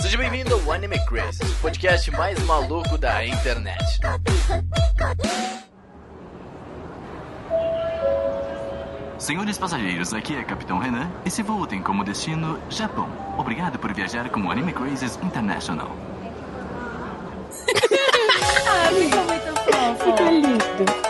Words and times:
Seja 0.00 0.18
bem-vindo 0.18 0.52
ao 0.52 0.72
Anime 0.72 0.98
Crazy, 1.06 1.44
o 1.44 1.54
podcast 1.60 2.10
mais 2.10 2.42
maluco 2.42 2.98
da 2.98 3.24
internet. 3.24 3.78
Senhores 9.16 9.56
passageiros, 9.58 10.12
aqui 10.12 10.34
é 10.34 10.42
Capitão 10.42 10.80
Renan 10.80 11.08
e 11.24 11.30
se 11.30 11.44
voo 11.44 11.68
tem 11.68 11.80
como 11.80 12.02
destino 12.02 12.60
Japão. 12.68 13.08
Obrigado 13.38 13.78
por 13.78 13.94
viajar 13.94 14.28
com 14.28 14.40
o 14.40 14.50
Anime 14.50 14.72
Crazes 14.72 15.16
International. 15.22 15.92
Ai, 18.66 18.94
fica 18.94 19.22
muito 19.22 19.54
fofo. 19.70 20.04
Fica 20.04 20.30
lindo. 20.30 21.01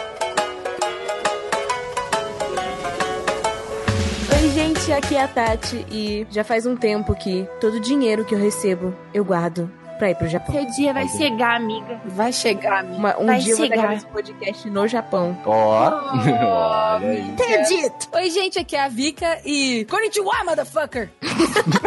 Aqui 5.03 5.17
é 5.17 5.23
a 5.23 5.29
Tati 5.29 5.85
e 5.91 6.27
já 6.31 6.45
faz 6.45 6.67
um 6.67 6.77
tempo 6.77 7.15
que 7.15 7.47
todo 7.61 7.75
o 7.75 7.81
dinheiro 7.81 8.25
que 8.25 8.35
eu 8.35 8.39
recebo 8.39 8.95
eu 9.13 9.25
guardo 9.25 9.71
pra 9.99 10.11
ir 10.11 10.15
pro 10.17 10.27
Japão. 10.29 10.53
Seu 10.55 10.67
dia 10.73 10.93
vai 10.93 11.07
chegar, 11.09 11.57
amiga. 11.57 12.01
Vai 12.07 12.33
chegar, 12.33 12.81
amiga. 12.81 12.97
Uma- 12.97 13.19
um 13.21 13.27
Vai 13.27 13.39
dia 13.39 13.53
eu 13.53 13.57
vou 13.57 13.67
chegar. 13.67 13.77
gravar 13.83 13.95
esse 13.95 14.07
podcast 14.07 14.71
no 14.71 14.89
Japão. 14.89 15.39
Ó, 15.45 15.91
olha 16.19 17.09
aí. 17.09 17.35
Acredito! 17.35 18.09
Oi, 18.13 18.31
gente, 18.31 18.59
aqui 18.59 18.75
é 18.75 18.85
a 18.85 18.89
Vika 18.89 19.39
e... 19.45 19.85
Konnichiwa, 19.89 20.45
motherfucker! 20.45 21.09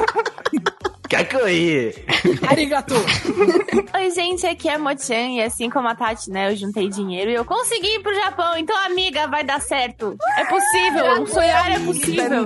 Kakoi! 1.10 1.94
Arigato! 2.50 2.96
Oi, 3.94 4.12
gente, 4.12 4.46
aqui 4.46 4.68
é 4.68 4.76
a 4.76 4.80
Mochan 4.80 5.36
e 5.36 5.42
assim 5.42 5.70
como 5.70 5.88
a 5.88 5.96
Tati, 5.96 6.30
né, 6.30 6.52
eu 6.52 6.56
juntei 6.56 6.90
dinheiro 6.90 7.30
e 7.32 7.36
eu 7.36 7.46
consegui 7.46 7.96
ir 7.96 8.00
pro 8.02 8.14
Japão. 8.16 8.58
Então, 8.58 8.76
amiga, 8.86 9.28
vai 9.28 9.44
dar 9.44 9.62
certo. 9.62 10.16
É 10.38 10.46
possível, 10.46 11.22
um 11.22 11.28
sonhar 11.28 11.72
é 11.72 11.80
possível. 11.80 12.46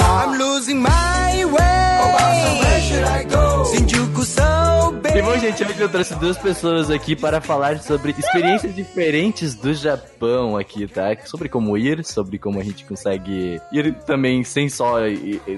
I'm 0.00 0.38
losing 0.38 0.80
my 0.80 1.44
way. 1.44 2.60
Where 2.60 2.80
should 2.80 3.04
I 3.04 3.24
go? 3.24 3.64
Shinjuku 3.64 4.24
so 4.24 4.42
big. 4.42 4.69
E 5.02 5.22
bom, 5.22 5.38
gente, 5.38 5.64
hoje 5.64 5.80
eu 5.80 5.88
trouxe 5.88 6.14
duas 6.16 6.36
pessoas 6.36 6.90
aqui 6.90 7.16
para 7.16 7.40
falar 7.40 7.78
sobre 7.80 8.14
experiências 8.18 8.74
diferentes 8.74 9.54
do 9.54 9.72
Japão 9.72 10.58
aqui, 10.58 10.86
tá? 10.86 11.16
Sobre 11.24 11.48
como 11.48 11.76
ir, 11.78 12.04
sobre 12.04 12.38
como 12.38 12.60
a 12.60 12.62
gente 12.62 12.84
consegue 12.84 13.58
ir 13.72 13.94
também 14.04 14.44
sem 14.44 14.68
só, 14.68 14.96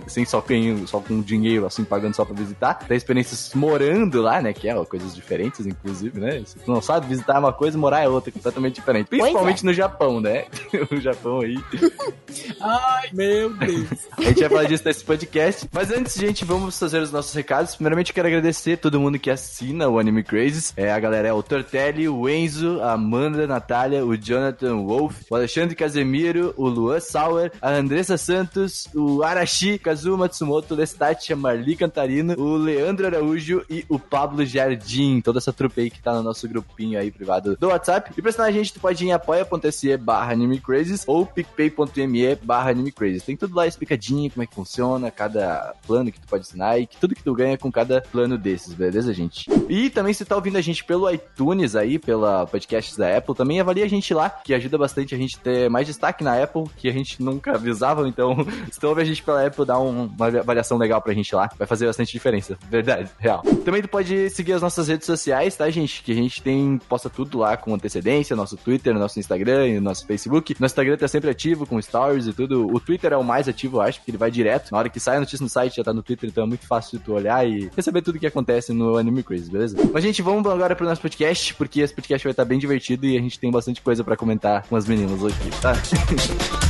sem 0.06 0.24
só, 0.24 0.40
com, 0.40 0.86
só 0.86 1.00
com 1.00 1.20
dinheiro, 1.20 1.66
assim, 1.66 1.82
pagando 1.82 2.14
só 2.14 2.24
pra 2.24 2.34
visitar. 2.34 2.74
Tem 2.74 2.96
experiências 2.96 3.52
morando 3.54 4.22
lá, 4.22 4.40
né? 4.40 4.52
Que 4.52 4.68
é 4.68 4.76
ó, 4.76 4.84
coisas 4.84 5.14
diferentes, 5.14 5.66
inclusive, 5.66 6.20
né? 6.20 6.42
Se 6.46 6.58
tu 6.60 6.70
não 6.70 6.80
sabe, 6.80 7.08
visitar 7.08 7.36
é 7.36 7.40
uma 7.40 7.52
coisa, 7.52 7.76
morar 7.76 8.02
é 8.02 8.08
outra, 8.08 8.30
completamente 8.30 8.76
diferente. 8.76 9.08
Principalmente 9.08 9.64
no 9.64 9.74
Japão, 9.74 10.20
né? 10.20 10.44
o 10.90 11.00
Japão 11.00 11.40
aí. 11.40 11.56
Ai, 12.60 13.10
meu 13.12 13.52
Deus. 13.54 13.88
A 14.16 14.22
gente 14.22 14.40
vai 14.40 14.48
falar 14.48 14.64
disso 14.64 14.84
nesse 14.84 15.04
podcast. 15.04 15.68
Mas 15.72 15.90
antes, 15.90 16.14
gente, 16.14 16.44
vamos 16.44 16.78
fazer 16.78 17.00
os 17.00 17.10
nossos 17.10 17.34
recados. 17.34 17.74
Primeiramente, 17.74 18.10
eu 18.10 18.14
quero 18.14 18.28
agradecer 18.28 18.76
todo 18.76 19.00
mundo 19.00 19.18
que 19.18 19.31
assina 19.32 19.88
o 19.88 19.98
Anime 19.98 20.22
Crazes. 20.22 20.72
É, 20.76 20.92
a 20.92 21.00
galera 21.00 21.28
é 21.28 21.32
o 21.32 21.42
Tortelli, 21.42 22.08
o 22.08 22.28
Enzo, 22.28 22.80
a 22.80 22.92
Amanda, 22.92 23.44
a 23.44 23.46
Natália, 23.46 24.04
o 24.04 24.16
Jonathan 24.16 24.76
Wolf, 24.76 25.22
o 25.30 25.34
Alexandre 25.34 25.74
Casemiro, 25.74 26.54
o 26.56 26.68
Luan 26.68 27.00
Sauer, 27.00 27.52
a 27.60 27.70
Andressa 27.70 28.16
Santos, 28.16 28.88
o 28.94 29.22
Arashi, 29.22 29.78
Kazuo 29.78 30.16
Matsumoto, 30.16 30.74
Lestat, 30.74 31.32
a 31.32 31.36
Marli 31.36 31.76
Cantarino, 31.76 32.34
o 32.38 32.56
Leandro 32.56 33.06
Araújo 33.06 33.64
e 33.68 33.84
o 33.88 33.98
Pablo 33.98 34.44
Jardim. 34.44 35.20
Toda 35.20 35.38
essa 35.38 35.52
trupe 35.52 35.80
aí 35.80 35.90
que 35.90 36.00
tá 36.00 36.14
no 36.14 36.22
nosso 36.22 36.48
grupinho 36.48 36.98
aí 36.98 37.10
privado 37.10 37.56
do 37.56 37.68
WhatsApp. 37.68 38.12
E 38.16 38.20
pra 38.20 38.30
assinar 38.30 38.48
a 38.48 38.52
gente, 38.52 38.72
tu 38.72 38.80
pode 38.80 39.04
ir 39.04 39.08
em 39.08 39.12
apoia.se 39.12 39.96
barra 39.96 40.32
Anime 40.32 40.60
Crazes 40.60 41.04
ou 41.06 41.26
picpay.me 41.26 42.36
barra 42.36 42.70
Anime 42.70 42.92
Crazes. 42.92 43.22
Tem 43.22 43.36
tudo 43.36 43.54
lá 43.54 43.66
explicadinho, 43.66 44.30
como 44.30 44.42
é 44.42 44.46
que 44.46 44.54
funciona, 44.54 45.10
cada 45.10 45.74
plano 45.86 46.12
que 46.12 46.20
tu 46.20 46.26
pode 46.26 46.42
assinar 46.42 46.80
e 46.80 46.86
tudo 46.86 47.14
que 47.14 47.22
tu 47.22 47.34
ganha 47.34 47.56
com 47.58 47.70
cada 47.70 48.00
plano 48.00 48.36
desses, 48.36 48.74
beleza, 48.74 49.12
gente? 49.12 49.21
E 49.68 49.90
também 49.90 50.12
se 50.12 50.24
tá 50.24 50.36
ouvindo 50.36 50.56
a 50.56 50.60
gente 50.60 50.84
pelo 50.84 51.10
iTunes 51.10 51.74
aí, 51.76 51.98
pela 51.98 52.46
podcast 52.46 52.96
da 52.98 53.16
Apple, 53.18 53.34
também 53.34 53.60
avalia 53.60 53.84
a 53.84 53.88
gente 53.88 54.12
lá, 54.14 54.28
que 54.30 54.54
ajuda 54.54 54.76
bastante 54.78 55.14
a 55.14 55.18
gente 55.18 55.38
ter 55.38 55.68
mais 55.70 55.86
destaque 55.86 56.22
na 56.24 56.42
Apple, 56.42 56.64
que 56.76 56.88
a 56.88 56.92
gente 56.92 57.22
nunca 57.22 57.52
avisava, 57.56 58.06
então 58.08 58.36
se 58.70 58.78
tu 58.80 58.88
ouve 58.88 59.02
a 59.02 59.04
gente 59.04 59.22
pela 59.22 59.46
Apple, 59.46 59.64
dá 59.64 59.78
um- 59.78 60.06
uma 60.06 60.26
avaliação 60.26 60.78
legal 60.78 61.00
pra 61.00 61.12
gente 61.14 61.34
lá, 61.34 61.50
vai 61.58 61.66
fazer 61.66 61.86
bastante 61.86 62.12
diferença, 62.12 62.56
verdade, 62.70 63.10
real. 63.18 63.42
Também 63.64 63.82
tu 63.82 63.88
pode 63.88 64.30
seguir 64.30 64.52
as 64.54 64.62
nossas 64.62 64.88
redes 64.88 65.06
sociais, 65.06 65.56
tá, 65.56 65.68
gente? 65.70 66.02
Que 66.02 66.12
a 66.12 66.14
gente 66.14 66.42
tem, 66.42 66.78
posta 66.88 67.08
tudo 67.10 67.38
lá 67.38 67.56
com 67.56 67.74
antecedência, 67.74 68.34
nosso 68.36 68.56
Twitter, 68.56 68.94
nosso 68.94 69.18
Instagram 69.18 69.80
nosso 69.80 70.06
Facebook. 70.06 70.54
Nosso 70.60 70.72
Instagram 70.72 70.96
tá 70.96 71.08
sempre 71.08 71.30
ativo, 71.30 71.66
com 71.66 71.80
stories 71.80 72.26
e 72.26 72.32
tudo. 72.32 72.66
O 72.72 72.78
Twitter 72.80 73.12
é 73.12 73.16
o 73.16 73.24
mais 73.24 73.48
ativo, 73.48 73.80
acho, 73.80 73.98
porque 73.98 74.10
ele 74.10 74.18
vai 74.18 74.30
direto. 74.30 74.70
Na 74.70 74.78
hora 74.78 74.88
que 74.88 75.00
sai 75.00 75.16
a 75.16 75.20
notícia 75.20 75.42
no 75.42 75.48
site, 75.48 75.76
já 75.76 75.84
tá 75.84 75.92
no 75.92 76.02
Twitter, 76.02 76.28
então 76.28 76.44
é 76.44 76.46
muito 76.46 76.66
fácil 76.66 76.98
de 76.98 77.04
tu 77.04 77.12
olhar 77.14 77.46
e 77.48 77.70
receber 77.76 78.02
tudo 78.02 78.18
que 78.18 78.26
acontece 78.26 78.72
no 78.72 78.96
Anime 79.02 79.22
Crazy, 79.22 79.50
beleza? 79.50 79.76
Mas, 79.92 80.02
gente, 80.02 80.22
vamos 80.22 80.50
agora 80.50 80.74
pro 80.74 80.86
nosso 80.86 81.00
podcast, 81.00 81.54
porque 81.54 81.80
esse 81.80 81.94
podcast 81.94 82.24
vai 82.24 82.32
estar 82.32 82.44
bem 82.44 82.58
divertido 82.58 83.06
e 83.06 83.16
a 83.16 83.20
gente 83.20 83.38
tem 83.38 83.50
bastante 83.50 83.80
coisa 83.82 84.02
pra 84.02 84.16
comentar 84.16 84.66
com 84.66 84.76
as 84.76 84.86
meninas 84.86 85.20
hoje, 85.22 85.36
tá? 85.60 85.74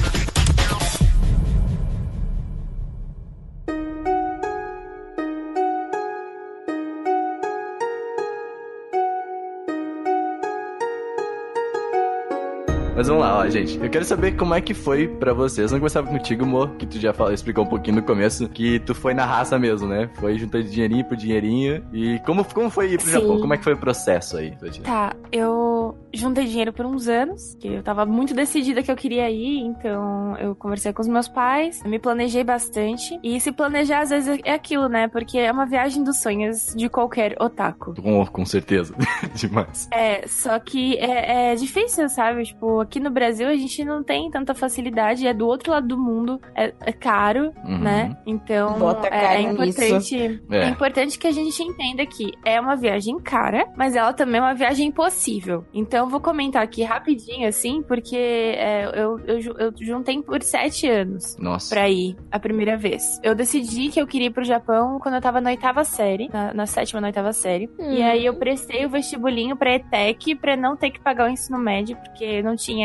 Mas 13.02 13.08
vamos 13.08 13.24
lá, 13.24 13.38
ó, 13.38 13.48
gente. 13.48 13.80
Eu 13.82 13.90
quero 13.90 14.04
saber 14.04 14.36
como 14.36 14.54
é 14.54 14.60
que 14.60 14.72
foi 14.72 15.08
pra 15.08 15.32
vocês. 15.32 15.72
Vamos 15.72 15.80
começar 15.80 16.04
contigo, 16.04 16.46
Mo, 16.46 16.68
que 16.76 16.86
tu 16.86 17.00
já 17.00 17.12
falou, 17.12 17.32
explicou 17.32 17.64
um 17.64 17.66
pouquinho 17.66 17.96
no 17.96 18.02
começo, 18.04 18.48
que 18.48 18.78
tu 18.78 18.94
foi 18.94 19.12
na 19.12 19.26
raça 19.26 19.58
mesmo, 19.58 19.88
né? 19.88 20.08
Foi 20.20 20.38
juntando 20.38 20.62
dinheirinho 20.62 21.04
por 21.04 21.16
dinheirinho. 21.16 21.84
E 21.92 22.20
como, 22.20 22.44
como 22.44 22.70
foi 22.70 22.92
ir 22.92 22.98
pro 22.98 23.06
Sim. 23.06 23.14
Japão? 23.14 23.40
Como 23.40 23.54
é 23.54 23.56
que 23.56 23.64
foi 23.64 23.72
o 23.72 23.76
processo 23.76 24.36
aí? 24.36 24.56
Tá, 24.84 25.16
eu 25.32 25.98
juntei 26.12 26.46
dinheiro 26.46 26.72
por 26.72 26.86
uns 26.86 27.08
anos, 27.08 27.56
que 27.58 27.66
eu 27.66 27.82
tava 27.82 28.06
muito 28.06 28.34
decidida 28.34 28.84
que 28.84 28.90
eu 28.90 28.94
queria 28.94 29.28
ir, 29.28 29.58
então 29.58 30.36
eu 30.38 30.54
conversei 30.54 30.92
com 30.92 31.02
os 31.02 31.08
meus 31.08 31.26
pais, 31.26 31.82
me 31.82 31.98
planejei 31.98 32.44
bastante. 32.44 33.18
E 33.20 33.40
se 33.40 33.50
planejar, 33.50 34.02
às 34.02 34.10
vezes, 34.10 34.38
é 34.44 34.52
aquilo, 34.52 34.88
né? 34.88 35.08
Porque 35.08 35.38
é 35.38 35.50
uma 35.50 35.66
viagem 35.66 36.04
dos 36.04 36.18
sonhos 36.20 36.72
de 36.76 36.88
qualquer 36.88 37.34
otaku. 37.40 38.00
Com, 38.00 38.24
com 38.26 38.46
certeza. 38.46 38.94
Demais. 39.34 39.88
É, 39.90 40.24
só 40.28 40.56
que 40.60 40.96
é, 40.98 41.52
é 41.52 41.54
difícil, 41.56 42.08
sabe? 42.08 42.44
Tipo, 42.44 42.84
aqui 42.92 43.00
no 43.00 43.10
Brasil 43.10 43.48
a 43.48 43.56
gente 43.56 43.82
não 43.84 44.02
tem 44.04 44.30
tanta 44.30 44.54
facilidade, 44.54 45.26
é 45.26 45.32
do 45.32 45.46
outro 45.46 45.72
lado 45.72 45.88
do 45.88 45.96
mundo, 45.98 46.38
é, 46.54 46.74
é 46.80 46.92
caro, 46.92 47.50
Uhum. 47.64 47.78
né? 47.78 48.14
Então 48.26 48.78
Bota 48.78 49.06
é, 49.06 49.10
cara 49.10 49.34
é 49.36 49.40
importante, 49.42 50.40
É. 50.50 50.56
é. 50.58 50.68
importante 50.68 51.18
que 51.18 51.26
a 51.26 51.32
gente 51.32 51.62
entenda 51.62 52.04
que 52.04 52.32
é 52.44 52.60
uma 52.60 52.76
viagem 52.76 53.18
cara, 53.18 53.66
mas 53.76 53.96
ela 53.96 54.12
também 54.12 54.40
é 54.40 54.44
uma 54.44 54.54
viagem 54.54 54.90
possível. 54.92 55.64
Então 55.72 56.00
eu 56.04 56.08
vou 56.10 56.20
comentar 56.20 56.62
aqui 56.62 56.82
rapidinho, 56.82 57.48
assim, 57.48 57.82
porque 57.82 58.16
é, 58.16 58.84
eu, 58.94 59.18
eu, 59.20 59.38
eu 59.58 59.72
juntei 59.80 60.20
por 60.22 60.42
sete 60.42 60.86
anos 60.88 61.36
Nossa. 61.38 61.74
pra 61.74 61.88
ir 61.88 62.14
a 62.30 62.38
primeira 62.38 62.76
vez. 62.76 63.18
Eu 63.22 63.34
decidi 63.34 63.88
que 63.88 64.00
eu 64.00 64.06
queria 64.06 64.26
ir 64.26 64.30
pro 64.32 64.44
Japão 64.44 64.98
quando 65.00 65.14
eu 65.14 65.20
tava 65.22 65.40
na 65.40 65.48
oitava 65.50 65.82
série, 65.84 66.28
na, 66.30 66.52
na 66.52 66.66
sétima, 66.66 67.00
na 67.00 67.06
oitava 67.06 67.32
série. 67.32 67.70
E 67.78 68.02
aí 68.02 68.26
eu 68.26 68.34
prestei 68.34 68.84
o 68.84 68.90
vestibulinho 68.90 69.56
pra 69.56 69.74
ETEC 69.76 70.34
pra 70.34 70.56
não 70.56 70.76
ter 70.76 70.90
que 70.90 71.00
pagar 71.00 71.26
o 71.26 71.32
ensino 71.32 71.58
médio, 71.58 71.96
porque 71.96 72.42
não 72.42 72.54
tinha 72.54 72.81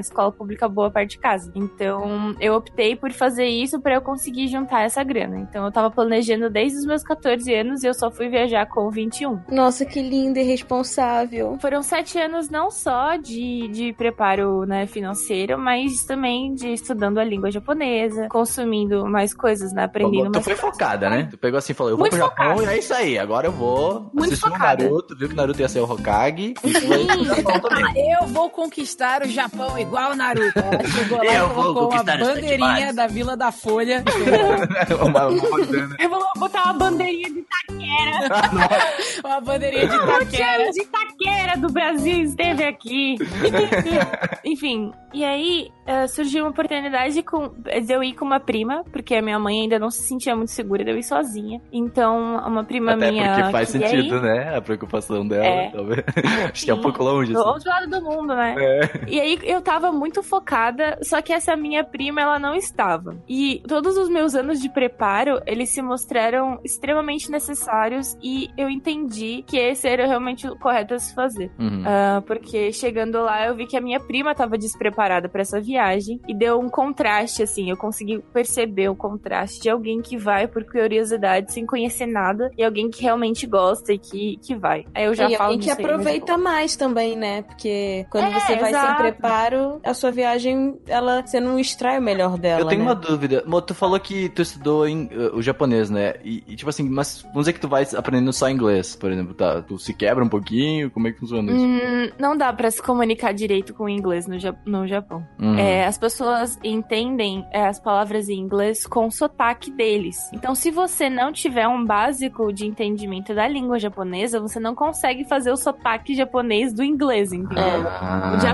escola 0.00 0.30
pública 0.32 0.68
boa 0.68 0.90
perto 0.90 1.10
de 1.10 1.18
casa. 1.18 1.50
Então 1.54 2.34
eu 2.40 2.54
optei 2.54 2.94
por 2.96 3.10
fazer 3.12 3.46
isso 3.46 3.80
pra 3.80 3.94
eu 3.94 4.00
conseguir 4.02 4.48
juntar 4.48 4.82
essa 4.82 5.02
grana. 5.02 5.38
Então 5.38 5.64
eu 5.64 5.72
tava 5.72 5.90
planejando 5.90 6.48
desde 6.50 6.78
os 6.78 6.86
meus 6.86 7.02
14 7.02 7.52
anos 7.54 7.82
e 7.82 7.86
eu 7.86 7.94
só 7.94 8.10
fui 8.10 8.28
viajar 8.28 8.66
com 8.66 8.90
21. 8.90 9.40
Nossa, 9.50 9.84
que 9.84 10.00
linda 10.02 10.40
e 10.40 10.44
responsável. 10.44 11.58
Foram 11.60 11.82
sete 11.82 12.18
anos 12.18 12.48
não 12.48 12.70
só 12.70 13.16
de, 13.16 13.68
de 13.68 13.92
preparo 13.92 14.64
né, 14.66 14.86
financeiro, 14.86 15.58
mas 15.58 16.04
também 16.04 16.54
de 16.54 16.72
estudando 16.72 17.18
a 17.18 17.24
língua 17.24 17.50
japonesa, 17.50 18.28
consumindo 18.30 19.06
mais 19.06 19.34
coisas, 19.34 19.72
né? 19.72 19.84
Aprendendo 19.84 20.26
Tu 20.30 20.32
mais 20.34 20.44
foi 20.44 20.54
coisas. 20.54 20.60
focada, 20.78 21.10
né? 21.10 21.28
Tu 21.30 21.38
pegou 21.38 21.58
assim 21.58 21.72
e 21.72 21.74
falou, 21.74 21.90
eu 21.92 21.96
vou 21.96 22.04
Muito 22.04 22.10
pro 22.16 22.20
Japão 22.20 22.50
focada. 22.56 22.72
e 22.72 22.76
é 22.76 22.78
isso 22.78 22.94
aí. 22.94 23.18
Agora 23.18 23.46
eu 23.48 23.52
vou 23.52 24.10
Muito 24.12 24.26
assistir 24.32 24.46
o 24.48 24.50
focada. 24.52 24.84
Naruto, 24.84 25.16
viu 25.16 25.28
que 25.28 25.34
o 25.34 25.36
Naruto 25.36 25.60
ia 25.60 25.68
ser 25.68 25.80
o 25.80 25.90
Hokage. 25.90 26.54
E 26.64 26.72
tu 26.72 27.24
Japão 27.24 27.60
também. 27.60 28.12
Eu 28.20 28.26
vou 28.28 28.50
conquistar 28.50 29.22
o 29.22 29.28
Japão 29.28 29.39
igual 29.78 30.12
o 30.12 30.16
Naruto. 30.16 30.58
Ela 30.58 30.84
chegou 30.84 31.18
lá 31.18 31.24
Eu 31.24 31.44
e 31.44 31.48
vou 31.48 31.74
colocou 31.74 31.92
uma 31.92 32.02
bandeirinha 32.04 32.92
da 32.92 33.06
Vila 33.06 33.36
da 33.36 33.52
Folha. 33.52 34.04
uma, 35.00 35.26
uma. 35.26 35.58
Eu 35.98 36.10
vou 36.10 36.24
botar 36.36 36.64
uma 36.64 36.72
bandeirinha 36.74 37.30
de 37.30 37.38
Itaquera. 37.40 38.80
uma 39.24 39.40
bandeirinha 39.40 39.86
de 39.86 39.96
O. 39.96 40.26
Tchan 40.26 40.70
de 40.72 40.82
Itaquera 40.82 41.56
do 41.56 41.72
Brasil 41.72 42.22
esteve 42.22 42.64
aqui. 42.64 43.16
Enfim, 44.44 44.92
e 45.12 45.24
aí 45.24 45.70
eh, 45.86 46.06
surgiu 46.06 46.44
uma 46.44 46.50
oportunidade 46.50 47.22
com, 47.22 47.48
de 47.48 47.92
eu 47.92 48.02
ir 48.02 48.14
com 48.14 48.24
uma 48.24 48.38
prima, 48.38 48.84
porque 48.92 49.14
a 49.14 49.22
minha 49.22 49.38
mãe 49.38 49.62
ainda 49.62 49.78
não 49.78 49.90
se 49.90 50.02
sentia 50.02 50.36
muito 50.36 50.50
segura 50.50 50.84
de 50.84 50.90
eu 50.90 50.96
ir 50.96 51.02
sozinha. 51.02 51.60
Então, 51.72 52.36
uma 52.46 52.64
prima 52.64 52.92
Até 52.92 53.10
minha. 53.10 53.34
porque 53.34 53.50
faz 53.50 53.68
sentido, 53.70 54.16
ir, 54.16 54.22
né? 54.22 54.56
A 54.56 54.60
preocupação 54.60 55.26
dela. 55.26 55.44
É. 55.44 55.70
talvez. 55.70 56.04
Acho 56.52 56.64
que 56.64 56.70
é 56.70 56.74
um 56.74 56.80
pouco 56.80 57.02
longe, 57.02 57.32
Do 57.32 57.40
assim. 57.40 57.48
outro 57.48 57.68
lado 57.68 57.90
do 57.90 58.02
mundo, 58.02 58.34
né? 58.34 58.54
É. 58.56 58.90
E 59.08 59.20
aí 59.20 59.29
eu 59.42 59.60
tava 59.60 59.92
muito 59.92 60.22
focada, 60.22 60.98
só 61.02 61.20
que 61.20 61.32
essa 61.32 61.56
minha 61.56 61.84
prima, 61.84 62.20
ela 62.20 62.38
não 62.38 62.54
estava. 62.54 63.16
E 63.28 63.62
todos 63.66 63.96
os 63.96 64.08
meus 64.08 64.34
anos 64.34 64.60
de 64.60 64.68
preparo, 64.68 65.40
eles 65.46 65.70
se 65.70 65.82
mostraram 65.82 66.60
extremamente 66.64 67.30
necessários 67.30 68.16
e 68.22 68.48
eu 68.56 68.68
entendi 68.68 69.44
que 69.46 69.56
esse 69.56 69.88
era 69.88 70.06
realmente 70.06 70.46
o 70.46 70.56
correto 70.56 70.94
a 70.94 70.98
se 70.98 71.14
fazer. 71.14 71.50
Uhum. 71.58 71.84
Ah, 71.86 72.22
porque 72.26 72.72
chegando 72.72 73.20
lá 73.22 73.46
eu 73.46 73.54
vi 73.54 73.66
que 73.66 73.76
a 73.76 73.80
minha 73.80 74.00
prima 74.00 74.34
tava 74.34 74.56
despreparada 74.56 75.28
pra 75.28 75.42
essa 75.42 75.60
viagem 75.60 76.20
e 76.28 76.34
deu 76.34 76.58
um 76.58 76.68
contraste, 76.68 77.42
assim. 77.42 77.70
Eu 77.70 77.76
consegui 77.76 78.18
perceber 78.32 78.88
o 78.88 78.96
contraste 78.96 79.60
de 79.60 79.70
alguém 79.70 80.00
que 80.00 80.16
vai 80.16 80.46
por 80.46 80.64
curiosidade 80.64 81.52
sem 81.52 81.66
conhecer 81.66 82.06
nada 82.06 82.50
e 82.56 82.64
alguém 82.64 82.90
que 82.90 83.02
realmente 83.02 83.46
gosta 83.46 83.92
e 83.92 83.98
que, 83.98 84.38
que 84.42 84.54
vai. 84.54 84.84
Aí 84.94 85.04
eu 85.04 85.14
já 85.14 85.28
e 85.28 85.36
falo 85.36 85.52
alguém 85.52 85.60
que 85.60 85.70
aí, 85.70 85.84
aproveita 85.84 86.38
mais 86.38 86.76
também, 86.76 87.16
né? 87.16 87.42
Porque 87.42 88.06
quando 88.10 88.24
É, 88.24 88.40
você 88.40 88.56
vai 88.56 88.70
sem 88.72 88.80
exato. 88.80 89.02
Preparo, 89.20 89.80
a 89.84 89.94
sua 89.94 90.10
viagem, 90.10 90.78
ela, 90.86 91.22
você 91.24 91.40
não 91.40 91.58
extrai 91.58 91.98
o 91.98 92.02
melhor 92.02 92.38
dela, 92.38 92.60
Eu 92.60 92.66
tenho 92.66 92.82
né? 92.84 92.88
uma 92.88 92.94
dúvida. 92.94 93.42
Mo, 93.46 93.60
tu 93.60 93.74
falou 93.74 93.98
que 94.00 94.28
tu 94.30 94.42
estudou 94.42 94.86
em, 94.86 95.04
uh, 95.06 95.36
o 95.36 95.42
japonês, 95.42 95.90
né? 95.90 96.14
E, 96.24 96.42
e, 96.48 96.56
tipo 96.56 96.68
assim, 96.70 96.88
mas 96.88 97.22
vamos 97.22 97.40
dizer 97.40 97.52
que 97.52 97.60
tu 97.60 97.68
vai 97.68 97.86
aprendendo 97.96 98.32
só 98.32 98.48
inglês, 98.48 98.96
por 98.96 99.10
exemplo, 99.10 99.34
tá? 99.34 99.62
Tu 99.62 99.78
se 99.78 99.94
quebra 99.94 100.24
um 100.24 100.28
pouquinho? 100.28 100.90
Como 100.90 101.08
é 101.08 101.12
que 101.12 101.20
funciona 101.20 101.50
isso? 101.52 101.64
Hum, 101.64 102.10
não 102.18 102.36
dá 102.36 102.52
pra 102.52 102.70
se 102.70 102.82
comunicar 102.82 103.32
direito 103.32 103.74
com 103.74 103.84
o 103.84 103.88
inglês 103.88 104.26
no, 104.26 104.38
Ja- 104.38 104.54
no 104.64 104.86
Japão. 104.86 105.24
Hum. 105.38 105.56
É, 105.58 105.86
as 105.86 105.98
pessoas 105.98 106.58
entendem 106.64 107.44
é, 107.52 107.66
as 107.66 107.78
palavras 107.78 108.28
em 108.28 108.38
inglês 108.38 108.86
com 108.86 109.06
o 109.06 109.10
sotaque 109.10 109.70
deles. 109.70 110.16
Então, 110.32 110.54
se 110.54 110.70
você 110.70 111.08
não 111.10 111.32
tiver 111.32 111.66
um 111.68 111.84
básico 111.84 112.52
de 112.52 112.66
entendimento 112.66 113.34
da 113.34 113.46
língua 113.46 113.78
japonesa, 113.78 114.40
você 114.40 114.58
não 114.58 114.74
consegue 114.74 115.24
fazer 115.24 115.50
o 115.52 115.56
sotaque 115.56 116.14
japonês 116.14 116.72
do 116.72 116.82
inglês, 116.82 117.32
entendeu? 117.32 117.64
Ah, 117.88 118.32
o 118.32 118.36
entendi. 118.36 118.46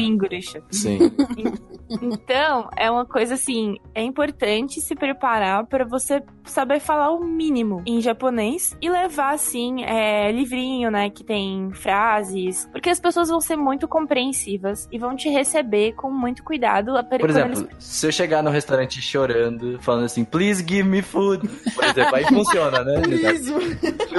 English. 0.00 0.60
Sim. 0.70 0.98
Então, 2.00 2.70
é 2.76 2.88
uma 2.88 3.04
coisa 3.04 3.34
assim, 3.34 3.74
é 3.96 4.00
importante 4.00 4.80
se 4.80 4.94
preparar 4.94 5.66
para 5.66 5.84
você 5.84 6.22
saber 6.44 6.78
falar 6.78 7.10
o 7.10 7.24
mínimo 7.24 7.82
em 7.84 8.00
japonês 8.00 8.76
e 8.80 8.88
levar, 8.88 9.34
assim, 9.34 9.82
é, 9.82 10.30
livrinho, 10.30 10.88
né, 10.88 11.10
que 11.10 11.24
tem 11.24 11.68
frases, 11.72 12.68
porque 12.70 12.90
as 12.90 13.00
pessoas 13.00 13.28
vão 13.28 13.40
ser 13.40 13.56
muito 13.56 13.88
compreensivas 13.88 14.88
e 14.92 14.98
vão 14.98 15.16
te 15.16 15.28
receber 15.28 15.92
com 15.94 16.12
muito 16.12 16.44
cuidado. 16.44 16.96
a- 16.96 17.02
Por 17.02 17.28
exemplo, 17.28 17.68
se 17.80 18.06
eu 18.06 18.12
chegar 18.12 18.40
no 18.40 18.50
restaurante 18.50 19.02
chorando, 19.02 19.76
falando 19.80 20.04
assim, 20.04 20.24
please 20.24 20.64
give 20.64 20.84
me 20.88 21.02
food, 21.02 21.48
por 21.74 21.84
exemplo, 21.84 22.14
aí 22.14 22.24
funciona, 22.24 22.84
né? 22.84 23.00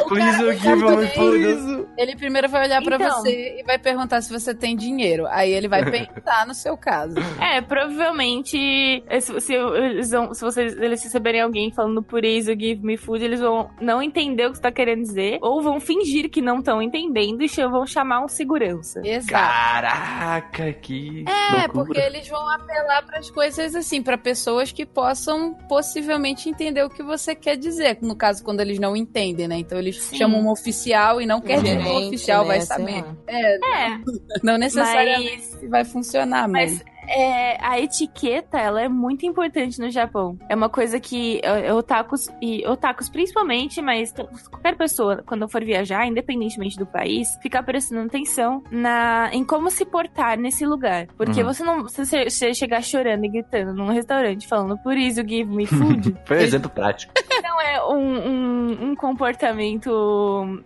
please 0.10 0.58
give 0.60 0.76
me 0.76 1.08
food. 1.08 1.88
Ele 1.98 2.16
primeiro 2.18 2.50
vai 2.50 2.66
olhar 2.66 2.82
pra 2.84 2.96
Então. 2.98 3.22
você 3.22 3.60
e 3.60 3.64
vai 3.64 3.78
perguntar 3.80 4.22
se 4.22 4.32
você 4.32 4.54
tem 4.54 4.76
dinheiro. 4.76 5.26
Aí 5.28 5.52
ele 5.54 5.68
vai 5.72 5.90
pensar 5.90 6.46
no 6.46 6.54
seu 6.54 6.78
caso. 6.78 7.16
É, 7.40 7.60
provavelmente, 7.62 9.04
é, 9.08 9.20
se, 9.20 9.40
se 9.42 9.54
eles 9.56 10.12
vão- 10.12 10.34
se 10.34 10.42
vocês 10.42 10.78
eles 10.78 11.04
receberem 11.04 11.42
alguém 11.42 11.72
falando 11.72 12.04
por 12.04 12.24
isso, 12.24 12.52
give 12.52 12.86
me 12.86 12.98
food, 12.98 13.24
eles 13.24 13.40
vão 13.40 13.70
não 13.82 14.02
entender 14.04 14.46
o 14.46 14.52
que 14.52 14.58
você 14.58 14.62
tá 14.62 14.72
querendo 14.72 15.02
dizer, 15.02 15.40
ou 15.42 15.62
vão 15.62 15.80
fingir 15.80 16.30
que 16.30 16.42
não 16.42 16.60
estão 16.60 16.82
entendendo 16.82 17.42
e 17.42 17.48
vão 17.48 17.86
chamar 17.86 18.24
um 18.24 18.28
segurança. 18.28 19.02
Exato. 19.04 19.32
Caraca, 19.32 20.74
que 20.74 21.26
É, 21.28 21.62
loucura. 21.62 21.70
porque 21.86 22.00
eles 22.00 22.28
vão 22.28 22.48
apelar 22.50 23.04
para 23.06 23.20
as 23.20 23.30
coisas 23.32 23.76
assim, 23.76 24.02
para 24.02 24.18
pessoas 24.18 24.72
que 24.72 24.86
possam 24.86 25.54
possivelmente 25.68 26.50
entender 26.50 26.84
o 26.84 26.90
que 26.90 27.02
você 27.04 27.34
quer 27.36 27.56
dizer. 27.58 27.98
No 28.02 28.16
caso, 28.16 28.44
quando 28.44 28.60
eles 28.60 28.80
não 28.80 28.96
entendem, 28.96 29.48
né? 29.48 29.58
Então 29.58 29.78
eles 29.78 30.02
Sim. 30.02 30.18
chamam 30.18 30.42
um 30.42 30.50
oficial 30.50 31.22
e 31.22 31.26
não 31.26 31.40
quer 31.42 31.62
dizer 31.62 31.82
que 31.82 31.88
o 31.88 32.08
oficial 32.08 32.42
né, 32.44 32.48
vai 32.48 32.62
saber. 32.62 33.04
É, 33.28 33.56
É, 33.56 34.00
não 34.44 34.58
necessariamente 34.58 35.22
mas 35.61 35.61
vai 35.68 35.84
funcionar, 35.84 36.48
mas. 36.48 36.74
Mas 36.74 36.91
é, 37.12 37.58
a 37.62 37.80
etiqueta, 37.80 38.58
ela 38.58 38.82
é 38.82 38.88
muito 38.88 39.26
importante 39.26 39.80
no 39.80 39.90
Japão. 39.90 40.38
É 40.50 40.56
uma 40.56 40.70
coisa 40.70 41.00
que 41.00 41.40
é, 41.44 41.74
otakus, 41.74 42.30
e 42.42 42.66
otakus 42.68 43.10
principalmente, 43.10 43.82
mas 43.82 44.14
qualquer 44.50 44.76
pessoa, 44.78 45.24
quando 45.26 45.48
for 45.50 45.64
viajar, 45.64 46.06
independentemente 46.08 46.78
do 46.78 46.86
país, 46.86 47.28
ficar 47.42 47.64
prestando 47.64 48.08
atenção 48.08 48.64
na, 48.72 49.30
em 49.34 49.44
como 49.44 49.70
se 49.70 49.86
portar 49.86 50.38
nesse 50.40 50.66
lugar. 50.66 51.08
Porque 51.18 51.42
Uhum. 51.42 51.48
você 51.54 51.64
não. 51.64 51.88
Se 51.88 52.06
você 52.06 52.54
chegar 52.54 52.82
chorando 52.84 53.26
e 53.26 53.30
gritando 53.30 53.74
num 53.74 53.88
restaurante 53.92 54.48
falando 54.48 54.78
por 54.78 54.96
isso, 54.98 55.22
give 55.28 55.46
me 55.54 55.66
food, 55.66 56.16
Foi 56.26 56.38
um 56.38 56.42
exemplo 56.42 56.70
prático. 56.70 57.14
não 57.44 57.60
é 57.62 57.84
um, 57.86 58.30
um, 58.30 58.92
um 58.92 58.96
comportamento 58.96 59.92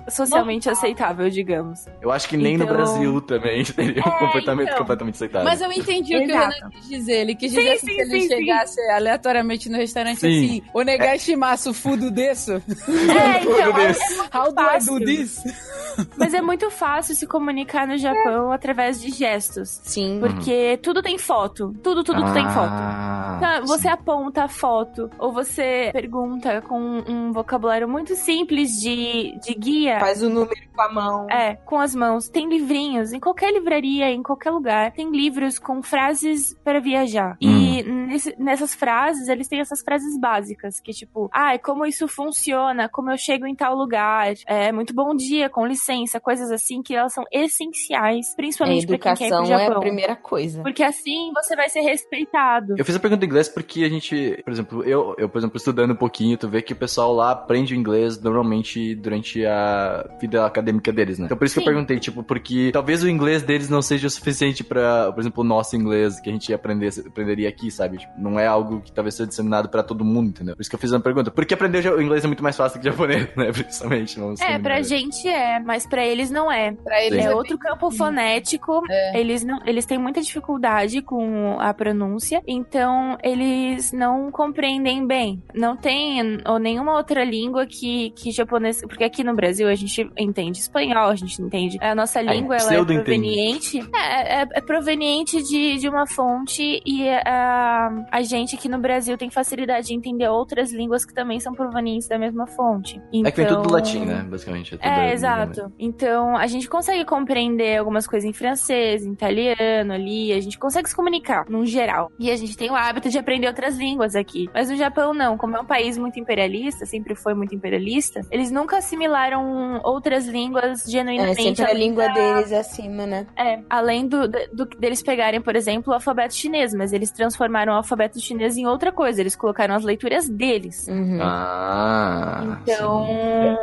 socialmente 0.08 0.70
aceitável, 0.70 1.30
digamos. 1.30 1.86
Eu 2.02 2.12
acho 2.12 2.28
que 2.28 2.38
nem 2.38 2.58
no 2.58 2.64
Então- 2.64 2.76
Brasil 2.76 3.22
também 3.22 3.64
teria 3.66 4.04
um 4.06 4.10
É, 4.10 4.20
comportamento 4.20 4.68
então. 4.68 4.78
completamente 4.80 5.16
aceitável. 5.16 5.48
Mas 5.48 5.62
eu 5.62 5.72
entendi 5.72 6.16
o 6.16 6.26
que 6.26 6.32
o. 6.36 6.50
Renan 6.50 6.70
quis 6.70 6.88
dizer. 6.90 7.14
Ele 7.22 7.36
quis 7.36 7.52
Sim, 7.52 7.58
dizer 7.60 7.72
assim, 7.74 7.88
sim, 7.88 7.94
se 7.94 8.02
ele 8.02 8.12
sim, 8.12 8.22
sim. 8.22 8.28
chegasse 8.28 8.82
aleatoriamente 8.92 9.70
no 9.70 9.78
restaurante 9.78 10.20
Sim. 10.20 10.28
assim, 10.28 10.62
o 10.74 10.82
negashimasu 10.82 11.74
fudo 11.74 12.12
desu. 12.12 12.62
É, 13.16 13.42
então, 13.44 13.78
é, 13.80 14.38
How 14.38 14.52
do 14.52 14.62
I 14.62 14.86
do 14.86 15.06
this? 15.06 15.44
Mas 16.18 16.34
é 16.34 16.42
muito 16.42 16.70
fácil 16.70 17.16
se 17.16 17.26
comunicar 17.26 17.88
no 17.88 17.98
Japão 17.98 18.52
através 18.52 19.00
de 19.02 19.10
gestos. 19.12 19.80
Sim. 19.84 20.20
Porque 20.20 20.78
tudo 20.82 21.02
tem 21.02 21.18
foto. 21.18 21.74
Tudo, 21.82 22.04
tudo 22.04 22.22
tem 22.34 22.44
foto. 22.50 22.72
Ah, 22.74 23.36
Então, 23.38 23.66
você 23.68 23.84
sim. 23.84 23.88
aponta 23.90 24.44
a 24.44 24.48
foto, 24.48 25.10
ou 25.18 25.32
você 25.32 25.90
pergunta 25.94 26.62
com 26.62 26.78
um 27.08 27.32
vocabulário 27.32 27.88
muito 27.88 28.16
simples 28.16 28.72
de, 28.82 29.38
de 29.42 29.54
guia. 29.54 30.00
Faz 30.00 30.22
o 30.22 30.30
número 30.30 30.56
com 30.76 30.82
a 30.82 30.92
mão. 30.92 31.30
É, 31.30 31.56
com 31.66 31.80
as 31.80 31.96
mãos. 31.96 32.28
Tem 32.28 32.50
livrinhos, 32.50 33.14
em 33.14 33.20
qualquer 33.20 33.54
livraria, 33.54 34.10
em 34.12 34.22
qualquer 34.22 34.52
lugar, 34.52 34.92
tem 34.92 35.10
livros 35.10 35.58
com 35.58 35.82
frases 35.82 36.25
para 36.64 36.80
viajar. 36.80 37.38
E 37.42 37.84
nesse- 37.84 38.36
nessas 38.38 38.74
frases, 38.74 39.28
eles 39.28 39.48
têm 39.48 39.60
essas 39.60 39.82
frases 39.82 40.20
básicas, 40.20 40.80
que 40.80 40.92
tipo, 40.92 41.30
ai, 41.34 41.60
como 41.60 41.86
isso 41.86 42.08
funciona, 42.08 42.88
como 42.90 43.12
eu 43.12 43.18
chego 43.18 43.46
em 43.46 43.56
tal 43.56 43.76
lugar, 43.76 44.34
é, 44.48 44.72
muito 44.72 44.94
bom 44.94 45.16
dia, 45.16 45.50
com 45.50 45.66
licença, 45.66 46.20
coisas 46.20 46.52
assim 46.52 46.82
que 46.82 46.96
elas 46.96 47.14
são 47.14 47.24
essenciais, 47.32 48.34
principalmente 48.36 48.86
pra 48.88 48.98
quem 48.98 49.14
quer 49.16 49.26
ir 49.26 49.30
pro 49.30 49.38
educação 49.38 49.56
é 49.56 49.60
Japão. 49.60 49.78
a 49.78 49.82
primeira 49.82 50.16
coisa. 50.16 50.62
Porque 50.62 50.84
assim 50.84 51.32
você 51.34 51.56
vai 51.56 51.70
ser 51.70 51.82
respeitado. 51.82 52.76
Eu 52.78 52.86
fiz 52.86 52.96
a 52.96 53.00
pergunta 53.00 53.24
em 53.26 53.28
inglês 53.28 53.50
porque 53.50 53.84
a 53.84 53.90
gente, 53.90 54.42
por 54.44 54.52
exemplo, 54.52 54.84
eu, 54.84 55.16
eu, 55.18 55.30
por 55.30 55.38
exemplo, 55.40 55.58
estudando 55.58 55.92
um 55.92 55.96
pouquinho, 55.96 56.38
tu 56.38 56.48
vê 56.48 56.62
que 56.62 56.74
o 56.74 56.76
pessoal 56.76 57.14
lá 57.14 57.32
aprende 57.32 57.74
o 57.74 57.78
inglês 57.78 58.22
normalmente 58.22 58.96
durante 58.96 59.46
a 59.46 60.08
vida 60.20 60.46
acadêmica 60.46 60.92
deles, 60.92 61.20
né? 61.20 61.26
Então 61.26 61.38
por 61.38 61.46
isso 61.46 61.56
que 61.56 61.62
Sim. 61.62 61.68
eu 61.68 61.74
perguntei, 61.74 62.00
tipo, 62.00 62.24
porque 62.24 62.70
talvez 62.74 63.04
o 63.04 63.10
inglês 63.10 63.44
deles 63.44 63.70
não 63.70 63.82
seja 63.82 64.08
o 64.08 64.10
suficiente 64.10 64.64
pra, 64.64 65.12
por 65.12 65.20
exemplo, 65.20 65.44
o 65.44 65.48
nosso 65.48 65.76
inglês 65.76 66.05
que 66.22 66.30
a 66.30 66.34
gente 66.34 66.54
aprender, 66.54 66.92
aprenderia 67.08 67.50
aqui, 67.50 67.70
sabe? 67.72 67.98
Tipo, 67.98 68.14
não 68.18 68.40
é 68.40 68.48
algo 68.48 68.82
que 68.82 68.92
talvez 68.92 69.16
seja 69.16 69.28
disseminado 69.28 69.70
pra 69.70 69.84
todo 69.84 70.04
mundo, 70.06 70.30
entendeu? 70.30 70.56
Por 70.56 70.62
isso 70.62 70.70
que 70.70 70.76
eu 70.76 70.80
fiz 70.80 70.92
uma 70.92 71.00
pergunta. 71.00 71.32
Porque 71.32 71.54
aprender 71.54 71.86
o 71.92 72.02
inglês 72.02 72.24
é 72.24 72.28
muito 72.28 72.44
mais 72.44 72.56
fácil 72.56 72.80
que 72.80 72.88
o 72.88 72.92
japonês, 72.92 73.28
né? 73.36 73.52
Principalmente. 73.54 74.20
Vamos 74.20 74.42
É, 74.42 74.58
pra 74.60 74.76
honestos. 74.76 74.88
gente 75.00 75.28
é, 75.28 75.60
mas 75.60 75.86
pra 75.88 76.06
eles 76.06 76.30
não 76.30 76.52
é. 76.52 76.72
Pra 76.72 77.04
eles 77.04 77.22
Sim. 77.22 77.28
É 77.28 77.32
é 77.32 77.36
outro 77.36 77.58
campo 77.58 77.90
fonético. 77.92 78.82
É. 78.90 79.20
Eles 79.20 79.44
não, 79.44 79.60
eles 79.66 79.86
têm 79.86 79.98
muita 79.98 80.22
dificuldade 80.22 81.02
com 81.02 81.58
a 81.60 81.74
pronúncia, 81.74 82.42
então 82.48 83.18
eles 83.24 83.92
não 83.92 84.32
compreendem 84.32 85.06
bem. 85.06 85.42
Não 85.54 85.76
tem 85.76 86.40
ou 86.46 86.60
nenhuma 86.60 86.96
outra 86.96 87.24
língua 87.24 87.66
que, 87.66 88.12
que 88.12 88.32
japonês, 88.32 88.82
porque 88.82 89.04
aqui 89.04 89.24
no 89.24 89.36
Brasil 89.36 89.68
a 89.68 89.76
gente 89.76 90.10
entende 90.18 90.60
espanhol, 90.60 91.10
a 91.10 91.16
gente 91.16 91.42
entende. 91.42 91.78
A 91.82 91.94
nossa 91.96 92.22
língua 92.22 92.56
ela 92.58 92.74
é 92.74 92.84
proveniente, 92.84 93.80
é, 93.96 94.42
é, 94.42 94.48
é 94.54 94.62
proveniente 94.62 95.42
de, 95.44 95.78
de 95.78 95.88
uma 95.90 95.95
fonte 96.08 96.82
e 96.86 97.08
a, 97.10 97.90
a 98.12 98.22
gente 98.24 98.56
aqui 98.56 98.68
no 98.68 98.80
Brasil 98.80 99.18
tem 99.18 99.30
facilidade 99.30 99.88
de 99.88 99.94
entender 99.94 100.28
outras 100.28 100.72
línguas 100.74 101.06
que 101.06 101.14
também 101.14 101.40
são 101.40 101.54
provenientes 101.54 102.08
da 102.08 102.18
mesma 102.18 102.48
fonte. 102.48 103.00
É 103.24 103.30
que 103.32 103.38
vem 103.38 103.48
tudo 103.48 103.62
do 103.62 103.66
Então- 103.68 103.72
latim, 103.76 104.06
né? 104.06 104.26
Basicamente. 104.28 104.72
tudo 104.72 104.82
é, 104.84 104.96
da- 104.96 105.14
exato. 105.14 105.72
Então, 105.78 106.36
a 106.36 106.48
gente 106.48 106.68
consegue 106.68 107.06
compreender 107.06 107.78
algumas 107.78 108.08
coisas 108.08 108.28
em 108.28 108.34
francês, 108.34 109.06
em 109.06 109.12
italiano 109.14 109.94
ali, 109.94 110.32
a 110.34 110.40
gente 110.42 110.58
consegue 110.58 110.90
se 110.90 110.96
comunicar, 110.96 111.46
num 111.50 111.66
geral. 111.66 112.12
E 112.20 112.32
a 112.32 112.36
gente 112.36 112.58
tem 112.58 112.72
o 112.72 112.76
hábito 112.76 113.10
de 113.10 113.18
aprender 113.20 113.48
outras 113.48 113.78
línguas 113.78 114.16
aqui. 114.16 114.50
Mas 114.54 114.70
no 114.70 114.76
Japão, 114.76 115.14
não. 115.14 115.38
Como 115.38 115.56
é 115.56 115.60
um 115.60 115.66
país 115.66 115.98
muito 115.98 116.20
imperialista, 116.20 116.86
sempre 116.86 117.14
foi 117.16 117.34
muito 117.34 117.54
imperialista, 117.54 118.22
eles 118.32 118.50
nunca 118.50 118.78
assimilaram 118.78 119.80
outras 119.84 120.26
línguas 120.28 120.88
É 120.88 120.92
genuinamente. 120.92 121.42
sempre 121.56 121.66
a 121.66 121.74
língua 121.74 122.08
da- 122.08 122.14
deles 122.14 122.52
acima, 122.52 123.06
né? 123.06 123.28
É, 123.38 123.60
além 123.70 124.08
do, 124.08 124.28
do, 124.28 124.40
do- 124.54 124.78
deles 124.80 125.04
pegarem, 125.04 125.42
por 125.42 125.56
exemplo, 125.56 125.85
o 125.92 125.94
alfabeto 125.94 126.34
chinês, 126.34 126.74
mas 126.74 126.94
eles 126.94 127.12
transformaram 127.12 127.74
o 127.74 127.76
alfabeto 127.76 128.20
chinês 128.20 128.58
em 128.58 128.66
outra 128.66 128.92
coisa. 128.92 129.22
Eles 129.22 129.36
colocaram 129.36 129.76
as 129.76 129.84
leituras 129.84 130.28
deles. 130.30 130.88
Uhum. 130.88 131.20
Ah. 131.22 132.60
Então, 132.64 133.06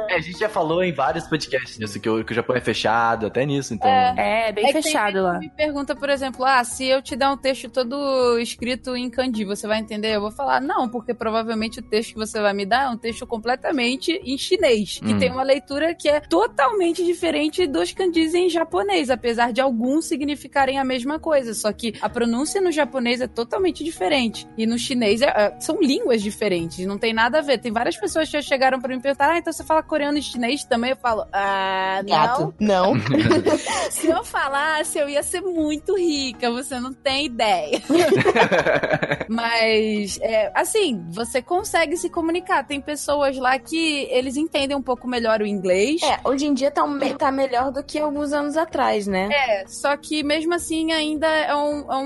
É, 0.08 0.14
a 0.16 0.20
gente 0.20 0.38
já 0.38 0.48
falou 0.48 0.82
em 0.84 0.92
vários 0.92 1.26
podcasts 1.26 1.78
nisso, 1.78 1.98
que 2.00 2.08
o, 2.08 2.24
que 2.24 2.32
o 2.32 2.34
Japão 2.34 2.54
é 2.56 2.60
fechado, 2.60 3.26
até 3.26 3.44
nisso, 3.46 3.74
então. 3.74 3.88
é 3.90 4.52
bem 4.52 4.64
É 4.64 4.68
que 4.68 4.72
tem 4.74 4.82
fechado 4.82 5.06
gente 5.14 5.20
lá. 5.22 5.32
que 5.34 5.38
Me 5.46 5.50
pergunta, 5.50 5.94
por 5.96 6.08
exemplo, 6.10 6.44
ah, 6.44 6.62
se 6.64 6.86
eu 6.86 7.00
te 7.02 7.16
dar 7.16 7.32
um 7.32 7.36
texto 7.36 7.68
todo 7.70 8.38
escrito 8.38 8.94
em 8.96 9.08
kanji 9.10 9.22
kanji, 9.22 9.44
você 9.44 9.66
vai 9.66 9.78
entender? 9.78 10.14
Eu 10.16 10.20
vou 10.20 10.30
falar, 10.32 10.60
não, 10.60 10.88
porque 10.88 11.14
provavelmente 11.14 11.78
o 11.78 11.82
texto 11.82 12.10
que 12.12 12.18
você 12.18 12.40
vai 12.40 12.52
me 12.52 12.66
dar 12.66 12.84
é 12.84 12.88
um 12.88 12.96
texto 12.96 13.26
completamente 13.26 14.12
em 14.24 14.36
chinês, 14.36 14.98
que 14.98 15.14
Hum. 15.14 15.18
tem 15.18 15.30
uma 15.30 15.42
leitura 15.44 15.94
que 15.94 16.08
é 16.08 16.20
totalmente 16.20 17.04
diferente 17.04 17.66
dos 17.66 17.92
kanjis 17.92 18.34
em 18.34 18.48
japonês, 18.48 19.10
apesar 19.10 19.52
de 19.52 19.60
alguns 19.60 20.06
significarem 20.06 20.78
a 20.78 20.84
mesma 20.84 21.18
coisa, 21.18 21.54
só 21.54 21.72
que 21.72 21.94
a 22.02 22.08
pronúncia 22.12 22.60
no 22.60 22.70
japonês 22.70 23.20
é 23.20 23.26
totalmente 23.26 23.82
diferente. 23.82 24.46
E 24.56 24.66
no 24.66 24.78
chinês 24.78 25.20
é- 25.22 25.26
é- 25.26 25.56
são 25.60 25.80
línguas 25.80 26.22
diferentes, 26.22 26.86
não 26.86 26.98
tem 26.98 27.12
nada 27.12 27.38
a 27.38 27.42
ver. 27.42 27.58
Tem 27.58 27.72
várias 27.72 27.96
pessoas 27.96 28.26
que 28.28 28.32
já 28.34 28.42
chegaram 28.42 28.80
pra 28.80 28.94
me 28.94 29.00
perguntar, 29.02 29.30
ah, 29.30 29.38
então 29.38 29.52
você 29.52 29.64
fala 29.64 29.82
coreano 29.82 30.18
e 30.18 30.22
chinês 30.22 30.62
também? 30.64 30.90
Eu 30.90 30.96
falo, 30.96 31.24
ah, 31.32 32.00
não. 32.04 32.08
Gato. 32.16 32.54
Não. 32.60 32.92
Se 33.90 34.06
eu 34.08 34.22
falasse, 34.24 34.98
eu 34.98 35.08
ia 35.08 35.22
ser 35.22 35.40
muito 35.40 35.96
rica, 35.96 36.50
você 36.50 36.78
não 36.78 36.92
tem 36.92 37.26
ideia. 37.26 37.80
Mas, 39.28 40.18
é, 40.20 40.50
assim, 40.54 41.04
você 41.10 41.40
consegue 41.40 41.96
se 41.96 42.10
comunicar. 42.10 42.64
Tem 42.66 42.80
pessoas 42.80 43.36
lá 43.38 43.58
que 43.58 44.06
eles 44.10 44.36
entendem 44.36 44.76
um 44.76 44.82
pouco 44.82 45.08
melhor 45.08 45.40
o 45.40 45.46
inglês. 45.46 46.02
É, 46.02 46.18
hoje 46.24 46.46
em 46.46 46.54
dia 46.54 46.70
tá, 46.70 46.84
um- 46.84 46.98
tá 47.16 47.30
melhor 47.32 47.70
do 47.70 47.82
que 47.82 47.98
alguns 47.98 48.32
anos 48.32 48.56
atrás, 48.56 49.06
né? 49.06 49.28
É, 49.32 49.64
só 49.66 49.96
que 49.96 50.22
mesmo 50.22 50.54
assim 50.54 50.92
ainda 50.92 51.26
é 51.26 51.54
um, 51.54 51.92
é 51.92 51.96
um, 51.96 52.01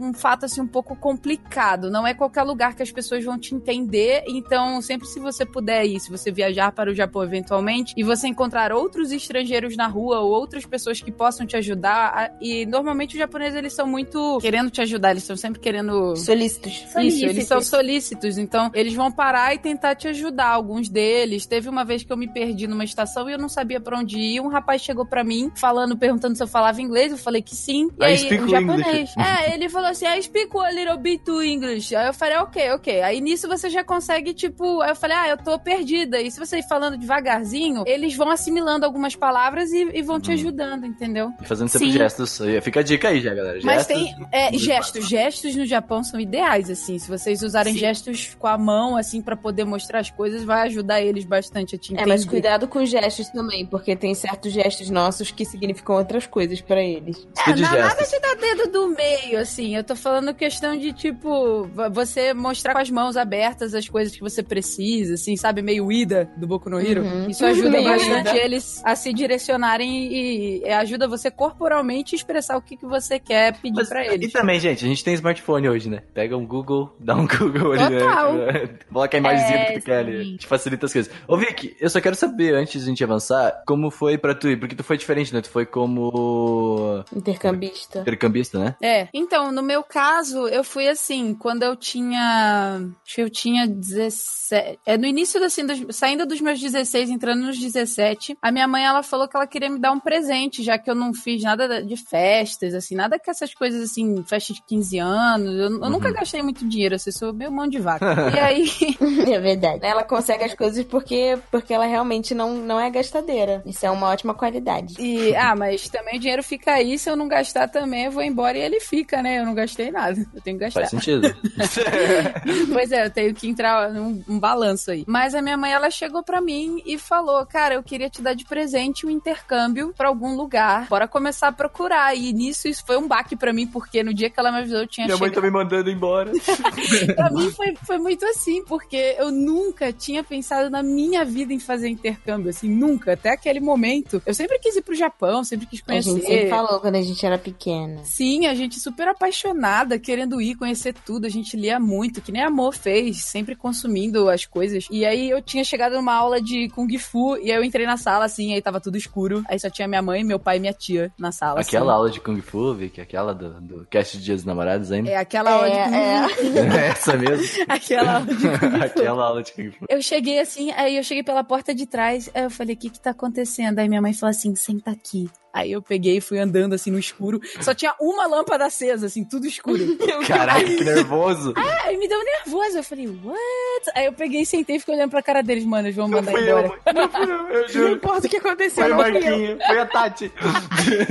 um 0.00 0.12
fato 0.12 0.44
assim 0.44 0.60
um 0.60 0.66
pouco 0.66 0.94
complicado. 0.96 1.90
Não 1.90 2.06
é 2.06 2.14
qualquer 2.14 2.42
lugar 2.42 2.74
que 2.74 2.82
as 2.82 2.90
pessoas 2.90 3.24
vão 3.24 3.38
te 3.38 3.54
entender. 3.54 4.22
Então, 4.26 4.80
sempre 4.80 5.06
se 5.06 5.18
você 5.18 5.44
puder 5.44 5.84
ir, 5.84 6.00
se 6.00 6.10
você 6.10 6.30
viajar 6.30 6.72
para 6.72 6.90
o 6.90 6.94
Japão 6.94 7.22
eventualmente 7.22 7.94
e 7.96 8.02
você 8.02 8.28
encontrar 8.28 8.72
outros 8.72 9.12
estrangeiros 9.12 9.76
na 9.76 9.86
rua 9.86 10.20
ou 10.20 10.30
outras 10.30 10.64
pessoas 10.66 11.00
que 11.00 11.10
possam 11.10 11.46
te 11.46 11.56
ajudar, 11.56 12.34
e 12.40 12.66
normalmente 12.66 13.12
os 13.14 13.18
japoneses 13.18 13.56
eles 13.56 13.72
são 13.72 13.86
muito 13.86 14.38
querendo 14.40 14.70
te 14.70 14.80
ajudar, 14.80 15.10
eles 15.10 15.22
estão 15.22 15.36
sempre 15.36 15.60
querendo 15.60 16.16
Solícitos. 16.16 16.72
isso, 16.96 17.24
eles 17.24 17.46
são 17.46 17.60
solícitos, 17.60 18.38
então 18.38 18.70
eles 18.74 18.94
vão 18.94 19.10
parar 19.10 19.54
e 19.54 19.58
tentar 19.58 19.94
te 19.94 20.08
ajudar. 20.08 20.48
Alguns 20.52 20.88
deles. 20.88 21.46
Teve 21.46 21.68
uma 21.68 21.84
vez 21.84 22.02
que 22.02 22.12
eu 22.12 22.16
me 22.16 22.28
perdi 22.28 22.66
numa 22.66 22.84
estação 22.84 23.28
e 23.28 23.32
eu 23.32 23.38
não 23.38 23.48
sabia 23.48 23.80
pra 23.80 23.98
onde 23.98 24.18
ir. 24.18 24.40
Um 24.40 24.48
rapaz 24.48 24.82
chegou 24.82 25.06
pra 25.06 25.24
mim 25.24 25.50
falando, 25.54 25.96
perguntando 25.96 26.36
se 26.36 26.42
eu 26.42 26.46
falava 26.46 26.80
inglês. 26.80 27.12
Eu 27.12 27.18
falei 27.18 27.42
que 27.42 27.54
sim. 27.54 27.88
E 28.00 28.04
I 28.04 28.06
aí, 28.06 28.40
um 28.40 28.48
japonês. 28.48 29.14
É, 29.22 29.54
ele 29.54 29.68
falou 29.68 29.88
assim: 29.90 30.06
I 30.06 30.22
speak 30.22 30.50
a 30.56 30.70
little 30.70 30.96
bit 30.98 31.24
to 31.24 31.42
English. 31.42 31.94
Aí 31.94 32.06
eu 32.08 32.14
falei, 32.14 32.36
ok, 32.38 32.70
ok. 32.72 33.02
Aí 33.02 33.20
nisso 33.20 33.48
você 33.48 33.70
já 33.70 33.84
consegue, 33.84 34.34
tipo. 34.34 34.80
Aí 34.80 34.90
eu 34.90 34.96
falei, 34.96 35.16
ah, 35.16 35.28
eu 35.28 35.36
tô 35.38 35.58
perdida. 35.58 36.20
E 36.20 36.30
se 36.30 36.38
você 36.38 36.58
ir 36.58 36.68
falando 36.68 36.96
devagarzinho, 36.96 37.84
eles 37.86 38.14
vão 38.16 38.30
assimilando 38.30 38.84
algumas 38.84 39.14
palavras 39.16 39.70
e, 39.72 39.88
e 39.94 40.02
vão 40.02 40.20
te 40.20 40.30
Hum. 40.30 40.34
ajudando, 40.34 40.86
entendeu? 40.86 41.30
E 41.40 41.44
fazendo 41.46 41.68
sempre 41.68 41.88
Sim. 41.88 41.92
gestos. 41.98 42.38
Fica 42.62 42.80
a 42.80 42.82
dica 42.82 43.08
aí 43.08 43.20
já, 43.20 43.34
galera. 43.34 43.58
Mas 43.62 43.86
Gestos. 43.86 43.86
tem 43.96 44.26
é, 44.32 44.52
gestos. 44.58 45.08
Gestos 45.08 45.54
no 45.56 45.66
Japão 45.66 46.02
são 46.02 46.18
ideais, 46.18 46.70
assim. 46.70 46.98
Se 46.98 47.08
vocês 47.08 47.42
usarem 47.42 47.74
Sim. 47.74 47.78
gestos 47.80 48.34
com 48.38 48.46
a 48.46 48.56
mão, 48.58 48.96
assim, 48.96 49.20
pra 49.20 49.36
poder 49.36 49.64
mostrar 49.64 50.00
as 50.00 50.10
coisas, 50.10 50.42
vai 50.44 50.62
ajudar 50.68 51.00
eles 51.00 51.24
bastante 51.24 51.76
a 51.76 51.78
te 51.78 51.92
entender. 51.92 52.08
É, 52.10 52.12
mas 52.12 52.24
cuidado 52.24 52.66
com 52.66 52.78
os 52.82 52.88
gestos 52.90 53.28
também, 53.28 53.66
porque 53.66 53.94
tem 53.94 54.14
certos 54.14 54.52
gestos 54.52 54.88
nossos 54.90 55.30
que 55.30 55.44
significam 55.44 55.96
outras 55.96 56.26
coisas 56.26 56.60
pra 56.60 56.82
eles. 56.82 57.16
Speed 57.38 57.58
não, 57.60 57.72
nada 57.78 58.02
de 58.04 58.20
dar 58.20 58.34
dedo 58.36 58.70
do 58.72 58.88
meio, 58.88 59.11
assim. 59.40 59.76
Eu 59.76 59.84
tô 59.84 59.94
falando 59.96 60.32
questão 60.34 60.76
de, 60.76 60.92
tipo, 60.92 61.64
vo- 61.64 61.90
você 61.90 62.32
mostrar 62.34 62.72
com 62.72 62.78
as 62.80 62.90
mãos 62.90 63.16
abertas 63.16 63.74
as 63.74 63.88
coisas 63.88 64.14
que 64.14 64.20
você 64.20 64.42
precisa, 64.42 65.14
assim, 65.14 65.36
sabe? 65.36 65.62
Meio 65.62 65.90
Ida 65.90 66.30
do 66.36 66.46
Boku 66.46 66.68
no 66.70 66.80
Hero. 66.80 67.02
Uhum. 67.02 67.28
Isso 67.28 67.44
ajuda 67.44 67.70
Meio 67.70 67.84
bastante 67.84 68.30
Ida. 68.30 68.36
eles 68.38 68.82
a 68.84 68.94
se 68.96 69.12
direcionarem 69.12 70.12
e, 70.12 70.58
e 70.64 70.68
ajuda 70.70 71.06
você 71.08 71.30
corporalmente 71.30 72.14
a 72.14 72.16
expressar 72.16 72.56
o 72.56 72.62
que, 72.62 72.76
que 72.76 72.86
você 72.86 73.18
quer 73.18 73.56
pedir 73.60 73.76
Mas- 73.76 73.88
pra 73.88 74.04
E 74.06 74.14
eles. 74.14 74.32
também, 74.32 74.58
gente, 74.60 74.84
a 74.84 74.88
gente 74.88 75.02
tem 75.04 75.14
smartphone 75.14 75.68
hoje, 75.68 75.88
né? 75.88 76.02
Pega 76.14 76.36
um 76.36 76.46
Google, 76.46 76.94
dá 76.98 77.14
um 77.14 77.26
Google 77.26 77.72
ali, 77.72 77.98
Total. 77.98 78.32
né? 78.34 78.68
Coloca 78.92 79.16
a 79.16 79.18
imagenzinha 79.18 79.58
É, 79.58 79.64
do 79.66 79.72
que 79.74 79.80
tu 79.80 79.84
quer 79.84 79.98
ali. 79.98 80.24
sim. 80.24 80.36
Te 80.36 80.46
facilita 80.46 80.86
as 80.86 80.92
coisas. 80.92 81.12
Ô, 81.26 81.36
Vicky, 81.36 81.76
eu 81.80 81.88
só 81.90 82.00
quero 82.00 82.14
saber, 82.16 82.54
antes 82.54 82.72
de 82.80 82.86
a 82.86 82.88
gente 82.88 83.04
avançar, 83.04 83.62
como 83.66 83.90
foi 83.90 84.16
pra 84.18 84.34
tu 84.34 84.48
ir? 84.48 84.58
Porque 84.58 84.74
tu 84.74 84.82
foi 84.84 84.96
diferente, 84.96 85.32
né? 85.32 85.40
Tu 85.40 85.48
foi 85.50 85.66
como 85.66 87.04
Intercambista. 87.14 88.00
intercambista, 88.00 88.58
né? 88.58 88.74
É, 88.82 89.01
então, 89.12 89.50
no 89.52 89.62
meu 89.62 89.82
caso, 89.82 90.46
eu 90.48 90.62
fui 90.64 90.88
assim, 90.88 91.34
quando 91.34 91.62
eu 91.62 91.74
tinha. 91.76 92.80
Acho 93.04 93.14
que 93.14 93.22
eu 93.22 93.30
tinha 93.30 93.66
17. 93.66 94.78
É 94.86 94.96
no 94.96 95.06
início, 95.06 95.42
assim, 95.44 95.64
dos- 95.66 95.96
saindo 95.96 96.26
dos 96.26 96.40
meus 96.40 96.60
16, 96.60 97.10
entrando 97.10 97.42
nos 97.46 97.58
17, 97.58 98.36
a 98.40 98.50
minha 98.52 98.66
mãe 98.68 98.84
ela 98.84 99.02
falou 99.02 99.28
que 99.28 99.36
ela 99.36 99.46
queria 99.46 99.70
me 99.70 99.78
dar 99.78 99.92
um 99.92 100.00
presente, 100.00 100.62
já 100.62 100.78
que 100.78 100.90
eu 100.90 100.94
não 100.94 101.12
fiz 101.14 101.42
nada 101.42 101.82
de 101.82 101.96
festas, 101.96 102.74
assim, 102.74 102.94
nada 102.94 103.18
com 103.18 103.30
essas 103.30 103.54
coisas 103.54 103.82
assim, 103.90 104.22
festas 104.24 104.56
de 104.56 104.62
15 104.66 104.98
anos. 104.98 105.54
Eu, 105.54 105.82
eu 105.82 105.90
nunca 105.90 106.10
gastei 106.12 106.42
muito 106.42 106.66
dinheiro, 106.66 106.94
assim, 106.94 107.10
sou 107.10 107.32
meio 107.32 107.50
mão 107.52 107.66
de 107.68 107.78
vaca. 107.78 108.04
e 108.34 108.38
aí. 108.38 108.70
É 109.32 109.38
verdade. 109.38 109.84
Ela 109.84 110.02
consegue 110.04 110.44
as 110.44 110.54
coisas 110.54 110.84
porque, 110.84 111.38
porque 111.50 111.72
ela 111.72 111.86
realmente 111.86 112.34
não, 112.34 112.54
não 112.54 112.78
é 112.78 112.90
gastadeira. 112.90 113.62
Isso 113.64 113.84
é 113.86 113.90
uma 113.90 114.08
ótima 114.08 114.34
qualidade. 114.34 114.94
E, 114.98 115.34
ah, 115.36 115.54
mas 115.54 115.88
também 115.88 116.16
o 116.16 116.20
dinheiro 116.20 116.42
fica 116.42 116.72
aí, 116.72 116.98
se 116.98 117.08
eu 117.08 117.16
não 117.16 117.28
gastar 117.28 117.68
também, 117.68 118.04
eu 118.06 118.10
vou 118.10 118.22
embora 118.22 118.58
e 118.58 118.60
ele 118.60 118.80
fica, 118.92 119.22
né? 119.22 119.40
Eu 119.40 119.46
não 119.46 119.54
gastei 119.54 119.90
nada. 119.90 120.20
Eu 120.34 120.42
tenho 120.42 120.58
que 120.58 120.64
gastar. 120.64 120.80
Faz 120.80 120.90
sentido. 120.90 121.22
Pois 122.72 122.92
é, 122.92 123.06
eu 123.06 123.10
tenho 123.10 123.34
que 123.34 123.48
entrar 123.48 123.90
num 123.90 124.22
um 124.28 124.38
balanço 124.38 124.90
aí. 124.90 125.04
Mas 125.06 125.34
a 125.34 125.40
minha 125.42 125.56
mãe, 125.56 125.72
ela 125.72 125.90
chegou 125.90 126.22
pra 126.22 126.40
mim 126.40 126.82
e 126.84 126.98
falou: 126.98 127.44
Cara, 127.46 127.74
eu 127.74 127.82
queria 127.82 128.10
te 128.10 128.20
dar 128.20 128.34
de 128.34 128.44
presente 128.44 129.06
um 129.06 129.10
intercâmbio 129.10 129.94
pra 129.96 130.08
algum 130.08 130.36
lugar. 130.36 130.86
Bora 130.88 131.08
começar 131.08 131.48
a 131.48 131.52
procurar. 131.52 132.14
E 132.16 132.32
nisso, 132.32 132.68
isso 132.68 132.84
foi 132.86 132.96
um 132.98 133.08
baque 133.08 133.34
pra 133.36 133.52
mim, 133.52 133.66
porque 133.66 134.02
no 134.02 134.12
dia 134.12 134.28
que 134.28 134.38
ela 134.38 134.52
me 134.52 134.58
avisou, 134.58 134.80
eu 134.80 134.86
tinha 134.86 135.06
Minha 135.06 135.16
mãe 135.16 135.28
chegado. 135.30 135.42
tá 135.42 135.46
me 135.48 135.52
mandando 135.52 135.90
embora. 135.90 136.30
Pra 137.16 137.30
mim 137.30 137.50
foi, 137.50 137.74
foi 137.86 137.98
muito 137.98 138.24
assim, 138.26 138.64
porque 138.64 139.16
eu 139.18 139.30
nunca 139.30 139.92
tinha 139.92 140.22
pensado 140.22 140.68
na 140.70 140.82
minha 140.82 141.24
vida 141.24 141.52
em 141.52 141.58
fazer 141.58 141.88
intercâmbio, 141.88 142.50
assim, 142.50 142.68
nunca. 142.68 143.12
Até 143.12 143.30
aquele 143.30 143.60
momento. 143.60 144.20
Eu 144.26 144.34
sempre 144.34 144.58
quis 144.58 144.76
ir 144.76 144.82
pro 144.82 144.94
Japão, 144.94 145.44
sempre 145.44 145.66
quis 145.66 145.82
A 145.86 145.92
gente 145.94 146.04
sempre 146.04 146.22
conhecer. 146.26 146.48
falou 146.50 146.80
quando 146.80 146.96
a 146.96 147.02
gente 147.02 147.24
era 147.24 147.38
pequena. 147.38 148.00
Sim, 148.04 148.46
a 148.46 148.54
gente 148.54 148.71
super 148.80 149.08
apaixonada, 149.08 149.98
querendo 149.98 150.40
ir, 150.40 150.54
conhecer 150.54 150.94
tudo. 150.94 151.26
A 151.26 151.30
gente 151.30 151.56
lia 151.56 151.78
muito, 151.80 152.20
que 152.20 152.32
nem 152.32 152.42
Amor 152.42 152.74
fez, 152.74 153.24
sempre 153.24 153.54
consumindo 153.54 154.28
as 154.28 154.44
coisas. 154.46 154.86
E 154.90 155.04
aí 155.04 155.30
eu 155.30 155.40
tinha 155.42 155.64
chegado 155.64 155.94
numa 155.94 156.14
aula 156.14 156.40
de 156.40 156.68
Kung 156.70 156.96
Fu, 156.98 157.36
e 157.36 157.50
aí 157.50 157.56
eu 157.56 157.64
entrei 157.64 157.86
na 157.86 157.96
sala, 157.96 158.24
assim, 158.24 158.52
aí 158.54 158.60
tava 158.62 158.80
tudo 158.80 158.96
escuro. 158.96 159.42
Aí 159.48 159.58
só 159.58 159.70
tinha 159.70 159.88
minha 159.88 160.02
mãe, 160.02 160.22
meu 160.24 160.38
pai 160.38 160.56
e 160.56 160.60
minha 160.60 160.72
tia 160.72 161.12
na 161.18 161.32
sala. 161.32 161.60
Aquela 161.60 161.92
assim. 161.92 161.96
aula 161.96 162.10
de 162.10 162.20
Kung 162.20 162.40
Fu, 162.40 162.74
Vicky, 162.74 163.00
aquela 163.00 163.32
do, 163.34 163.60
do 163.60 163.86
cast 163.86 164.16
de 164.18 164.24
Dias 164.24 164.40
dos 164.40 164.46
Namorados 164.46 164.90
ainda. 164.92 165.10
É 165.10 165.16
aquela 165.16 165.50
aula 165.52 165.70
de 165.70 165.76
Kung 165.76 165.94
É, 165.94 166.28
Fu. 166.28 166.58
é. 166.58 166.88
Essa 166.88 167.16
mesmo. 167.16 167.64
Aquela 167.68 168.14
aula 168.16 168.26
de 168.26 168.34
Kung 168.36 168.58
Fu. 168.58 168.82
aquela 168.84 169.24
aula 169.26 169.42
de 169.42 169.52
Kung 169.52 169.70
Fu. 169.70 169.84
Eu 169.88 170.02
cheguei 170.02 170.38
assim, 170.40 170.70
aí 170.72 170.96
eu 170.96 171.02
cheguei 171.02 171.22
pela 171.22 171.44
porta 171.44 171.74
de 171.74 171.86
trás, 171.86 172.30
aí 172.34 172.44
eu 172.44 172.50
falei, 172.50 172.74
o 172.74 172.78
que 172.78 172.90
que 172.90 173.00
tá 173.00 173.10
acontecendo? 173.10 173.78
Aí 173.78 173.88
minha 173.88 174.02
mãe 174.02 174.12
falou 174.12 174.30
assim, 174.30 174.54
senta 174.54 174.90
aqui. 174.90 175.28
Aí 175.52 175.72
eu 175.72 175.82
peguei 175.82 176.16
e 176.16 176.20
fui 176.20 176.38
andando 176.38 176.74
assim 176.74 176.90
no 176.90 176.98
escuro. 176.98 177.40
Só 177.60 177.74
tinha 177.74 177.94
uma 178.00 178.26
lâmpada 178.26 178.64
acesa, 178.66 179.06
assim, 179.06 179.24
tudo 179.24 179.46
escuro. 179.46 179.96
Caraca, 180.26 180.64
que 180.64 180.82
nervoso. 180.84 181.52
Aí 181.84 181.96
me 181.96 182.08
deu 182.08 182.18
nervoso. 182.24 182.78
Eu 182.78 182.84
falei, 182.84 183.06
what? 183.22 183.90
Aí 183.94 184.06
eu 184.06 184.12
peguei 184.12 184.42
e 184.42 184.46
sentei 184.46 184.76
e 184.76 184.78
fiquei 184.80 184.94
olhando 184.94 185.10
pra 185.10 185.22
cara 185.22 185.42
deles, 185.42 185.64
mano, 185.64 185.86
eles 185.88 185.96
vão 185.96 186.08
Não 186.08 186.18
mandar 186.18 186.32
embora. 186.32 186.72
eu, 186.86 186.92
não 186.94 187.08
fui 187.08 187.22
eu, 187.22 187.28
eu 187.48 187.62
Não 187.62 187.68
juro. 187.68 187.92
importa 187.94 188.26
o 188.26 188.30
que 188.30 188.36
aconteceu, 188.36 188.84
Foi 188.84 188.92
o 188.92 188.96
não. 188.96 189.02
Marquinho, 189.02 189.58
foi 189.66 189.78
a 189.78 189.86
Tati. 189.86 190.32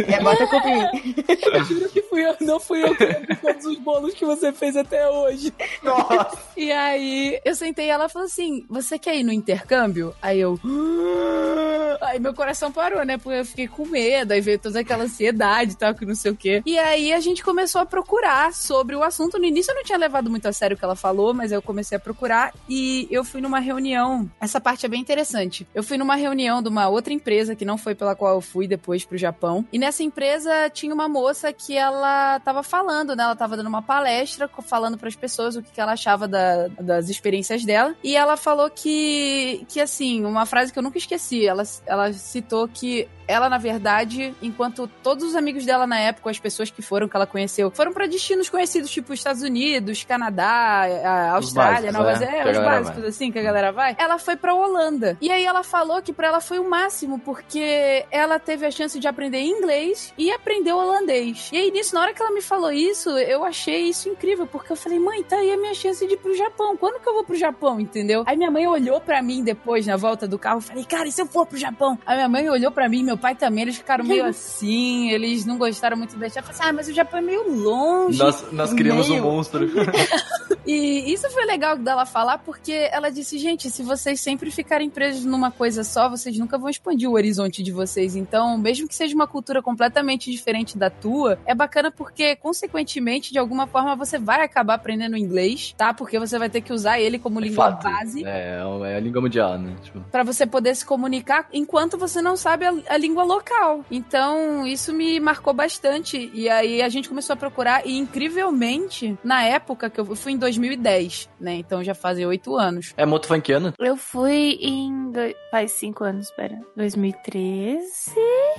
É, 0.08 0.20
bota 0.22 0.44
a 0.44 0.48
culpa 0.48 0.68
em 0.68 0.78
mim. 0.92 1.16
Eu 1.54 1.64
juro 1.66 1.90
que 1.90 2.02
fui 2.04 2.26
eu, 2.26 2.36
não 2.42 2.60
fui 2.60 2.84
eu 2.84 2.96
que 2.96 3.36
todos 3.36 3.66
os 3.66 3.78
bolos 3.78 4.14
que 4.14 4.26
você 4.26 4.52
fez 4.52 4.76
até 4.76 5.08
hoje. 5.10 5.54
Nossa. 5.84 6.38
E 6.58 6.72
aí 6.72 7.40
eu 7.46 7.54
sentei 7.56 7.86
e 7.86 7.90
ela 7.90 8.10
falou 8.10 8.26
assim: 8.26 8.66
Você 8.70 8.98
quer 8.98 9.16
ir 9.18 9.24
no 9.24 9.32
intercâmbio? 9.32 10.14
Aí 10.22 10.40
eu. 10.40 10.60
"Ah". 10.66 11.98
Aí 12.02 12.20
meu 12.20 12.34
coração 12.34 12.72
parou, 12.72 13.04
né? 13.06 13.18
Porque 13.18 13.40
eu 13.40 13.46
fiquei 13.46 13.68
com 13.68 13.86
medo, 13.86 14.31
aí 14.34 14.42
veio 14.42 14.60
toda 14.60 14.80
aquela 14.80 15.04
ansiedade 15.04 15.74
e 15.74 15.76
tal, 15.76 15.94
que 15.96 16.06
não 16.06 16.16
sei 16.16 16.32
o 16.32 16.36
quê. 16.36 16.62
E 16.66 16.78
aí 16.78 17.14
a 17.14 17.20
gente 17.20 17.44
começou 17.44 17.82
a 17.82 17.86
procurar 17.86 18.54
sobre 18.54 18.96
o 18.96 19.04
assunto. 19.04 19.38
No 19.38 19.46
início 19.46 19.72
eu 19.72 19.76
não 19.76 19.84
tinha 19.84 19.98
levado 19.98 20.30
muito 20.30 20.48
a 20.48 20.54
sério 20.54 20.76
o 20.76 20.78
que 20.80 20.86
ela 20.86 20.96
falou, 20.96 21.34
mas 21.34 21.52
eu 21.52 21.62
comecei 21.62 21.96
a 21.96 22.00
procurar 22.00 22.54
e 22.70 23.08
eu 23.12 23.24
fui 23.24 23.42
numa 23.42 23.60
reunião. 23.60 24.30
Essa 24.40 24.60
parte 24.60 24.86
é 24.86 24.90
bem 24.90 25.02
interessante. 25.02 25.68
Eu 25.74 25.84
fui 25.84 25.98
numa 25.98 26.16
reunião 26.16 26.62
de 26.62 26.70
uma 26.70 26.88
outra 26.90 27.14
empresa 27.14 27.56
que 27.56 27.66
não 27.66 27.78
foi 27.78 27.96
pela 27.96 28.16
qual 28.16 28.36
eu 28.36 28.42
fui 28.42 28.68
depois 28.68 29.04
pro 29.06 29.18
Japão. 29.18 29.66
E 29.72 29.78
nessa 29.80 30.04
empresa 30.04 30.70
tinha 30.70 30.94
uma 30.94 31.08
moça 31.08 31.52
que 31.54 31.76
ela 31.76 32.40
tava 32.40 32.64
falando, 32.64 33.16
né? 33.16 33.24
Ela 33.24 33.36
tava 33.36 33.56
dando 33.58 33.68
uma 33.68 33.82
palestra, 33.82 34.50
falando 34.66 34.98
pras 34.98 35.16
pessoas 35.16 35.56
o 35.56 35.62
que, 35.62 35.72
que 35.72 35.82
ela 35.82 35.94
achava 35.94 36.28
da- 36.28 36.68
das 36.80 37.10
experiências 37.10 37.64
dela. 37.66 37.96
E 38.04 38.16
ela 38.16 38.38
falou 38.38 38.70
que, 38.70 39.66
que, 39.68 39.80
assim, 39.80 40.24
uma 40.26 40.46
frase 40.46 40.72
que 40.72 40.80
eu 40.80 40.84
nunca 40.84 40.98
esqueci. 40.98 41.46
Ela, 41.46 41.64
ela 41.86 42.14
citou 42.14 42.68
que 42.68 43.08
ela, 43.32 43.50
na 43.50 43.58
verdade, 43.58 44.36
enquanto 44.42 44.88
todos 45.02 45.24
os 45.24 45.36
amigos 45.36 45.66
dela 45.66 45.88
na 45.88 45.98
época, 45.98 46.30
as 46.30 46.40
pessoas 46.40 46.70
que 46.70 46.82
foram, 46.82 47.08
que 47.08 47.16
ela 47.16 47.26
conheceu, 47.26 47.72
foram 47.72 47.94
pra 47.94 48.06
destinos 48.06 48.50
conhecidos, 48.50 48.92
tipo 48.92 49.14
Estados 49.14 49.42
Unidos, 49.42 50.04
Canadá, 50.04 50.86
Austrália, 51.34 51.92
básicos, 51.92 51.94
Nova 51.94 52.12
né? 52.12 52.16
Zelândia, 52.16 52.42
Que 52.42 52.50
a 52.50 52.52
é, 52.52 52.60
os 52.60 52.66
básicos 52.66 53.04
assim 53.06 53.32
que 53.32 53.40
a 53.40 53.44
galera 53.44 53.72
vai. 53.72 53.96
Ela 53.98 54.18
foi 54.18 54.36
pra 54.36 54.54
Holanda. 54.54 55.18
E 55.22 55.32
aí 55.32 55.46
ela 55.46 55.64
falou 55.64 56.02
que 56.02 56.12
pra 56.12 56.28
ela 56.28 56.42
foi 56.42 56.60
o 56.60 56.70
máximo, 56.70 57.20
porque 57.20 58.06
ela 58.12 58.40
teve 58.40 58.66
a 58.66 58.72
chance 58.72 59.00
de 59.00 59.08
aprender 59.08 59.40
inglês 59.40 60.14
e 60.18 60.32
aprender 60.32 60.74
holandês. 60.74 61.50
E 61.52 61.58
aí, 61.58 61.72
nisso, 61.72 61.96
na 61.96 62.02
hora 62.02 62.14
que 62.14 62.22
ela 62.22 62.32
me 62.32 62.42
falou 62.42 62.72
isso, 62.72 63.10
eu 63.18 63.44
achei 63.46 63.84
isso 63.84 64.10
incrível, 64.10 64.46
porque 64.46 64.72
eu 64.72 64.76
falei, 64.76 65.00
mãe, 65.00 65.24
tá 65.24 65.38
aí 65.38 65.52
a 65.52 65.58
minha 65.58 65.74
chance 65.74 66.06
de 66.06 66.14
ir 66.14 66.18
pro 66.18 66.36
Japão. 66.36 66.76
Quando 66.76 67.02
que 67.02 67.08
eu 67.08 67.14
vou 67.14 67.24
pro 67.24 67.36
Japão, 67.36 67.80
entendeu? 67.80 68.24
Aí 68.26 68.36
minha 68.36 68.52
mãe 68.52 68.68
olhou 68.68 69.00
pra 69.00 69.22
mim 69.22 69.44
depois, 69.44 69.86
na 69.88 69.96
volta 69.96 70.28
do 70.28 70.38
carro, 70.38 70.62
falei, 70.62 70.84
cara, 70.84 71.08
e 71.08 71.12
se 71.12 71.22
eu 71.22 71.26
for 71.26 71.46
pro 71.46 71.58
Japão? 71.58 71.98
Aí 72.06 72.16
minha 72.16 72.30
mãe 72.30 72.50
olhou 72.50 72.72
pra 72.72 72.90
mim, 72.90 73.04
meu 73.04 73.18
pai 73.22 73.36
também, 73.36 73.64
eles 73.64 73.78
ficaram 73.78 74.04
meio 74.04 74.26
assim, 74.28 75.10
eles 75.12 75.46
não 75.46 75.58
gostaram 75.58 75.96
muito 75.96 76.18
da 76.18 76.30
falei 76.30 76.42
assim, 76.50 76.60
ah, 76.64 76.74
mas 76.74 76.88
o 76.88 76.94
Japão 76.94 77.20
é 77.20 77.22
meio 77.22 77.50
longe. 77.50 78.18
Nós, 78.18 78.52
nós 78.52 78.74
criamos 78.74 79.08
um 79.08 79.12
meio- 79.14 79.24
monstro. 79.24 79.70
E 80.66 81.12
isso 81.12 81.30
foi 81.32 81.44
legal 81.46 81.76
dela 81.76 82.06
falar, 82.06 82.38
porque 82.38 82.72
ela 82.92 83.10
disse, 83.10 83.38
gente, 83.40 83.70
se 83.70 83.82
vocês 83.82 84.20
sempre 84.22 84.52
ficarem 84.52 84.90
presos 84.90 85.26
numa 85.26 85.50
coisa 85.50 85.84
só, 85.84 86.08
vocês 86.08 86.38
nunca 86.38 86.58
vão 86.58 86.70
expandir 86.70 87.10
o 87.10 87.14
horizonte 87.14 87.64
de 87.64 87.72
vocês. 87.72 88.16
Então, 88.16 88.58
mesmo 88.60 88.88
que 88.88 88.94
seja 88.96 89.16
uma 89.16 89.26
cultura 89.28 89.62
completamente 89.62 90.30
diferente 90.32 90.78
da 90.78 90.90
tua, 90.90 91.40
é 91.46 91.56
bacana 91.56 91.90
porque, 91.92 92.36
consequentemente, 92.36 93.32
de 93.32 93.40
alguma 93.40 93.66
forma, 93.66 93.96
você 93.96 94.20
vai 94.20 94.44
acabar 94.44 94.76
aprendendo 94.76 95.18
inglês, 95.18 95.74
tá? 95.76 95.94
Porque 95.94 96.20
você 96.20 96.38
vai 96.38 96.50
ter 96.50 96.62
que 96.62 96.72
usar 96.72 97.00
ele 97.00 97.18
como 97.18 97.40
língua 97.40 97.72
Fato. 97.72 97.84
base. 97.84 98.24
É, 98.24 98.60
é 98.86 98.96
a 98.96 99.00
língua 99.00 99.22
mundial, 99.22 99.58
né? 99.58 99.76
Tipo, 99.82 100.00
Pra 100.12 100.24
você 100.24 100.46
poder 100.46 100.76
se 100.76 100.86
comunicar 100.86 101.48
enquanto 101.52 101.98
você 101.98 102.22
não 102.22 102.38
sabe 102.38 102.66
a, 102.66 102.74
a 102.88 102.98
língua 103.02 103.24
local. 103.24 103.84
Então, 103.90 104.66
isso 104.68 104.94
me 104.94 105.20
marcou 105.20 105.54
bastante. 105.54 106.30
E 106.34 106.50
aí 106.50 106.82
a 106.82 106.90
gente 106.90 107.08
começou 107.10 107.34
a 107.34 107.38
procurar, 107.38 107.86
e 107.88 107.98
incrivelmente, 107.98 109.18
na 109.24 109.44
época 109.44 109.90
que 109.90 110.00
eu 110.00 110.12
eu 110.12 110.16
fui 110.16 110.34
em 110.34 110.38
2010, 110.38 111.30
né? 111.40 111.54
Então 111.54 111.82
já 111.82 111.96
fazem 111.96 112.26
oito 112.26 112.58
anos. 112.58 112.94
é 112.98 113.06
moto 113.06 113.28
funkiano? 113.28 113.74
Eu 113.80 113.96
fui 113.96 114.58
em. 114.62 115.10
do- 115.12 115.20
Faz 115.50 115.72
cinco 115.72 116.04
anos, 116.04 116.26
espera. 116.28 116.58
2013? 116.76 117.82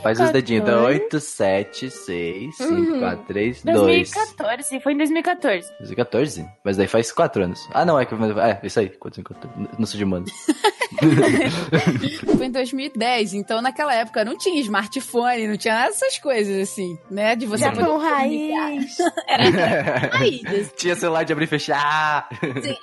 Faz 0.02 0.18
os 0.20 0.30
dedinhos. 0.30 0.62
Então, 0.62 0.82
14. 0.84 1.00
8, 1.02 1.20
7, 1.20 1.90
6, 1.90 2.56
5, 2.56 2.72
Uhum. 2.72 2.98
4, 3.00 3.24
3, 3.26 3.62
2. 3.64 3.76
2014, 4.10 4.80
foi 4.80 4.92
em 4.92 4.96
2014. 4.96 5.68
2014? 5.78 6.46
Mas 6.64 6.76
daí 6.76 6.86
faz 6.86 7.12
4 7.12 7.44
anos. 7.44 7.68
Ah, 7.72 7.84
não, 7.84 7.98
é 8.00 8.06
que. 8.06 8.14
É, 8.14 8.60
isso 8.66 8.80
aí. 8.80 8.88
4, 8.88 9.16
5, 9.16 9.34
4. 9.34 9.50
Não 9.78 9.86
sou 9.86 9.98
de 9.98 10.04
mano. 10.04 10.24
Foi 12.36 12.46
em 12.46 12.50
2010, 12.50 13.34
então 13.34 13.60
naquela 13.62 13.94
época 13.94 14.24
não 14.32 14.38
tinha 14.38 14.60
smartphone, 14.60 15.48
não 15.48 15.56
tinha 15.56 15.74
nada 15.74 15.88
dessas 15.90 16.18
coisas 16.18 16.68
assim, 16.70 16.98
né? 17.10 17.36
De 17.36 17.46
você 17.46 17.64
Japão 17.64 17.98
poder 18.00 18.04
raiz. 18.08 18.96
Raiz, 20.12 20.72
Tinha 20.76 20.94
celular 20.94 21.24
de 21.24 21.32
abrir 21.32 21.44
e 21.44 21.48
fechar. 21.48 22.28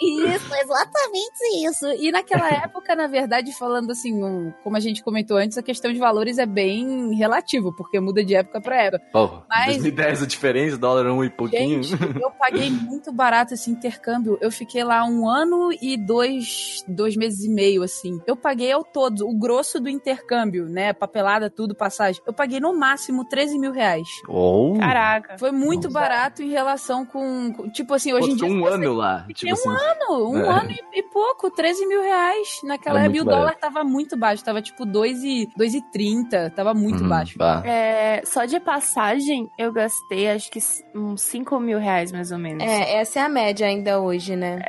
Isso, 0.02 0.54
exatamente 0.54 1.68
isso. 1.68 1.86
E 1.94 2.12
naquela 2.12 2.48
época, 2.64 2.96
na 2.96 3.08
verdade, 3.08 3.52
falando 3.58 3.92
assim, 3.92 4.14
um- 4.24 4.52
como 4.64 4.76
a 4.78 4.80
gente 4.80 5.04
comentou 5.04 5.38
antes, 5.38 5.58
a 5.58 5.64
questão 5.64 5.92
de 5.94 6.00
valores 6.00 6.38
é 6.38 6.46
bem 6.46 7.14
relativo, 7.16 7.74
porque 7.76 8.00
muda 8.00 8.24
de 8.24 8.36
época 8.36 8.60
pra 8.62 8.84
época. 8.84 9.04
Porra, 9.12 9.44
Mas- 9.50 9.68
2010 9.78 10.24
a 10.24 10.26
diferença, 10.26 10.78
dólar 10.78 11.08
um 11.12 11.24
e 11.24 11.30
pouquinho. 11.30 11.84
Gente, 11.84 12.22
eu 12.22 12.32
paguei 12.32 12.70
muito 12.70 13.12
barato 13.12 13.54
esse 13.54 13.70
intercâmbio. 13.70 14.38
Eu 14.42 14.52
fiquei 14.52 14.84
lá 14.84 15.04
um 15.06 15.28
ano 15.28 15.70
e 15.82 15.96
dois, 15.98 16.84
dois 16.88 17.16
meses 17.16 17.44
e 17.46 17.50
meio, 17.50 17.84
assim. 17.84 18.20
Eu 18.28 18.36
paguei 18.36 18.72
ao 18.72 18.84
todo, 18.84 19.28
o 19.28 19.38
grosso 19.38 19.80
do 19.80 19.90
intercâmbio, 19.90 20.66
né? 20.68 20.92
Papelada, 20.94 21.39
tudo, 21.48 21.76
passagem. 21.76 22.20
Eu 22.26 22.34
paguei 22.34 22.60
no 22.60 22.76
máximo 22.76 23.24
13 23.24 23.60
mil 23.60 23.72
reais. 23.72 24.08
Oh. 24.28 24.74
Caraca. 24.80 25.38
Foi 25.38 25.52
muito 25.52 25.84
Nossa. 25.84 26.00
barato 26.00 26.42
em 26.42 26.50
relação 26.50 27.06
com. 27.06 27.54
com- 27.54 27.70
Tipo 27.70 27.94
assim, 27.94 28.12
hoje 28.14 28.26
Pô, 28.30 28.34
em 28.34 28.36
dia. 28.36 28.48
um 28.48 28.66
ano 28.66 28.94
lá. 28.94 29.28
Tipo 29.32 29.52
um 29.52 29.54
assim. 29.54 29.70
ano, 29.70 30.30
um 30.32 30.38
É. 30.44 30.50
ano 30.50 30.72
e, 30.72 31.00
e 31.00 31.04
pouco, 31.04 31.52
13 31.52 31.86
mil 31.86 32.02
reais 32.02 32.48
naquela 32.64 33.02
É 33.02 33.06
época. 33.06 33.22
O 33.22 33.26
dólar 33.26 33.56
tava 33.56 33.84
muito 33.84 34.18
baixo, 34.18 34.44
tava 34.44 34.60
tipo 34.62 34.86
2 34.86 35.24
e, 35.24 35.48
2 35.56 35.76
e 35.76 35.82
30, 35.92 36.50
tava 36.50 36.74
muito 36.74 37.04
Uhum, 37.04 37.10
baixo. 37.10 37.38
bah. 37.38 37.62
É, 37.64 38.22
só 38.26 38.46
de 38.46 38.60
passagem, 38.60 39.50
eu 39.58 39.72
gastei 39.72 40.30
acho 40.30 40.50
que 40.50 40.60
uns 40.96 41.22
5 41.22 41.60
mil 41.60 41.78
reais, 41.78 42.12
mais 42.12 42.32
ou 42.32 42.40
menos. 42.40 42.64
É, 42.64 42.96
essa 42.96 43.20
é 43.20 43.22
a 43.24 43.30
média 43.30 43.68
ainda 43.68 44.00
hoje, 44.00 44.36
né? 44.36 44.60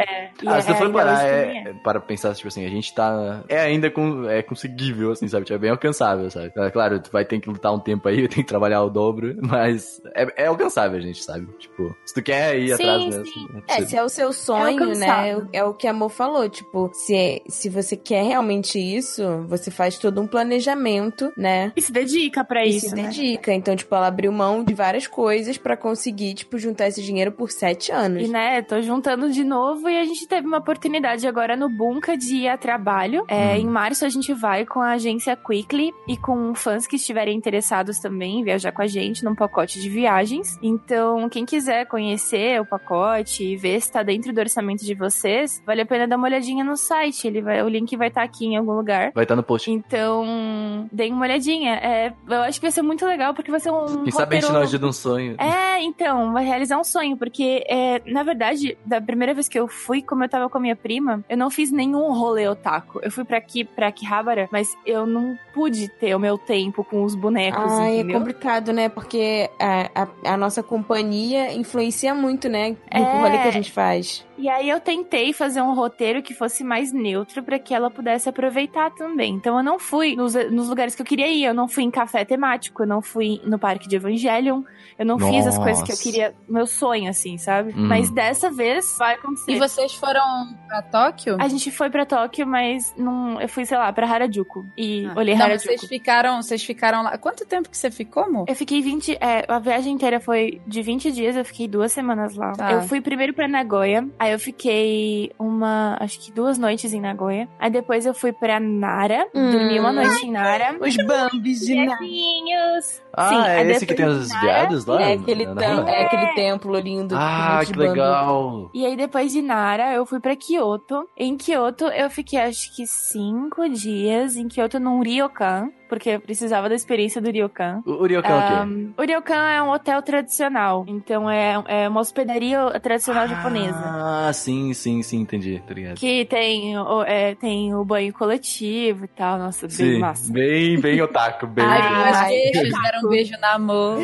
E 0.43 0.49
Ah, 0.49 0.61
se 0.61 0.71
é, 0.71 0.75
for 0.75 0.87
ainda 0.87 0.99
parar, 0.99 1.15
hoje 1.19 1.27
é, 1.27 1.63
é. 1.69 1.73
para 1.83 2.01
pensar, 2.01 2.35
tipo 2.35 2.49
assim, 2.49 2.65
a 2.67 2.69
gente 2.69 2.93
tá. 2.95 3.43
É 3.49 3.61
ainda 3.61 3.91
com, 3.91 4.29
é 4.29 4.43
conseguível, 4.43 5.13
assim, 5.13 5.29
sabe? 5.29 5.45
Tipo, 5.45 5.57
é 5.57 5.59
bem 5.59 5.71
alcançável, 5.71 6.31
sabe? 6.31 6.51
É, 6.67 6.71
claro, 6.71 7.01
tu 7.01 7.11
vai 7.11 7.25
ter 7.25 7.41
que 7.41 7.49
lutar 7.49 7.73
um 7.73 7.79
tempo 7.79 8.09
aí, 8.09 8.27
tem 8.29 8.43
que 8.43 8.49
trabalhar 8.49 8.83
o 8.83 8.91
dobro, 8.91 9.37
mas 9.43 10.01
é, 10.15 10.45
é 10.45 10.47
alcançável, 10.47 10.99
a 10.99 11.01
gente 11.01 11.23
sabe? 11.23 11.47
Tipo, 11.59 11.95
se 12.05 12.15
tu 12.15 12.23
quer 12.23 12.59
ir 12.59 12.69
Sim, 12.69 12.73
atrás, 12.75 13.17
né? 13.17 13.25
sim. 13.25 13.63
É, 13.69 13.85
se 13.85 13.97
é 13.97 14.03
o 14.03 14.09
seu 14.09 14.33
sonho, 14.33 14.65
né? 14.95 15.07
alcançável. 15.11 15.49
É 15.53 15.65
o 15.65 15.75
que 15.75 15.87
a 15.87 15.91
Amor 15.91 16.09
falou. 16.11 16.49
Tipo, 16.49 16.91
se, 16.93 17.43
se 17.49 17.69
você 17.69 17.97
quer 17.97 18.25
realmente 18.25 18.79
isso, 18.79 19.23
você 19.49 19.71
faz 19.71 19.99
todo 19.99 20.21
um 20.21 20.27
planejamento, 20.27 21.33
né? 21.37 21.73
E 21.77 21.83
se 21.83 21.93
dedica 21.93 22.45
pra 22.45 22.65
E 22.65 22.77
isso, 22.77 22.91
se 22.91 22.95
né? 22.95 23.05
dedica. 23.05 23.53
Então, 23.53 23.75
tipo, 23.75 23.95
ela 23.95 24.07
abriu 24.07 24.31
mão 24.33 24.63
de 24.65 24.75
várias 24.75 25.07
coisas 25.07 25.57
pra 25.59 25.77
conseguir, 25.77 26.35
tipo, 26.35 26.59
juntar 26.59 26.89
esse 26.89 27.03
dinheiro 27.03 27.33
por 27.33 27.51
sete 27.51 27.91
anos. 27.93 28.23
E 28.23 28.29
né, 28.29 28.63
tô 28.63 28.81
juntando 28.81 29.31
de 29.31 29.45
novo 29.45 29.89
e 29.89 29.99
a 29.99 30.05
gente 30.05 30.27
teve 30.27 30.47
uma 30.47 30.59
oportunidade 30.59 31.27
agora 31.27 31.57
no 31.57 31.69
Bunka 31.69 32.17
de 32.17 32.37
ir 32.37 32.49
a 32.49 32.57
trabalho. 32.57 33.25
É, 33.29 33.57
Em 33.59 33.67
março 33.67 34.05
a 34.05 34.09
gente 34.09 34.33
vai 34.33 34.65
com 34.67 34.81
a 34.81 34.93
agência 34.93 35.37
Quickly 35.37 35.93
e 36.09 36.17
com 36.17 36.50
fãs 36.55 36.87
que 36.87 36.97
estiverem 36.97 37.37
interessados 37.37 37.99
também 37.99 38.41
em 38.41 38.45
viajar 38.45 38.73
com 38.73 38.83
a 38.83 38.87
gente 38.87 39.25
num 39.25 39.35
pacote 39.35 39.81
de 39.81 39.89
viagens. 39.89 40.59
Então, 40.63 41.29
quem 41.29 41.45
quiser 41.45 41.87
conhecer 41.87 42.61
o 42.61 42.67
pacote 42.67 43.45
e 43.45 43.57
ver 43.57 43.81
se 43.81 43.91
tá 43.91 44.03
dentro 44.03 44.33
do 44.33 44.41
orçamento 44.41 44.85
de 44.85 44.95
vocês, 44.95 45.63
vale 45.67 45.83
a 45.83 45.87
pena 45.87 46.07
dar 46.07 46.17
uma 46.17 46.27
olhadinha 46.27 46.65
no 46.65 46.77
site. 46.77 47.27
Ele 47.27 47.43
vai, 47.43 47.63
o 47.63 47.69
link 47.69 47.97
vai 47.97 48.09
estar 48.09 48.23
aqui 48.23 48.47
em 48.47 48.57
algum 48.57 48.73
lugar. 48.73 49.13
Vai 49.15 49.25
estar 49.25 49.37
no 49.37 49.43
post. 49.43 49.71
Então, 49.71 50.89
deem 50.93 51.13
uma 51.13 51.25
olhadinha. 51.25 51.75
É, 51.75 52.13
eu 52.29 52.43
acho 52.43 52.59
que 52.59 52.67
vai 52.67 52.73
ser 52.73 52.83
muito 52.83 53.05
legal 53.07 53.35
porque 53.35 53.51
vai 53.51 53.61
ser 53.61 53.71
um. 53.71 54.05
Quem 54.05 54.13
sabe 54.13 54.37
a 54.37 54.41
gente 54.41 54.53
não 54.53 54.61
ajuda 54.61 54.87
um 54.87 54.93
sonho. 54.93 55.37
é, 55.39 55.83
então, 55.83 56.33
vai 56.33 56.45
realizar 56.45 56.79
um 56.79 56.85
sonho, 56.85 57.17
porque, 57.17 57.65
é, 57.69 58.01
na 58.07 58.23
verdade, 58.23 58.77
da 58.85 59.01
primeira 59.01 59.35
vez 59.35 59.49
que 59.49 59.59
eu 59.59 59.69
fui, 59.69 60.03
como 60.03 60.25
eu 60.25 60.29
tava 60.29 60.49
com 60.49 60.59
a 60.59 60.61
minha 60.61 60.77
prima, 60.77 61.25
eu 61.29 61.37
não 61.37 61.51
fiz 61.51 61.71
nenhum 61.71 62.13
rolê 62.13 62.49
otaku. 62.49 63.01
Eu 63.03 63.11
fui 63.11 63.25
pra 63.25 63.39
aqui, 63.39 63.65
pra 63.65 63.89
Akihabara, 63.89 64.49
mas 64.53 64.77
eu 64.87 65.07
não 65.07 65.39
pude 65.53 65.89
ter 65.89 66.15
o 66.15 66.19
meu 66.19 66.39
tempo 66.47 66.83
com 66.85 67.03
os 67.05 67.15
bonecos, 67.15 67.73
Ai, 67.79 68.01
é 68.01 68.05
complicado, 68.13 68.73
né? 68.73 68.89
Porque 68.89 69.49
a, 69.59 70.03
a, 70.03 70.33
a 70.35 70.37
nossa 70.37 70.63
companhia 70.63 71.53
influencia 71.53 72.15
muito, 72.15 72.49
né? 72.49 72.77
No 72.93 73.01
É. 73.01 73.19
rolê 73.19 73.39
que 73.39 73.49
a 73.49 73.53
gente 73.53 73.71
faz. 73.71 74.27
E 74.41 74.49
aí 74.49 74.69
eu 74.71 74.81
tentei 74.81 75.33
fazer 75.33 75.61
um 75.63 75.75
roteiro 75.75 76.23
que 76.23 76.33
fosse 76.35 76.65
mais 76.65 76.93
neutro 76.93 77.43
pra 77.43 77.59
que 77.59 77.75
ela 77.75 77.91
pudesse 77.91 78.29
aproveitar 78.29 78.91
também. 78.93 79.35
Então 79.35 79.57
eu 79.57 79.63
não 79.63 79.79
fui 79.79 80.17
nos, 80.17 80.35
nos 80.51 80.69
lugares 80.69 80.95
que 80.95 81.03
eu 81.03 81.07
queria 81.07 81.29
ir, 81.29 81.45
eu 81.45 81.55
não 81.55 81.69
fui 81.69 81.85
em 81.85 81.91
café 81.91 82.25
temático, 82.25 82.83
eu 82.83 82.87
não 82.87 83.03
fui 83.03 83.41
no 83.45 83.59
parque 83.59 83.89
de 83.89 83.97
Evangelion, 83.97 84.63
eu 84.99 85.05
não 85.07 85.19
fiz 85.19 85.47
as 85.47 85.57
coisas 85.59 85.83
que 85.83 85.91
eu 85.93 85.95
Nossa. 85.95 86.03
queria, 86.03 86.35
meu 86.49 86.67
sonho, 86.67 87.11
assim, 87.11 87.37
sabe? 87.39 87.73
Uhum. 87.73 87.87
Mas 87.87 88.11
dessa 88.11 88.51
vez 88.51 88.97
vai 88.99 89.15
acontecer. 89.15 89.53
E 89.53 89.59
vocês 89.59 89.95
foram 89.95 90.23
pra 90.67 90.83
Tóquio? 90.83 91.37
A 91.41 91.49
gente 91.49 91.71
foi 91.71 91.91
pra 91.91 92.07
Tóquio, 92.07 92.47
mas 92.47 92.95
não, 92.97 93.41
eu 93.41 93.49
fui, 93.49 93.65
sei 93.67 93.77
lá, 93.77 93.93
pra 93.93 94.07
Harajuku. 94.07 94.65
E 94.77 95.07
Ah, 95.07 95.13
olhei 95.17 95.35
não, 95.35 95.45
Harajuku. 95.45 95.69
vocês 95.77 95.85
ficaram, 95.89 96.43
vocês 96.43 96.63
ficaram 96.63 97.03
lá. 97.03 97.17
Quanto 97.19 97.45
tempo 97.47 97.69
que 97.69 97.77
você 97.77 97.91
ficou, 97.91 98.25
amor? 98.25 98.45
Eu 98.49 98.55
fiquei 98.55 98.81
20. 98.81 99.17
É, 99.21 99.45
a 99.49 99.59
viagem 99.59 99.93
inteira 99.95 100.21
foi 100.21 100.61
de 100.67 100.83
20 100.83 101.13
dias, 101.13 101.37
eu 101.37 101.45
fiquei 101.45 101.67
duas 101.69 101.93
semanas 101.93 102.35
lá. 102.37 102.53
Tá. 102.53 102.73
Eu 102.73 102.83
fui 102.83 103.01
primeiro 103.01 103.33
pra 103.35 103.49
Nagoya, 103.49 104.07
aí 104.19 104.30
eu 104.33 104.39
fiquei 104.39 105.31
uma. 105.39 105.97
Acho 106.01 106.19
que 106.21 106.33
duas 106.33 106.59
noites 106.59 106.93
em 106.93 107.01
Nagoya. 107.01 107.49
Aí 107.59 107.71
depois 107.71 108.07
eu 108.07 108.15
fui 108.15 108.33
pra 108.33 108.59
Nara, 108.61 109.27
Hum. 109.35 109.51
dormi 109.51 109.79
uma 109.81 109.93
noite 109.93 110.27
em 110.27 110.31
Nara. 110.31 110.77
Os 110.81 110.97
Bambis 110.97 111.61
de. 111.61 111.75
Viadinhos! 111.75 113.03
Ah, 113.13 113.29
Sim, 113.29 113.43
é 113.51 113.71
esse 113.73 113.87
que 113.87 113.95
tem 113.95 114.07
os 114.07 114.29
Nara- 114.29 114.41
viados 114.41 114.87
lá? 114.87 115.03
É 115.03 115.13
aquele, 115.15 115.47
tem- 115.55 115.89
é 115.89 116.05
aquele 116.05 116.27
templo 116.35 116.79
lindo. 116.79 117.15
Ah, 117.19 117.61
que 117.67 117.73
legal. 117.73 118.71
E 118.73 118.87
aí, 118.87 118.97
depois 118.97 119.33
de 119.33 119.43
Nara, 119.43 119.93
eu 119.93 120.07
fui 120.07 120.21
pra 120.21 120.37
Kyoto. 120.37 121.09
Em 121.17 121.37
Kyoto, 121.37 121.85
eu 121.87 122.09
fiquei 122.11 122.39
acho 122.41 122.75
que 122.75 122.87
cinco 122.87 123.69
dias 123.69 124.37
em 124.37 124.49
Kyoto 124.49 124.79
num 124.79 125.01
ryokan, 125.03 125.71
porque 125.91 126.19
precisava 126.21 126.69
da 126.69 126.75
experiência 126.75 127.21
do 127.21 127.31
ryokan. 127.31 127.83
O, 127.85 127.91
o 127.91 128.07
ryokan 128.07 128.29
é 128.29 128.39
o 128.39 128.47
quê? 128.49 128.55
Um, 128.73 128.95
o 128.97 129.03
ryokan 129.03 129.51
é 129.51 129.63
um 129.63 129.71
hotel 129.71 130.01
tradicional, 130.01 130.85
então 130.87 131.29
é, 131.29 131.63
é 131.67 131.89
uma 131.89 132.01
hospedaria 132.01 132.59
tradicional 132.81 133.27
japonesa. 133.29 133.77
Ah, 133.77 134.31
sim, 134.33 134.73
sim, 134.73 135.03
sim, 135.03 135.21
entendi, 135.21 135.61
ligado. 135.69 135.97
Que 135.97 136.25
tem 136.25 136.79
o, 136.79 137.03
é, 137.03 137.35
tem 137.35 137.75
o 137.75 137.85
banho 137.85 138.13
coletivo 138.13 139.05
e 139.05 139.09
tal, 139.09 139.39
nossa, 139.39 139.67
bem 139.67 139.77
Sim, 139.77 139.99
massa. 139.99 140.33
bem, 140.33 140.81
bem 140.81 141.03
otaku, 141.03 141.47
bem... 141.47 141.65
Ai, 141.65 141.81
Ai, 141.83 142.09
as 142.11 142.17
ai, 142.17 142.33
queixas, 142.35 142.83
deram 142.83 143.01
um 143.05 143.09
beijo 143.11 143.33
na 143.41 143.59
mão. 143.59 143.99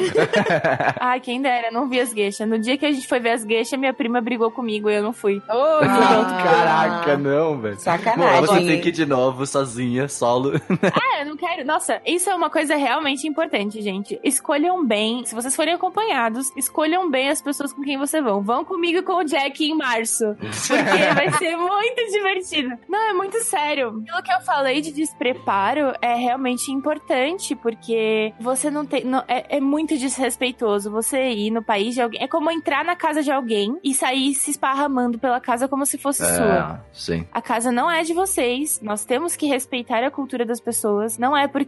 Ai, 1.00 1.20
quem 1.20 1.40
dera, 1.40 1.70
não 1.70 1.88
vi 1.88 2.00
as 2.00 2.12
gueixas. 2.12 2.48
No 2.48 2.58
dia 2.58 2.76
que 2.76 2.84
a 2.86 2.90
gente 2.92 3.06
foi 3.06 3.20
ver 3.20 3.30
as 3.30 3.44
gueixas, 3.44 3.78
minha 3.78 3.94
prima 3.94 4.20
brigou 4.20 4.50
comigo 4.50 4.90
e 4.90 4.96
eu 4.96 5.02
não 5.02 5.12
fui. 5.12 5.36
Ô, 5.48 5.52
Ah, 5.82 6.42
caraca, 6.42 7.16
não, 7.16 7.60
velho. 7.60 7.78
Sacanagem. 7.78 8.32
Mano, 8.34 8.46
você 8.46 8.66
tem 8.66 8.80
que 8.80 8.88
ir 8.88 8.92
de 8.92 9.06
novo, 9.06 9.46
sozinha, 9.46 10.08
solo. 10.08 10.52
É, 10.56 11.22
eu 11.22 11.26
não 11.26 11.36
quero. 11.36 11.64
Nossa, 11.76 12.00
isso 12.06 12.30
é 12.30 12.34
uma 12.34 12.48
coisa 12.48 12.74
realmente 12.74 13.28
importante, 13.28 13.82
gente. 13.82 14.18
Escolham 14.24 14.82
bem. 14.82 15.26
Se 15.26 15.34
vocês 15.34 15.54
forem 15.54 15.74
acompanhados, 15.74 16.50
escolham 16.56 17.10
bem 17.10 17.28
as 17.28 17.42
pessoas 17.42 17.70
com 17.70 17.82
quem 17.82 17.98
você 17.98 18.18
vão. 18.22 18.42
Vão 18.42 18.64
comigo 18.64 19.02
com 19.02 19.12
o 19.16 19.24
Jack 19.24 19.62
em 19.62 19.76
março. 19.76 20.24
Porque 20.38 20.72
vai 21.14 21.30
ser 21.32 21.54
muito 21.54 22.10
divertido. 22.10 22.78
Não, 22.88 23.10
é 23.10 23.12
muito 23.12 23.38
sério. 23.42 24.02
Pelo 24.06 24.22
que 24.22 24.32
eu 24.32 24.40
falei 24.40 24.80
de 24.80 24.90
despreparo, 24.90 25.92
é 26.00 26.14
realmente 26.14 26.72
importante, 26.72 27.54
porque 27.54 28.32
você 28.40 28.70
não 28.70 28.86
tem. 28.86 29.04
não- 29.04 29.22
é, 29.28 29.58
é 29.58 29.60
muito 29.60 29.98
desrespeitoso 29.98 30.90
você 30.90 31.28
ir 31.30 31.50
no 31.50 31.62
país 31.62 31.94
de 31.94 32.00
alguém. 32.00 32.22
É 32.22 32.26
como 32.26 32.50
entrar 32.50 32.86
na 32.86 32.96
casa 32.96 33.22
de 33.22 33.30
alguém 33.30 33.78
e 33.84 33.92
sair 33.92 34.34
se 34.34 34.50
esparramando 34.50 35.18
pela 35.18 35.40
casa 35.40 35.68
como 35.68 35.84
se 35.84 35.98
fosse 35.98 36.24
sua. 36.24 36.80
É, 36.82 36.88
sim. 36.94 37.28
A 37.30 37.42
casa 37.42 37.70
não 37.70 37.90
é 37.90 38.02
de 38.02 38.14
vocês. 38.14 38.80
Nós 38.80 39.04
temos 39.04 39.36
que 39.36 39.44
respeitar 39.46 40.02
a 40.02 40.10
cultura 40.10 40.46
das 40.46 40.58
pessoas. 40.58 41.18
Não 41.18 41.36
é 41.36 41.46
porque 41.46 41.65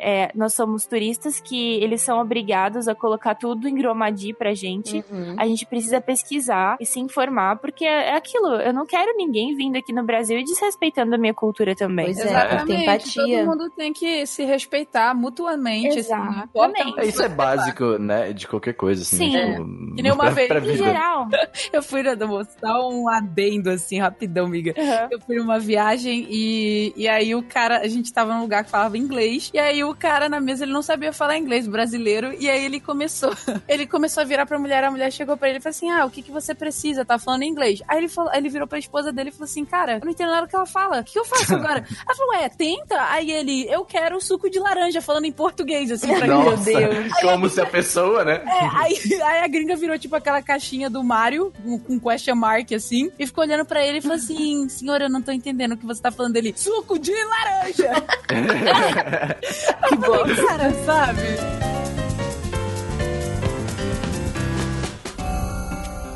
é, 0.00 0.30
nós 0.34 0.54
somos 0.54 0.86
turistas 0.86 1.40
que 1.40 1.74
eles 1.82 2.00
são 2.00 2.20
obrigados 2.20 2.88
a 2.88 2.94
colocar 2.94 3.34
tudo 3.34 3.68
em 3.68 3.74
Gromadi 3.74 4.32
pra 4.32 4.54
gente. 4.54 5.04
Uhum. 5.10 5.34
A 5.36 5.46
gente 5.46 5.66
precisa 5.66 6.00
pesquisar 6.00 6.76
e 6.80 6.86
se 6.86 7.00
informar, 7.00 7.56
porque 7.56 7.84
é 7.84 8.14
aquilo. 8.14 8.48
Eu 8.56 8.72
não 8.72 8.86
quero 8.86 9.16
ninguém 9.16 9.54
vindo 9.56 9.76
aqui 9.76 9.92
no 9.92 10.04
Brasil 10.04 10.38
e 10.38 10.44
desrespeitando 10.44 11.14
a 11.14 11.18
minha 11.18 11.34
cultura 11.34 11.74
também. 11.74 12.06
Pois 12.06 12.18
é, 12.18 12.28
Exatamente. 12.28 12.66
tem 12.66 12.82
empatia. 12.82 13.38
Todo 13.38 13.46
mundo 13.46 13.70
tem 13.70 13.92
que 13.92 14.26
se 14.26 14.44
respeitar 14.44 15.14
mutuamente. 15.14 15.98
assim, 15.98 16.12
importa 16.12 16.78
Exatamente. 16.78 17.00
É, 17.00 17.06
isso 17.06 17.22
é 17.22 17.28
básico, 17.28 17.98
né? 17.98 18.32
De 18.32 18.46
qualquer 18.46 18.74
coisa, 18.74 19.02
assim. 19.02 19.16
Sim. 19.16 19.30
Tipo, 19.30 19.94
Que 19.94 20.02
nem 20.02 20.12
uma 20.12 20.30
vez- 20.30 20.50
Em 20.50 20.76
geral. 20.76 21.28
Eu 21.72 21.82
fui 21.82 22.02
na 22.02 22.14
dar 22.14 22.80
um 22.86 23.08
adendo 23.08 23.70
assim, 23.70 23.98
rapidão, 23.98 24.46
amiga. 24.46 24.74
Uhum. 24.76 25.08
Eu 25.10 25.20
fui 25.20 25.36
numa 25.36 25.58
viagem 25.58 26.26
e, 26.28 26.92
e 26.96 27.08
aí 27.08 27.34
o 27.34 27.42
cara, 27.42 27.78
a 27.78 27.88
gente 27.88 28.12
tava 28.12 28.34
num 28.34 28.42
lugar 28.42 28.64
que 28.64 28.70
falava 28.70 28.96
inglês, 28.98 29.17
e 29.52 29.58
aí 29.58 29.84
o 29.84 29.94
cara 29.94 30.28
na 30.28 30.40
mesa, 30.40 30.64
ele 30.64 30.72
não 30.72 30.82
sabia 30.82 31.12
falar 31.12 31.36
inglês, 31.36 31.66
brasileiro, 31.66 32.34
e 32.38 32.48
aí 32.48 32.64
ele 32.64 32.80
começou, 32.80 33.32
ele 33.68 33.86
começou 33.86 34.22
a 34.22 34.24
virar 34.24 34.46
pra 34.46 34.58
mulher, 34.58 34.84
a 34.84 34.90
mulher 34.90 35.12
chegou 35.12 35.36
pra 35.36 35.48
ele 35.48 35.58
e 35.58 35.60
falou 35.60 35.70
assim, 35.70 35.90
ah, 35.90 36.04
o 36.04 36.10
que 36.10 36.22
que 36.22 36.30
você 36.30 36.54
precisa? 36.54 37.04
Tá 37.04 37.18
falando 37.18 37.42
inglês. 37.42 37.82
Aí 37.88 37.98
ele, 37.98 38.08
falou, 38.08 38.30
aí 38.30 38.38
ele 38.38 38.48
virou 38.48 38.66
pra 38.66 38.78
esposa 38.78 39.12
dele 39.12 39.30
e 39.30 39.32
falou 39.32 39.44
assim, 39.44 39.64
cara, 39.64 39.94
eu 39.94 40.00
não 40.04 40.10
entendo 40.10 40.30
nada 40.30 40.46
do 40.46 40.50
que 40.50 40.56
ela 40.56 40.66
fala, 40.66 41.00
o 41.00 41.04
que 41.04 41.18
eu 41.18 41.24
faço 41.24 41.54
agora? 41.56 41.84
ela 42.06 42.16
falou, 42.16 42.34
é, 42.34 42.48
tenta. 42.48 42.96
Aí 43.10 43.30
ele, 43.30 43.66
eu 43.70 43.84
quero 43.84 44.20
suco 44.20 44.50
de 44.50 44.58
laranja, 44.58 45.00
falando 45.00 45.24
em 45.24 45.32
português, 45.32 45.90
assim, 45.90 46.08
pra 46.14 46.26
mim. 46.26 46.44
Nossa, 46.44 46.70
como 47.22 47.48
se 47.48 47.60
a 47.60 47.66
pessoa, 47.66 48.24
né? 48.24 48.42
É, 48.44 48.68
aí, 48.76 49.22
aí 49.22 49.44
a 49.44 49.48
gringa 49.48 49.76
virou 49.76 49.98
tipo 49.98 50.14
aquela 50.16 50.42
caixinha 50.42 50.90
do 50.90 51.02
Mario, 51.02 51.52
com, 51.62 51.78
com 51.78 52.00
question 52.00 52.34
mark, 52.34 52.72
assim, 52.72 53.10
e 53.18 53.26
ficou 53.26 53.44
olhando 53.44 53.64
pra 53.64 53.84
ele 53.84 53.98
e 53.98 54.00
falou 54.00 54.16
assim: 54.16 54.68
Senhor, 54.68 55.00
eu 55.00 55.08
não 55.08 55.22
tô 55.22 55.32
entendendo 55.32 55.72
o 55.72 55.76
que 55.76 55.86
você 55.86 56.00
tá 56.00 56.10
falando 56.10 56.34
dele. 56.34 56.54
Suco 56.56 56.98
de 56.98 57.12
laranja! 57.12 58.04
que 59.88 59.96
bom, 59.96 60.24
cara, 60.46 60.72
sabe? 60.84 61.87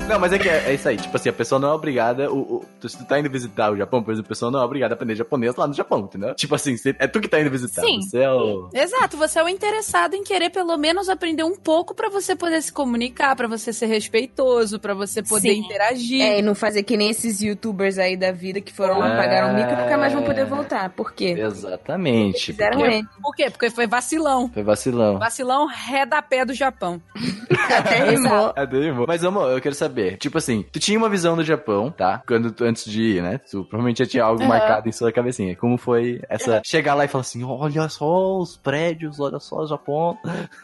Não, 0.08 0.18
mas 0.20 0.32
é 0.32 0.38
que 0.38 0.46
é, 0.48 0.64
é 0.70 0.74
isso 0.74 0.86
aí. 0.86 0.96
Tipo 0.98 1.16
assim, 1.16 1.30
a 1.30 1.32
pessoa 1.32 1.58
não 1.58 1.70
é 1.70 1.72
obrigada. 1.72 2.30
O, 2.30 2.38
o- 2.56 2.64
tu- 2.78 2.86
se 2.88 2.98
tu 2.98 3.04
tá 3.06 3.18
indo 3.18 3.30
visitar 3.30 3.72
o 3.72 3.76
Japão, 3.76 4.02
por 4.02 4.12
exemplo, 4.12 4.26
a 4.26 4.28
pessoa 4.28 4.50
não 4.50 4.60
é 4.60 4.64
obrigada 4.64 4.92
a 4.92 4.96
aprender 4.96 5.14
japonês 5.14 5.56
lá 5.56 5.66
no 5.66 5.72
Japão, 5.72 6.00
entendeu? 6.00 6.34
Tipo 6.34 6.54
assim, 6.54 6.76
você- 6.76 6.94
é 6.98 7.06
tu 7.06 7.18
que 7.18 7.28
tá 7.28 7.40
indo 7.40 7.48
visitar. 7.50 7.80
Sim. 7.80 8.02
Você 8.02 8.18
é 8.18 8.30
o. 8.30 8.68
Exato, 8.74 9.16
você 9.16 9.38
é 9.38 9.44
o 9.44 9.48
interessado 9.48 10.12
em 10.14 10.22
querer 10.22 10.50
pelo 10.50 10.76
menos 10.76 11.08
aprender 11.08 11.44
um 11.44 11.56
pouco 11.56 11.94
pra 11.94 12.10
você 12.10 12.36
poder 12.36 12.60
se 12.60 12.70
comunicar, 12.70 13.34
pra 13.36 13.48
você 13.48 13.72
ser 13.72 13.86
respeitoso, 13.86 14.78
pra 14.78 14.92
você 14.92 15.22
poder 15.22 15.54
Sim. 15.54 15.60
interagir. 15.60 16.20
É, 16.20 16.38
e 16.40 16.42
não 16.42 16.54
fazer 16.54 16.82
que 16.82 16.96
nem 16.96 17.08
esses 17.08 17.40
youtubers 17.40 17.96
aí 17.96 18.14
da 18.14 18.32
vida 18.32 18.60
que 18.60 18.72
foram 18.72 18.98
lá, 18.98 19.14
É. 19.14 19.16
pagaram 19.16 19.54
mico 19.54 19.72
e 19.72 19.76
nunca 19.76 19.96
mais 19.96 20.12
vão 20.12 20.22
poder 20.24 20.44
voltar. 20.44 20.90
Por 20.90 21.12
quê? 21.14 21.34
Exatamente. 21.38 22.46
Fizeram 22.52 22.78
porque 22.78 22.94
ele. 22.96 23.06
Por 23.22 23.34
quê? 23.34 23.50
Porque 23.50 23.70
foi 23.70 23.86
vacilão. 23.86 24.50
Foi 24.52 24.62
vacilão. 24.62 25.18
Vacilão 25.18 25.66
redapé 25.66 26.44
do 26.44 26.52
Japão. 26.52 27.00
Até 27.78 28.10
rimou. 28.10 28.52
É 28.56 28.66
dele, 28.66 28.90
amor. 28.90 29.06
Mas, 29.08 29.24
amor, 29.24 29.50
eu 29.50 29.60
quero 29.60 29.74
saber. 29.74 29.91
Tipo 30.16 30.38
assim, 30.38 30.64
tu 30.72 30.78
tinha 30.78 30.98
uma 30.98 31.08
visão 31.08 31.36
do 31.36 31.44
Japão, 31.44 31.90
tá? 31.90 32.22
Quando 32.26 32.52
tu, 32.52 32.64
antes 32.64 32.84
de 32.84 33.02
ir, 33.02 33.22
né? 33.22 33.38
Tu 33.38 33.64
provavelmente 33.64 33.98
já 33.98 34.06
tinha 34.06 34.24
algo 34.24 34.40
Aham. 34.40 34.48
marcado 34.48 34.88
em 34.88 34.92
sua 34.92 35.12
cabecinha. 35.12 35.56
Como 35.56 35.76
foi 35.76 36.20
essa. 36.28 36.60
Chegar 36.66 36.94
lá 36.94 37.04
e 37.04 37.08
falar 37.08 37.22
assim: 37.22 37.44
olha 37.44 37.88
só 37.88 38.38
os 38.38 38.56
prédios, 38.56 39.20
olha 39.20 39.38
só 39.38 39.62
o 39.62 39.66
Japão. 39.66 40.18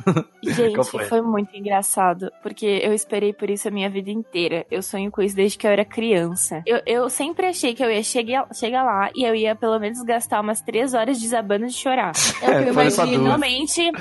Gente, 0.43 0.91
foi? 0.91 1.05
foi? 1.05 1.21
muito 1.21 1.55
engraçado, 1.55 2.31
porque 2.43 2.81
eu 2.83 2.95
esperei 2.95 3.33
por 3.33 3.51
isso 3.51 3.69
a 3.69 3.71
minha 3.71 3.91
vida 3.91 4.11
inteira. 4.11 4.64
Eu 4.71 4.83
sonho 4.83 5.11
com 5.11 5.21
isso 5.21 5.35
desde 5.35 5.59
que 5.59 5.67
eu 5.67 5.71
era 5.71 5.85
criança. 5.85 6.62
Eu, 6.64 6.81
eu 6.87 7.11
sempre 7.11 7.47
achei 7.47 7.75
que 7.75 7.85
eu 7.85 7.91
ia 7.91 8.03
chegar, 8.03 8.47
chegar 8.55 8.85
lá 8.85 9.11
e 9.14 9.25
eu 9.25 9.35
ia 9.35 9.55
pelo 9.55 9.79
menos 9.79 10.01
gastar 10.03 10.41
umas 10.41 10.61
três 10.61 10.95
horas 10.95 11.21
desabando 11.21 11.67
de 11.67 11.75
chorar. 11.75 12.12
É 12.41 12.51
o 12.51 12.62
que 12.62 12.69
eu 12.71 12.75
duas. 12.75 12.97
Finalmente, 13.01 13.93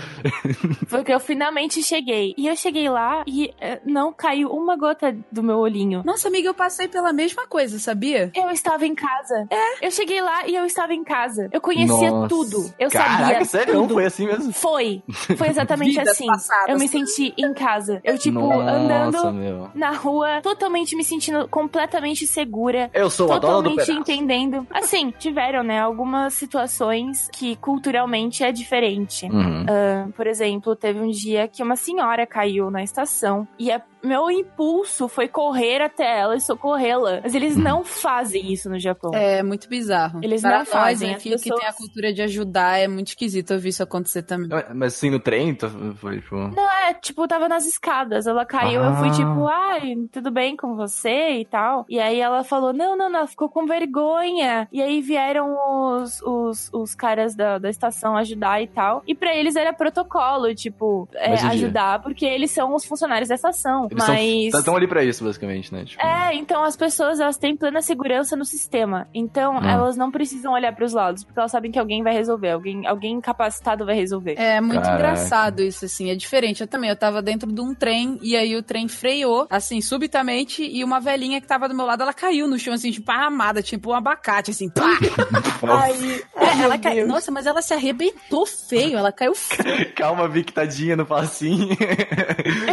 foi 0.87 1.03
que 1.03 1.13
eu 1.13 1.19
finalmente 1.19 1.81
cheguei. 1.81 2.35
E 2.37 2.47
eu 2.47 2.55
cheguei 2.55 2.89
lá 2.89 3.23
e 3.25 3.53
eh, 3.59 3.81
não 3.85 4.13
caiu 4.13 4.51
uma 4.51 4.75
gota 4.75 5.16
do 5.31 5.43
meu 5.43 5.57
olhinho. 5.57 6.01
Nossa, 6.05 6.27
amiga, 6.27 6.47
eu 6.49 6.53
passei 6.53 6.87
pela 6.87 7.11
mesma 7.13 7.47
coisa, 7.47 7.79
sabia? 7.79 8.31
Eu 8.35 8.49
estava 8.51 8.85
em 8.85 8.95
casa. 8.95 9.47
É. 9.49 9.87
Eu 9.87 9.91
cheguei 9.91 10.21
lá 10.21 10.47
e 10.47 10.55
eu 10.55 10.65
estava 10.65 10.93
em 10.93 11.03
casa. 11.03 11.49
Eu 11.51 11.61
conhecia 11.61 12.11
Nossa. 12.11 12.27
tudo. 12.29 12.73
Eu 12.79 12.89
Caraca, 12.89 13.23
sabia 13.25 13.45
sério? 13.45 13.73
Não 13.73 13.81
tudo. 13.83 13.93
foi 13.95 14.05
assim 14.05 14.25
mesmo? 14.25 14.51
Foi. 14.53 15.01
Foi 15.37 15.47
exatamente 15.49 15.99
assim. 16.01 16.25
passadas. 16.27 16.69
Eu 16.69 16.77
me 16.79 16.87
senti 16.87 17.33
em 17.37 17.53
casa. 17.53 17.99
Eu, 18.03 18.17
tipo, 18.17 18.39
Nossa, 18.39 18.71
andando 18.71 19.33
meu. 19.33 19.69
na 19.75 19.91
rua, 19.91 20.41
totalmente 20.41 20.95
me 20.95 21.03
sentindo 21.03 21.47
completamente 21.47 22.25
segura. 22.27 22.89
Eu 22.93 23.09
sou 23.09 23.31
a 23.31 23.39
dona 23.39 23.53
do 23.61 23.69
Totalmente 23.69 23.85
pedaço. 23.85 23.99
entendendo. 23.99 24.67
Assim, 24.71 25.11
tiveram, 25.17 25.63
né, 25.63 25.79
algumas 25.79 26.33
situações 26.33 27.29
que 27.33 27.55
culturalmente 27.57 28.43
é 28.43 28.51
diferente. 28.51 29.25
Uhum. 29.25 29.65
Ah, 29.69 30.07
por 30.15 30.27
exemplo, 30.27 30.75
teve 30.75 30.99
um 30.99 31.09
dia 31.09 31.47
que 31.47 31.63
uma 31.63 31.75
senhora 31.75 32.25
caiu 32.25 32.69
na 32.69 32.83
estação 32.83 33.47
e 33.57 33.71
a- 33.71 33.81
meu 34.07 34.31
impulso 34.31 35.07
foi 35.07 35.27
correr 35.27 35.81
até 35.81 36.19
ela 36.19 36.35
e 36.35 36.41
socorrê-la. 36.41 37.19
Mas 37.23 37.35
eles 37.35 37.55
não 37.57 37.83
fazem 37.83 38.51
isso 38.51 38.69
no 38.69 38.79
Japão. 38.79 39.11
É 39.13 39.43
muito 39.43 39.67
bizarro. 39.69 40.19
Eles 40.23 40.41
Para 40.41 40.51
não 40.51 40.57
nós 40.59 40.69
fazem, 40.69 41.13
aqui 41.13 41.33
as 41.33 41.41
que 41.43 41.49
tem 41.49 41.57
a 41.57 41.61
pessoas- 41.71 41.75
cultura 41.77 42.13
de 42.13 42.21
ajudar 42.21 42.79
é 42.79 42.87
muito 42.87 43.09
esquisito 43.09 43.51
eu 43.53 43.59
vi 43.59 43.69
isso 43.69 43.83
acontecer 43.83 44.23
também. 44.23 44.49
Mas 44.73 44.95
assim, 44.95 45.09
no 45.09 45.19
trem, 45.19 45.53
tu- 45.53 45.69
foi 45.97 46.19
tipo. 46.19 46.35
Não, 46.35 46.69
é, 46.71 46.93
tipo, 46.93 47.27
tava 47.27 47.47
nas 47.49 47.65
escadas. 47.65 48.25
Ela 48.27 48.45
caiu, 48.45 48.81
eu 48.83 48.93
fui 48.95 49.09
Ah. 49.09 49.11
tipo, 49.11 49.47
ai, 49.47 49.95
tudo 50.11 50.31
bem 50.31 50.55
com 50.55 50.75
você 50.75 51.31
e 51.39 51.45
tal. 51.45 51.85
E 51.89 51.99
aí 51.99 52.19
ela 52.19 52.43
falou, 52.43 52.73
não, 52.73 52.95
não, 52.97 53.09
não, 53.09 53.27
ficou 53.27 53.49
com 53.49 53.65
vergonha. 53.65 54.67
E 54.71 54.81
aí 54.81 55.01
vieram 55.01 55.55
os, 56.01 56.21
os, 56.21 56.69
os 56.73 56.95
caras 56.95 57.35
da, 57.35 57.57
da 57.57 57.69
estação 57.69 58.15
ajudar 58.17 58.61
e 58.61 58.67
tal. 58.67 59.03
E 59.07 59.13
pra 59.15 59.35
eles 59.35 59.55
era 59.55 59.73
protocolo, 59.73 60.53
tipo, 60.55 61.07
é, 61.13 61.33
ajudar, 61.33 62.01
porque 62.01 62.25
eles 62.25 62.51
são 62.51 62.73
os 62.75 62.85
funcionários 62.85 63.29
da 63.29 63.35
estação. 63.35 63.87
Eles 63.97 64.53
Mas. 64.53 64.59
estão 64.61 64.75
ali 64.75 64.87
pra 64.87 65.03
isso, 65.03 65.23
basicamente, 65.23 65.73
né? 65.73 65.83
Tipo, 65.85 66.01
É, 66.05 66.33
então 66.35 66.63
as 66.63 66.75
pessoas 66.75 67.19
elas 67.19 67.37
têm 67.37 67.55
plena 67.55 67.81
segurança 67.81 68.35
no 68.35 68.45
sistema. 68.45 69.07
Então 69.13 69.55
Hum. 69.57 69.67
elas 69.69 69.95
não 69.97 70.11
precisam 70.11 70.53
olhar 70.53 70.73
pros 70.75 70.93
lados, 70.93 71.23
porque 71.23 71.39
elas 71.39 71.51
sabem 71.51 71.71
que 71.71 71.79
alguém 71.79 72.03
vai 72.03 72.13
resolver, 72.13 72.51
alguém, 72.51 72.85
alguém 72.87 73.19
capacitado 73.21 73.85
vai 73.85 73.95
resolver. 73.95 74.35
É 74.37 74.59
muito 74.61 74.81
Caraca. 74.81 74.95
engraçado 74.95 75.61
isso, 75.61 75.85
assim. 75.85 76.09
É 76.09 76.15
diferente. 76.15 76.61
Eu 76.61 76.67
também, 76.67 76.89
eu 76.89 76.95
tava 76.95 77.21
dentro 77.21 77.51
de 77.51 77.61
um 77.61 77.73
trem 77.73 78.17
e 78.21 78.35
aí 78.35 78.55
o 78.55 78.63
trem 78.63 78.87
freou, 78.87 79.47
assim, 79.49 79.81
subitamente, 79.81 80.63
e 80.63 80.83
uma 80.83 80.99
velhinha 80.99 81.39
que 81.41 81.47
tava 81.47 81.67
do 81.67 81.75
meu 81.75 81.85
lado, 81.85 82.03
ela 82.03 82.13
caiu 82.13 82.47
no 82.47 82.57
chão, 82.59 82.73
assim, 82.73 82.91
tipo, 82.91 83.11
armada, 83.11 83.61
tipo 83.61 83.91
um 83.91 83.93
abacate, 83.95 84.51
assim, 84.51 84.69
pá! 84.69 84.85
Aí, 85.83 86.23
é, 86.35 86.63
ela 86.63 86.77
caiu. 86.77 87.07
Nossa, 87.07 87.31
mas 87.31 87.45
ela 87.45 87.61
se 87.61 87.73
arrebentou 87.73 88.45
feio, 88.45 88.97
ela 88.97 89.11
caiu 89.11 89.33
feio. 89.35 89.93
Calma, 89.93 90.27
Vic, 90.27 90.51
tadinha, 90.53 90.95
não 90.95 91.05
fala 91.05 91.21
assim. 91.23 91.69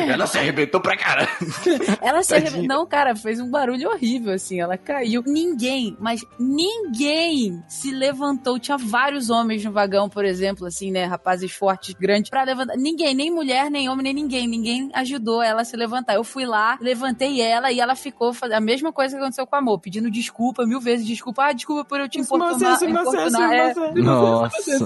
Ela 0.09 0.27
se 0.27 0.39
arrebentou 0.39 0.81
pra 0.81 0.97
caralho. 1.05 1.29
Ela 2.01 2.23
se 2.23 2.35
arrebentou. 2.35 2.64
Não, 2.64 2.87
cara, 2.87 3.14
fez 3.14 3.38
um 3.38 3.51
barulho 3.51 3.90
horrível, 3.90 4.33
assim. 4.33 4.61
Ela 4.61 4.79
caiu. 4.79 5.23
Ninguém, 5.27 5.97
mas 6.01 6.25
ninguém 6.38 7.62
se 7.69 7.90
levantou. 7.90 8.59
Tinha 8.59 8.79
vários 8.79 9.29
homens 9.29 9.64
no 9.64 9.71
vagão, 9.71 10.09
por 10.09 10.25
exemplo, 10.25 10.67
assim, 10.67 10.90
né? 10.90 11.05
Rapazes 11.05 11.53
fortes, 11.53 11.95
grandes, 11.95 12.31
pra 12.31 12.43
levantar. 12.43 12.77
Ninguém, 12.77 13.14
nem 13.14 13.31
mulher, 13.31 13.71
nem 13.71 13.88
homem, 13.88 14.05
nem 14.05 14.14
ninguém. 14.14 14.49
Ninguém 14.49 14.90
ajudou 14.95 15.43
ela 15.43 15.62
a 15.62 15.64
se 15.64 15.77
levantar. 15.77 16.14
Eu 16.14 16.25
fui 16.25 16.47
lá, 16.47 16.79
levantei 16.81 17.40
ela 17.40 17.71
e 17.71 17.81
ela 17.81 17.95
ficou 17.95 18.33
fazendo 18.33 18.57
a 18.57 18.61
mesma 18.61 18.93
coisa 18.93 19.14
que 19.14 19.21
aconteceu 19.21 19.47
com 19.47 19.57
a 19.57 19.64
Amor, 19.64 19.79
pedindo 19.81 20.11
desculpa 20.11 20.67
mil 20.67 20.81
vezes. 20.81 21.07
Desculpa, 21.07 21.45
ah, 21.47 21.53
desculpa 21.53 21.85
por 21.85 21.99
eu 21.99 22.09
te 22.09 22.19
importunar. 22.19 22.79
É, 22.83 23.75
Nossa. 23.95 24.55
É, 24.64 24.79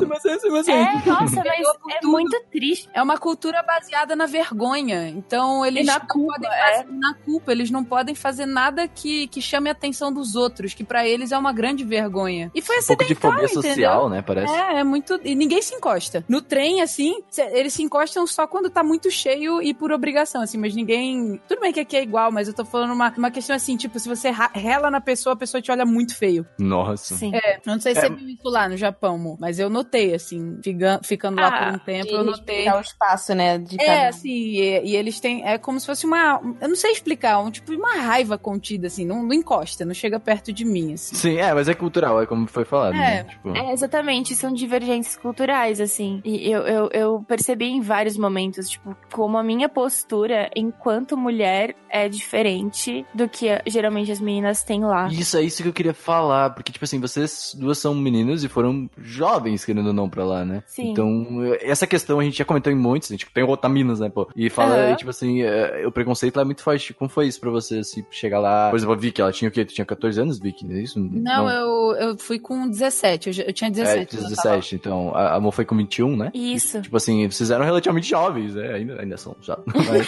nossa, 1.07 1.41
mas 1.41 1.49
é 1.93 2.07
muito 2.07 2.41
triste. 2.51 2.89
É 2.93 3.03
uma 3.03 3.19
cultura 3.19 3.63
baseada 3.63 4.15
na 4.15 4.27
vergonha. 4.27 5.09
Então 5.09 5.65
eles 5.65 5.83
E 5.83 5.87
na 5.87 6.01
culpa, 6.09 6.35
podem 6.35 6.51
é. 6.51 6.77
fazer 6.77 6.93
na 6.93 7.15
culpa, 7.15 7.53
eles 7.53 7.71
não 7.71 7.85
podem 7.85 8.15
fazer 8.15 8.47
nada 8.47 8.89
que, 8.89 9.27
que 9.29 9.41
chame 9.41 9.69
a 9.69 9.73
atenção 9.73 10.13
dos 10.13 10.35
outros, 10.35 10.75
que 10.75 10.85
pra 10.85 11.07
eles 11.07 11.33
é 11.33 11.39
uma 11.39 11.53
grande 11.53 11.85
vergonha. 11.85 12.51
E 12.55 12.63
foi 12.63 12.79
Um 12.79 12.83
pouco 12.83 13.05
de 13.05 13.13
acidental, 13.13 13.33
fobia 13.33 13.45
entendeu? 13.47 13.63
social, 13.73 14.09
né? 14.11 14.23
Parece. 14.23 14.53
É, 14.53 14.81
é 14.81 14.85
muito. 14.85 15.21
E 15.25 15.35
ninguém 15.35 15.61
se 15.63 15.75
encosta. 15.75 16.25
No 16.29 16.41
trem, 16.41 16.81
assim, 16.81 17.23
cê- 17.31 17.51
eles 17.53 17.73
se 17.73 17.83
encostam 17.83 18.27
só 18.27 18.47
quando 18.47 18.71
tá 18.71 18.83
muito 18.83 19.11
cheio 19.11 19.61
e 19.63 19.73
por 19.75 19.93
obrigação, 19.93 20.43
assim, 20.43 20.59
mas 20.59 20.75
ninguém. 20.75 21.41
Tudo 21.49 21.61
bem 21.61 21.73
que 21.73 21.81
aqui 21.81 21.97
é 21.97 22.03
igual, 22.03 22.31
mas 22.33 22.49
eu 22.49 22.55
tô 22.55 22.65
falando 22.65 22.93
uma, 22.93 23.13
uma 23.17 23.31
questão 23.31 23.55
assim, 23.55 23.77
tipo, 23.77 23.99
se 23.99 24.09
você 24.09 24.31
rela 24.55 24.91
na 24.91 25.01
pessoa, 25.01 25.35
a 25.35 25.37
pessoa 25.37 25.61
te 25.61 25.71
olha 25.71 25.85
muito 25.85 26.17
feio. 26.17 26.47
Nossa. 26.59 27.15
Sim. 27.15 27.33
Eu 27.35 27.41
não 27.73 27.81
sei 27.81 27.95
se 27.95 28.01
É. 28.01 28.09
você 28.09 28.15
viu 28.15 28.29
isso 28.29 28.49
lá. 28.49 28.69
no 28.69 28.77
Japão, 28.77 29.17
Mo, 29.19 29.37
mas 29.41 29.59
eu 29.59 29.69
notei, 29.71 30.15
assim, 30.15 30.59
fica- 30.63 31.01
ficando 31.03 31.37
lá 31.41 31.49
Ah, 31.49 31.65
por 31.67 31.75
um 31.75 31.79
tempo, 31.79 32.07
De 32.09 32.13
eu 32.15 32.25
notei. 32.25 32.69
o 32.71 32.81
espaço, 32.81 33.35
né? 33.35 33.59
De 33.59 33.77
cada... 33.77 33.91
É, 33.91 34.09
assim, 34.09 34.29
e, 34.31 34.91
e 34.91 34.97
eles 34.97 35.19
têm. 35.21 35.43
É 35.47 35.57
como 35.59 35.79
se 35.81 35.87
fosse 35.87 35.98
uma. 36.07 36.41
Eu 36.61 36.69
não 36.69 36.77
sei 36.77 36.93
explicar, 36.93 37.39
um 37.41 37.51
tipo 37.51 37.71
de 37.71 37.77
uma 37.77 37.97
raiva 37.97 38.37
contida, 38.39 38.87
assim, 38.87 39.05
não, 39.05 39.23
não 39.23 39.33
encosta, 39.35 39.85
não 39.85 39.95
chega 39.95 40.19
perto 40.21 40.53
de 40.53 40.65
mim, 40.65 40.95
assim. 40.95 41.15
Sim, 41.15 41.37
é, 41.39 41.53
mas 41.55 41.69
é 41.69 41.75
cultural, 41.75 42.21
é 42.23 42.27
como 42.27 42.47
foi 42.47 42.65
falado, 42.65 42.95
né? 42.95 43.19
É. 43.19 43.25
Tipo, 43.25 43.51
É, 43.57 43.73
exatamente, 43.73 44.35
são 44.35 44.53
divergências 44.53 45.17
culturais, 45.17 45.81
assim. 45.81 46.21
E 46.25 46.51
eu, 46.51 46.63
eu, 46.63 46.89
eu 46.93 47.25
percebi 47.27 47.67
em 47.67 47.81
vários 47.81 48.17
momentos, 48.17 48.69
tipo, 48.69 48.97
como 49.13 49.37
a 49.39 49.43
minha 49.43 49.69
postura 49.69 50.51
enquanto 50.55 51.17
mulher 51.17 51.75
é 51.91 52.09
diferente 52.09 53.05
do 53.15 53.29
que 53.29 53.49
eh, 53.49 53.63
geralmente 53.67 54.13
as 54.13 54.21
meninas 54.21 54.63
têm 54.63 54.85
lá. 54.85 55.09
Isso 55.09 55.37
é 55.37 55.43
isso 55.43 55.63
que 55.63 55.69
eu 55.69 55.73
queria 55.73 55.95
falar, 55.95 56.51
porque, 56.51 56.73
tipo 56.73 56.85
assim, 56.85 57.01
vocês 57.01 57.55
duas 57.59 57.79
são 57.79 57.95
meninas 57.95 58.45
e 58.45 58.49
foram 58.49 58.89
jovens, 58.99 59.65
querendo 59.65 59.89
ou 59.89 59.93
não, 59.93 60.09
pra 60.09 60.25
lá, 60.25 60.45
né? 60.45 60.63
Sim. 60.67 60.91
Então, 60.91 61.27
essa 61.61 61.87
questão 61.87 62.21
a 62.21 62.25
gente 62.25 62.39
já 62.39 62.45
comentou 62.45 62.73
em 62.73 62.77
muitos, 62.77 63.11
a 63.11 63.15
gente 63.15 63.27
tem 63.33 63.45
Otaminas, 63.45 64.01
né, 64.01 64.09
pô? 64.09 64.29
E 64.37 64.51
fala, 64.51 64.75
Aham. 64.77 64.93
e, 64.93 64.97
tipo 64.97 65.11
assim, 65.11 65.43
é, 65.43 65.87
o 65.89 65.93
preconceito 65.93 66.37
lá 66.37 66.43
é 66.43 66.45
muito 66.45 66.63
forte. 66.63 66.93
Como 66.95 67.09
foi 67.09 67.27
isso 67.29 67.41
pra 67.41 67.51
você, 67.51 67.79
assim, 67.79 68.05
chegar 68.11 68.39
lá? 68.39 68.71
Por 68.71 68.77
exemplo, 68.77 68.95
a 68.95 68.97
Vicky, 68.99 69.21
ela 69.21 69.33
tinha 69.33 69.49
o 69.49 69.53
quê? 69.53 69.65
Tu 69.65 69.75
tinha 69.75 69.85
14 69.85 70.21
anos, 70.21 70.39
Vicky? 70.39 70.67
É 70.73 70.81
isso? 70.81 70.99
Não, 71.01 71.49
Eu, 71.49 71.97
eu 71.97 72.19
fui 72.19 72.39
com 72.39 72.69
17, 72.69 73.29
eu, 73.41 73.47
eu 73.47 73.53
tinha 73.53 73.69
É, 73.69 73.73
17. 73.73 74.17
quando 74.17 74.31
eu 74.31 74.37
tava 74.37 74.51
17, 74.57 74.75
então. 74.77 75.15
A 75.15 75.37
a 75.37 75.41
Mo 75.41 75.51
foi 75.53 75.65
com 75.65 75.77
21, 75.77 76.17
né? 76.17 76.31
Isso. 76.35 76.81
Tipo 76.83 76.97
assim, 76.97 77.29
vocês 77.29 77.51
eram 77.51 77.65
relativamente 77.65 78.09
jovens, 78.09 78.55
né? 78.55 78.75
Ainda, 78.75 79.01
ainda 79.01 79.17
são 79.17 79.37
já. 79.41 79.59
Mas, 79.67 80.07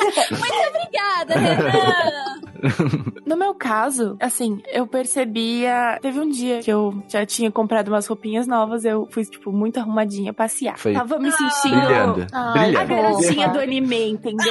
Obrigada, 0.68 1.34
Renan! 1.38 2.39
No 3.26 3.36
meu 3.36 3.54
caso, 3.54 4.16
assim, 4.20 4.60
eu 4.72 4.86
percebia. 4.86 5.98
Teve 6.02 6.18
um 6.18 6.28
dia 6.28 6.60
que 6.60 6.70
eu 6.72 7.02
já 7.08 7.24
tinha 7.24 7.50
comprado 7.50 7.88
umas 7.88 8.06
roupinhas 8.06 8.46
novas, 8.46 8.84
eu 8.84 9.06
fui, 9.10 9.24
tipo, 9.24 9.52
muito 9.52 9.78
arrumadinha 9.78 10.32
passear. 10.32 10.76
Foi 10.78 10.92
Tava 10.92 11.18
me 11.18 11.30
sentindo. 11.30 11.80
brilhando. 11.80 12.26
Ai, 12.32 12.74
A 12.74 12.84
brilhando. 12.84 12.88
garotinha 12.88 13.48
do 13.48 13.60
anime, 13.60 14.10
entendeu? 14.10 14.44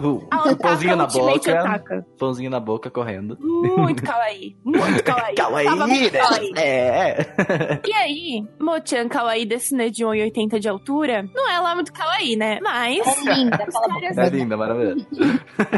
O, 0.00 0.26
A 0.30 0.50
o 0.50 0.56
pãozinho 0.56 0.96
na 0.96 1.06
boca. 1.06 1.52
Otaka. 1.52 2.06
Pãozinho 2.18 2.50
na 2.50 2.60
boca 2.60 2.90
correndo. 2.90 3.36
Muito 3.40 4.02
kawaii. 4.02 4.56
Muito 4.64 5.04
kawaii. 5.04 5.34
Tava 5.66 5.86
muito 5.86 6.12
né? 6.12 6.18
kawaii. 6.20 6.52
É. 6.56 7.80
E 7.86 7.92
aí, 7.92 8.44
Mochan 8.60 9.08
kawaii 9.08 9.44
desse 9.44 9.74
né, 9.74 9.90
de 9.90 10.04
1,80 10.04 10.58
de 10.58 10.68
altura, 10.68 11.28
não 11.34 11.50
é 11.50 11.58
lá 11.60 11.74
muito 11.74 11.92
kawaii, 11.92 12.36
né? 12.36 12.58
Mas... 12.62 12.98
É 13.06 13.34
linda, 13.34 13.56
a 13.56 14.22
É 14.24 14.28
linda, 14.30 14.56
maravilhosa. 14.56 15.06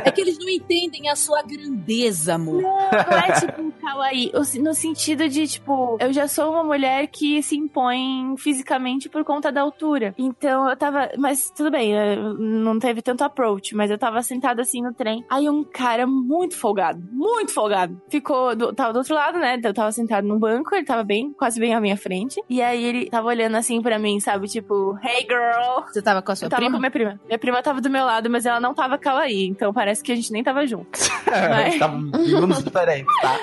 É 0.04 0.10
que 0.10 0.20
eles 0.20 0.38
não 0.38 0.48
entendem 0.48 1.08
a 1.08 1.16
sua 1.16 1.40
grandeza, 1.50 2.34
amor. 2.34 2.62
Não 2.62 3.18
é 3.18 3.32
tipo 3.40 3.62
um 3.62 3.70
kawaii, 3.70 4.32
no 4.60 4.74
sentido 4.74 5.28
de, 5.28 5.46
tipo, 5.46 5.96
eu 6.00 6.12
já 6.12 6.28
sou 6.28 6.52
uma 6.52 6.64
mulher 6.64 7.06
que 7.08 7.42
se 7.42 7.56
impõe 7.56 8.34
fisicamente 8.36 9.08
por 9.08 9.24
conta 9.24 9.50
da 9.50 9.60
altura. 9.60 10.14
Então 10.18 10.68
eu 10.68 10.76
tava. 10.76 11.10
Mas 11.18 11.50
tudo 11.50 11.70
bem, 11.70 11.92
não 12.38 12.78
teve 12.78 13.02
tanto 13.02 13.24
approach, 13.24 13.74
mas 13.74 13.90
eu 13.90 13.98
tava 13.98 14.22
sentada 14.22 14.62
assim 14.62 14.82
no 14.82 14.92
trem. 14.92 15.24
Aí 15.30 15.48
um 15.48 15.64
cara 15.64 16.06
muito 16.06 16.56
folgado, 16.56 17.02
muito 17.12 17.52
folgado, 17.52 18.00
ficou. 18.08 18.54
Do, 18.54 18.72
tava 18.72 18.92
do 18.92 18.98
outro 18.98 19.14
lado, 19.14 19.38
né? 19.38 19.60
Eu 19.62 19.74
tava 19.74 19.92
sentado 19.92 20.26
num 20.26 20.38
banco, 20.38 20.74
ele 20.74 20.84
tava 20.84 21.02
bem, 21.04 21.32
quase 21.32 21.60
bem 21.60 21.74
à 21.74 21.80
minha 21.80 21.96
frente. 21.96 22.42
E 22.48 22.60
aí 22.62 22.82
ele 22.82 23.10
tava 23.10 23.28
olhando 23.28 23.56
assim 23.56 23.80
pra 23.82 23.98
mim, 23.98 24.20
sabe? 24.20 24.46
Tipo, 24.48 24.98
hey 25.02 25.26
girl. 25.28 25.84
Você 25.86 26.02
tava 26.02 26.22
com 26.22 26.32
a 26.32 26.36
sua 26.36 26.46
Eu 26.46 26.50
tava 26.50 26.60
prima? 26.62 26.76
com 26.76 26.80
minha 26.80 26.90
prima. 26.90 27.20
Minha 27.26 27.38
prima 27.38 27.62
tava 27.62 27.80
do 27.80 27.90
meu 27.90 28.04
lado, 28.04 28.28
mas 28.30 28.46
ela 28.46 28.60
não 28.60 28.74
tava 28.74 28.98
kawaii. 28.98 29.46
Então 29.48 29.72
parece 29.72 30.02
que 30.02 30.12
a 30.12 30.16
gente 30.16 30.32
nem 30.32 30.42
tava 30.42 30.66
junto. 30.66 30.90
Mas- 31.48 31.78
Tá 31.78 31.88
mundos 31.88 32.62
diferentes, 32.64 33.14
tá? 33.22 33.36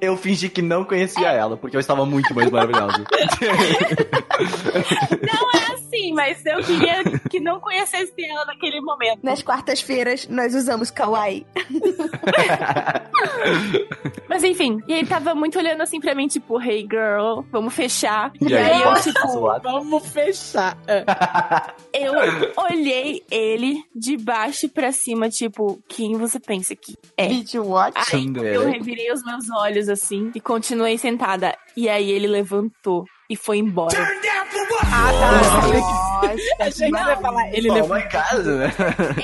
Eu 0.00 0.16
fingi 0.16 0.48
que 0.48 0.62
não 0.62 0.84
conhecia 0.84 1.28
ela, 1.30 1.56
porque 1.56 1.76
eu 1.76 1.80
estava 1.80 2.04
muito 2.06 2.34
mais 2.34 2.50
maravilhosa. 2.50 3.04
Sim, 5.90 6.12
mas 6.14 6.44
eu 6.46 6.62
queria 6.62 7.02
que 7.28 7.40
não 7.40 7.58
conhecesse 7.60 8.12
ela 8.24 8.44
naquele 8.46 8.80
momento. 8.80 9.18
Nas 9.24 9.42
quartas-feiras, 9.42 10.28
nós 10.28 10.54
usamos 10.54 10.90
kawaii. 10.90 11.44
Mas 14.28 14.44
enfim, 14.44 14.80
e 14.86 14.92
ele 14.92 15.06
tava 15.06 15.34
muito 15.34 15.58
olhando 15.58 15.82
assim 15.82 16.00
pra 16.00 16.14
mim, 16.14 16.28
tipo, 16.28 16.60
hey 16.60 16.82
girl, 16.82 17.42
vamos 17.50 17.74
fechar. 17.74 18.32
E 18.40 18.54
aí, 18.54 18.82
eu, 18.82 18.94
tipo? 18.94 19.60
Vamos 19.62 20.06
fechar. 20.08 20.76
eu 21.92 22.12
olhei 22.56 23.22
ele 23.30 23.82
de 23.94 24.16
baixo 24.16 24.68
pra 24.68 24.92
cima, 24.92 25.28
tipo, 25.28 25.80
quem 25.88 26.16
você 26.16 26.38
pensa 26.38 26.74
que 26.74 26.94
é? 27.16 27.28
Beach 27.28 27.58
watch. 27.58 28.14
Aí 28.14 28.32
eu 28.54 28.66
revirei 28.68 29.12
os 29.12 29.24
meus 29.24 29.50
olhos 29.50 29.88
assim 29.88 30.30
e 30.34 30.40
continuei 30.40 30.96
sentada. 30.98 31.56
E 31.76 31.88
aí 31.88 32.10
ele 32.10 32.26
levantou 32.26 33.04
e 33.28 33.36
foi 33.36 33.58
embora. 33.58 33.96
Achei 36.58 36.70
que 36.70 36.72
você 36.72 36.88
ia 36.88 37.16
falar. 37.16 37.48
Ele 37.54 37.70
levou. 37.70 37.96
my 37.96 38.02
God, 38.02 38.46
né? 38.46 38.72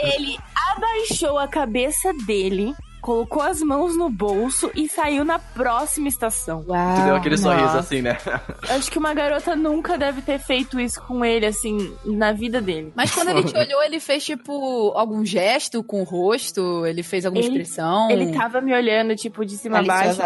Ele 0.00 0.38
abaixou 0.72 1.38
a 1.38 1.48
cabeça 1.48 2.12
dele, 2.26 2.72
colocou 3.00 3.42
as 3.42 3.62
mãos 3.62 3.96
no 3.96 4.08
bolso 4.10 4.70
e 4.74 4.88
saiu 4.88 5.24
na 5.24 5.38
próxima 5.38 6.08
estação. 6.08 6.64
Uau. 6.68 6.96
Tu 6.96 7.02
deu 7.04 7.16
aquele 7.16 7.38
sorriso 7.38 7.64
nossa. 7.66 7.78
assim, 7.78 8.02
né? 8.02 8.18
Acho 8.68 8.90
que 8.90 8.98
uma 8.98 9.14
garota 9.14 9.54
nunca 9.54 9.96
deve 9.96 10.22
ter 10.22 10.38
feito 10.38 10.80
isso 10.80 11.00
com 11.02 11.24
ele, 11.24 11.46
assim, 11.46 11.94
na 12.04 12.32
vida 12.32 12.60
dele. 12.60 12.92
Mas 12.96 13.12
quando 13.14 13.28
ele 13.28 13.44
te 13.44 13.54
olhou, 13.56 13.82
ele 13.84 14.00
fez, 14.00 14.24
tipo, 14.24 14.92
algum 14.96 15.24
gesto 15.24 15.82
com 15.84 16.00
o 16.00 16.04
rosto? 16.04 16.84
Ele 16.86 17.02
fez 17.02 17.24
alguma 17.24 17.44
Ele- 17.44 17.48
expressão? 17.60 18.10
Ele 18.10 18.32
tava 18.32 18.60
me 18.60 18.74
olhando, 18.74 19.14
tipo, 19.14 19.44
de 19.44 19.56
cima 19.56 19.78
a 19.78 19.82
baixo. 19.82 20.20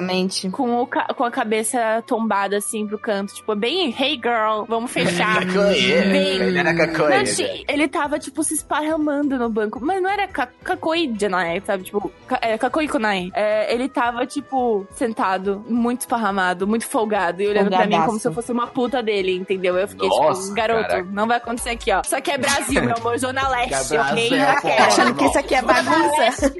Com, 0.50 0.80
o 0.82 0.86
com 0.86 1.24
a 1.24 1.30
cabeça 1.30 2.02
tombada, 2.06 2.56
assim, 2.56 2.86
pro 2.86 2.98
canto. 2.98 3.34
Tipo, 3.34 3.54
bem, 3.54 3.94
hey 3.98 4.14
girl, 4.14 4.64
vamos 4.66 4.90
fechar. 4.90 5.44
Bem- 5.44 6.40
Ele 6.40 6.58
era 6.58 6.72
Não, 6.72 6.86
cacoia. 6.86 7.24
ti- 7.24 7.64
ele 7.68 7.88
tava, 7.88 8.18
tipo, 8.18 8.42
se 8.42 8.54
esparramando 8.54 9.38
no 9.38 9.48
banco. 9.48 9.78
Mas 9.82 10.02
não 10.02 10.08
era 10.10 10.26
ka- 10.28 10.48
kakoi 10.62 11.12
janai, 11.18 11.60
sabe? 11.64 11.84
Tipo, 11.84 12.10
é, 12.40 12.56
kakoi 12.60 12.86
kunai. 12.88 13.30
É, 13.34 13.72
ele 13.74 13.88
tava, 13.88 14.26
tipo, 14.26 14.86
sentado, 14.92 15.64
muito 15.68 16.00
esparramado, 16.02 16.66
muito 16.66 16.86
folgado. 16.86 17.42
E 17.42 17.48
olhando 17.48 17.70
pra 17.70 17.86
mim 17.86 18.00
como 18.04 18.18
se 18.18 18.28
eu 18.28 18.32
fosse 18.32 18.52
uma 18.52 18.66
puta 18.66 19.02
dele, 19.02 19.36
entendeu? 19.36 19.76
Eu 19.78 19.88
fiquei, 19.88 20.08
Nossa, 20.08 20.42
tipo, 20.42 20.54
garoto, 20.54 20.88
caraca. 20.88 21.08
não 21.10 21.26
vai 21.26 21.36
acontecer 21.38 21.70
aqui, 21.70 21.90
ó. 21.92 22.02
Isso 22.04 22.14
aqui 22.16 22.30
é 22.30 22.38
Brasil, 22.38 22.82
meu 22.84 22.94
amor, 22.96 23.18
Zona 23.18 23.48
Leste, 23.50 23.96
ok? 23.96 24.32
é, 24.38 24.50
Ok? 24.52 24.70
pô. 24.76 24.82
Achando 24.82 25.14
que 25.14 25.24
isso 25.24 25.38
aqui 25.38 25.54
é 25.54 25.62
bagunça. 25.62 26.54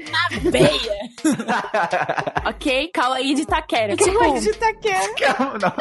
Beia. 0.51 1.01
Ok? 2.45 2.89
Kawaii 2.93 3.35
de 3.35 3.45
Taquera. 3.45 3.95
Tipo, 3.95 4.19
Calma, 5.19 5.57
não. 5.61 5.73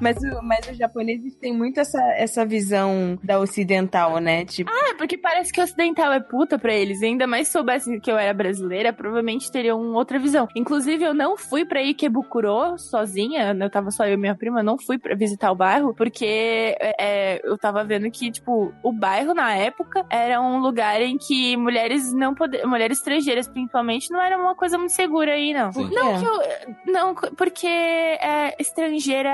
Mas, 0.00 0.16
o- 0.16 0.42
mas 0.42 0.68
os 0.68 0.76
japoneses 0.76 1.34
têm 1.36 1.54
muito 1.56 1.78
essa, 1.80 2.00
essa 2.16 2.44
visão 2.44 3.18
da 3.22 3.38
ocidental, 3.38 4.18
né? 4.18 4.44
Tipo, 4.44 4.70
É, 4.70 4.94
porque 4.94 5.16
parece 5.16 5.52
que 5.52 5.60
o 5.60 5.64
ocidental 5.64 6.12
é 6.12 6.20
puta 6.20 6.58
pra 6.58 6.74
eles. 6.74 7.00
E 7.02 7.06
ainda 7.06 7.26
mais 7.26 7.48
soubessem 7.48 8.00
que 8.00 8.10
eu 8.10 8.18
era 8.18 8.31
brasileira, 8.34 8.92
provavelmente 8.92 9.50
teriam 9.50 9.80
outra 9.94 10.18
visão. 10.18 10.48
Inclusive, 10.56 11.04
eu 11.04 11.14
não 11.14 11.36
fui 11.36 11.64
pra 11.64 11.80
Ikebukuro 11.82 12.76
sozinha. 12.78 13.54
Eu 13.58 13.70
tava 13.70 13.90
só 13.90 14.04
eu 14.06 14.14
e 14.14 14.16
minha 14.16 14.34
prima. 14.34 14.62
Não 14.62 14.78
fui 14.78 14.98
pra 14.98 15.14
visitar 15.14 15.50
o 15.50 15.54
bairro, 15.54 15.94
porque 15.94 16.76
é, 16.80 17.40
eu 17.44 17.56
tava 17.58 17.84
vendo 17.84 18.10
que, 18.10 18.30
tipo, 18.30 18.72
o 18.82 18.92
bairro 18.92 19.34
na 19.34 19.54
época 19.54 20.04
era 20.10 20.40
um 20.40 20.58
lugar 20.58 21.00
em 21.00 21.16
que 21.18 21.56
mulheres 21.56 22.12
não 22.12 22.34
poder, 22.34 22.64
mulheres 22.66 22.98
estrangeiras, 22.98 23.48
principalmente, 23.48 24.10
não 24.10 24.20
era 24.20 24.36
uma 24.38 24.54
coisa 24.54 24.76
muito 24.78 24.92
segura 24.92 25.32
aí, 25.32 25.52
não. 25.52 25.72
Sim. 25.72 25.88
Não 25.92 26.14
É. 26.14 26.18
que 26.18 26.24
eu. 26.26 26.92
Não, 26.92 27.14
porque 27.36 27.66
é, 27.66 28.54
estrangeira 28.60 29.28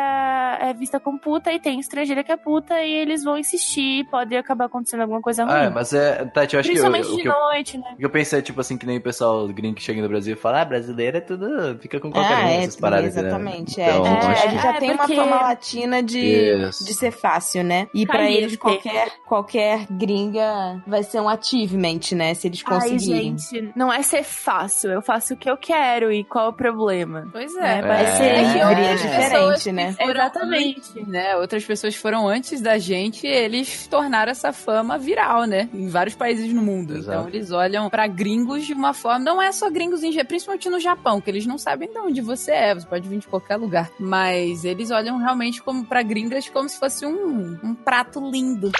é 0.60 0.72
vista 0.74 0.98
como 1.00 1.18
puta 1.18 1.52
e 1.52 1.58
tem 1.58 1.78
estrangeira 1.80 2.22
que 2.24 2.32
é 2.32 2.36
puta 2.36 2.82
e 2.82 2.90
eles 2.92 3.24
vão 3.24 3.36
insistir, 3.38 4.04
pode 4.10 4.36
acabar 4.36 4.66
acontecendo 4.66 5.00
alguma 5.00 5.20
coisa 5.20 5.44
ruim. 5.44 5.52
Ah, 5.54 5.64
é, 5.64 5.70
mas 5.70 5.92
é. 5.92 6.24
Tati, 6.26 6.54
eu 6.54 6.60
acho 6.60 6.70
que. 6.70 6.78
eu- 6.78 6.82
Principalmente 6.82 7.16
de 7.16 7.22
que 7.22 7.28
eu, 7.28 7.32
noite, 7.32 7.78
né? 7.78 7.96
eu 7.98 8.10
pensei, 8.10 8.42
tipo 8.42 8.60
assim, 8.60 8.76
que 8.76 8.86
nem 8.88 8.98
o 8.98 9.00
pessoal 9.00 9.46
gringo 9.48 9.76
que 9.76 9.82
chega 9.82 10.02
no 10.02 10.08
Brasil 10.08 10.34
e 10.34 10.36
fala, 10.36 10.62
ah, 10.62 10.64
brasileiro 10.64 11.18
é 11.18 11.20
tudo. 11.20 11.78
Fica 11.80 12.00
com 12.00 12.10
qualquer 12.10 12.34
ah, 12.34 12.40
um 12.44 12.48
é, 12.48 12.56
essas 12.64 12.76
paradas. 12.76 13.14
né? 13.14 13.20
exatamente. 13.22 13.80
Então, 13.80 14.06
é, 14.06 14.10
acho 14.32 14.46
Ele 14.46 14.56
que- 14.56 14.62
já 14.62 14.70
É, 14.74 14.78
tem 14.80 14.96
porque- 14.96 15.14
uma 15.14 15.24
fama 15.24 15.40
latina 15.42 16.02
de, 16.02 16.56
de 16.68 16.94
ser 16.94 17.10
fácil, 17.12 17.62
né? 17.62 17.86
E 17.94 18.06
pra 18.06 18.18
Caliente. 18.18 18.42
eles, 18.42 18.56
qualquer, 18.56 19.08
qualquer 19.26 19.86
gringa 19.90 20.82
vai 20.86 21.02
ser 21.02 21.20
um 21.20 21.28
achievement, 21.28 22.00
né? 22.12 22.34
Se 22.34 22.48
eles 22.48 22.62
Ai, 22.66 22.74
conseguirem. 22.74 23.36
gente, 23.38 23.72
não 23.76 23.92
é 23.92 24.02
ser 24.02 24.24
fácil. 24.24 24.90
Eu 24.90 25.02
faço 25.02 25.34
o 25.34 25.36
que 25.36 25.48
eu 25.50 25.56
quero 25.56 26.10
e 26.12 26.24
qual 26.24 26.46
é 26.46 26.48
o 26.48 26.52
problema? 26.52 27.28
Pois 27.32 27.54
É, 27.56 27.78
é. 27.78 27.82
parece 27.82 28.10
É. 28.12 28.16
ser 28.16 28.24
É, 28.24 28.90
é 28.90 28.94
diferente, 28.94 29.72
né? 29.72 29.94
Exatamente. 29.98 31.06
né? 31.06 31.36
Outras 31.36 31.64
pessoas 31.64 31.94
foram 31.94 32.28
antes 32.28 32.60
da 32.60 32.78
gente 32.78 33.26
e 33.26 33.30
eles 33.30 33.86
tornaram 33.86 34.30
essa 34.30 34.52
fama 34.52 34.98
viral, 34.98 35.44
né? 35.44 35.68
Em 35.74 35.88
vários 35.88 36.14
países 36.14 36.52
no 36.52 36.62
mundo. 36.62 36.96
Exato. 36.96 37.18
Então 37.18 37.28
eles 37.28 37.50
olham 37.50 37.88
pra 37.90 38.06
gringos 38.06 38.64
de 38.66 38.74
uma 38.78 38.94
forma. 38.94 39.18
Não 39.18 39.42
é 39.42 39.50
só 39.52 39.68
gringos, 39.70 40.02
em, 40.02 40.12
principalmente 40.24 40.68
no 40.70 40.80
Japão, 40.80 41.20
que 41.20 41.30
eles 41.30 41.46
não 41.46 41.58
sabem 41.58 41.90
de 41.90 41.98
onde 41.98 42.20
você 42.20 42.52
é. 42.52 42.74
Você 42.74 42.86
pode 42.86 43.08
vir 43.08 43.18
de 43.18 43.26
qualquer 43.26 43.56
lugar. 43.56 43.90
Mas 43.98 44.64
eles 44.64 44.90
olham 44.90 45.18
realmente 45.18 45.62
como 45.62 45.84
pra 45.84 46.02
gringas 46.02 46.48
como 46.48 46.68
se 46.68 46.78
fosse 46.78 47.04
um, 47.04 47.58
um 47.62 47.74
prato 47.74 48.20
lindo. 48.30 48.70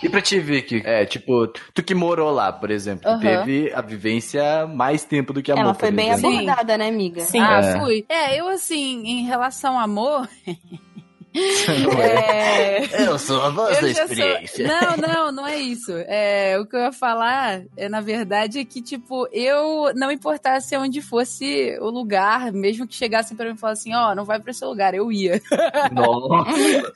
E 0.00 0.08
pra 0.08 0.20
ti, 0.22 0.38
Vicky, 0.38 0.80
é, 0.84 1.04
tipo, 1.04 1.48
tu 1.74 1.82
que 1.82 1.92
morou 1.92 2.30
lá, 2.30 2.52
por 2.52 2.70
exemplo, 2.70 3.08
Aham. 3.10 3.18
teve 3.18 3.72
a 3.74 3.80
vivência 3.80 4.64
mais 4.66 5.02
tempo 5.04 5.32
do 5.32 5.42
que 5.42 5.50
a 5.50 5.56
Ela 5.56 5.74
foi 5.74 5.90
bem 5.90 6.10
exemplo. 6.10 6.38
Abordada, 6.38 6.78
né, 6.78 6.88
amiga? 6.88 7.20
Sim. 7.22 7.40
Ah, 7.40 7.60
É. 7.60 7.80
fui. 7.80 8.06
É, 8.08 8.40
eu 8.40 8.46
assim, 8.48 9.02
em 9.04 9.24
relação 9.24 9.74
ao 9.76 9.80
amor. 9.84 10.28
é... 11.34 13.06
Eu 13.06 13.18
sou 13.18 13.40
a 13.42 13.50
voz 13.50 13.76
Eu 13.76 13.82
da 13.82 13.88
já 13.88 13.94
sou- 13.94 14.04
experiência. 14.16 14.66
Não, 14.66 14.96
não, 14.96 15.32
não 15.32 15.46
é 15.46 15.58
isso. 15.58 15.92
É, 16.06 16.58
o 16.58 16.66
que 16.66 16.76
eu 16.76 16.80
ia 16.80 16.92
falar, 16.92 17.62
é, 17.76 17.88
na 17.88 18.00
verdade, 18.00 18.58
é 18.58 18.64
que, 18.64 18.80
tipo, 18.82 19.28
eu 19.32 19.92
não 19.94 20.10
importasse 20.10 20.76
onde 20.76 21.00
fosse 21.02 21.76
o 21.80 21.90
lugar, 21.90 22.52
mesmo 22.52 22.86
que 22.86 22.94
chegassem 22.94 23.36
pra 23.36 23.46
mim 23.46 23.54
e 23.54 23.58
falassem, 23.58 23.94
ó, 23.94 24.14
não 24.14 24.24
vai 24.24 24.40
pra 24.40 24.50
esse 24.50 24.64
lugar, 24.64 24.94
eu 24.94 25.10
ia. 25.12 25.40
Nossa, 25.92 26.50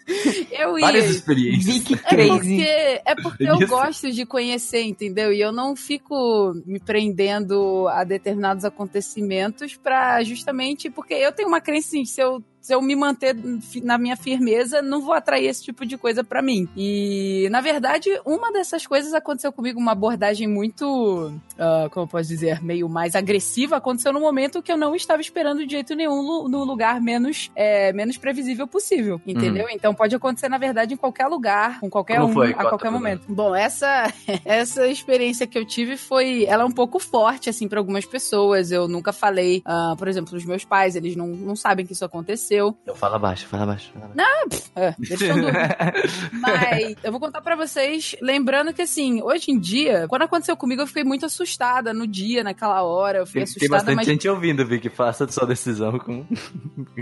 Eu 0.51 0.79
ia. 0.79 0.87
várias 0.87 1.11
experiências. 1.11 1.65
Vicky 1.75 1.95
É 2.05 2.27
porque, 2.27 3.01
é 3.07 3.15
porque 3.15 3.45
eu 3.45 3.69
gosto 3.69 4.11
de 4.11 4.25
conhecer, 4.27 4.83
entendeu? 4.83 5.33
E 5.33 5.41
eu 5.41 5.53
não 5.53 5.75
fico 5.77 6.53
me 6.67 6.81
prendendo 6.81 7.87
a 7.89 8.05
determinados 8.05 8.65
acontecimentos 8.65 9.77
pra 9.77 10.23
justamente 10.23 10.91
porque 10.91 11.15
eu 11.15 11.33
tenho 11.33 11.49
uma 11.49 11.61
crença 11.61 11.89
assim, 11.89 12.05
se 12.05 12.21
eu 12.21 12.43
se 12.63 12.73
eu 12.73 12.81
me 12.81 12.95
manter 12.95 13.37
na 13.83 13.99
minha 13.99 14.17
firmeza, 14.17 14.81
não 14.81 15.03
vou 15.03 15.13
atrair 15.13 15.47
esse 15.47 15.65
tipo 15.65 15.85
de 15.85 15.99
coisa 15.99 16.23
pra 16.23 16.41
mim. 16.41 16.69
E, 16.77 17.49
na 17.51 17.61
verdade, 17.61 18.09
uma 18.25 18.53
dessas 18.53 18.87
coisas 18.87 19.13
aconteceu 19.13 19.53
comigo, 19.53 19.81
uma 19.81 19.93
abordagem 19.93 20.47
muito, 20.47 21.33
ah, 21.59 21.89
como 21.91 22.05
eu 22.05 22.09
posso 22.09 22.29
dizer, 22.29 22.63
meio 22.63 22.89
mais 22.89 23.17
agressiva, 23.17 23.77
aconteceu 23.77 24.13
no 24.13 24.21
momento 24.21 24.63
que 24.63 24.71
eu 24.71 24.77
não 24.77 24.95
estava 24.95 25.21
esperando 25.21 25.67
de 25.67 25.73
jeito 25.73 25.95
nenhum 25.95 26.49
no 26.49 26.65
lugar 26.65 27.01
menos, 27.01 27.51
é, 27.57 27.93
menos 27.93 28.17
previsível 28.17 28.67
possível, 28.67 29.21
entendeu? 29.27 29.67
Então 29.69 29.93
pode 29.93 30.15
acontecer, 30.15 30.49
na 30.49 30.59
verdade, 30.59 30.95
em 30.95 30.97
qualquer 30.97 31.27
lugar, 31.27 31.81
com 31.81 31.91
qualquer 31.91 32.21
Como 32.21 32.31
um, 32.31 32.33
foi? 32.33 32.53
a 32.53 32.65
qualquer 32.65 32.91
momento. 32.91 33.25
Bom, 33.29 33.57
essa, 33.57 34.13
essa 34.45 34.87
experiência 34.87 35.49
que 35.49 35.59
eu 35.59 35.65
tive 35.65 35.97
foi, 35.97 36.45
ela 36.45 36.63
é 36.63 36.67
um 36.67 36.71
pouco 36.71 37.01
forte, 37.01 37.51
assim, 37.51 37.67
pra 37.67 37.81
algumas 37.81 38.07
pessoas. 38.07 38.71
Eu 38.71 38.87
nunca 38.87 39.13
falei, 39.13 39.63
ah, 39.65 39.95
por 39.99 40.07
exemplo, 40.07 40.37
os 40.37 40.45
meus 40.45 40.65
pais, 40.65 40.95
eles 40.95 41.17
não, 41.17 41.27
não 41.27 41.57
sabem 41.57 41.85
que 41.85 41.93
isso 41.93 42.05
aconteceu. 42.05 42.52
Então 42.83 42.95
fala 42.95 43.19
baixo, 43.19 43.47
fala 43.47 43.67
baixo. 43.67 43.91
Fala 43.93 44.09
baixo. 44.15 44.63
É, 44.77 44.95
eles 44.99 45.11
estão 45.21 45.37
dúvidas. 45.41 46.31
Mas 46.33 46.95
eu 47.03 47.11
vou 47.11 47.21
contar 47.21 47.41
pra 47.41 47.57
vocês, 47.57 48.15
lembrando 48.21 48.73
que 48.73 48.83
assim, 48.83 49.23
hoje 49.23 49.51
em 49.51 49.59
dia, 49.59 50.07
quando 50.09 50.23
aconteceu 50.23 50.57
comigo, 50.57 50.83
eu 50.83 50.87
fiquei 50.87 51.05
muito 51.05 51.27
assustada 51.27 51.93
no 51.93 52.07
dia, 52.07 52.43
naquela 52.45 52.83
hora. 52.83 53.19
Eu 53.19 53.27
fiquei 53.27 53.45
Tem, 53.45 53.53
tem 53.55 53.57
assustada, 53.59 53.77
bastante 53.83 53.97
mas. 53.97 54.07
gente 54.07 54.29
ouvindo, 54.29 54.65
Vicky. 54.67 54.89
Faça 54.89 55.27
sua 55.29 55.47
decisão 55.47 55.99
com. 55.99 56.25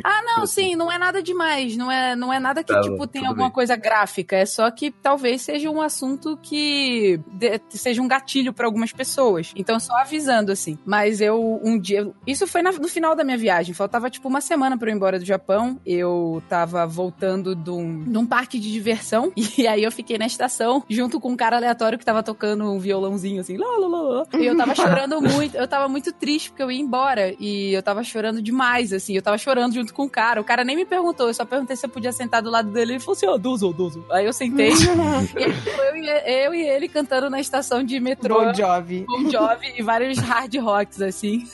Ah, 0.05 0.23
não, 0.25 0.47
sim, 0.47 0.77
não 0.77 0.91
é 0.91 0.97
nada 0.99 1.23
demais. 1.23 1.77
Não 1.77 1.91
é, 1.91 2.15
não 2.17 2.33
é 2.33 2.39
nada 2.39 2.63
que, 2.63 2.73
Tá 2.73 2.81
tipo, 2.81 3.07
tem 3.07 3.27
alguma 3.27 3.47
bem. 3.47 3.55
coisa 3.55 3.77
gráfica. 3.77 4.37
É 4.37 4.47
só 4.47 4.71
que 4.71 4.91
talvez 4.91 5.43
seja 5.43 5.69
um 5.71 5.81
assunto 5.81 6.39
que 6.43 7.21
de- 7.33 7.61
seja 7.71 8.01
um 8.01 8.09
gatilho 8.09 8.53
pra 8.53 8.67
algumas 8.67 8.93
pessoas. 8.93 9.53
Então, 9.57 9.79
só 9.81 9.97
avisando, 9.97 10.53
assim. 10.53 10.79
Mas 10.87 11.21
eu, 11.21 11.61
um 11.63 11.79
dia. 11.79 12.11
Isso 12.27 12.47
foi 12.47 12.63
na- 12.63 12.73
no 12.73 12.89
final 12.89 13.15
da 13.17 13.25
minha 13.25 13.37
viagem. 13.37 13.75
Faltava, 13.75 14.09
tipo, 14.11 14.29
uma 14.29 14.41
semana 14.41 14.79
pra 14.79 14.89
eu 14.89 14.93
ir 14.93 14.97
embora 14.97 15.19
do 15.19 15.25
Japão. 15.25 15.40
Eu 15.85 16.43
tava 16.49 16.87
voltando 16.87 17.55
de 17.55 17.71
um, 17.71 18.05
de 18.05 18.19
um 18.19 18.27
parque 18.27 18.59
de 18.59 18.71
diversão. 18.71 19.33
E 19.61 19.67
aí 19.67 19.83
eu 19.83 19.93
fiquei 19.93 20.17
na 20.17 20.27
estação, 20.27 20.83
junto 20.89 21.21
com 21.21 21.33
um 21.33 21.37
cara 21.37 21.57
aleatório 21.57 21.99
que 21.99 22.05
tava 22.05 22.23
tocando 22.23 22.65
um 22.65 22.79
violãozinho, 22.79 23.41
assim. 23.41 23.59
Lá, 23.59 23.67
lá, 23.77 23.87
lá, 23.89 24.01
lá. 24.01 24.27
E 24.39 24.47
eu 24.47 24.57
tava 24.57 24.75
chorando 24.75 25.21
muito. 25.21 25.57
Eu 25.57 25.69
tava 25.69 25.89
muito 25.89 26.13
triste 26.13 26.51
porque 26.51 26.63
eu 26.63 26.71
ia 26.71 26.81
embora. 26.81 27.35
E 27.39 27.73
eu 27.73 27.83
tava 27.83 28.03
chorando 28.03 28.41
demais, 28.41 28.93
assim. 28.93 29.15
Eu 29.15 29.23
tava 29.23 29.37
chorando 29.37 29.75
junto 29.75 29.93
com 29.93 30.05
o 30.05 30.11
cara. 30.11 30.41
O 30.41 30.45
cara 30.45 30.65
nem 30.65 30.77
me 30.77 30.87
perguntou. 30.87 31.27
Eu 31.29 31.35
só 31.35 31.45
perguntei 31.45 31.77
se 31.77 31.85
eu 31.85 31.91
podia 31.91 32.13
sentar 32.13 32.41
do 32.41 32.49
lado 32.49 32.71
dele. 32.71 32.93
Ele 32.93 33.01
falou 33.01 33.17
assim: 33.17 33.27
ó, 33.27 33.37
Duzo, 33.37 33.73
Duzo. 33.73 34.05
Aí 34.11 34.25
eu 34.25 34.33
sentei. 34.33 34.71
e 35.37 35.43
aí 35.43 35.89
eu, 35.89 35.97
e, 35.97 36.45
eu 36.45 36.55
e 36.55 36.63
ele 36.63 36.89
cantando 36.89 37.29
na 37.29 37.41
estação 37.41 37.83
de 37.83 37.99
metrô. 38.01 38.41
Bon 38.41 38.55
Jovi. 38.55 39.05
Bon 39.07 39.29
Jovi 39.29 39.75
e 39.77 39.83
vários 39.83 40.19
hard 40.19 40.55
rocks, 40.57 41.03
assim. 41.03 41.47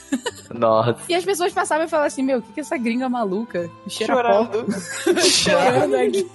Nossa. 0.54 0.96
E 1.08 1.14
as 1.14 1.24
pessoas 1.24 1.52
passavam 1.52 1.86
e 1.86 1.88
falavam 1.88 2.06
assim: 2.06 2.22
Meu, 2.22 2.38
o 2.38 2.42
que, 2.42 2.52
que 2.52 2.60
é 2.60 2.62
essa 2.62 2.76
gringa 2.76 3.08
maluca? 3.08 3.70
Chorando. 3.88 4.66
chorando 5.20 5.94
aqui. 5.94 6.26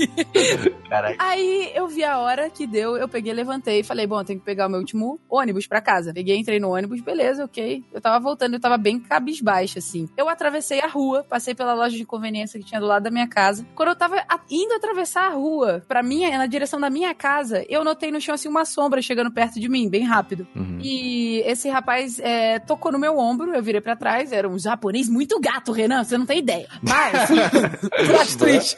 Caraca. 0.89 1.15
Aí 1.19 1.71
eu 1.73 1.87
vi 1.87 2.03
a 2.03 2.19
hora 2.19 2.49
que 2.49 2.65
deu, 2.67 2.97
eu 2.97 3.07
peguei, 3.07 3.33
levantei 3.33 3.79
e 3.79 3.83
falei, 3.83 4.07
bom, 4.07 4.19
eu 4.19 4.25
tenho 4.25 4.39
que 4.39 4.45
pegar 4.45 4.67
o 4.67 4.69
meu 4.69 4.79
último 4.79 5.19
ônibus 5.29 5.67
pra 5.67 5.81
casa. 5.81 6.13
Peguei, 6.13 6.37
entrei 6.37 6.59
no 6.59 6.73
ônibus, 6.73 7.01
beleza, 7.01 7.45
ok. 7.45 7.83
Eu 7.91 8.01
tava 8.01 8.19
voltando, 8.19 8.53
eu 8.53 8.59
tava 8.59 8.77
bem 8.77 8.99
cabisbaixa, 8.99 9.79
assim. 9.79 10.07
Eu 10.17 10.29
atravessei 10.29 10.81
a 10.81 10.87
rua, 10.87 11.25
passei 11.27 11.55
pela 11.55 11.73
loja 11.73 11.95
de 11.97 12.05
conveniência 12.05 12.59
que 12.59 12.65
tinha 12.65 12.79
do 12.79 12.87
lado 12.87 13.03
da 13.03 13.11
minha 13.11 13.27
casa. 13.27 13.65
Quando 13.75 13.89
eu 13.89 13.95
tava 13.95 14.23
indo 14.49 14.73
atravessar 14.73 15.27
a 15.27 15.29
rua, 15.29 15.83
pra 15.87 16.03
minha, 16.03 16.37
na 16.37 16.45
direção 16.45 16.79
da 16.79 16.89
minha 16.89 17.13
casa, 17.13 17.65
eu 17.69 17.83
notei 17.83 18.11
no 18.11 18.21
chão, 18.21 18.35
assim, 18.35 18.49
uma 18.49 18.65
sombra 18.65 19.01
chegando 19.01 19.31
perto 19.31 19.59
de 19.59 19.69
mim, 19.69 19.89
bem 19.89 20.03
rápido. 20.03 20.47
Uhum. 20.55 20.79
E 20.81 21.41
esse 21.45 21.69
rapaz 21.69 22.19
é, 22.19 22.59
tocou 22.59 22.91
no 22.91 22.99
meu 22.99 23.17
ombro, 23.17 23.53
eu 23.53 23.63
virei 23.63 23.81
pra 23.81 23.95
trás, 23.95 24.31
era 24.31 24.47
um 24.47 24.59
japonês 24.59 25.07
muito 25.09 25.39
gato, 25.39 25.71
Renan, 25.71 26.03
você 26.03 26.17
não 26.17 26.25
tem 26.25 26.39
ideia. 26.39 26.67
Mas, 26.81 27.30
plot 28.07 28.37
twist. 28.37 28.77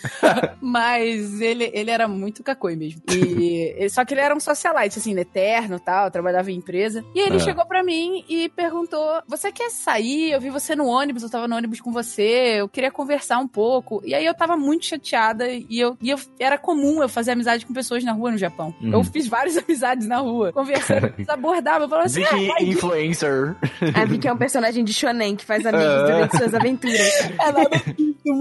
Mas 0.62 1.42
ele, 1.42 1.70
ele 1.74 1.92
era 1.92 2.08
muito 2.08 2.44
cacoi 2.44 2.76
mesmo. 2.76 3.02
E, 3.12 3.88
só 3.92 4.04
que 4.06 4.14
ele 4.14 4.22
era 4.22 4.36
um 4.36 4.40
socialite, 4.40 5.00
assim, 5.00 5.18
eterno 5.18 5.80
tal, 5.80 6.10
trabalhava 6.12 6.52
em 6.52 6.56
empresa. 6.56 7.04
E 7.16 7.20
ele 7.20 7.38
É. 7.38 7.40
chegou 7.40 7.66
pra 7.66 7.84
mim 7.84 8.24
e 8.30 8.50
perguntou: 8.50 9.22
Você 9.28 9.52
quer 9.52 9.70
sair? 9.70 10.32
Eu 10.32 10.42
vi 10.42 10.50
você 10.50 10.76
no 10.76 10.86
ônibus, 10.88 11.24
eu 11.24 11.30
tava 11.30 11.48
no 11.48 11.56
ônibus 11.56 11.80
com 11.82 11.92
você, 11.92 12.56
eu 12.60 12.70
queria 12.70 12.92
conversar 12.92 13.38
um 13.40 13.48
pouco. 13.48 14.02
E 14.06 14.14
aí 14.14 14.26
eu 14.26 14.34
tava 14.34 14.56
muito 14.58 14.86
chateada 14.86 15.48
e 15.50 15.80
eu, 15.80 15.98
e 16.02 16.10
eu 16.10 16.18
era 16.40 16.58
comum 16.58 17.02
eu 17.02 17.10
fazer 17.10 17.32
amizade 17.32 17.66
com 17.66 17.74
pessoas 17.74 18.04
na 18.04 18.12
rua 18.12 18.32
no 18.32 18.38
Japão. 18.38 18.74
Uhum. 18.82 18.94
Eu 18.94 19.04
fiz 19.04 19.28
várias 19.28 19.58
amizades 19.62 20.08
na 20.08 20.18
rua, 20.18 20.52
conversando, 20.54 21.14
eles 21.18 21.30
abordavam, 21.30 21.84
eu 21.84 21.90
falava 21.90 22.06
assim: 22.08 22.22
Vicky 22.22 22.50
ah, 22.50 22.54
vai, 22.54 22.64
Influencer. 22.64 23.56
A 23.94 24.06
Vicky 24.06 24.28
é 24.28 24.34
um 24.34 24.38
personagem 24.38 24.84
de 24.84 24.94
shonen 24.94 25.36
que 25.36 25.46
faz 25.46 25.66
amigos 25.66 25.86
Ah. 25.88 26.04
durante 26.06 26.38
suas 26.38 26.54
aventuras. 26.54 27.30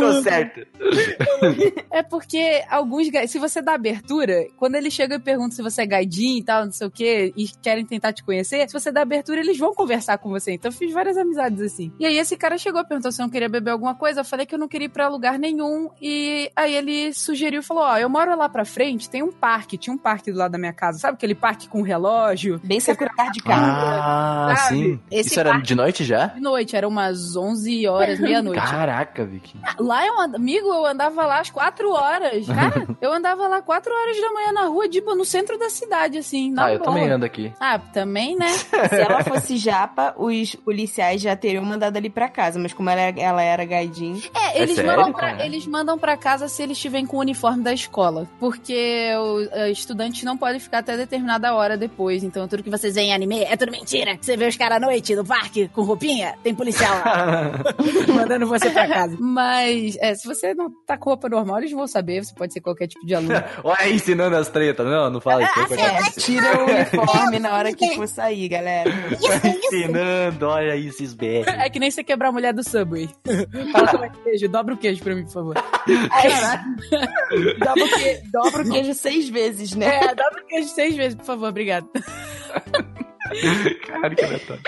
Tô 0.02 0.22
certo. 0.22 0.60
É 1.90 2.02
porque 2.02 2.62
alguns. 2.70 3.08
Se 3.28 3.38
você 3.38 3.60
dá 3.62 3.74
abertura, 3.74 4.46
quando 4.56 4.74
eles 4.74 4.92
chegam 4.92 5.16
e 5.16 5.20
perguntam 5.20 5.52
se 5.52 5.62
você 5.62 5.82
é 5.82 5.86
gaidin 5.86 6.38
e 6.38 6.44
tal, 6.44 6.64
não 6.64 6.72
sei 6.72 6.86
o 6.86 6.90
quê, 6.90 7.32
e 7.36 7.48
querem 7.60 7.84
tentar 7.84 8.12
te 8.12 8.22
conhecer, 8.24 8.66
se 8.68 8.72
você 8.72 8.90
dá 8.90 9.02
abertura, 9.02 9.40
eles 9.40 9.58
vão 9.58 9.74
conversar 9.74 10.18
com 10.18 10.30
você. 10.30 10.52
Então 10.52 10.70
eu 10.70 10.76
fiz 10.76 10.92
várias 10.92 11.16
amizades 11.16 11.60
assim. 11.60 11.92
E 11.98 12.06
aí 12.06 12.16
esse 12.18 12.36
cara 12.36 12.56
chegou 12.58 12.80
e 12.80 12.84
perguntou 12.86 13.10
se 13.12 13.20
eu 13.20 13.24
não 13.24 13.30
queria 13.30 13.48
beber 13.48 13.70
alguma 13.70 13.94
coisa. 13.94 14.20
Eu 14.20 14.24
falei 14.24 14.46
que 14.46 14.54
eu 14.54 14.58
não 14.58 14.68
queria 14.68 14.86
ir 14.86 14.90
pra 14.90 15.08
lugar 15.08 15.38
nenhum. 15.38 15.88
E 16.00 16.50
aí 16.56 16.74
ele 16.74 17.12
sugeriu 17.12 17.60
e 17.60 17.64
falou: 17.64 17.82
Ó, 17.84 17.96
eu 17.98 18.08
moro 18.08 18.36
lá 18.36 18.48
pra 18.48 18.64
frente, 18.64 19.08
tem 19.10 19.22
um 19.22 19.32
parque. 19.32 19.76
Tinha 19.78 19.94
um 19.94 19.98
parque 19.98 20.30
do 20.32 20.38
lado 20.38 20.52
da 20.52 20.58
minha 20.58 20.72
casa. 20.72 20.98
Sabe 20.98 21.14
aquele 21.14 21.34
parque 21.34 21.68
com 21.68 21.82
relógio? 21.82 22.60
Bem 22.64 22.80
Sakura 22.80 23.10
Card 23.14 23.38
Captor. 23.42 23.62
Ah, 23.64 24.54
sabe? 24.56 24.68
sim. 24.76 25.00
Esse 25.10 25.30
Isso 25.30 25.40
era 25.40 25.50
parque- 25.50 25.66
de 25.66 25.74
noite 25.74 26.04
já? 26.04 26.26
De 26.28 26.40
noite, 26.40 26.76
era 26.76 26.86
umas 26.88 27.36
11 27.36 27.86
horas, 27.86 28.18
meia-noite. 28.20 28.60
Caraca, 28.60 29.24
Vicky. 29.24 29.56
Lá 29.78 29.91
eu 30.00 30.20
and... 30.20 30.34
amigo, 30.34 30.68
eu 30.68 30.86
andava 30.86 31.26
lá 31.26 31.40
às 31.40 31.50
quatro 31.50 31.90
horas. 31.90 32.46
Cara, 32.46 32.86
eu 33.00 33.12
andava 33.12 33.46
lá 33.48 33.62
quatro 33.62 33.92
horas 33.92 34.20
da 34.20 34.30
manhã 34.32 34.52
na 34.52 34.64
rua, 34.66 34.88
tipo, 34.88 35.14
no 35.14 35.24
centro 35.24 35.58
da 35.58 35.68
cidade, 35.68 36.18
assim. 36.18 36.50
Na 36.50 36.66
ah, 36.66 36.72
eu 36.74 36.80
também 36.80 37.10
ando 37.10 37.24
aqui. 37.24 37.52
Ah, 37.60 37.78
também, 37.78 38.36
né? 38.36 38.48
Se 38.88 39.00
ela 39.00 39.22
fosse 39.24 39.56
japa, 39.56 40.14
os 40.16 40.54
policiais 40.54 41.20
já 41.20 41.36
teriam 41.36 41.64
mandado 41.64 41.96
ali 41.96 42.10
pra 42.10 42.28
casa. 42.28 42.58
Mas 42.58 42.72
como 42.72 42.90
ela, 42.90 43.00
ela 43.18 43.42
era 43.42 43.64
gaidin... 43.64 44.22
É, 44.34 44.62
eles, 44.62 44.76
sério, 44.76 44.90
mandam 44.90 45.12
pra, 45.12 45.30
cara? 45.32 45.46
eles 45.46 45.66
mandam 45.66 45.98
pra 45.98 46.16
casa 46.16 46.48
se 46.48 46.62
eles 46.62 46.76
estiverem 46.76 47.06
com 47.06 47.16
o 47.16 47.20
uniforme 47.20 47.62
da 47.62 47.72
escola. 47.72 48.28
Porque 48.38 49.10
os 49.16 49.48
eh, 49.52 49.70
estudantes 49.70 50.22
não 50.22 50.36
podem 50.36 50.60
ficar 50.60 50.78
até 50.78 50.96
determinada 50.96 51.54
hora 51.54 51.76
depois. 51.76 52.22
Então, 52.22 52.46
tudo 52.48 52.62
que 52.62 52.70
vocês 52.70 52.94
veem 52.94 53.10
em 53.10 53.14
anime 53.14 53.42
é 53.42 53.56
tudo 53.56 53.72
mentira. 53.72 54.18
Você 54.20 54.36
vê 54.36 54.46
os 54.46 54.56
caras 54.56 54.76
à 54.76 54.80
noite 54.80 55.14
no 55.14 55.24
parque 55.24 55.68
com 55.68 55.82
roupinha, 55.82 56.34
tem 56.42 56.54
policial 56.54 56.94
lá. 56.94 57.52
mandando 58.14 58.46
você 58.46 58.70
pra 58.70 58.86
casa. 58.86 59.16
Mas, 59.18 59.81
é, 60.00 60.14
se 60.14 60.26
você 60.26 60.54
não 60.54 60.70
tá 60.86 60.96
com 60.96 61.10
roupa 61.10 61.28
normal, 61.28 61.58
eles 61.58 61.72
vão 61.72 61.86
saber. 61.86 62.24
Você 62.24 62.34
pode 62.34 62.52
ser 62.52 62.60
qualquer 62.60 62.86
tipo 62.88 63.04
de 63.06 63.14
aluno. 63.14 63.34
Olha 63.64 63.76
aí 63.80 63.94
ensinando 63.94 64.36
as 64.36 64.48
tretas. 64.48 64.86
Não, 64.86 65.10
não 65.10 65.20
fala 65.20 65.42
isso. 65.44 65.52
não, 65.58 65.76
É, 65.78 66.02
tira 66.18 66.60
o 66.60 66.64
uniforme 66.70 67.38
na 67.38 67.54
hora 67.54 67.72
que 67.74 67.94
for 67.94 68.06
sair, 68.08 68.48
galera. 68.48 68.90
Ensinando, 69.44 70.46
olha 70.46 70.72
aí 70.74 70.88
esses 70.88 71.14
BR. 71.14 71.48
É 71.58 71.68
que 71.70 71.78
nem 71.78 71.90
você 71.90 72.04
quebrar 72.04 72.28
a 72.28 72.32
mulher 72.32 72.52
do 72.52 72.62
Subway. 72.62 73.08
Fala 73.72 73.88
como 73.88 74.04
é 74.04 74.10
queijo, 74.24 74.48
dobra 74.48 74.74
o 74.74 74.76
queijo 74.78 75.02
pra 75.02 75.14
mim, 75.14 75.24
por 75.24 75.32
favor. 75.32 75.54
Aí, 76.12 76.30
dobra, 77.58 77.84
o 77.84 77.88
queijo, 77.88 78.22
dobra 78.32 78.62
o 78.62 78.70
queijo. 78.70 78.94
Seis 78.94 79.28
vezes, 79.28 79.74
né? 79.74 79.96
É, 79.96 80.14
dobra 80.14 80.42
o 80.42 80.46
queijo 80.46 80.68
seis 80.68 80.94
vezes, 80.96 81.14
por 81.14 81.24
favor, 81.24 81.48
obrigado. 81.48 81.88
Cara, 83.86 84.14
que 84.14 84.24
aleatório. 84.24 84.62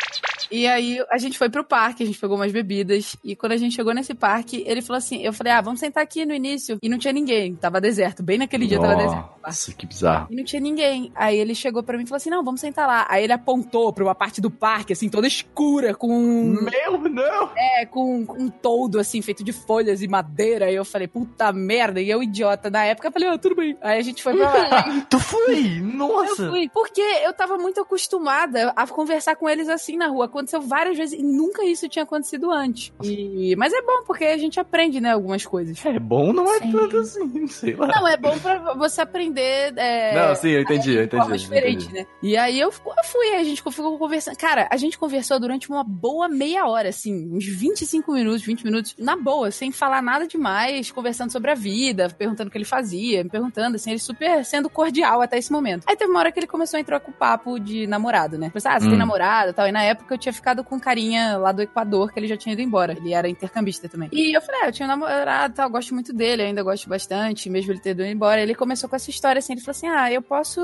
E 0.50 0.66
aí 0.66 1.04
a 1.10 1.18
gente 1.18 1.38
foi 1.38 1.48
pro 1.48 1.64
parque, 1.64 2.02
a 2.02 2.06
gente 2.06 2.18
pegou 2.18 2.36
umas 2.36 2.52
bebidas. 2.52 3.16
E 3.22 3.34
quando 3.36 3.52
a 3.52 3.56
gente 3.56 3.74
chegou 3.74 3.94
nesse 3.94 4.14
parque, 4.14 4.62
ele 4.66 4.82
falou 4.82 4.98
assim: 4.98 5.22
eu 5.22 5.32
falei, 5.32 5.52
ah, 5.52 5.60
vamos 5.60 5.80
sentar 5.80 6.02
aqui 6.02 6.24
no 6.24 6.34
início. 6.34 6.78
E 6.82 6.88
não 6.88 6.98
tinha 6.98 7.12
ninguém. 7.12 7.54
Tava 7.54 7.80
deserto. 7.80 8.22
Bem 8.22 8.38
naquele 8.38 8.66
dia 8.66 8.80
tava 8.80 8.96
deserto. 8.96 9.28
Nossa, 9.44 9.72
que 9.72 9.86
bizarro. 9.86 10.28
E 10.30 10.36
não 10.36 10.44
tinha 10.44 10.60
ninguém. 10.60 11.12
Aí 11.14 11.36
ele 11.36 11.54
chegou 11.54 11.82
pra 11.82 11.96
mim 11.96 12.04
e 12.04 12.06
falou 12.06 12.16
assim: 12.16 12.30
não, 12.30 12.44
vamos 12.44 12.60
sentar 12.60 12.86
lá. 12.86 13.06
Aí 13.08 13.24
ele 13.24 13.32
apontou 13.32 13.92
pra 13.92 14.04
uma 14.04 14.14
parte 14.14 14.40
do 14.40 14.50
parque, 14.50 14.92
assim, 14.92 15.08
toda 15.08 15.26
escura, 15.26 15.94
com. 15.94 16.08
Meu, 16.08 16.98
não! 17.08 17.50
É, 17.56 17.86
com 17.86 18.26
um 18.38 18.48
toldo, 18.48 18.98
assim, 18.98 19.20
feito 19.22 19.44
de 19.44 19.52
folhas 19.52 20.02
e 20.02 20.08
madeira. 20.08 20.66
Aí 20.66 20.74
eu 20.74 20.84
falei, 20.84 21.06
puta 21.06 21.52
merda. 21.52 22.00
E 22.00 22.10
eu, 22.10 22.22
idiota, 22.22 22.70
na 22.70 22.84
época, 22.84 23.10
falei, 23.10 23.28
ah, 23.28 23.38
tudo 23.38 23.56
bem. 23.56 23.76
Aí 23.80 23.98
a 23.98 24.02
gente 24.02 24.22
foi 24.22 24.36
pra 24.36 24.52
lá. 24.52 25.06
tu 25.08 25.18
foi? 25.18 25.78
Eu 25.78 25.84
Nossa! 25.84 26.50
fui, 26.50 26.68
porque 26.72 27.00
eu 27.00 27.32
tava 27.32 27.56
muito 27.56 27.80
acostumada 27.80 28.72
a 28.76 28.86
conversar 28.86 29.36
com 29.36 29.48
eles 29.48 29.68
assim 29.68 29.96
na 29.96 30.08
rua. 30.08 30.28
Aconteceu 30.44 30.60
várias 30.60 30.96
vezes 30.96 31.18
e 31.18 31.22
nunca 31.22 31.64
isso 31.64 31.88
tinha 31.88 32.02
acontecido 32.02 32.50
antes. 32.50 32.92
E... 33.02 33.54
Mas 33.56 33.72
é 33.72 33.80
bom, 33.80 34.02
porque 34.06 34.24
a 34.24 34.36
gente 34.36 34.60
aprende, 34.60 35.00
né, 35.00 35.12
algumas 35.12 35.44
coisas. 35.46 35.84
É 35.84 35.98
bom, 35.98 36.32
não 36.32 36.52
é 36.54 36.58
Sim. 36.58 36.72
tanto 36.72 36.96
assim, 36.98 37.46
sei 37.46 37.74
lá. 37.74 37.86
Não, 37.86 38.06
é 38.06 38.16
bom 38.16 38.38
pra 38.38 38.74
você 38.74 39.00
aprender. 39.00 39.72
É... 39.76 40.14
Não, 40.14 40.34
sim, 40.34 40.50
eu 40.50 40.62
entendi, 40.62 40.94
eu 40.94 41.04
entendi. 41.04 41.38
diferente, 41.38 41.84
entendi. 41.86 41.94
né? 42.00 42.06
E 42.22 42.36
aí 42.36 42.60
eu, 42.60 42.68
eu 42.68 43.04
fui, 43.04 43.34
a 43.34 43.44
gente 43.44 43.62
ficou 43.62 43.98
conversando. 43.98 44.36
Cara, 44.36 44.68
a 44.70 44.76
gente 44.76 44.98
conversou 44.98 45.40
durante 45.40 45.70
uma 45.70 45.82
boa 45.82 46.28
meia 46.28 46.66
hora, 46.66 46.90
assim, 46.90 47.30
uns 47.32 47.46
25 47.46 48.12
minutos, 48.12 48.42
20 48.42 48.64
minutos, 48.64 48.94
na 48.98 49.16
boa, 49.16 49.50
sem 49.50 49.72
falar 49.72 50.02
nada 50.02 50.26
demais, 50.26 50.90
conversando 50.90 51.30
sobre 51.30 51.50
a 51.50 51.54
vida, 51.54 52.08
perguntando 52.10 52.48
o 52.48 52.50
que 52.50 52.58
ele 52.58 52.64
fazia, 52.64 53.24
me 53.24 53.30
perguntando, 53.30 53.76
assim, 53.76 53.90
ele 53.90 53.98
super 54.00 54.44
sendo 54.44 54.68
cordial 54.68 55.22
até 55.22 55.38
esse 55.38 55.50
momento. 55.50 55.84
Aí 55.86 55.96
teve 55.96 56.10
uma 56.10 56.20
hora 56.20 56.32
que 56.32 56.38
ele 56.38 56.46
começou 56.46 56.76
a 56.76 56.80
entrar 56.80 57.00
com 57.00 57.10
o 57.10 57.14
papo 57.14 57.58
de 57.58 57.86
namorado, 57.86 58.36
né? 58.38 58.50
Pensei, 58.50 58.70
ah, 58.70 58.78
você 58.78 58.86
tem 58.86 58.94
Hum. 58.94 58.98
namorado 58.98 59.50
e 59.50 59.52
tal. 59.52 59.66
E 59.68 59.72
na 59.72 59.82
época 59.82 60.14
eu 60.14 60.18
tinha 60.24 60.32
ficado 60.32 60.62
com 60.64 60.76
um 60.76 60.80
carinha 60.80 61.36
lá 61.38 61.52
do 61.52 61.62
Equador, 61.62 62.12
que 62.12 62.18
ele 62.18 62.26
já 62.26 62.36
tinha 62.36 62.52
ido 62.52 62.62
embora. 62.62 62.92
Ele 62.92 63.12
era 63.14 63.28
intercambista 63.28 63.88
também. 63.88 64.08
E 64.12 64.36
eu 64.36 64.40
falei, 64.42 64.62
ah, 64.62 64.66
eu 64.68 64.72
tinha 64.72 64.86
um 64.86 64.90
namorado 64.90 65.54
tal, 65.54 65.70
gosto 65.70 65.94
muito 65.94 66.12
dele, 66.12 66.42
ainda 66.42 66.62
gosto 66.62 66.88
bastante, 66.88 67.48
mesmo 67.50 67.72
ele 67.72 67.80
ter 67.80 67.90
ido 67.90 68.04
embora. 68.04 68.40
Ele 68.40 68.54
começou 68.54 68.88
com 68.88 68.96
essa 68.96 69.10
história 69.10 69.38
assim, 69.38 69.52
ele 69.54 69.60
falou 69.60 69.70
assim, 69.76 69.88
ah, 69.88 70.10
eu 70.12 70.22
posso, 70.22 70.60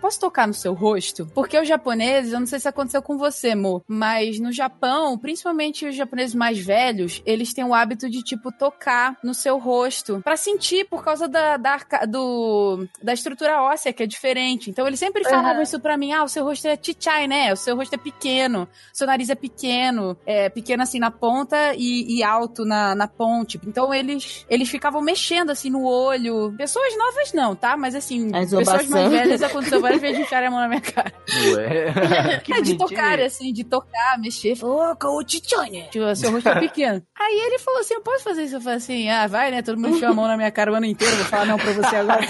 posso 0.00 0.18
tocar 0.20 0.46
no 0.46 0.54
seu 0.54 0.72
rosto? 0.74 1.26
Porque 1.34 1.58
os 1.58 1.68
japoneses, 1.68 2.32
eu 2.32 2.40
não 2.40 2.46
sei 2.46 2.58
se 2.58 2.68
aconteceu 2.68 3.02
com 3.02 3.16
você, 3.18 3.54
Mo, 3.54 3.82
mas 3.86 4.38
no 4.40 4.52
Japão, 4.52 5.18
principalmente 5.18 5.86
os 5.86 5.94
japoneses 5.94 6.34
mais 6.34 6.58
velhos, 6.58 7.22
eles 7.26 7.52
têm 7.52 7.64
o 7.64 7.74
hábito 7.74 8.08
de, 8.10 8.22
tipo, 8.22 8.50
tocar 8.52 9.16
no 9.22 9.34
seu 9.34 9.58
rosto 9.58 10.20
pra 10.22 10.36
sentir 10.36 10.86
por 10.88 11.04
causa 11.04 11.28
da, 11.28 11.56
da, 11.56 11.70
arca- 11.72 12.06
do, 12.06 12.86
da 13.02 13.12
estrutura 13.12 13.62
óssea, 13.62 13.92
que 13.92 14.02
é 14.02 14.06
diferente. 14.06 14.70
Então 14.70 14.86
eles 14.86 14.98
sempre 14.98 15.22
falavam 15.30 15.62
isso 15.62 15.80
pra 15.80 15.96
mim, 15.96 16.12
ah, 16.12 16.24
o 16.24 16.28
seu 16.28 16.44
rosto 16.44 16.66
é 16.66 16.78
chichai, 16.80 17.26
né? 17.26 17.52
O 17.52 17.56
seu 17.56 17.76
rosto 17.76 17.94
é 17.94 17.98
pequeno, 17.98 18.68
seu 18.96 19.06
nariz 19.06 19.28
é 19.28 19.34
pequeno, 19.34 20.16
é 20.24 20.48
pequeno 20.48 20.82
assim 20.82 20.98
na 20.98 21.10
ponta 21.10 21.74
e, 21.76 22.16
e 22.16 22.24
alto 22.24 22.64
na, 22.64 22.94
na 22.94 23.06
ponte. 23.06 23.60
Então 23.66 23.92
eles, 23.92 24.46
eles 24.48 24.70
ficavam 24.70 25.02
mexendo 25.02 25.50
assim 25.50 25.68
no 25.68 25.84
olho. 25.84 26.54
Pessoas 26.56 26.96
novas 26.96 27.32
não, 27.34 27.54
tá? 27.54 27.76
Mas 27.76 27.94
assim, 27.94 28.30
A 28.34 28.40
pessoas 28.40 28.88
mais 28.88 29.10
velhas 29.10 29.42
aconteceu 29.42 29.82
várias 29.82 30.00
vezes 30.00 30.16
de 30.16 30.22
enfiarem 30.22 30.48
a 30.48 30.50
mão 30.50 30.60
na 30.60 30.68
minha 30.68 30.80
cara. 30.80 31.12
Ué. 31.54 32.40
que 32.40 32.52
É, 32.56 32.62
de 32.62 32.78
tocar, 32.78 33.20
assim, 33.20 33.52
de 33.52 33.64
tocar, 33.64 34.18
mexer. 34.18 34.56
Falou, 34.56 34.92
ô, 34.92 34.96
Kao 34.96 35.20
chichai, 35.28 35.68
né? 35.68 35.82
Tipo, 35.90 36.16
seu 36.16 36.32
rosto 36.32 36.48
é 36.48 36.58
pequeno. 36.58 37.02
Aí 37.20 37.38
ele 37.46 37.58
falou 37.58 37.80
assim, 37.80 37.94
eu 37.94 38.00
posso 38.00 38.24
fazer 38.24 38.44
isso? 38.44 38.56
Eu 38.56 38.60
falei 38.62 38.78
assim, 38.78 39.10
ah, 39.10 39.26
vai, 39.26 39.50
né? 39.50 39.60
Todo 39.60 39.78
mundo 39.78 39.96
enfiou 39.96 40.12
a 40.12 40.14
mão 40.14 40.26
na 40.26 40.38
minha 40.38 40.50
cara 40.50 40.72
o 40.72 40.74
ano 40.74 40.86
inteiro, 40.86 41.14
vou 41.16 41.26
falar 41.26 41.44
não 41.44 41.58
pra 41.58 41.72
você 41.72 41.96
agora. 41.96 42.20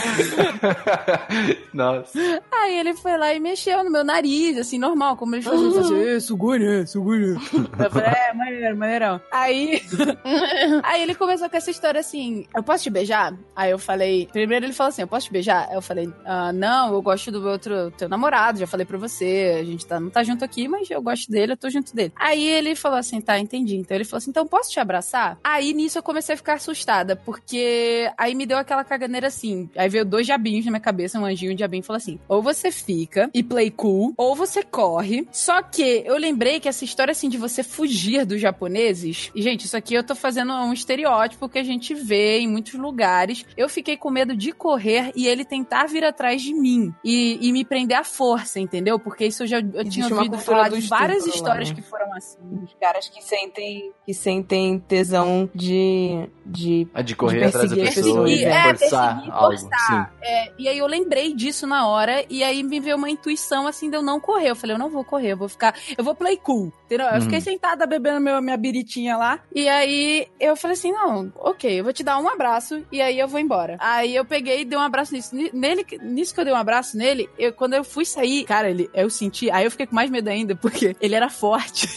Nossa. 1.72 2.18
Aí 2.50 2.76
ele 2.76 2.94
foi 2.94 3.16
lá 3.16 3.32
e 3.32 3.38
mexeu 3.38 3.84
no 3.84 3.90
meu 3.90 4.02
nariz, 4.02 4.58
assim, 4.58 4.78
normal, 4.78 5.16
como 5.16 5.36
ele 5.36 5.42
fazia. 5.42 5.64
Ele 5.64 5.74
fazia, 5.74 6.20
"Ê, 6.64 6.86
sugure, 6.86 7.38
sugure. 7.40 7.68
Eu 7.78 7.90
falei, 7.90 8.09
é, 8.09 8.32
maneiro, 8.32 8.76
maneirão. 8.76 9.20
Aí, 9.30 9.82
aí 10.82 11.02
ele 11.02 11.14
começou 11.14 11.48
com 11.48 11.57
essa 11.57 11.70
história 11.70 12.00
assim, 12.00 12.46
eu 12.54 12.62
posso 12.62 12.84
te 12.84 12.90
beijar? 12.90 13.34
Aí 13.54 13.70
eu 13.70 13.78
falei, 13.78 14.28
primeiro 14.32 14.66
ele 14.66 14.72
falou 14.72 14.88
assim, 14.88 15.02
eu 15.02 15.09
posso 15.09 15.26
te 15.26 15.32
beijar? 15.32 15.68
Aí 15.68 15.74
eu 15.74 15.82
falei, 15.82 16.12
ah, 16.24 16.52
não, 16.52 16.92
eu 16.92 17.02
gosto 17.02 17.30
do 17.30 17.46
outro, 17.46 17.90
teu 17.92 18.09
namorado, 18.09 18.59
já 18.59 18.66
falei 18.66 18.86
pra 18.86 18.98
você, 18.98 19.57
a 19.61 19.64
gente 19.64 19.86
tá, 19.86 19.98
não 20.00 20.11
tá 20.11 20.22
junto 20.22 20.44
aqui, 20.44 20.68
mas 20.68 20.90
eu 20.90 21.02
gosto 21.02 21.30
dele, 21.30 21.52
eu 21.52 21.57
tô 21.57 21.68
junto 21.70 21.94
dele. 21.94 22.12
Aí 22.16 22.44
ele 22.46 22.74
falou 22.74 22.98
assim, 22.98 23.20
tá, 23.20 23.38
entendi. 23.38 23.76
Então 23.76 23.96
ele 23.96 24.04
falou 24.04 24.18
assim, 24.18 24.30
então 24.30 24.46
posso 24.46 24.70
te 24.70 24.80
abraçar? 24.80 25.38
Aí 25.42 25.72
nisso 25.72 25.98
eu 25.98 26.02
comecei 26.02 26.34
a 26.34 26.38
ficar 26.38 26.54
assustada, 26.54 27.16
porque 27.16 28.11
aí 28.16 28.34
me 28.34 28.46
deu 28.46 28.59
aquela 28.59 28.84
caganeira 28.84 29.26
assim, 29.26 29.68
aí 29.76 29.88
veio 29.88 30.04
dois 30.04 30.26
diabinhos 30.26 30.64
na 30.64 30.70
minha 30.70 30.80
cabeça, 30.80 31.18
um 31.18 31.24
anjinho 31.24 31.50
e 31.50 31.54
um 31.54 31.57
diabinho, 31.57 31.82
falou 31.82 31.98
assim, 31.98 32.18
ou 32.28 32.42
você 32.42 32.70
fica 32.70 33.30
e 33.34 33.42
play 33.42 33.70
cool, 33.70 34.14
ou 34.16 34.34
você 34.34 34.62
corre. 34.62 35.26
Só 35.32 35.62
que 35.62 36.02
eu 36.04 36.16
lembrei 36.16 36.45
que 36.61 36.68
essa 36.68 36.84
história 36.84 37.12
assim 37.12 37.28
de 37.28 37.36
você 37.36 37.62
fugir 37.62 38.24
dos 38.24 38.40
japoneses, 38.40 39.30
e 39.34 39.42
gente, 39.42 39.64
isso 39.64 39.76
aqui 39.76 39.94
eu 39.94 40.05
tô 40.05 40.14
fazendo 40.14 40.53
um 40.53 40.72
estereótipo 40.72 41.49
que 41.49 41.59
a 41.59 41.64
gente 41.64 41.94
vê 41.94 42.38
em 42.38 42.49
muitos 42.49 42.74
lugares. 42.74 43.44
Eu 43.57 43.68
fiquei 43.68 43.97
com 43.97 44.11
medo 44.11 44.36
de 44.36 44.53
correr 44.53 45.12
e 45.14 45.26
ele 45.26 45.44
tentar 45.44 45.86
vir 45.86 46.05
atrás 46.05 46.42
de 46.42 46.55
mim 46.55 46.94
e, 47.05 47.38
e 47.40 47.53
me 47.53 47.64
prender 47.64 47.97
à 47.97 48.05
força, 48.05 48.61
entendeu? 48.61 48.99
Porque 48.99 49.26
isso 49.26 49.42
eu 49.42 49.47
já 49.47 49.59
eu 49.59 49.84
tinha 49.84 50.07
Existe 50.07 50.14
ouvido 50.14 50.38
falar 50.38 50.68
de 50.68 50.80
várias 50.86 51.26
lá, 51.26 51.34
histórias 51.34 51.68
né? 51.70 51.74
que 51.74 51.82
foram 51.82 52.12
assim. 52.14 52.38
Os 52.64 52.74
caras 52.80 53.09
que 53.09 53.22
sentem, 53.22 53.92
que 54.05 54.14
sentem 54.14 54.78
tesão 54.78 55.51
de, 55.55 56.28
de 56.44 56.88
A 56.94 57.03
de 57.03 57.16
correr 57.16 57.40
De 57.40 57.44
atrás 57.44 57.70
da 57.70 57.76
pessoa 57.76 58.24
pessoas, 58.24 58.30
e 58.30 58.44
é, 58.44 58.62
forçar 58.62 59.14
perseguir, 59.14 59.32
algo. 59.32 59.59
forçar. 59.59 60.14
É, 60.22 60.53
e 60.59 60.68
aí 60.68 60.78
eu 60.78 60.86
lembrei 60.86 61.34
disso 61.34 61.66
na 61.66 61.88
hora, 61.88 62.24
e 62.28 62.42
aí 62.42 62.62
me 62.62 62.80
veio 62.80 62.97
uma 62.97 63.11
intuição 63.11 63.66
assim 63.66 63.90
de 63.90 63.97
eu 63.97 64.03
não 64.03 64.20
correr. 64.20 64.51
Eu 64.51 64.57
falei, 64.57 64.74
eu 64.74 64.78
não 64.78 64.90
vou 64.90 65.05
correr, 65.05 65.32
eu 65.32 65.36
vou 65.36 65.49
ficar. 65.49 65.74
Eu 65.97 66.05
vou 66.05 66.14
play 66.14 66.36
cool. 66.37 66.72
Entendeu? 66.87 67.07
Eu 67.07 67.14
Uhum. 67.14 67.20
fiquei 67.22 67.41
sentada 67.41 67.84
bebendo 67.87 68.20
meu, 68.20 68.41
minha 68.41 68.57
biritinha 68.57 69.16
lá. 69.16 69.41
E 69.55 69.68
aí 69.68 70.28
eu 70.39 70.55
falei 70.55 70.74
assim: 70.76 70.93
não, 70.93 71.32
ok, 71.37 71.80
eu 71.80 71.84
vou 71.84 71.93
te 71.93 72.05
dar 72.05 72.18
um 72.18 72.28
abraço 72.28 72.84
e 72.93 73.03
aí 73.03 73.18
eu 73.18 73.26
vou 73.26 73.41
embora. 73.41 73.76
Aí 73.80 74.14
eu 74.14 74.24
peguei 74.24 74.61
e 74.61 74.64
dei 74.64 74.78
um 74.78 74.82
abraço 74.82 75.12
nisso. 75.12 75.34
Ni- 75.34 75.51
Nele, 75.53 75.84
nisso 76.03 76.32
que 76.32 76.41
eu 76.41 76.45
dei 76.45 76.53
um 76.55 76.57
abraço 76.57 76.97
nele, 76.97 77.28
eu, 77.39 77.53
quando 77.53 77.74
eu 77.74 77.82
fui 77.82 78.05
sair, 78.05 78.45
cara, 78.45 78.70
ele, 78.70 78.89
eu 78.95 79.11
senti. 79.11 79.51
Aí 79.51 79.64
eu 79.64 79.70
fiquei 79.70 79.87
com 79.87 79.95
mais 79.97 80.09
medo 80.11 80.28
ainda, 80.28 80.55
porque 80.57 80.95
ele 81.01 81.14
era 81.16 81.28
forte. 81.28 81.89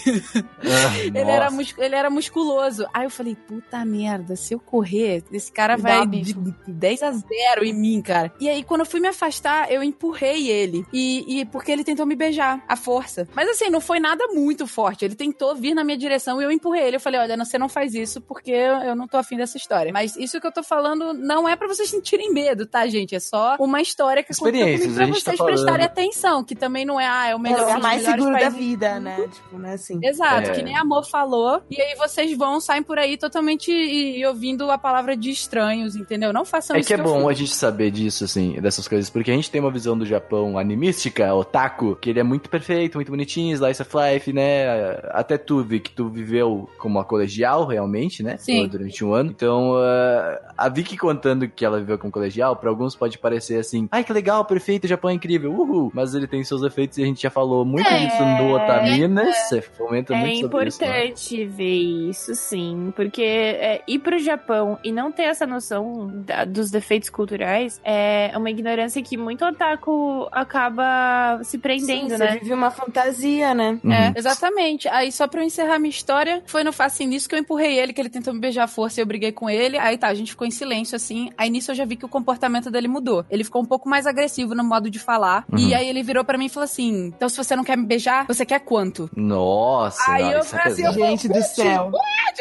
Ah, 0.63 0.97
Ele 1.03 1.19
era, 1.31 1.51
mus- 1.51 1.75
ele 1.77 1.95
era 1.95 2.09
musculoso. 2.09 2.87
Aí 2.93 3.03
eu 3.05 3.09
falei, 3.09 3.35
puta 3.35 3.83
merda, 3.85 4.35
se 4.35 4.53
eu 4.53 4.59
correr, 4.59 5.23
esse 5.31 5.51
cara 5.51 5.75
Dá 5.75 5.83
vai 5.83 5.97
de 6.07 6.17
abismo. 6.17 6.55
10 6.67 7.03
a 7.03 7.11
0 7.11 7.63
em 7.63 7.73
mim, 7.73 8.01
cara. 8.01 8.31
E 8.39 8.49
aí, 8.49 8.63
quando 8.63 8.81
eu 8.81 8.85
fui 8.85 8.99
me 8.99 9.07
afastar, 9.07 9.71
eu 9.71 9.83
empurrei 9.83 10.49
ele. 10.49 10.85
E, 10.91 11.41
e 11.41 11.45
porque 11.45 11.71
ele 11.71 11.83
tentou 11.83 12.05
me 12.05 12.15
beijar, 12.15 12.63
à 12.67 12.75
força. 12.75 13.27
Mas 13.35 13.47
assim, 13.49 13.69
não 13.69 13.81
foi 13.81 13.99
nada 13.99 14.18
muito 14.27 14.67
forte. 14.67 15.05
Ele 15.05 15.15
tentou 15.15 15.55
vir 15.55 15.73
na 15.73 15.83
minha 15.83 15.97
direção 15.97 16.41
e 16.41 16.45
eu 16.45 16.51
empurrei 16.51 16.83
ele. 16.87 16.95
Eu 16.97 16.99
falei, 16.99 17.19
olha, 17.19 17.37
você 17.37 17.57
não 17.57 17.69
faz 17.69 17.93
isso 17.95 18.21
porque 18.21 18.51
eu, 18.51 18.95
não 18.95 19.07
tô 19.07 19.17
afim 19.17 19.37
dessa 19.37 19.57
história. 19.57 19.91
Mas 19.91 20.15
isso 20.15 20.39
que 20.39 20.45
eu 20.47 20.51
tô 20.51 20.61
falando 20.63 21.13
não 21.13 21.47
é 21.47 21.55
pra 21.55 21.67
vocês 21.67 21.89
sentirem 21.89 22.33
medo, 22.33 22.65
tá, 22.65 22.85
gente? 22.87 23.15
É 23.15 23.19
só 23.19 23.55
uma 23.59 23.81
história 23.81 24.21
que 24.23 24.31
aconteceu 24.33 24.59
Experiências, 24.67 24.93
comigo 24.93 25.11
pra 25.11 25.15
tá 25.15 25.21
vocês 25.23 25.37
falando. 25.37 25.53
prestarem 25.53 25.85
atenção. 25.85 26.43
Que 26.43 26.55
também 26.55 26.85
não 26.85 26.99
é, 26.99 27.07
ah, 27.07 27.27
é 27.27 27.29
o 27.29 27.31
É 27.33 27.35
o 27.35 27.39
melhor, 27.39 27.59
lugar 27.61 27.73
dos 27.75 27.83
mais 27.83 28.03
seguro 28.03 28.31
da 28.39 28.49
vida, 28.49 28.99
né? 28.99 29.27
Tipo, 29.33 29.57
não 29.57 29.69
é 29.69 29.73
assim. 29.73 29.99
Exato, 30.03 30.49
É. 30.49 30.53
que 30.53 30.61
nem 30.61 30.75
a 30.75 30.81
Amor 30.81 31.05
falou. 31.07 31.61
E 31.69 31.79
aí 31.81 31.95
vocês 31.95 32.35
vão, 32.37 32.59
saem 32.59 32.81
por 32.83 32.97
aí 32.97 33.17
totalmente 33.17 33.71
e, 33.71 34.19
e 34.19 34.25
ouvindo 34.25 34.69
a 34.71 34.77
palavra 34.77 35.15
de 35.15 35.29
estranhos, 35.29 35.95
entendeu? 35.95 36.33
Não 36.33 36.43
façam 36.45 36.75
É 36.75 36.79
isso. 36.79 36.87
que 36.87 36.93
é 36.93 36.97
bom 36.97 37.19
fiz. 37.19 37.27
a 37.27 37.33
gente 37.33 37.53
saber 37.55 37.91
disso, 37.91 38.23
assim, 38.23 38.59
dessas 38.61 38.87
coisas, 38.87 39.09
porque 39.09 39.29
a 39.31 39.33
gente 39.35 39.51
tem 39.51 39.61
uma 39.61 39.71
visão 39.71 39.97
do 39.97 40.05
Japão 40.05 40.57
animística, 40.57 41.33
otaku, 41.33 41.95
que 41.95 42.09
ele 42.09 42.19
é 42.19 42.23
muito 42.23 42.49
perfeito, 42.49 42.95
muito 42.97 43.11
bonitinho, 43.11 43.53
slice 43.53 43.81
of 43.81 43.91
life, 43.95 44.08
né? 44.33 44.97
Até 45.11 45.37
tu, 45.37 45.63
Vi, 45.63 45.79
que 45.79 45.91
tu 45.91 46.09
viveu 46.09 46.69
como 46.77 46.97
uma 46.97 47.05
colegial, 47.05 47.65
realmente, 47.65 48.23
né? 48.23 48.37
Sim. 48.37 48.67
Durante 48.67 49.03
um 49.05 49.13
ano. 49.13 49.29
Então, 49.31 49.73
ah, 49.77 50.39
a 50.57 50.69
Vicky 50.69 50.97
contando 50.97 51.47
que 51.47 51.63
ela 51.65 51.79
viveu 51.79 51.97
como 51.97 52.11
colegial, 52.11 52.55
pra 52.55 52.69
alguns 52.69 52.95
pode 52.95 53.17
parecer 53.17 53.59
assim, 53.59 53.87
ai, 53.91 54.03
que 54.03 54.11
legal, 54.13 54.43
perfeito, 54.45 54.85
o 54.85 54.87
Japão 54.87 55.09
é 55.09 55.13
incrível, 55.13 55.51
uhul. 55.53 55.91
Mas 55.93 56.13
ele 56.15 56.27
tem 56.27 56.43
seus 56.43 56.63
efeitos 56.63 56.97
e 56.97 57.03
a 57.03 57.05
gente 57.05 57.21
já 57.21 57.29
falou 57.29 57.63
muito 57.65 57.87
É. 57.87 58.05
disso 58.05 58.23
no 58.23 58.53
Otaminas, 58.55 59.35
você 59.37 59.61
fomenta 59.61 60.13
É 60.13 60.17
muito 60.19 60.41
sobre 60.41 60.67
isso. 60.67 60.81
né? 60.81 60.87
importante 61.05 61.45
ver 61.45 61.75
isso, 62.09 62.35
sim. 62.35 62.91
Porque 62.95 63.21
é, 63.23 63.81
ir 63.87 63.99
pro 63.99 64.17
Japão 64.19 64.77
e 64.83 64.91
não 64.91 65.11
ter 65.11 65.23
essa 65.23 65.45
noção 65.45 66.07
da- 66.25 66.45
dos 66.45 66.69
defeitos 66.71 67.09
culturais 67.09 67.79
é 67.83 68.31
uma 68.35 68.49
ignorância 68.49 69.01
que 69.01 69.17
muito 69.17 69.43
otaku 69.45 70.27
acaba 70.31 71.39
se 71.43 71.57
prendendo, 71.57 72.11
Sim, 72.11 72.17
né? 72.17 72.31
Você 72.33 72.39
vive 72.39 72.53
uma 72.53 72.71
fantasia, 72.71 73.53
né? 73.53 73.79
Uhum. 73.83 73.91
É, 73.91 73.98
exatamente. 74.15 74.87
Aí, 74.87 75.11
só 75.11 75.27
pra 75.27 75.41
eu 75.41 75.45
encerrar 75.45 75.79
minha 75.79 75.89
história, 75.89 76.41
foi 76.45 76.63
no 76.63 76.71
Faça 76.71 77.03
Nisso 77.03 77.29
que 77.29 77.35
eu 77.35 77.39
empurrei 77.39 77.79
ele, 77.79 77.93
que 77.93 78.01
ele 78.01 78.09
tentou 78.09 78.33
me 78.33 78.39
beijar 78.39 78.63
à 78.63 78.67
força 78.67 78.99
e 78.99 79.01
eu 79.01 79.05
briguei 79.05 79.31
com 79.31 79.49
ele. 79.49 79.77
Aí 79.77 79.97
tá, 79.97 80.07
a 80.07 80.13
gente 80.13 80.31
ficou 80.31 80.45
em 80.45 80.51
silêncio, 80.51 80.95
assim. 80.95 81.29
Aí 81.37 81.49
nisso 81.49 81.71
eu 81.71 81.75
já 81.75 81.85
vi 81.85 81.95
que 81.95 82.05
o 82.05 82.09
comportamento 82.09 82.69
dele 82.69 82.87
mudou. 82.87 83.25
Ele 83.29 83.43
ficou 83.43 83.61
um 83.61 83.65
pouco 83.65 83.87
mais 83.87 84.05
agressivo 84.05 84.53
no 84.53 84.63
modo 84.63 84.89
de 84.89 84.99
falar. 84.99 85.45
Uhum. 85.51 85.59
E 85.59 85.73
aí 85.73 85.87
ele 85.87 86.03
virou 86.03 86.23
pra 86.23 86.37
mim 86.37 86.45
e 86.45 86.49
falou 86.49 86.65
assim: 86.65 87.07
Então, 87.07 87.29
se 87.29 87.37
você 87.37 87.55
não 87.55 87.63
quer 87.63 87.77
me 87.77 87.85
beijar, 87.85 88.25
você 88.27 88.45
quer 88.45 88.59
quanto? 88.59 89.09
Nossa, 89.15 90.11
Aí 90.11 90.23
não, 90.23 90.31
eu 90.31 90.39
é 90.39 90.43
falei 90.43 90.65
assim, 90.65 90.83
pesado. 90.83 90.99
Gente 90.99 91.27
do 91.27 91.41
céu. 91.41 91.91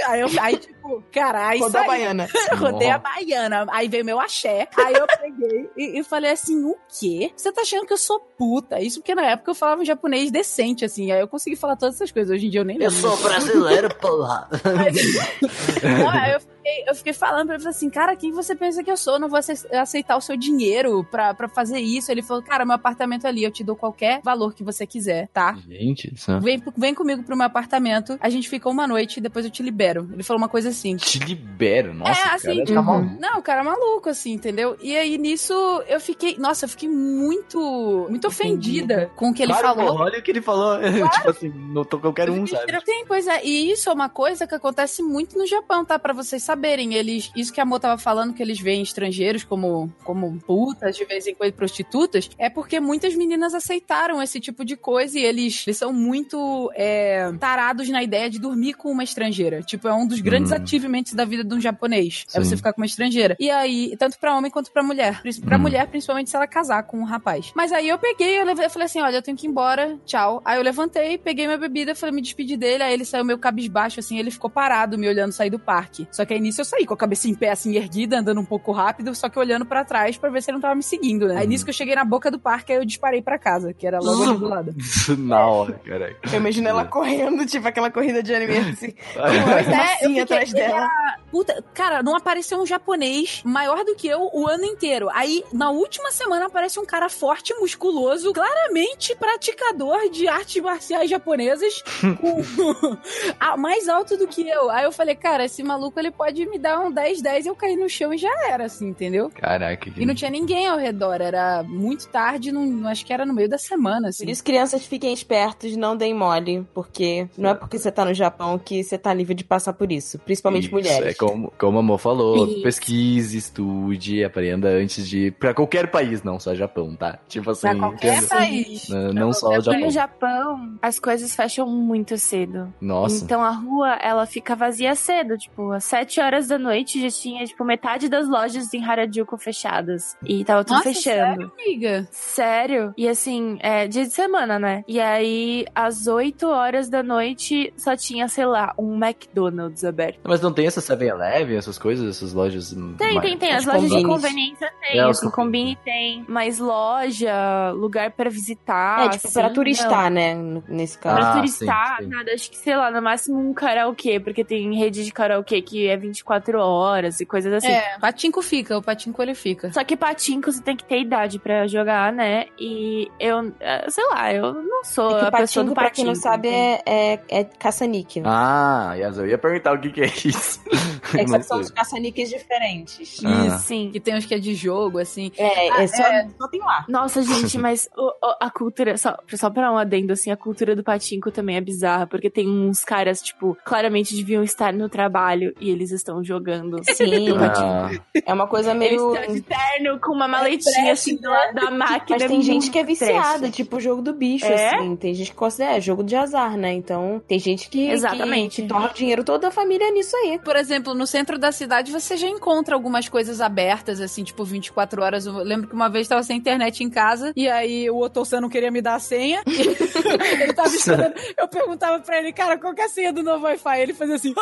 Aí, 0.07 0.21
eu, 0.21 0.29
aí, 0.41 0.57
tipo, 0.57 1.03
cara, 1.13 1.49
aí 1.49 1.59
Rodou 1.59 1.81
a 1.81 1.85
baiana. 1.85 2.29
Rodei 2.57 2.91
a 2.91 2.99
baiana. 2.99 3.67
Aí 3.71 3.89
veio 3.89 4.05
meu 4.05 4.21
axé. 4.21 4.69
Aí 4.77 4.95
eu 4.95 5.07
peguei 5.07 5.71
e, 5.77 6.01
e 6.01 6.05
falei 6.05 6.31
assim: 6.31 6.65
o 6.65 6.77
quê? 6.89 7.33
Você 7.37 7.53
tá 7.53 7.63
achando 7.63 7.87
que 7.87 7.93
eu 7.93 7.99
sou 7.99 8.21
puta? 8.21 8.81
Isso 8.81 9.01
porque 9.01 9.15
na 9.15 9.25
época 9.25 9.51
eu 9.51 9.55
falava 9.55 9.83
um 9.83 9.85
japonês 9.85 10.31
decente, 10.31 10.85
assim. 10.85 11.11
Aí 11.11 11.21
eu 11.21 11.29
consegui 11.29 11.48
falar 11.57 11.77
todas 11.77 11.95
essas 11.95 12.11
coisas. 12.11 12.35
Hoje 12.35 12.47
em 12.47 12.51
dia 12.51 12.61
eu 12.61 12.65
nem 12.65 12.79
lembro. 12.79 12.95
brasileiro, 13.19 13.95
porra. 13.95 14.49
Aí 16.13 16.33
eu 16.35 16.41
fiquei, 16.59 16.85
eu 16.89 16.95
fiquei 16.95 17.13
falando 17.13 17.47
pra 17.49 17.57
ele 17.57 17.69
assim, 17.69 17.89
cara, 17.91 18.15
quem 18.17 18.31
você 18.33 18.55
pensa 18.55 18.83
que 18.85 18.91
eu 18.91 18.97
sou? 18.97 19.15
Eu 19.15 19.21
não 19.21 19.29
vou 19.29 19.39
ace- 19.39 19.67
aceitar 19.75 20.17
o 20.17 20.21
seu 20.21 20.37
dinheiro 20.37 21.05
pra, 21.11 21.33
pra 21.35 21.49
fazer 21.49 21.79
isso. 21.81 22.11
Ele 22.13 22.23
falou, 22.23 22.43
cara, 22.43 22.65
meu 22.65 22.75
apartamento 22.75 23.27
é 23.27 23.29
ali, 23.29 23.45
eu 23.45 23.51
te 23.51 23.65
dou 23.65 23.75
qualquer 23.77 24.21
valor 24.23 24.55
que 24.55 24.63
você 24.63 24.87
quiser, 24.87 25.29
tá? 25.29 25.57
Gente, 25.67 26.13
isso 26.15 26.39
Vem, 26.41 26.63
vem 26.77 26.95
comigo 26.95 27.23
pro 27.23 27.37
meu 27.37 27.47
apartamento, 27.47 28.17
a 28.21 28.29
gente 28.29 28.49
fica 28.49 28.69
uma 28.69 28.87
noite 28.87 29.17
e 29.17 29.21
depois 29.21 29.45
eu 29.45 29.51
te 29.51 29.63
libero. 29.63 30.09
Ele 30.13 30.23
falou 30.23 30.39
uma 30.41 30.49
coisa 30.49 30.69
assim. 30.69 30.97
te 30.97 31.19
libero. 31.19 31.95
Nossa, 31.95 32.11
é, 32.13 32.25
cara, 32.25 32.35
assim, 32.37 32.65
tá 32.65 32.83
maluco. 32.83 33.17
não, 33.21 33.39
o 33.39 33.43
cara 33.43 33.61
é 33.61 33.65
maluco, 33.65 34.09
assim, 34.09 34.33
entendeu? 34.33 34.77
E 34.81 34.97
aí 34.97 35.17
nisso 35.19 35.53
eu 35.89 36.01
fiquei, 36.01 36.37
nossa, 36.39 36.65
eu 36.65 36.69
fiquei 36.69 36.89
muito, 36.89 38.07
muito 38.11 38.27
ofendida 38.29 39.11
com 39.17 39.31
o 39.31 39.35
que 39.35 39.43
ele 39.43 39.53
Claro, 39.53 39.69
falou. 39.69 39.93
porra, 39.93 40.05
olha 40.05 40.19
o 40.19 40.23
que 40.23 40.31
ele 40.31 40.41
falou. 40.43 40.79
tipo 41.15 41.31
assim, 41.31 41.49
não 41.49 41.85
tô 41.85 41.99
qualquer 41.99 42.31
um, 42.31 42.47
sabe? 42.47 42.73
Sim, 42.85 43.05
pois 43.07 43.27
é. 43.27 43.45
E 43.45 43.71
isso 43.73 43.89
é 43.89 43.93
uma 43.93 44.09
coisa 44.09 44.47
que 44.47 44.55
acontece 44.55 45.03
muito 45.03 45.37
no 45.39 45.47
Japão, 45.47 45.85
tá? 45.85 45.99
Pra 45.99 46.13
vocês 46.13 46.43
saberem. 46.49 46.95
Eles, 46.95 47.31
isso 47.37 47.53
que 47.53 47.61
a 47.61 47.65
Mo 47.65 47.79
tava 47.79 47.99
falando, 47.99 48.33
que 48.35 48.43
eles 48.43 48.59
veem 48.59 48.83
estrangeiros 48.83 49.45
como, 49.45 49.93
como 50.05 50.39
putas, 50.41 50.97
de 50.97 51.05
vez 51.05 51.27
em 51.27 51.35
quando 51.35 51.53
prostitutas, 51.53 52.31
é 52.39 52.49
porque 52.49 52.81
muitas 52.81 53.15
meninas 53.15 53.53
aceitaram 53.55 54.23
esse 54.23 54.41
tipo 54.41 54.65
de 54.65 54.77
coisa 54.77 55.19
e 55.19 55.23
eles, 55.23 55.65
eles 55.67 55.77
são 55.77 55.93
muito 55.93 56.71
é, 56.75 57.31
tarados 57.39 57.89
na 57.91 58.03
ideia 58.03 58.31
de 58.31 58.39
dormir 58.39 58.75
com 58.75 58.91
uma 58.91 59.05
estrangeira. 59.05 59.63
Tipo, 59.63 59.89
é 59.89 59.95
um 59.95 60.07
dos 60.07 60.21
grandes 60.21 60.51
Hum. 60.53 60.57
achievements 60.63 61.13
da 61.15 61.25
vida 61.25 61.45
de 61.45 61.55
um 61.55 61.61
japonês. 61.61 62.25
É 62.29 62.39
Sim. 62.39 62.45
você 62.45 62.57
ficar 62.57 62.73
com 62.73 62.81
uma 62.81 62.87
estrangeira. 62.87 63.37
E 63.39 63.51
aí, 63.51 63.95
tanto 63.99 64.19
pra 64.19 64.35
homem 64.37 64.51
quanto 64.51 64.73
pra 64.73 64.83
mulher. 64.83 65.21
Pra 65.45 65.57
Hum. 65.57 65.61
mulher, 65.61 65.87
principalmente 65.89 66.31
se 66.31 66.37
ela 66.37 66.47
casar 66.47 66.83
com 66.85 66.99
um 66.99 67.05
rapaz. 67.05 67.53
Mas 67.55 67.73
aí 67.73 67.89
eu 67.89 67.99
peguei, 67.99 68.39
eu, 68.41 68.45
levei, 68.45 68.67
eu 68.67 68.71
falei 68.71 68.87
assim: 68.87 69.01
olha, 69.01 69.17
eu 69.17 69.23
tenho 69.23 69.37
que 69.37 69.47
ir 69.47 69.51
embora, 69.51 69.99
tchau. 70.07 70.41
Aí 70.45 70.57
eu 70.59 70.63
levantei, 70.63 71.19
peguei 71.19 71.47
minha 71.47 71.59
bebida, 71.59 71.95
falei, 71.95 72.15
me 72.15 72.23
despedi 72.23 72.57
dele. 72.57 72.83
Aí 72.83 72.93
ele 72.95 73.05
saiu 73.05 73.25
meio 73.25 73.39
cabisbaixo, 73.39 74.01
assim, 74.01 74.19
ele 74.19 74.31
ficou 74.31 74.49
parado, 74.49 74.97
me 74.99 75.09
olhando 75.09 75.33
sair 75.33 75.51
do 75.51 75.59
parque. 75.59 76.07
Só 76.11 76.25
que 76.25 76.33
aí 76.39 76.43
nisso 76.43 76.61
eu 76.61 76.64
saí, 76.64 76.86
com 76.86 76.95
a 76.95 76.97
cabeça 76.97 77.28
em 77.28 77.34
pé, 77.34 77.51
assim, 77.51 77.74
erguida, 77.76 78.18
andando 78.18 78.41
um 78.41 78.45
pouco 78.45 78.72
rápido, 78.72 79.14
só 79.14 79.28
que 79.28 79.39
olhando 79.39 79.66
pra 79.66 79.84
trás 79.84 80.16
pra 80.16 80.30
ver 80.30 80.43
se 80.43 80.51
ele 80.51 80.57
não 80.57 80.62
tava 80.62 80.74
me 80.74 80.82
seguindo, 80.82 81.26
né? 81.28 81.36
Aí 81.39 81.47
nisso 81.47 81.64
que 81.64 81.70
eu 81.70 81.74
cheguei 81.74 81.95
na 81.95 82.05
boca 82.05 82.30
do 82.30 82.39
parque, 82.39 82.72
aí 82.72 82.78
eu 82.78 82.84
disparei 82.84 83.20
pra 83.20 83.39
casa, 83.39 83.72
que 83.72 83.86
era 83.86 83.99
logo 84.01 84.22
ali 84.22 84.39
do 84.39 84.49
lado. 84.49 84.74
Na 85.18 85.47
hora, 85.47 85.72
caralho. 85.84 86.16
Eu 86.32 86.39
imagino 86.39 86.68
ela 86.68 86.84
correndo, 86.84 87.45
tipo 87.47 87.66
aquela 87.66 87.91
corrida 87.91 88.22
de 88.22 88.34
anime, 88.34 88.57
assim. 88.70 88.95
Pois 89.14 89.66
Uma 89.66 89.82
é, 89.82 89.95
eu 90.03 90.09
fiquei- 90.09 90.20
atrás 90.22 90.53
dela. 90.53 90.76
era- 90.78 91.18
Puta, 91.30 91.62
cara, 91.74 92.03
não 92.03 92.16
apareceu 92.16 92.59
um 92.61 92.64
japonês 92.66 93.43
maior 93.45 93.84
do 93.84 93.95
que 93.95 94.07
eu 94.09 94.30
o 94.32 94.47
ano 94.49 94.64
inteiro. 94.64 95.09
Aí, 95.12 95.45
na 95.53 95.70
última 95.70 96.11
semana, 96.11 96.47
aparece 96.47 96.78
um 96.80 96.86
cara 96.86 97.09
forte, 97.11 97.53
musculoso, 97.55 98.32
claramente 98.32 99.14
praticador 99.16 100.09
de 100.11 100.26
artes 100.28 100.62
marciais 100.62 101.11
japonesas, 101.11 101.82
com- 102.20 102.43
ah, 103.39 103.57
mais 103.57 103.89
alto 103.89 104.16
do 104.16 104.26
que 104.26 104.49
eu. 104.49 104.70
Aí 104.70 104.84
eu 104.84 104.93
falei, 104.93 105.14
cara, 105.14 105.45
esse 105.45 105.62
maluco 105.62 105.99
ele 105.99 106.11
pode 106.11 106.28
me 106.47 106.59
dar 106.59 106.81
um 106.81 106.93
10-10 106.93 107.45
e 107.45 107.49
eu 107.49 107.55
cair 107.55 107.76
no 107.76 107.89
chão 107.89 108.12
e 108.12 108.18
já 108.18 108.31
era, 108.49 108.64
assim, 108.64 108.89
entendeu? 108.89 109.31
Caraca, 109.35 109.91
que... 109.91 110.01
E 110.01 110.07
não 110.07 110.14
tinha 110.14 110.31
ninguém 110.31 110.66
ao 110.66 110.79
redor, 110.79 111.20
era 111.20 111.62
muito 111.62 112.09
tarde, 112.09 112.53
não, 112.53 112.87
acho 112.89 113.05
que 113.05 113.12
era 113.12 113.24
no 113.26 113.35
meio 113.35 113.49
da 113.49 113.59
semana, 113.59 114.09
assim. 114.09 114.24
Por 114.24 114.31
isso, 114.31 114.45
crianças, 114.45 114.85
fiquem 114.87 115.12
espertos, 115.12 115.76
não 115.76 115.97
deem 115.97 116.14
mole, 116.14 116.66
porque 116.74 117.29
não 117.37 117.51
é 117.51 117.55
porque 117.55 117.79
você 117.79 117.91
tá 117.91 118.05
no 118.05 118.14
Japão 118.14 118.59
que 118.59 118.83
você 118.83 118.99
tá 118.99 119.12
livre 119.12 119.35
de 119.35 119.45
passar 119.45 119.72
por 119.72 119.91
isso, 119.93 120.18
principalmente 120.18 120.64
Isso, 120.64 120.72
mulheres. 120.74 121.07
É 121.09 121.14
como, 121.14 121.53
como 121.59 121.79
a 121.79 121.83
Mo 121.83 121.99
falou, 121.99 122.47
Isso. 122.47 122.62
pesquise, 122.62 123.37
estude, 123.39 124.24
aprenda 124.24 124.68
antes 124.68 125.09
de 125.09 125.26
ir 125.26 125.33
pra 125.33 125.55
qualquer 125.55 125.91
país, 125.91 126.22
não 126.22 126.39
só 126.39 126.55
Japão, 126.55 126.95
tá? 126.95 127.18
Tipo 127.29 127.51
assim, 127.51 127.68
Pra 127.68 127.76
qualquer 127.76 128.26
país. 128.26 128.89
Não, 128.89 129.12
não 129.12 129.33
só 129.33 129.49
o 129.49 129.61
Japão. 129.61 129.81
no 129.81 129.91
Japão, 129.91 130.79
as 130.83 130.99
coisas 130.99 131.35
fecham 131.35 131.66
muito 131.68 132.16
cedo. 132.18 132.72
Nossa. 132.81 133.24
Então 133.24 133.43
a 133.43 133.51
rua, 133.51 133.95
ela 134.03 134.26
fica 134.26 134.55
vazia 134.57 134.95
cedo. 134.95 135.37
Tipo, 135.37 135.72
às 135.72 135.85
7 136.19 136.21
horas 136.21 136.49
da 136.49 136.59
noite 136.59 137.01
já 137.01 137.09
tinha, 137.11 137.45
tipo, 137.45 137.64
metade 137.64 138.09
das 138.09 138.29
lojas 138.29 138.73
em 138.75 138.85
Harajuku 138.85 139.39
fechadas. 139.39 140.16
E 140.25 140.45
tava 140.45 140.64
tudo 140.64 140.77
Nossa, 140.77 140.89
fechando. 140.93 141.16
sério, 141.16 141.53
amiga? 141.55 142.09
Sério? 142.11 142.95
E 142.97 143.09
assim, 143.09 143.59
é 143.61 143.87
dia 143.87 144.05
de 144.05 144.11
semana, 144.11 144.59
né? 144.59 144.83
E 144.89 145.01
aí, 145.01 145.64
às 145.75 146.07
8 146.07 146.47
horas 146.49 146.89
da 146.89 147.03
noite, 147.03 147.73
só 147.77 147.97
tinha, 147.97 148.27
sei 148.29 148.47
lá, 148.47 148.75
um 148.79 148.97
McDonald's 149.03 149.85
aberto. 149.85 150.19
Mas 150.25 150.41
não 150.41 150.53
tem 150.53 150.66
essa 150.66 150.81
7-Eleven, 150.81 151.57
essas 151.57 151.79
coisas, 151.79 152.09
essas 152.16 152.33
lojas. 152.33 152.71
Tem, 152.99 153.14
mais- 153.14 153.21
tem, 153.29 153.39
tem. 153.39 153.53
As 153.53 153.66
Os 153.66 153.73
lojas 153.73 153.91
de 153.91 154.03
conveniência 154.03 154.71
tem. 154.81 154.99
É, 155.01 155.07
os 155.09 155.19
assim, 155.19 155.31
combine 155.31 155.77
tem. 155.85 156.25
Mas 156.29 156.59
loja, 156.59 157.71
lugar 157.73 158.11
pra 158.12 158.29
visitar. 158.31 159.07
É, 159.07 159.09
tipo, 159.11 159.27
assim, 159.27 159.35
pra 159.39 159.49
não. 159.49 159.55
turistar, 159.55 160.11
né? 160.11 160.33
n- 160.35 160.62
Nesse 160.69 160.99
caso. 160.99 161.16
Pra 161.16 161.29
Ah, 161.31 161.33
turistar, 161.37 161.97
sim, 161.99 162.05
sim. 162.05 162.11
nada. 162.11 162.33
Acho 162.33 162.51
que, 162.51 162.57
sei 162.57 162.77
lá, 162.77 162.91
no 162.91 163.01
máximo 163.03 163.39
um 163.39 163.53
karaokê, 163.55 164.19
porque 164.21 164.45
tem 164.45 164.75
rede 164.77 165.05
de 165.05 165.12
karaokê 165.12 165.61
que 165.62 165.87
é 165.87 165.97
24 166.09 166.59
horas 166.61 167.21
e 167.21 167.27
coisas 167.27 167.53
assim. 167.53 167.69
É, 167.69 167.99
patinco 168.01 168.43
fica, 168.43 168.77
o 168.77 168.83
patinco 168.83 169.23
ele 169.23 169.35
fica. 169.35 169.73
Só 169.73 169.83
que 169.85 169.97
patinco 169.97 170.51
você 170.53 170.63
tem 170.63 170.77
que 170.77 170.85
ter 170.85 171.01
idade 171.01 171.39
pra 171.39 171.67
jogar, 171.67 172.13
né? 172.13 172.47
E 172.59 173.09
eu, 173.21 173.53
é, 173.61 173.89
sei 173.91 174.05
lá, 174.09 174.33
eu 174.33 174.55
não 174.55 174.85
sou 174.85 175.11
É 175.19 175.25
a 175.25 175.29
o 175.29 175.31
pessoa 175.33 175.65
patinco, 175.65 175.65
do 175.67 175.75
pra 175.75 175.83
patinco. 175.85 175.95
quem 175.97 176.05
não 176.07 176.15
sabe, 176.15 176.49
é, 176.49 176.83
é, 176.85 177.21
é 177.29 177.45
caça-níquel. 177.45 178.25
Ah, 178.27 178.95
yes, 178.97 179.17
eu 179.19 179.27
ia 179.27 179.39
perguntar 179.39 179.75
o 179.75 179.81
que, 179.81 179.91
que 179.91 180.01
é 180.01 180.07
isso. 180.07 180.61
é 181.17 181.25
que 181.25 181.29
são 181.29 181.43
sei. 181.43 181.61
os 181.61 181.71
caça-níqueis 181.71 182.29
diferentes. 182.31 183.21
Ah. 183.25 183.47
Isso, 183.47 183.59
sim. 183.67 183.91
Que 183.93 184.01
tem 184.01 184.17
uns 184.17 184.27
que 184.27 184.35
é 184.35 184.39
de 184.39 184.55
jogo, 184.55 184.99
assim. 184.99 185.31
É, 185.37 185.83
é, 185.83 185.87
só, 185.87 186.03
só 186.39 186.49
tem 186.49 186.61
lá. 186.61 186.85
Nossa, 186.89 187.23
gente, 187.23 187.57
mas 187.59 187.89
o- 187.97 188.09
o- 188.09 188.37
a 188.41 188.51
cultura, 188.51 188.97
só, 188.97 189.17
só 189.35 189.51
pra 189.51 189.71
um 189.73 189.77
adendo, 189.79 190.13
assim, 190.13 190.31
a 190.31 190.37
cultura 190.37 190.75
do 190.75 190.83
patinco 190.83 191.31
também 191.31 191.57
é 191.57 191.61
bizarra, 191.61 192.07
porque 192.07 192.31
tem 192.31 192.49
uns 192.49 192.85
caras, 192.85 193.21
tipo, 193.23 193.57
claramente 193.65 194.15
deviam 194.17 194.43
estar 194.43 194.73
no 194.73 194.89
trabalho 194.89 195.55
e 195.61 195.71
eles 195.71 195.91
estão 196.01 196.23
jogando. 196.23 196.81
Sim, 196.95 197.29
Ah, 197.39 197.91
é 198.25 198.33
uma 198.33 198.47
coisa 198.47 198.71
Eles 198.71 198.79
meio... 198.91 199.15
estão 199.15 199.35
de 199.35 199.41
terno 199.43 200.01
com 200.01 200.13
uma 200.13 200.29
maletinha, 200.29 200.93
assim, 200.93 201.17
do 201.17 201.29
lado 201.29 201.55
da 201.55 201.71
máquina. 201.71 202.19
Mas 202.19 202.29
tem 202.29 202.43
gente 202.43 202.71
que 202.71 202.79
é 202.79 202.85
viciada, 202.85 203.39
trash. 203.41 203.55
tipo 203.55 203.77
o 203.77 203.81
jogo 203.81 204.03
do 204.03 204.13
bicho, 204.13 204.47
É? 204.47 204.75
assim. 204.77 204.97
Tem 204.97 205.15
gente 205.15 205.31
que 205.31 205.37
considera 205.37 205.77
é 205.77 205.81
jogo 205.81 206.03
de 206.03 206.17
azar, 206.17 206.57
né? 206.57 206.73
Então, 206.73 207.21
tem 207.27 207.39
gente 207.39 207.69
que, 207.69 207.89
Exatamente. 207.91 208.63
que, 208.63 208.69
torra 208.69 208.91
o 208.91 208.95
dinheiro 208.95 209.23
todo 209.25 209.43
da 209.43 209.51
família 209.51 209.91
nisso 209.91 210.17
aí. 210.17 210.39
Por 210.39 210.57
exemplo, 210.57 210.95
no 210.95 211.07
centro 211.07 211.39
da 211.39 211.53
cidade 211.53 211.93
você 211.93 212.17
já 212.17 212.29
encontra 212.29 212.75
algumas 212.75 213.09
coisas 213.09 213.41
abertas, 213.41 214.01
assim, 214.01 214.25
tipo 214.25 214.45
24 214.45 215.03
horas. 215.03 215.27
Eu 215.27 215.35
lembro 215.39 215.69
que 215.69 215.75
uma 215.75 215.89
vez 215.89 216.09
tava 216.09 216.23
sem 216.23 216.37
internet 216.39 216.83
em 216.83 216.91
casa 216.91 217.33
e 217.37 217.49
aí 217.49 217.91
o 217.91 217.99
Otolsan 217.99 218.41
não 218.41 218.49
queria 218.49 218.71
me 218.71 218.81
dar 218.81 218.95
a 218.95 218.99
senha. 218.99 219.43
ele 219.47 220.53
tava 220.53 220.69
esperando. 220.69 221.15
Eu 221.37 221.49
perguntava 221.49 221.99
pra 222.01 222.19
ele, 222.19 222.33
cara, 222.33 222.59
qual 222.59 222.75
que 222.75 222.81
é 222.81 222.85
a 222.85 222.89
senha 222.89 223.13
do 223.13 223.23
novo 223.23 223.45
Wi-Fi? 223.45 223.81
Ele 223.81 223.95
fazia 223.95 224.15
assim 224.17 224.35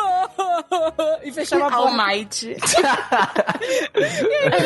e 1.23 1.31
fechava 1.31 1.46
a 1.55 1.59
porta. 1.59 1.75
Almighty. 1.77 2.47
Ele 2.47 2.57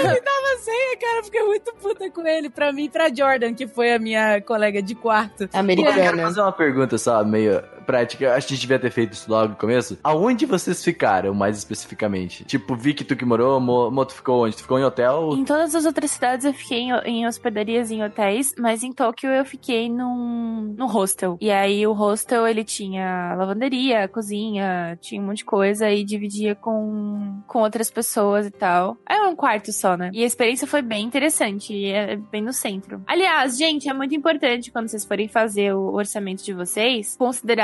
me 0.03 0.21
dava 0.21 0.53
a 0.53 0.57
senha, 0.59 0.97
cara. 0.99 1.17
Eu 1.19 1.23
fiquei 1.23 1.43
muito 1.43 1.73
puta 1.75 2.09
com 2.09 2.27
ele. 2.27 2.49
Pra 2.49 2.71
mim 2.71 2.85
e 2.85 2.89
pra 2.89 3.13
Jordan, 3.13 3.53
que 3.53 3.67
foi 3.67 3.93
a 3.93 3.99
minha 3.99 4.41
colega 4.41 4.81
de 4.81 4.95
quarto. 4.95 5.43
eu 5.43 5.47
quero 5.47 5.59
Americana. 5.59 6.23
fazer 6.23 6.41
uma 6.41 6.51
pergunta 6.51 6.97
só, 6.97 7.23
meio 7.23 7.61
prática. 7.81 8.33
Acho 8.33 8.47
que 8.47 8.53
a 8.53 8.55
gente 8.55 8.61
devia 8.61 8.79
ter 8.79 8.91
feito 8.91 9.13
isso 9.13 9.29
logo 9.29 9.49
no 9.49 9.55
começo. 9.55 9.97
Aonde 10.03 10.45
vocês 10.45 10.83
ficaram, 10.83 11.33
mais 11.33 11.57
especificamente? 11.57 12.43
Tipo, 12.45 12.75
vi 12.75 12.93
que 12.93 13.03
tu 13.03 13.15
que 13.15 13.25
morou, 13.25 13.59
Mo, 13.59 13.91
Mo, 13.91 14.05
tu 14.05 14.13
ficou 14.13 14.45
onde? 14.45 14.55
Tu 14.55 14.61
ficou 14.63 14.79
em 14.79 14.83
hotel? 14.83 15.33
Em 15.33 15.43
todas 15.43 15.75
as 15.75 15.85
outras 15.85 16.11
cidades 16.11 16.45
eu 16.45 16.53
fiquei 16.53 16.79
em, 16.79 16.91
em 17.05 17.27
hospedarias, 17.27 17.91
em 17.91 18.03
hotéis, 18.03 18.53
mas 18.57 18.83
em 18.83 18.91
Tóquio 18.91 19.29
eu 19.29 19.45
fiquei 19.45 19.89
num, 19.89 20.73
num 20.77 20.87
hostel. 20.87 21.37
E 21.39 21.51
aí 21.51 21.85
o 21.85 21.93
hostel 21.93 22.47
ele 22.47 22.63
tinha 22.63 23.35
lavanderia, 23.35 24.07
cozinha, 24.07 24.97
tinha 25.01 25.21
um 25.21 25.25
monte 25.25 25.37
de 25.37 25.45
coisa 25.45 25.89
e 25.89 26.03
dividia 26.03 26.55
com, 26.55 27.41
com 27.47 27.59
outras 27.59 27.89
pessoas 27.89 28.45
e 28.45 28.51
tal. 28.51 28.97
É 29.07 29.21
um 29.21 29.35
quarto 29.35 29.71
só, 29.71 29.97
né? 29.97 30.09
E 30.13 30.23
a 30.23 30.27
experiência 30.27 30.67
foi 30.67 30.81
bem 30.81 31.05
interessante, 31.05 31.73
e 31.73 31.85
é 31.91 32.15
bem 32.15 32.41
no 32.41 32.53
centro. 32.53 33.01
Aliás, 33.07 33.57
gente, 33.57 33.89
é 33.89 33.93
muito 33.93 34.15
importante 34.15 34.71
quando 34.71 34.87
vocês 34.87 35.05
forem 35.05 35.27
fazer 35.27 35.73
o 35.73 35.93
orçamento 35.93 36.43
de 36.43 36.53
vocês, 36.53 37.15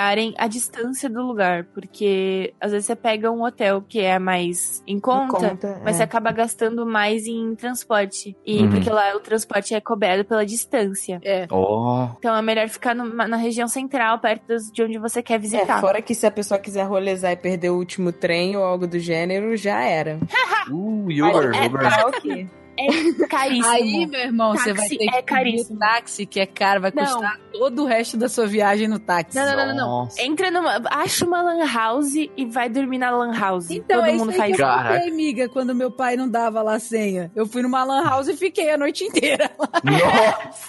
considerarem 0.08 0.34
a 0.38 0.48
distância 0.48 1.10
do 1.10 1.22
lugar, 1.22 1.66
porque 1.74 2.54
às 2.62 2.72
vezes 2.72 2.86
você 2.86 2.96
pega 2.96 3.32
um 3.32 3.44
hotel 3.44 3.82
que 3.88 4.00
é 4.00 4.18
mais 4.20 4.82
em 4.88 5.00
conta, 5.00 5.50
Conta, 5.50 5.82
mas 5.84 5.96
é. 5.96 5.98
você 5.98 6.04
acaba 6.04 6.32
gastando 6.32 6.86
mais 6.86 7.28
em 7.28 7.56
transporte. 7.56 8.36
E 8.46 8.62
Uhum. 8.64 8.70
porque 8.72 8.90
lá 8.90 9.16
o 9.16 9.20
transporte 9.20 9.74
é 9.74 9.82
coberto 9.82 10.26
pela 10.28 10.46
distância. 10.46 11.20
É. 11.24 11.48
Oh, 11.52 12.08
Então 12.18 12.36
é 12.36 12.42
melhor 12.42 12.68
ficar 12.70 12.96
numa- 12.96 13.28
na 13.28 13.38
região 13.38 13.68
central, 13.68 14.20
perto 14.20 14.56
de 14.72 14.84
onde 14.84 14.98
você 14.98 15.22
quer 15.22 15.36
É, 15.36 15.38
visitar. 15.40 15.80
fora 15.82 16.02
que 16.02 16.16
se 16.16 16.26
a 16.26 16.32
pessoa 16.32 16.60
quiser 16.60 16.84
rolezar 16.84 17.32
e 17.32 17.36
perder 17.36 17.70
o 17.70 17.78
último 17.78 18.12
trem 18.12 18.56
ou 18.56 18.64
algo 18.64 18.88
do 18.88 19.00
gênero, 19.00 19.56
já 19.58 19.82
era. 19.84 20.20
uh, 20.72 21.06
Mas 21.08 21.36
Uber, 21.36 21.52
é 21.56 21.66
Uber. 21.68 21.82
karaokê. 21.82 22.48
É 22.78 23.28
caríssimo. 23.28 23.68
Aí, 23.68 24.06
meu 24.06 24.20
irmão, 24.20 24.52
você 24.56 24.74
vai 24.74 24.84
Táxi 24.88 24.98
ter 24.98 25.04
é 25.04 25.08
que 25.08 25.12
pedir 25.14 25.24
caríssimo. 25.26 25.80
táxi, 25.80 26.26
que 26.26 26.40
é 26.40 26.46
caro, 26.46 26.82
vai 26.82 26.92
Não. 26.96 27.04
custar 27.06 27.40
todo 27.52 27.84
o 27.84 27.86
resto 27.86 28.18
da 28.18 28.30
sua 28.30 28.46
viagem 28.48 28.88
no 28.88 29.00
táxi. 29.00 29.38
Não, 29.38 29.46
não, 29.46 29.68
não, 29.68 29.76
não. 29.76 30.10
Entra 30.20 30.52
numa. 30.52 30.82
Acha 30.92 31.26
uma 31.26 31.42
lan 31.42 31.66
house 31.66 32.14
e 32.16 32.46
vai 32.46 32.70
dormir 32.70 32.98
na 33.00 33.10
lan 33.12 33.32
house. 33.38 33.70
Então, 33.72 33.98
Todo 34.00 34.08
é 34.10 34.12
isso 34.12 34.20
mundo 34.20 34.32
aí 34.32 34.38
faz 34.38 34.56
que 34.56 34.62
eu 34.62 34.68
isso. 34.68 34.78
Contei, 34.78 35.10
amiga, 35.10 35.50
quando 35.50 35.76
meu 35.76 35.92
pai 35.92 36.16
não 36.16 36.30
dava 36.30 36.62
lá 36.62 36.76
a 36.76 36.80
senha. 36.80 37.32
Eu 37.36 37.46
fui 37.48 37.62
numa 37.62 37.84
lan 37.84 38.04
house 38.04 38.28
e 38.28 38.36
fiquei 38.38 38.70
a 38.72 38.78
noite 38.78 39.04
inteira. 39.04 39.50
Nossa! 39.84 40.68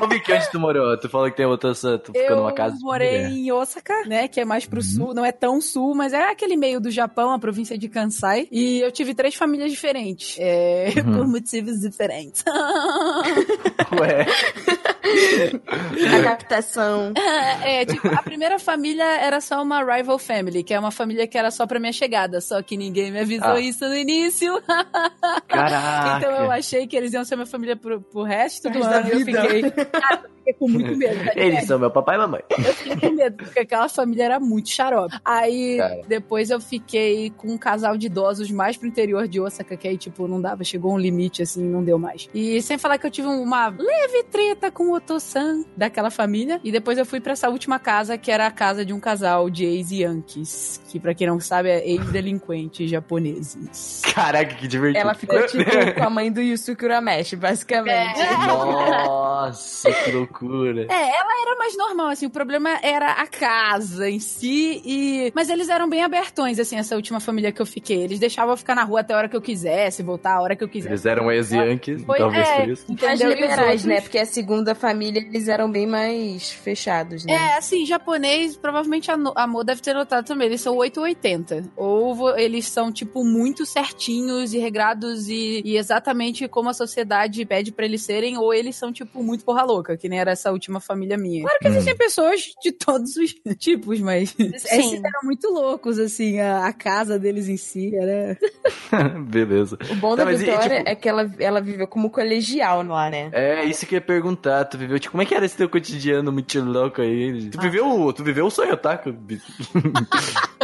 Ô, 0.04 0.08
Vicky, 0.08 0.32
onde 0.32 0.50
tu 0.50 0.58
morou? 0.60 0.96
Tu 0.98 1.08
falou 1.08 1.30
que 1.30 1.36
tem 1.36 1.46
outra, 1.46 1.72
tu 1.74 2.12
ficou 2.12 2.20
eu 2.22 2.36
numa 2.36 2.52
casa 2.52 2.76
de 2.76 2.82
morei 2.82 3.22
em 3.26 3.52
Osaka, 3.52 3.94
né, 4.06 4.28
que 4.28 4.40
é 4.40 4.44
mais 4.44 4.64
Uhum. 4.64 4.70
pro 4.70 4.82
sul, 4.82 5.14
não 5.14 5.24
é 5.24 5.32
tão 5.32 5.60
sul, 5.60 5.94
mas 5.94 6.12
é 6.12 6.30
aquele 6.30 6.56
meio 6.56 6.80
do 6.80 6.90
Japão, 6.90 7.32
a 7.32 7.38
província 7.38 7.78
de 7.78 7.88
Kansai. 7.88 8.48
E 8.50 8.80
eu 8.80 8.90
tive 8.92 9.14
três 9.14 9.34
famílias 9.34 9.70
diferentes, 9.70 10.36
é, 10.38 10.88
Uhum. 11.06 11.27
Motivos 11.28 11.80
diferentes. 11.80 12.42
Ué. 14.00 14.26
A 16.18 16.22
captação. 16.22 17.12
É, 17.62 17.84
tipo, 17.86 18.08
a 18.08 18.22
primeira 18.22 18.58
família 18.58 19.04
era 19.04 19.40
só 19.40 19.62
uma 19.62 19.82
rival 19.82 20.18
family, 20.18 20.62
que 20.62 20.74
é 20.74 20.78
uma 20.78 20.90
família 20.90 21.26
que 21.26 21.38
era 21.38 21.50
só 21.50 21.66
pra 21.66 21.78
minha 21.80 21.92
chegada, 21.92 22.40
só 22.40 22.60
que 22.62 22.76
ninguém 22.76 23.10
me 23.10 23.20
avisou 23.20 23.52
Ah. 23.52 23.60
isso 23.60 23.86
no 23.88 23.94
início. 23.96 24.60
Caraca. 25.48 26.18
Então 26.18 26.44
eu 26.44 26.50
achei 26.50 26.86
que 26.86 26.96
eles 26.96 27.12
iam 27.12 27.24
ser 27.24 27.36
minha 27.36 27.46
família 27.46 27.76
pro, 27.76 28.00
pro 28.00 28.22
resto 28.22 28.68
do 28.70 28.78
Resto 28.78 28.90
da 28.90 28.98
ano. 28.98 29.08
e 29.08 29.12
Eu 29.12 29.24
fiquei, 29.24 29.62
fiquei 30.48 30.54
com 30.54 30.68
muito 30.68 30.96
medo. 30.96 31.24
tá 31.24 31.32
Eles 31.36 31.64
são 31.64 31.78
meu 31.78 31.90
papai 31.90 32.16
e 32.16 32.18
mamãe. 32.18 32.42
Eu 32.50 32.74
fiquei 32.74 32.96
com 32.96 33.14
medo, 33.14 33.36
porque 33.36 33.60
aquela 33.60 33.88
família 33.88 34.24
era 34.24 34.40
muito 34.40 34.68
xarope. 34.70 35.18
Aí, 35.24 35.78
Cara. 35.78 36.00
depois 36.06 36.50
eu 36.50 36.60
fiquei 36.60 37.30
com 37.30 37.48
um 37.48 37.58
casal 37.58 37.96
de 37.96 38.06
idosos 38.06 38.50
mais 38.50 38.76
pro 38.76 38.88
interior 38.88 39.28
de 39.28 39.40
Osaka, 39.40 39.76
que 39.76 39.88
aí, 39.88 39.96
tipo, 39.96 40.26
não 40.26 40.40
dava, 40.40 40.64
chegou 40.64 40.92
um 40.92 40.98
limite, 40.98 41.42
assim, 41.42 41.64
não 41.64 41.82
deu 41.82 41.98
mais. 41.98 42.28
E 42.34 42.60
sem 42.62 42.78
falar 42.78 42.98
que 42.98 43.06
eu 43.06 43.10
tive 43.10 43.28
uma 43.28 43.68
leve 43.68 44.24
treta 44.30 44.70
com 44.70 44.84
o 44.84 44.94
Oto-san 44.94 45.64
daquela 45.76 46.10
família. 46.10 46.60
E 46.64 46.72
depois 46.72 46.98
eu 46.98 47.06
fui 47.06 47.20
pra 47.20 47.32
essa 47.32 47.48
última 47.48 47.78
casa, 47.78 48.16
que 48.16 48.30
era 48.30 48.46
a 48.46 48.50
casa 48.50 48.84
de 48.84 48.92
um 48.92 49.00
casal 49.00 49.50
de 49.50 49.64
ex-yankees, 49.64 50.80
que 50.88 50.98
pra 50.98 51.14
quem 51.14 51.26
não 51.26 51.40
sabe 51.40 51.68
é 51.68 51.88
ex-delinquentes 51.88 52.90
japoneses. 52.90 54.02
Caraca, 54.14 54.54
que 54.54 54.66
divertido. 54.66 55.02
Ela 55.02 55.14
ficou 55.14 55.44
tipo 55.46 55.64
com 55.94 56.04
a 56.04 56.10
mãe 56.10 56.30
do 56.32 56.40
Yusuke 56.40 56.84
Urameshi, 56.84 57.36
basicamente. 57.36 58.18
Nossa, 58.46 59.90
que 59.92 60.12
loucura. 60.12 60.37
É, 60.88 61.16
ela 61.16 61.42
era 61.42 61.56
mais 61.58 61.76
normal, 61.76 62.08
assim, 62.08 62.26
o 62.26 62.30
problema 62.30 62.78
era 62.82 63.12
a 63.12 63.26
casa 63.26 64.08
em 64.08 64.20
si 64.20 64.82
e... 64.84 65.32
Mas 65.34 65.48
eles 65.48 65.68
eram 65.68 65.88
bem 65.88 66.02
abertões, 66.02 66.58
assim, 66.58 66.76
essa 66.76 66.96
última 66.96 67.20
família 67.20 67.52
que 67.52 67.60
eu 67.60 67.66
fiquei. 67.66 68.02
Eles 68.02 68.18
deixavam 68.18 68.52
eu 68.52 68.56
ficar 68.56 68.74
na 68.74 68.84
rua 68.84 69.00
até 69.00 69.14
a 69.14 69.16
hora 69.16 69.28
que 69.28 69.36
eu 69.36 69.42
quisesse, 69.42 70.02
voltar 70.02 70.34
a 70.34 70.40
hora 70.40 70.56
que 70.56 70.64
eu 70.64 70.68
quisesse. 70.68 70.92
Eles 70.92 71.06
eram 71.06 71.30
ex-yankees, 71.30 72.04
Foi- 72.04 72.18
talvez 72.18 72.48
é, 72.48 72.60
por 72.60 72.68
isso. 72.68 72.86
Mais? 73.00 73.20
E 73.20 73.24
liberais, 73.24 73.84
né? 73.84 74.00
Porque 74.00 74.18
a 74.18 74.26
segunda 74.26 74.74
família, 74.74 75.20
eles 75.20 75.48
eram 75.48 75.70
bem 75.70 75.86
mais 75.86 76.50
fechados, 76.50 77.24
né? 77.24 77.32
É, 77.32 77.58
assim, 77.58 77.84
japonês, 77.86 78.56
provavelmente 78.56 79.10
a, 79.10 79.46
Mo 79.46 79.64
deve 79.64 79.80
ter 79.80 79.94
notado 79.94 80.26
também, 80.26 80.46
eles 80.46 80.60
são 80.60 80.76
880. 80.76 81.70
Ou 81.76 82.36
eles 82.38 82.66
são, 82.66 82.92
tipo, 82.92 83.24
muito 83.24 83.64
certinhos 83.66 84.52
e 84.52 84.58
regrados 84.58 85.28
e, 85.28 85.62
e 85.64 85.76
exatamente 85.76 86.46
como 86.48 86.68
a 86.68 86.74
sociedade 86.74 87.44
pede 87.44 87.72
pra 87.72 87.84
eles 87.84 88.02
serem, 88.02 88.38
ou 88.38 88.52
eles 88.52 88.76
são, 88.76 88.92
tipo, 88.92 89.22
muito 89.22 89.44
porra 89.44 89.62
louca, 89.62 89.96
que 89.96 90.08
nem 90.08 90.18
era 90.20 90.27
essa 90.30 90.50
última 90.52 90.80
família 90.80 91.16
minha. 91.16 91.42
Claro 91.42 91.58
que 91.60 91.68
existem 91.68 91.96
pessoas 91.96 92.40
de 92.62 92.72
todos 92.72 93.16
os 93.16 93.34
tipos, 93.58 94.00
mas 94.00 94.34
esses 94.38 94.92
eram 94.94 95.20
muito 95.24 95.48
loucos, 95.52 95.98
assim, 95.98 96.38
a, 96.40 96.66
a 96.66 96.72
casa 96.72 97.18
deles 97.18 97.48
em 97.48 97.56
si 97.56 97.94
era... 97.96 98.36
Beleza. 99.28 99.78
O 99.90 99.94
bom 99.96 100.10
Tá, 100.16 100.24
da 100.24 100.30
mas 100.32 100.40
e, 100.40 100.44
Vitória 100.46 100.78
tipo- 100.78 100.88
é 100.90 100.94
que 100.94 101.08
ela, 101.08 101.30
ela 101.38 101.60
viveu 101.60 101.86
como 101.86 102.10
colegial 102.10 102.82
lá, 102.82 103.10
né? 103.10 103.28
É, 103.32 103.64
isso 103.64 103.86
que 103.86 103.94
eu 103.94 103.98
ia 103.98 104.00
perguntar. 104.04 104.64
Tu 104.64 104.78
viveu, 104.78 104.98
tipo, 104.98 105.12
como 105.12 105.22
é 105.22 105.26
que 105.26 105.34
era 105.34 105.44
esse 105.44 105.56
teu 105.56 105.68
cotidiano 105.68 106.32
muito 106.32 106.58
louco 106.60 107.00
aí? 107.02 107.48
Ah. 107.48 107.50
Tu 107.52 107.60
viveu, 107.60 108.12
tu 108.12 108.24
viveu 108.24 108.46
o 108.46 108.50
sonho 108.50 108.72
otaku? 108.72 109.14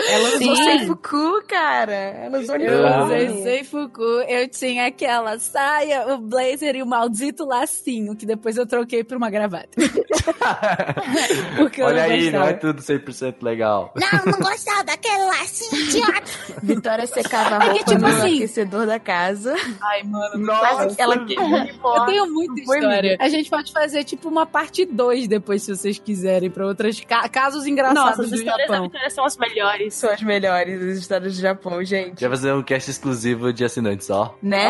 Ela 0.09 0.29
usou 0.37 0.57
Sim. 0.57 0.65
Seifuku, 0.65 1.43
cara. 1.47 1.93
Ela 1.95 2.39
usou 2.41 2.57
Eu 2.57 2.87
Ah. 2.87 3.05
usei 3.05 3.43
Seifuku, 3.43 4.03
eu 4.03 4.49
tinha 4.49 4.87
aquela 4.87 5.39
saia, 5.39 6.15
o 6.15 6.19
blazer 6.19 6.77
e 6.77 6.83
o 6.83 6.87
maldito 6.87 7.45
lacinho, 7.45 8.17
que 8.17 8.27
depois 8.27 8.57
eu 8.57 8.67
troquei 8.67 9.03
por 9.05 9.17
uma 9.17 9.31
gravata. 9.31 9.54
Olha 11.83 12.05
aí, 12.05 12.31
não 12.31 12.43
é 12.45 12.53
tudo 12.55 12.81
100% 12.83 13.37
legal. 13.43 13.93
Não, 13.97 14.33
não 14.33 14.39
gostava 14.39 14.85
daquele 14.85 15.25
lacinho 15.25 15.83
idiota. 15.83 16.23
Vitória 16.63 17.07
secava 17.07 17.59
a 17.59 17.67
É 17.67 17.69
que, 17.69 17.69
roupa 17.79 17.85
tipo 17.85 18.01
no 18.01 18.07
assim- 18.07 18.35
aquecedor 18.37 18.87
da 18.87 18.99
casa. 18.99 19.55
Ai, 19.83 20.03
mano, 20.05 20.39
Nossa, 20.47 20.95
ela 20.99 21.17
eu 21.17 22.07
tenho 22.07 22.27
muita 22.33 22.65
Foi, 22.65 22.79
história. 22.79 23.17
A 23.21 23.29
gente 23.29 23.51
pode 23.51 23.73
fazer, 23.73 24.05
tipo, 24.05 24.29
uma 24.29 24.47
parte 24.47 24.85
2 24.85 25.29
depois, 25.29 25.63
se 25.63 25.75
vocês 25.77 25.99
quiserem, 25.99 26.51
pra 26.51 26.67
outros 26.67 27.01
ca- 27.01 27.29
casos 27.29 27.67
engraçados 27.67 28.05
Nossa, 28.05 28.23
as 28.23 28.31
do 28.31 28.37
histórias 28.37 28.69
da 28.69 28.75
Japão. 28.75 28.89
Vitória 28.89 29.11
são 29.11 29.25
as 29.25 29.37
melhores. 29.37 29.95
São 29.95 30.11
as 30.11 30.23
melhores 30.23 30.83
as 30.83 30.99
histórias 30.99 31.35
do 31.37 31.41
Japão, 31.41 31.85
gente. 31.85 32.21
Já 32.21 32.29
fazer 32.31 32.53
um 32.53 32.63
cast 32.63 32.91
exclusivo 32.91 33.53
de 33.53 33.65
assinantes, 33.65 34.09
ó. 34.11 34.35
Né? 34.43 34.65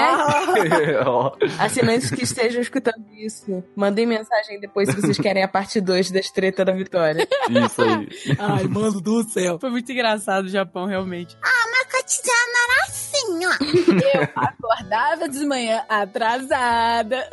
Ó. 1.06 1.32
Assinantes 1.58 2.10
que 2.10 2.22
estejam 2.24 2.60
escutando 2.60 3.04
isso, 3.16 3.62
mandem 3.76 4.06
mensagem 4.06 4.58
depois 4.60 4.73
se 4.86 4.92
vocês 5.00 5.18
querem 5.18 5.42
a 5.42 5.48
parte 5.48 5.80
2 5.80 6.10
das 6.10 6.30
treta 6.30 6.64
da 6.64 6.72
Vitória. 6.72 7.26
Isso 7.48 7.82
aí. 7.82 8.08
Ai, 8.38 8.64
mano 8.64 9.00
do 9.00 9.22
céu. 9.24 9.58
Foi 9.60 9.70
muito 9.70 9.90
engraçado 9.92 10.44
o 10.46 10.48
Japão, 10.48 10.86
realmente. 10.86 11.36
Meu 11.42 11.84
cotidiano 12.00 12.54
era 12.64 12.84
assim, 12.88 13.46
ó. 13.46 14.40
Acordava 14.40 15.28
de 15.28 15.46
manhã 15.46 15.82
atrasada. 15.88 17.28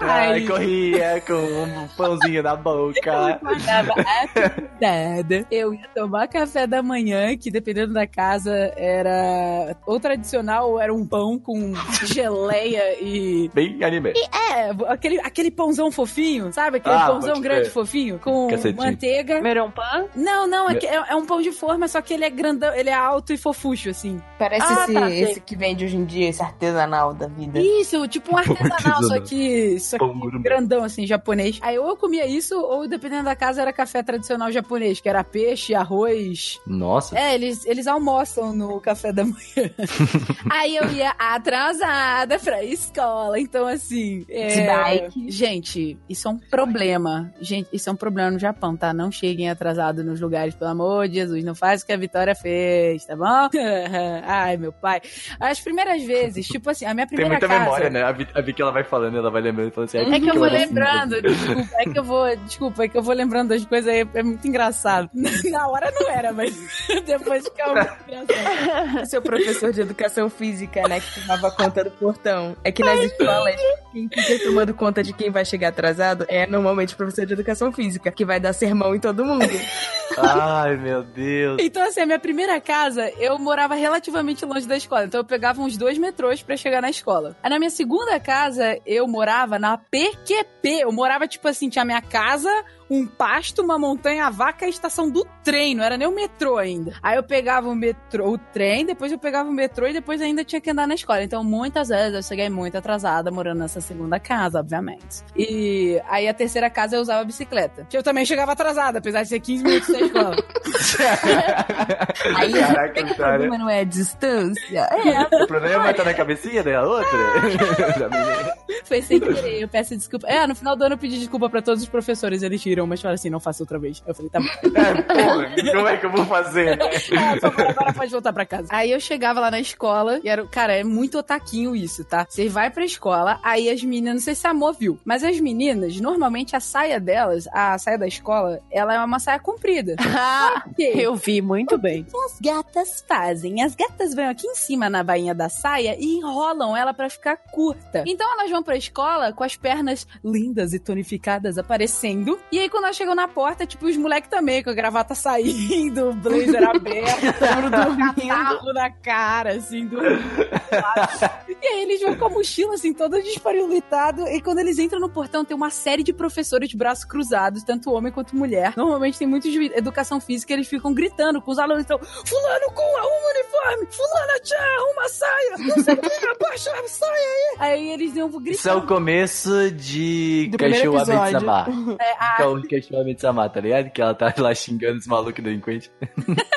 Ai, 0.00 0.32
Aí, 0.34 0.46
corria 0.46 1.22
com 1.26 1.34
um 1.34 1.88
pãozinho 1.96 2.42
na 2.42 2.56
boca. 2.56 3.26
acordava 3.28 3.92
atrasada. 3.92 5.46
Eu 5.50 5.74
ia 5.74 5.88
tomar 5.94 6.26
café 6.28 6.66
da 6.66 6.82
manhã, 6.82 7.36
que 7.36 7.50
dependendo 7.50 7.92
da 7.92 8.06
casa 8.06 8.52
era 8.76 9.76
ou 9.86 9.98
tradicional 10.00 10.70
ou 10.70 10.80
era 10.80 10.92
um 10.92 11.06
pão 11.06 11.38
com 11.38 11.72
geleia 12.04 13.00
e. 13.02 13.50
Bem 13.54 13.82
anime. 13.82 14.12
É, 14.50 14.70
aquele, 14.92 15.20
aquele 15.20 15.50
pãozão 15.50 15.90
fofinho, 15.90 16.52
sabe? 16.56 16.78
Aquele 16.78 16.94
Ah, 16.94 17.06
pãozão 17.08 17.38
grande 17.38 17.68
fofinho 17.68 18.18
com 18.18 18.48
Cacetinho. 18.48 18.82
manteiga. 18.82 19.42
Meronpan? 19.42 20.06
Não, 20.14 20.46
não, 20.46 20.70
é, 20.70 20.74
que- 20.76 20.86
é- 20.86 21.04
é 21.10 21.14
um 21.14 21.26
pão 21.26 21.42
de 21.42 21.52
forma, 21.52 21.86
só 21.86 22.00
que 22.00 22.14
ele 22.14 22.24
é 22.24 22.30
grandão, 22.30 22.74
ele 22.74 22.88
é 22.88 22.94
alto 22.94 23.30
e 23.34 23.36
fofucho, 23.36 23.90
assim. 23.90 24.20
Parece 24.38 24.66
Ah, 24.66 24.82
esse, 24.84 24.92
tá, 24.94 25.10
esse 25.10 25.40
que 25.40 25.54
vende 25.54 25.84
hoje 25.84 25.96
em 25.98 26.04
dia, 26.06 26.30
esse 26.30 26.42
artesanal 26.42 27.12
da 27.12 27.26
vida. 27.26 27.60
Isso, 27.60 28.08
tipo 28.08 28.32
um 28.34 28.38
artesanal, 28.38 29.02
só 29.02 29.20
que, 29.20 29.78
só 29.78 29.98
que 29.98 30.38
grandão, 30.38 30.82
assim, 30.82 31.06
japonês. 31.06 31.58
Aí 31.60 31.78
ou 31.78 31.88
eu 31.88 31.96
comia 31.96 32.26
isso, 32.26 32.58
ou 32.58 32.88
dependendo 32.88 33.24
da 33.24 33.36
casa, 33.36 33.60
era 33.60 33.72
café 33.72 34.02
tradicional 34.02 34.50
japonês, 34.50 34.98
que 34.98 35.08
era 35.10 35.22
peixe, 35.22 35.74
arroz. 35.74 36.58
Nossa. 36.66 37.18
É, 37.18 37.34
eles, 37.34 37.66
eles 37.66 37.86
almoçam 37.86 38.54
no 38.54 38.80
café 38.80 39.12
da 39.12 39.24
manhã. 39.24 39.36
Aí 40.50 40.74
eu 40.76 40.90
ia 40.92 41.10
atrasada 41.18 42.38
pra 42.38 42.64
escola. 42.64 43.38
Então, 43.38 43.66
assim. 43.66 44.24
É... 44.28 45.08
Gente, 45.28 45.98
isso 46.08 46.28
é 46.28 46.30
um 46.30 46.35
problema. 46.36 47.32
Gente, 47.40 47.68
isso 47.72 47.88
é 47.88 47.92
um 47.92 47.96
problema 47.96 48.30
no 48.30 48.38
Japão, 48.38 48.76
tá? 48.76 48.92
Não 48.92 49.10
cheguem 49.10 49.50
atrasados 49.50 50.04
nos 50.04 50.20
lugares, 50.20 50.54
pelo 50.54 50.70
amor 50.70 51.08
de 51.08 51.14
Jesus. 51.16 51.44
Não 51.44 51.54
faz 51.54 51.82
o 51.82 51.86
que 51.86 51.92
a 51.92 51.96
Vitória 51.96 52.34
fez, 52.34 53.04
tá 53.04 53.16
bom? 53.16 53.48
Ai, 54.24 54.56
meu 54.56 54.72
pai. 54.72 55.00
As 55.40 55.60
primeiras 55.60 56.02
vezes, 56.02 56.46
tipo 56.46 56.70
assim, 56.70 56.84
a 56.84 56.94
minha 56.94 57.06
Tem 57.06 57.16
primeira 57.16 57.34
muita 57.34 57.48
casa... 57.48 57.60
memória, 57.60 57.90
né? 57.90 58.02
A 58.02 58.12
Vi, 58.12 58.26
a 58.34 58.40
Vi 58.40 58.52
que 58.52 58.62
ela 58.62 58.72
vai 58.72 58.84
falando, 58.84 59.16
ela 59.16 59.30
vai 59.30 59.42
lembrando 59.42 59.68
e 59.68 59.70
falando 59.70 59.88
assim. 59.88 59.98
É 59.98 60.20
que 60.20 60.28
eu 60.28 60.34
vou 60.34 60.48
lembrando, 60.48 61.22
desculpa, 61.22 61.76
é 61.78 61.84
que 61.84 61.98
eu 61.98 62.04
vou, 62.04 62.36
desculpa, 62.36 62.84
é 62.84 62.88
que 62.88 62.98
eu 62.98 63.02
vou 63.02 63.14
lembrando 63.14 63.48
das 63.48 63.64
coisas 63.64 63.92
aí, 63.92 64.06
é 64.14 64.22
muito 64.22 64.46
engraçado. 64.46 65.10
Na 65.50 65.68
hora 65.68 65.92
não 65.98 66.10
era, 66.10 66.32
mas 66.32 66.54
depois 67.06 67.44
ficava 67.44 67.74
muito 67.74 68.32
engraçado. 68.32 69.06
Seu 69.06 69.22
professor 69.22 69.72
de 69.72 69.80
educação 69.80 70.28
física, 70.28 70.86
né, 70.88 71.00
que 71.00 71.20
tomava 71.20 71.50
conta 71.50 71.84
do 71.84 71.90
portão. 71.90 72.56
É 72.64 72.72
que 72.72 72.82
nas 72.82 73.00
escolas, 73.00 73.56
quem 73.92 74.08
fica 74.08 74.44
tomando 74.44 74.74
conta 74.74 75.02
de 75.02 75.12
quem 75.12 75.30
vai 75.30 75.44
chegar 75.44 75.68
atrasado 75.68 76.25
é 76.28 76.46
normalmente 76.46 76.94
o 76.94 76.96
professor 76.96 77.26
de 77.26 77.32
educação 77.32 77.72
física, 77.72 78.10
que 78.10 78.24
vai 78.24 78.40
dar 78.40 78.52
sermão 78.52 78.94
em 78.94 79.00
todo 79.00 79.24
mundo. 79.24 79.46
Ai, 80.18 80.76
meu 80.76 81.02
Deus. 81.02 81.58
Então, 81.60 81.82
assim, 81.82 82.00
a 82.00 82.06
minha 82.06 82.18
primeira 82.18 82.60
casa, 82.60 83.12
eu 83.18 83.38
morava 83.38 83.74
relativamente 83.74 84.44
longe 84.44 84.66
da 84.66 84.76
escola. 84.76 85.04
Então, 85.04 85.20
eu 85.20 85.24
pegava 85.24 85.60
uns 85.60 85.76
dois 85.76 85.98
metrôs 85.98 86.42
pra 86.42 86.56
chegar 86.56 86.80
na 86.80 86.90
escola. 86.90 87.36
Aí, 87.42 87.50
na 87.50 87.58
minha 87.58 87.70
segunda 87.70 88.18
casa, 88.18 88.78
eu 88.86 89.06
morava 89.06 89.58
na 89.58 89.76
PQP. 89.76 90.80
Eu 90.80 90.92
morava, 90.92 91.26
tipo 91.28 91.46
assim, 91.48 91.68
tinha 91.68 91.82
a 91.82 91.86
minha 91.86 92.00
casa, 92.00 92.50
um 92.90 93.06
pasto, 93.06 93.62
uma 93.62 93.78
montanha, 93.78 94.26
a 94.26 94.30
vaca 94.30 94.64
e 94.64 94.66
a 94.66 94.70
estação 94.70 95.10
do 95.10 95.26
trem, 95.42 95.74
não 95.74 95.84
era 95.84 95.96
nem 95.96 96.06
o 96.06 96.14
metrô 96.14 96.58
ainda. 96.58 96.94
Aí 97.02 97.16
eu 97.16 97.22
pegava 97.22 97.68
o 97.68 97.74
metrô, 97.74 98.30
o 98.30 98.38
trem, 98.38 98.84
depois 98.86 99.10
eu 99.12 99.18
pegava 99.18 99.48
o 99.48 99.52
metrô 99.52 99.86
e 99.86 99.92
depois 99.92 100.20
ainda 100.20 100.44
tinha 100.44 100.60
que 100.60 100.70
andar 100.70 100.86
na 100.86 100.94
escola. 100.94 101.22
Então, 101.22 101.42
muitas 101.42 101.88
vezes 101.88 102.14
eu 102.14 102.22
cheguei 102.22 102.48
muito 102.48 102.76
atrasada 102.76 103.30
morando 103.30 103.58
nessa 103.58 103.80
segunda 103.80 104.18
casa, 104.20 104.60
obviamente. 104.60 105.22
E 105.36 106.00
aí 106.08 106.28
a 106.28 106.34
terceira 106.34 106.70
casa 106.70 106.96
eu 106.96 107.00
usava 107.02 107.24
bicicleta. 107.24 107.86
Eu 107.92 108.02
também 108.02 108.24
chegava 108.24 108.52
atrasada, 108.52 108.98
apesar 108.98 109.22
de 109.22 109.28
ser 109.28 109.40
15 109.40 109.64
minutos 109.64 109.88
da 109.88 110.00
escola. 110.00 110.36
Aí 112.36 112.52
Caraca, 112.52 113.00
o 113.04 113.14
problema 113.14 113.58
não 113.58 113.68
é 113.68 113.80
a 113.80 113.84
distância. 113.84 114.80
É, 114.80 115.42
O 115.42 115.46
problema 115.46 115.92
tá 115.94 116.04
na 116.04 116.14
cabecinha 116.14 116.62
da 116.62 116.82
outra? 116.84 117.06
Da 117.98 118.08
menina. 118.08 118.52
Foi 118.84 119.00
sem 119.02 119.18
querer, 119.20 119.62
eu 119.62 119.68
peço 119.68 119.96
desculpa. 119.96 120.26
É, 120.28 120.46
no 120.46 120.54
final 120.54 120.76
do 120.76 120.84
ano 120.84 120.94
eu 120.94 120.98
pedi 120.98 121.18
desculpa 121.18 121.48
pra 121.48 121.62
todos 121.62 121.82
os 121.82 121.88
professores, 121.88 122.42
eles 122.42 122.60
riram, 122.76 122.86
mas 122.86 123.00
falaram 123.00 123.14
assim, 123.14 123.30
não 123.30 123.40
faça 123.40 123.62
outra 123.62 123.78
vez. 123.78 124.02
Eu 124.06 124.14
falei, 124.14 124.30
tá 124.30 124.38
bom. 124.40 124.46
É, 124.76 125.02
porra, 125.02 125.54
como 125.72 125.88
é 125.88 125.96
que 125.96 126.06
eu 126.06 126.10
vou 126.10 126.24
fazer? 126.26 126.78
Ah, 126.82 127.32
por 127.32 127.40
favor, 127.40 127.66
agora 127.70 127.92
pode 127.94 128.10
voltar 128.12 128.32
pra 128.32 128.44
casa. 128.44 128.68
Aí 128.70 128.90
eu 128.90 129.00
chegava 129.00 129.40
lá 129.40 129.50
na 129.50 129.58
escola 129.58 130.20
e 130.22 130.28
era, 130.28 130.46
cara, 130.46 130.74
é 130.74 130.84
muito 130.84 131.18
otaquinho 131.18 131.74
isso, 131.74 132.04
tá? 132.04 132.26
Você 132.28 132.48
vai 132.48 132.70
pra 132.70 132.84
escola, 132.84 133.40
aí 133.42 133.70
as 133.70 133.82
meninas, 133.82 134.14
não 134.14 134.20
sei 134.20 134.34
se 134.34 134.46
a 134.46 134.50
Amor 134.50 134.74
viu, 134.74 134.98
mas 135.04 135.24
as 135.24 135.40
meninas, 135.40 135.98
normalmente 136.00 136.54
a 136.54 136.60
saia 136.60 137.00
delas, 137.00 137.46
a 137.52 137.76
saia 137.78 137.98
da 137.98 138.06
escola, 138.06 138.60
ela 138.70 138.94
é 138.94 138.98
uma 139.04 139.18
saia 139.18 139.38
comprida. 139.38 139.96
Quê? 140.76 140.92
Eu 140.94 141.14
vi 141.16 141.40
muito 141.40 141.78
bem. 141.78 142.04
que 142.04 142.16
as 142.16 142.40
gatas 142.40 143.04
fazem? 143.08 143.62
As 143.62 143.74
gatas 143.74 144.14
vão 144.14 144.28
aqui 144.28 144.46
em 144.46 144.54
cima 144.54 144.90
na 144.90 145.02
bainha 145.02 145.34
da 145.34 145.48
saia 145.48 145.96
e 145.98 146.16
enrolam 146.16 146.76
ela 146.76 146.92
pra 146.92 147.08
ficar 147.08 147.36
curta. 147.36 148.04
Então 148.06 148.30
elas 148.32 148.50
vão 148.50 148.62
pra 148.62 148.76
escola 148.76 149.32
com 149.32 149.44
as 149.44 149.56
pernas 149.56 150.06
lindas 150.24 150.72
e 150.72 150.78
tonificadas 150.78 151.56
aparecendo. 151.58 152.38
E 152.52 152.58
aí 152.58 152.65
quando 152.70 152.84
elas 152.84 152.96
chegam 152.96 153.14
na 153.14 153.28
porta, 153.28 153.66
tipo, 153.66 153.86
os 153.86 153.96
moleques 153.96 154.28
também, 154.30 154.62
com 154.62 154.70
a 154.70 154.74
gravata 154.74 155.14
saindo, 155.14 156.10
o 156.10 156.14
blazer 156.16 156.62
aberto, 156.68 157.20
catarro 157.38 158.72
na 158.72 158.90
cara, 158.90 159.52
assim, 159.54 159.86
do... 159.86 159.98
E 160.00 161.66
aí 161.66 161.82
eles 161.82 162.00
vão 162.00 162.16
com 162.16 162.26
a 162.26 162.30
mochila, 162.30 162.74
assim, 162.74 162.92
toda 162.92 163.20
desparulitado. 163.22 164.26
E 164.28 164.40
quando 164.40 164.58
eles 164.58 164.78
entram 164.78 165.00
no 165.00 165.08
portão, 165.08 165.44
tem 165.44 165.56
uma 165.56 165.70
série 165.70 166.02
de 166.02 166.12
professores 166.12 166.68
de 166.68 166.76
braços 166.76 167.04
cruzados, 167.04 167.62
tanto 167.62 167.90
homem 167.92 168.12
quanto 168.12 168.36
mulher. 168.36 168.72
Normalmente 168.76 169.18
tem 169.18 169.26
muitos 169.26 169.50
de 169.50 169.64
educação 169.74 170.20
física, 170.20 170.52
eles 170.52 170.68
ficam 170.68 170.92
gritando 170.92 171.40
com 171.40 171.50
os 171.50 171.58
alunos. 171.58 171.82
Então, 171.84 171.98
fulano 171.98 172.66
com 172.74 172.82
arruma 172.96 173.16
o 173.16 173.30
uniforme, 173.30 173.86
fulana 173.90 174.40
tia, 174.42 174.58
arruma 174.58 175.02
a 175.04 175.08
saia, 175.08 175.56
não 175.58 175.84
sei 175.84 175.94
o 175.94 175.98
que, 175.98 176.26
abaixa 176.26 176.70
a 176.72 176.88
saia 176.88 177.12
aí. 177.12 177.56
Aí 177.58 177.90
eles 177.90 178.14
iam 178.16 178.28
Isso 178.28 178.38
é 178.38 178.42
gritando. 178.42 178.78
o 178.78 178.86
começo 178.86 179.70
de 179.72 180.50
Cachorro 180.58 180.96
episódio. 180.98 181.20
Abetsama. 181.50 181.96
É, 182.00 182.12
a- 182.18 182.36
Que 182.62 182.76
é 182.76 182.78
o 182.78 182.82
Cachorro 182.82 183.00
Abetsama, 183.02 183.48
tá 183.48 183.60
ligado? 183.60 183.90
Que 183.90 184.00
ela 184.02 184.14
tá 184.14 184.32
lá 184.38 184.54
xingando 184.54 184.98
os 184.98 185.06
malucos 185.06 185.42
delinquentes. 185.42 185.90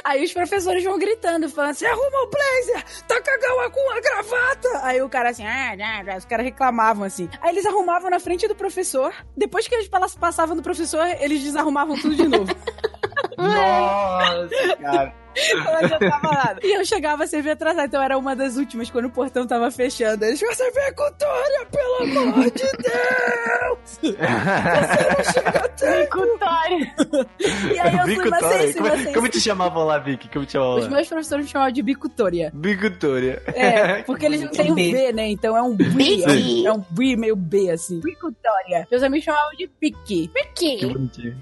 Aí 0.03 0.23
os 0.23 0.33
professores 0.33 0.83
vão 0.83 0.97
gritando, 0.99 1.49
falando 1.49 1.71
assim: 1.71 1.85
arruma 1.85 2.23
o 2.23 2.29
blazer, 2.29 2.83
tá 3.07 3.21
cagão 3.21 3.69
com 3.71 3.91
a 3.91 3.99
gravata. 4.01 4.69
Aí 4.83 5.01
o 5.01 5.09
cara 5.09 5.29
assim, 5.29 5.45
ah, 5.45 5.75
ah, 5.79 6.13
ah, 6.13 6.17
os 6.17 6.25
caras 6.25 6.45
reclamavam 6.45 7.03
assim. 7.03 7.29
Aí 7.41 7.51
eles 7.51 7.65
arrumavam 7.65 8.09
na 8.09 8.19
frente 8.19 8.47
do 8.47 8.55
professor. 8.55 9.13
Depois 9.35 9.67
que 9.67 9.75
eles 9.75 9.87
pass- 9.87 10.15
passavam 10.15 10.55
do 10.55 10.61
professor, 10.63 11.05
eles 11.19 11.43
desarrumavam 11.43 11.95
tudo 11.99 12.15
de 12.15 12.27
novo. 12.27 12.53
Nossa, 13.37 14.75
cara. 14.81 15.13
Não 15.55 15.75
adiantava 15.75 16.31
nada. 16.31 16.59
E 16.63 16.77
eu 16.77 16.85
chegava 16.85 17.23
a 17.23 17.27
servir 17.27 17.51
atrasada, 17.51 17.85
então 17.85 18.01
era 18.01 18.17
uma 18.17 18.35
das 18.35 18.57
últimas 18.57 18.89
quando 18.89 19.05
o 19.05 19.09
portão 19.09 19.45
tava 19.47 19.69
fechando. 19.71 20.25
Eles 20.25 20.39
você 20.39 20.69
vem 20.71 20.93
com 20.93 21.11
Tória, 21.13 21.65
pelo 21.71 22.21
amor 22.21 22.45
de 22.51 22.63
Deus! 22.77 23.99
Você 23.99 25.01
não 25.03 25.23
chega 25.33 25.59
a 25.59 25.69
tempo! 25.69 26.19
E 27.73 27.79
aí 27.79 27.93
eu 27.93 27.99
fui 28.03 28.15
Bicutória. 28.15 28.47
macência, 28.57 28.81
Como, 28.81 29.13
como 29.13 29.29
te 29.29 29.41
chamavam 29.41 29.85
lá, 29.85 29.97
Vicky? 29.99 30.29
Como 30.29 30.45
te 30.45 30.53
chamavam 30.53 30.75
Os 30.77 30.83
lá? 30.85 30.89
meus 30.91 31.07
professores 31.07 31.45
me 31.45 31.51
chamavam 31.51 31.71
de 31.73 31.81
bicutória. 31.81 32.51
Bicutória. 32.53 33.41
É, 33.47 34.03
porque 34.07 34.25
eles 34.25 34.41
não 34.41 34.49
têm 34.51 34.71
um 34.71 34.75
B, 34.75 35.11
né? 35.13 35.29
Então 35.29 35.55
é 35.57 35.61
um 35.61 35.75
B. 35.75 35.85
É 36.23 36.31
um, 36.31 36.67
é 36.67 36.73
um 36.73 36.83
B 36.89 37.15
meio 37.15 37.35
B, 37.35 37.69
assim. 37.71 37.99
Bicutória. 37.99 38.87
Meus 38.89 39.03
amigos 39.03 39.25
chamavam 39.25 39.51
de 39.57 39.67
Pique. 39.67 40.27
Que 40.27 40.27
Pique. 40.29 40.85
bonitinho. 40.85 41.37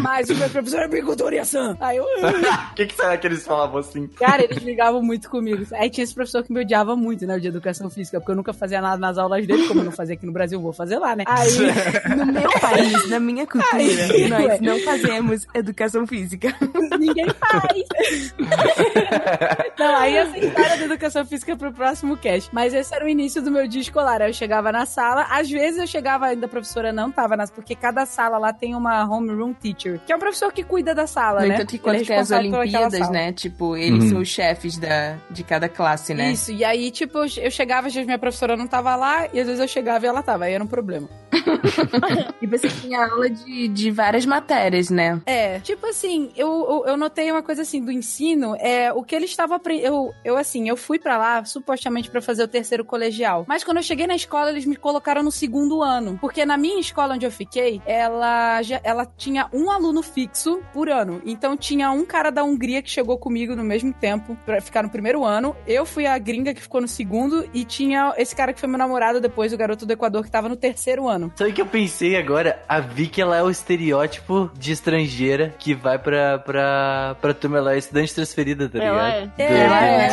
Mas 0.00 0.28
os 0.30 0.38
meus 0.38 0.52
professores 0.52 0.84
é 0.84 0.88
Bicutória-san. 0.88 1.76
Aí 1.80 1.96
eu... 1.96 2.04
O 2.04 2.74
que, 2.74 2.86
que 2.86 2.94
será 2.94 3.15
que 3.18 3.26
eles 3.26 3.44
falavam 3.46 3.78
assim? 3.78 4.06
Cara, 4.08 4.42
eles 4.44 4.58
brigavam 4.58 5.02
muito 5.02 5.28
comigo. 5.30 5.64
Aí 5.74 5.90
tinha 5.90 6.04
esse 6.04 6.14
professor 6.14 6.42
que 6.42 6.52
me 6.52 6.60
odiava 6.60 6.96
muito, 6.96 7.26
né? 7.26 7.36
O 7.36 7.40
de 7.40 7.48
educação 7.48 7.88
física, 7.90 8.18
porque 8.20 8.32
eu 8.32 8.36
nunca 8.36 8.52
fazia 8.52 8.80
nada 8.80 8.96
nas 8.98 9.18
aulas 9.18 9.46
dele, 9.46 9.66
como 9.68 9.80
eu 9.80 9.84
não 9.84 9.92
fazia 9.92 10.14
aqui 10.14 10.26
no 10.26 10.32
Brasil, 10.32 10.58
eu 10.58 10.62
vou 10.62 10.72
fazer 10.72 10.98
lá, 10.98 11.14
né? 11.16 11.24
Aí... 11.26 11.46
No 12.16 12.26
meu 12.32 12.50
país, 12.60 13.10
na 13.10 13.20
minha 13.20 13.46
cultura, 13.46 13.68
Ai, 13.74 14.28
nós 14.28 14.44
ué. 14.46 14.58
não 14.60 14.78
fazemos 14.80 15.46
educação 15.54 16.06
física. 16.06 16.54
Ninguém 16.98 17.26
faz. 17.30 18.34
Não, 19.78 19.96
aí 19.96 20.16
essa 20.16 20.38
história 20.38 20.78
da 20.78 20.84
educação 20.84 21.24
física 21.26 21.52
é 21.52 21.56
pro 21.56 21.72
próximo 21.72 22.16
cast. 22.16 22.48
Mas 22.52 22.72
esse 22.72 22.94
era 22.94 23.04
o 23.04 23.08
início 23.08 23.42
do 23.42 23.50
meu 23.50 23.66
dia 23.68 23.80
escolar. 23.80 24.22
Aí 24.22 24.30
eu 24.30 24.34
chegava 24.34 24.72
na 24.72 24.86
sala, 24.86 25.26
às 25.30 25.50
vezes 25.50 25.78
eu 25.78 25.86
chegava, 25.86 26.26
ainda 26.26 26.46
a 26.46 26.48
professora 26.48 26.92
não 26.92 27.10
tava 27.10 27.36
nas, 27.36 27.50
porque 27.50 27.74
cada 27.74 28.06
sala 28.06 28.38
lá 28.38 28.52
tem 28.52 28.74
uma 28.74 29.04
homeroom 29.04 29.52
teacher, 29.52 30.00
que 30.06 30.12
é 30.12 30.16
um 30.16 30.18
professor 30.18 30.52
que 30.52 30.62
cuida 30.62 30.94
da 30.94 31.06
sala, 31.06 31.42
No 31.42 31.48
né? 31.48 31.54
entanto 31.54 31.70
que 31.70 31.78
quando 31.78 31.96
é 31.96 32.04
tem 32.04 32.16
as 32.16 32.30
Olimpíadas, 32.30 33.05
sala. 33.06 33.12
né? 33.18 33.32
Tipo, 33.32 33.76
eles 33.76 34.04
Uhum. 34.04 34.10
são 34.10 34.20
os 34.20 34.28
chefes 34.28 34.78
da, 34.78 35.16
de 35.30 35.42
cada 35.42 35.68
classe, 35.68 36.12
né? 36.14 36.32
Isso, 36.32 36.52
e 36.52 36.64
aí, 36.64 36.90
tipo, 36.90 37.18
eu 37.18 37.26
eu 37.46 37.50
chegava, 37.50 37.86
às 37.88 37.94
vezes 37.94 38.06
minha 38.06 38.18
professora 38.18 38.56
não 38.56 38.66
tava 38.66 38.94
lá, 38.96 39.26
e 39.32 39.40
às 39.40 39.46
vezes 39.46 39.60
eu 39.60 39.68
chegava 39.68 40.04
e 40.04 40.08
ela 40.08 40.22
tava, 40.22 40.44
aí 40.46 40.52
era 40.52 40.62
um 40.62 40.66
problema. 40.66 41.08
E 42.40 42.46
você 42.46 42.68
tinha 42.68 43.06
aula 43.06 43.28
de, 43.30 43.68
de 43.68 43.90
várias 43.90 44.26
matérias, 44.26 44.90
né? 44.90 45.20
É, 45.26 45.58
tipo 45.60 45.86
assim, 45.86 46.30
eu, 46.36 46.48
eu, 46.68 46.84
eu 46.92 46.96
notei 46.96 47.30
uma 47.30 47.42
coisa 47.42 47.62
assim 47.62 47.82
do 47.82 47.90
ensino, 47.90 48.54
é 48.56 48.92
o 48.92 49.02
que 49.02 49.16
estavam 49.16 49.56
aprendendo. 49.56 49.86
Eu, 49.86 50.14
eu, 50.24 50.36
assim, 50.36 50.68
eu 50.68 50.76
fui 50.76 50.98
pra 50.98 51.16
lá 51.16 51.44
supostamente 51.44 52.10
pra 52.10 52.20
fazer 52.20 52.42
o 52.42 52.48
terceiro 52.48 52.84
colegial. 52.84 53.44
Mas 53.48 53.64
quando 53.64 53.78
eu 53.78 53.82
cheguei 53.82 54.06
na 54.06 54.14
escola, 54.14 54.50
eles 54.50 54.64
me 54.64 54.76
colocaram 54.76 55.22
no 55.22 55.32
segundo 55.32 55.82
ano. 55.82 56.18
Porque 56.20 56.44
na 56.44 56.56
minha 56.56 56.80
escola 56.80 57.14
onde 57.14 57.26
eu 57.26 57.30
fiquei, 57.30 57.80
ela, 57.86 58.62
já, 58.62 58.80
ela 58.82 59.06
tinha 59.06 59.48
um 59.52 59.70
aluno 59.70 60.02
fixo 60.02 60.60
por 60.72 60.88
ano. 60.88 61.22
Então 61.24 61.56
tinha 61.56 61.90
um 61.90 62.04
cara 62.04 62.30
da 62.30 62.44
Hungria 62.44 62.82
que 62.82 62.90
chegou 62.90 63.18
comigo 63.18 63.54
no 63.54 63.64
mesmo 63.64 63.92
tempo 63.92 64.36
pra 64.44 64.60
ficar 64.60 64.82
no 64.82 64.90
primeiro 64.90 65.24
ano. 65.24 65.56
Eu 65.66 65.86
fui 65.86 66.06
a 66.06 66.16
gringa 66.18 66.54
que 66.54 66.62
ficou 66.62 66.80
no 66.80 66.88
segundo. 66.88 67.48
E 67.52 67.64
tinha 67.64 68.12
esse 68.16 68.34
cara 68.34 68.52
que 68.52 68.60
foi 68.60 68.68
meu 68.68 68.78
namorado 68.78 69.20
depois, 69.20 69.52
o 69.52 69.56
garoto 69.56 69.86
do 69.86 69.92
Equador, 69.92 70.24
que 70.24 70.30
tava 70.30 70.48
no 70.48 70.56
terceiro 70.56 71.08
ano. 71.08 71.25
Sabe 71.34 71.50
o 71.50 71.52
que 71.52 71.60
eu 71.62 71.66
pensei 71.66 72.16
agora? 72.16 72.60
A 72.68 72.78
Vicky, 72.80 73.20
ela 73.20 73.36
é 73.36 73.42
o 73.42 73.50
estereótipo 73.50 74.50
de 74.58 74.72
estrangeira 74.72 75.54
que 75.58 75.74
vai 75.74 75.98
pra, 75.98 76.38
pra, 76.38 77.16
pra 77.20 77.34
turma, 77.34 77.58
ela 77.58 77.74
é 77.74 77.78
estudante 77.78 78.14
transferida, 78.14 78.68
tá 78.68 78.78
Ela 78.78 79.08
ligado? 79.18 79.32
é. 79.38 79.46
Do- 79.48 79.52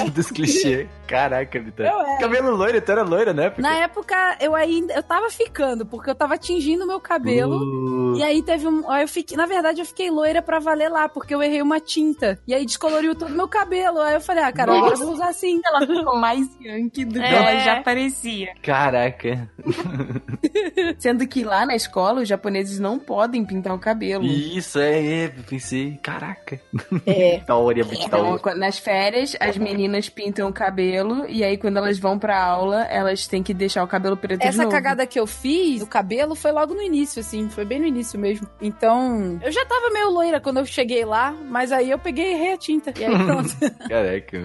é. 0.08 0.10
Dos 0.12 0.32
clichês. 0.32 0.88
Caraca, 1.14 1.60
Vitor. 1.60 1.86
Eu 1.86 2.00
era. 2.02 2.18
Cabelo 2.20 2.56
loiro, 2.56 2.82
tu 2.82 2.92
era 2.92 3.04
loira, 3.04 3.34
né? 3.34 3.54
Na 3.58 3.76
época, 3.76 4.38
eu 4.42 4.56
ainda. 4.56 4.94
Eu 4.94 5.04
tava 5.04 5.30
ficando, 5.30 5.86
porque 5.86 6.10
eu 6.10 6.16
tava 6.16 6.38
tingindo 6.38 6.88
meu 6.88 7.00
cabelo. 7.00 8.14
Uh, 8.14 8.18
E 8.18 8.24
aí 8.24 8.42
teve 8.42 8.68
um. 8.68 8.90
Aí 8.90 9.04
eu 9.04 9.08
fiquei, 9.08 9.38
na 9.38 9.46
verdade, 9.46 9.80
eu 9.80 9.86
fiquei 9.86 10.10
loira 10.10 10.42
pra 10.42 10.60
valer 10.60 10.90
lá, 10.90 11.08
porque 11.08 11.34
eu 11.36 11.42
errei 11.44 11.62
uma 11.62 11.80
tinta. 11.80 12.40
E 12.48 12.54
aí 12.54 12.66
descoloriu 12.66 13.14
todo 13.16 13.30
meu 13.32 13.48
cabelo. 13.48 14.00
Aí 14.00 14.16
eu 14.16 14.22
falei, 14.22 14.44
ah, 14.44 14.52
cara, 14.52 14.76
agora 14.76 14.94
eu 14.94 14.98
vou 14.98 15.12
usar 15.14 15.30
assim. 15.30 15.62
Ela 15.66 15.86
ficou 15.86 16.16
mais 16.18 16.48
yankee 16.60 17.06
do 17.06 17.20
que 17.20 17.26
É. 17.26 17.34
ela 17.36 17.60
já 17.60 17.82
parecia. 17.84 18.54
Caraca. 18.64 19.48
Sendo 20.98 21.28
que 21.28 21.44
lá 21.44 21.66
na 21.66 21.76
escola, 21.76 22.22
os 22.22 22.28
japoneses 22.28 22.80
não 22.80 22.98
podem 22.98 23.46
pintar 23.46 23.74
o 23.76 23.80
cabelo. 23.80 24.24
Isso, 24.24 24.80
é, 24.80 25.24
é, 25.26 25.28
pensei, 25.48 26.00
caraca. 26.02 26.60
É. 27.06 27.40
Taoria, 27.46 27.84
muito 27.84 28.02
Então, 28.06 28.20
taoria. 28.24 28.40
qu- 28.40 28.56
nas 28.58 28.78
férias, 28.78 29.36
as 29.40 29.58
meninas 29.58 30.10
pintam 30.10 30.50
o 30.50 30.54
cabelo 30.54 31.03
e 31.28 31.44
aí 31.44 31.58
quando 31.58 31.78
elas 31.78 32.00
vão 32.00 32.18
pra 32.18 32.42
aula, 32.42 32.84
elas 32.86 33.28
têm 33.28 33.44
que 33.44 33.54
deixar 33.54 33.84
o 33.84 33.88
cabelo 33.88 34.18
preto 34.18 34.42
de 34.42 34.48
Essa 34.48 34.64
novo. 34.64 34.72
cagada 34.72 35.06
que 35.06 35.20
eu 35.20 35.28
fiz 35.28 35.80
do 35.80 35.88
cabelo 35.88 36.36
foi 36.36 36.52
logo 36.52 36.74
no 36.74 36.82
início, 36.82 37.20
assim. 37.20 37.50
Foi 37.50 37.66
bem 37.66 37.80
no 37.80 37.86
início 37.86 38.20
mesmo. 38.20 38.48
Então, 38.62 39.40
eu 39.42 39.52
já 39.52 39.66
tava 39.66 39.90
meio 39.92 40.10
loira 40.10 40.40
quando 40.40 40.58
eu 40.58 40.66
cheguei 40.66 41.06
lá, 41.06 41.32
mas 41.50 41.72
aí 41.72 41.90
eu 41.90 42.00
peguei 42.00 42.32
e 42.32 42.34
errei 42.34 42.54
a 42.54 42.58
tinta. 42.58 42.94
E 43.00 43.06
aí 43.06 43.26
pronto. 43.26 43.50
Caraca. 43.88 44.38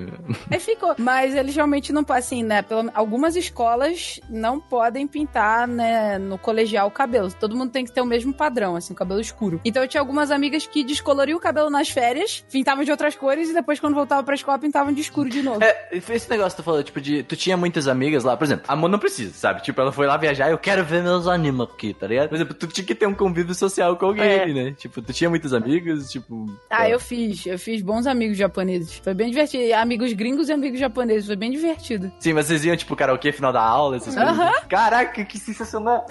Aí 0.51 0.61
ficou. 0.61 0.95
Mas 0.99 1.35
eles 1.35 1.55
realmente 1.55 1.93
não 1.93 2.05
podem, 2.05 2.19
assim, 2.19 2.43
né? 2.43 2.63
Pelo, 2.63 2.91
algumas 2.95 3.37
escolas 3.37 4.21
não 4.29 4.61
podem 4.61 5.07
pintar, 5.07 5.67
né, 5.67 6.19
no 6.19 6.39
colegial 6.39 6.89
o 6.89 6.91
cabelo. 6.91 7.33
Todo 7.33 7.57
mundo 7.57 7.71
tem 7.71 7.85
que 7.85 7.93
ter 7.93 8.01
o 8.01 8.07
mesmo 8.07 8.33
padrão, 8.33 8.77
assim, 8.77 8.93
o 8.93 8.97
cabelo 8.97 9.21
escuro. 9.21 9.61
Então 9.65 9.83
eu 9.83 9.89
tinha 9.89 10.01
algumas 10.01 10.31
amigas 10.31 10.67
que 10.67 10.85
descoloriam 10.85 11.37
o 11.39 11.41
cabelo 11.41 11.71
nas 11.71 11.89
férias, 11.89 12.45
pintavam 12.51 12.85
de 12.85 12.91
outras 12.91 13.15
cores 13.15 13.51
e 13.51 13.55
depois, 13.55 13.81
quando 13.81 13.95
voltava 13.95 14.23
pra 14.23 14.35
escola, 14.35 14.59
pintavam 14.59 14.93
de 14.93 15.01
escuro 15.01 15.29
de 15.29 15.43
novo. 15.43 15.63
É, 15.63 15.89
esse 15.93 16.29
negócio 16.39 16.57
que 16.57 16.63
tu 16.63 16.65
falou, 16.65 16.83
tipo, 16.83 17.01
de. 17.01 17.23
Tu 17.23 17.37
tinha 17.37 17.57
muitas 17.57 17.87
amigas 17.89 18.25
lá, 18.25 18.37
por 18.37 18.45
exemplo, 18.45 18.65
a 18.69 18.75
Mon 18.77 18.89
não 18.89 18.99
precisa, 18.99 19.33
sabe? 19.35 19.63
Tipo, 19.63 19.81
ela 19.81 19.93
foi 19.93 20.07
lá 20.07 20.17
viajar, 20.17 20.51
eu 20.51 20.59
quero 20.59 20.85
ver 20.85 21.03
meus 21.03 21.27
animes 21.27 21.61
aqui, 21.61 21.93
tá 21.95 22.07
ligado? 22.07 22.29
Por 22.29 22.35
exemplo, 22.37 22.55
tu 22.55 22.67
tinha 22.67 22.85
que 22.87 22.95
ter 22.95 23.07
um 23.07 23.15
convívio 23.15 23.55
social 23.55 23.97
com 23.97 24.07
alguém, 24.07 24.25
É. 24.29 24.47
né? 24.47 24.73
Tipo, 24.77 25.03
tu 25.03 25.13
tinha 25.13 25.29
muitos 25.31 25.53
amigos, 25.53 26.11
tipo. 26.11 26.47
Ah, 26.71 26.89
eu 26.89 26.99
fiz. 26.99 27.47
Eu 27.47 27.59
fiz 27.59 27.83
bons 27.83 28.07
amigos 28.07 28.37
japoneses. 28.37 29.01
Foi 29.03 29.15
bem 29.15 29.29
divertido. 29.31 29.75
Amigos 29.75 30.13
gringos 30.13 30.49
e 30.49 30.53
amigos 30.53 30.79
japoneses. 30.81 31.27
Foi 31.27 31.37
bem 31.37 31.51
divertido. 31.51 32.11
Sim, 32.19 32.33
mas 32.33 32.47
vocês 32.47 32.65
iam, 32.65 32.77
tipo, 32.77 32.95
karaokê 32.97 33.33
final 33.33 33.53
da 33.53 33.63
aula, 33.63 33.97
essas 33.97 34.15
coisas. 34.15 34.33
Aham. 34.39 34.53
Caraca, 34.69 35.25
que 35.25 35.39
sensacional! 35.39 36.07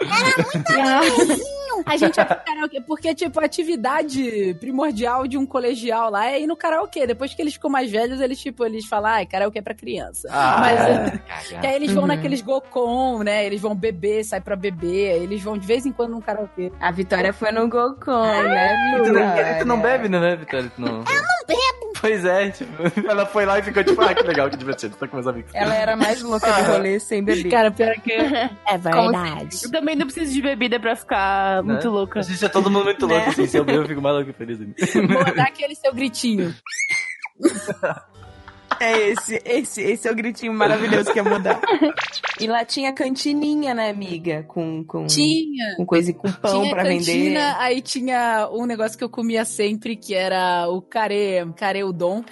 Era 0.00 0.44
muito 0.54 0.72
amorzinho. 0.72 1.52
A 1.86 1.96
gente 1.96 2.16
ia 2.16 2.24
pro 2.26 2.36
karaokê, 2.44 2.80
porque, 2.82 3.14
tipo, 3.14 3.40
a 3.40 3.44
atividade 3.44 4.54
primordial 4.60 5.26
de 5.26 5.38
um 5.38 5.44
colegial 5.46 6.10
lá 6.10 6.30
é 6.30 6.40
ir 6.40 6.46
no 6.46 6.54
karaokê. 6.54 7.06
Depois 7.06 7.34
que 7.34 7.40
eles 7.42 7.54
ficam 7.54 7.70
mais 7.70 7.90
velhos, 7.90 8.20
eles, 8.20 8.38
tipo, 8.38 8.64
eles 8.64 8.86
falam, 8.86 9.10
ah, 9.20 9.26
karaokê 9.26 9.58
é 9.58 9.62
pra 9.62 9.74
criança. 9.74 10.28
Ah, 10.30 10.56
Mas, 10.60 10.80
é. 11.52 11.58
que 11.60 11.66
aí 11.66 11.74
eles 11.76 11.92
vão 11.92 12.02
Uhum. 12.02 12.08
naqueles 12.08 12.40
Gocon, 12.40 13.22
né? 13.22 13.44
Eles 13.46 13.60
vão 13.60 13.74
beber, 13.74 14.24
sai 14.24 14.40
pra 14.40 14.56
beber. 14.56 15.22
Eles 15.22 15.42
vão 15.42 15.56
de 15.58 15.66
vez 15.66 15.84
em 15.86 15.92
quando 15.92 16.10
num 16.12 16.20
karaokê. 16.20 16.72
A 16.80 16.90
Vitória 16.90 17.32
foi 17.32 17.50
no 17.52 17.68
Gocon, 17.68 18.22
né, 18.42 18.94
Tu 19.04 19.12
não, 19.12 19.20
Vitória? 19.34 19.58
tu 19.60 19.64
não 19.66 19.80
bebe, 19.80 20.08
né, 20.08 20.36
Vitória? 20.36 20.70
Tu 20.74 20.80
não... 20.80 20.88
Eu 20.88 20.94
não 21.22 21.46
bebo. 21.46 21.92
Pois 22.00 22.24
é, 22.24 22.50
tipo, 22.50 22.72
ela 23.08 23.24
foi 23.24 23.46
lá 23.46 23.60
e 23.60 23.62
ficou 23.62 23.84
tipo, 23.84 24.00
ah, 24.02 24.12
que 24.12 24.24
legal, 24.24 24.50
que 24.50 24.56
divertido, 24.56 24.96
tô 24.96 25.06
com 25.06 25.14
meus 25.16 25.26
amigos. 25.28 25.52
Ela 25.54 25.72
era 25.74 25.94
mais 25.96 26.20
louca 26.20 26.50
do 26.50 26.72
rolê 26.72 26.98
sem 26.98 27.22
beber. 27.22 27.48
Cara, 27.48 27.70
pior 27.70 27.94
que 28.02 28.10
é 28.66 28.78
verdade. 28.78 29.56
Eu 29.62 29.70
também 29.70 29.94
não 29.94 30.06
preciso 30.06 30.32
de 30.32 30.42
bebida 30.42 30.80
pra 30.80 30.96
ficar 30.96 31.62
Né? 31.62 31.74
muito 31.74 31.88
louca. 31.88 32.18
A 32.18 32.22
gente 32.22 32.44
é 32.44 32.48
todo 32.48 32.68
mundo 32.68 32.86
muito 32.86 33.06
louco, 33.06 33.28
assim, 33.30 33.46
se 33.46 33.56
eu 33.56 33.64
bebo, 33.64 33.82
eu 33.82 33.86
fico 33.88 34.00
mais 34.02 34.16
louco 34.16 34.30
e 34.30 34.32
feliz 34.32 34.58
ainda. 34.60 34.74
Vou 35.14 35.34
dar 35.36 35.44
aquele 35.44 35.76
seu 35.76 35.94
gritinho. 35.94 36.52
É 38.82 39.10
esse, 39.10 39.42
esse, 39.44 39.80
esse 39.80 40.08
é 40.08 40.10
o 40.10 40.14
gritinho 40.14 40.52
maravilhoso 40.52 41.12
que 41.12 41.18
ia 41.18 41.24
mudar. 41.24 41.60
E 42.40 42.46
lá 42.48 42.64
tinha 42.64 42.92
cantininha, 42.92 43.72
né, 43.72 43.90
amiga? 43.90 44.44
Com, 44.48 44.82
com, 44.84 45.06
Tinha. 45.06 45.76
com 45.76 45.86
coisa 45.86 46.10
e 46.10 46.14
com 46.14 46.32
pão 46.32 46.62
tinha 46.62 46.74
pra 46.74 46.82
cantina, 46.82 47.04
vender. 47.04 47.38
aí 47.58 47.80
tinha 47.80 48.48
um 48.50 48.66
negócio 48.66 48.98
que 48.98 49.04
eu 49.04 49.08
comia 49.08 49.44
sempre, 49.44 49.94
que 49.94 50.14
era 50.14 50.68
o 50.68 50.82
care, 50.82 51.46
care 51.56 51.84
udon. 51.84 52.24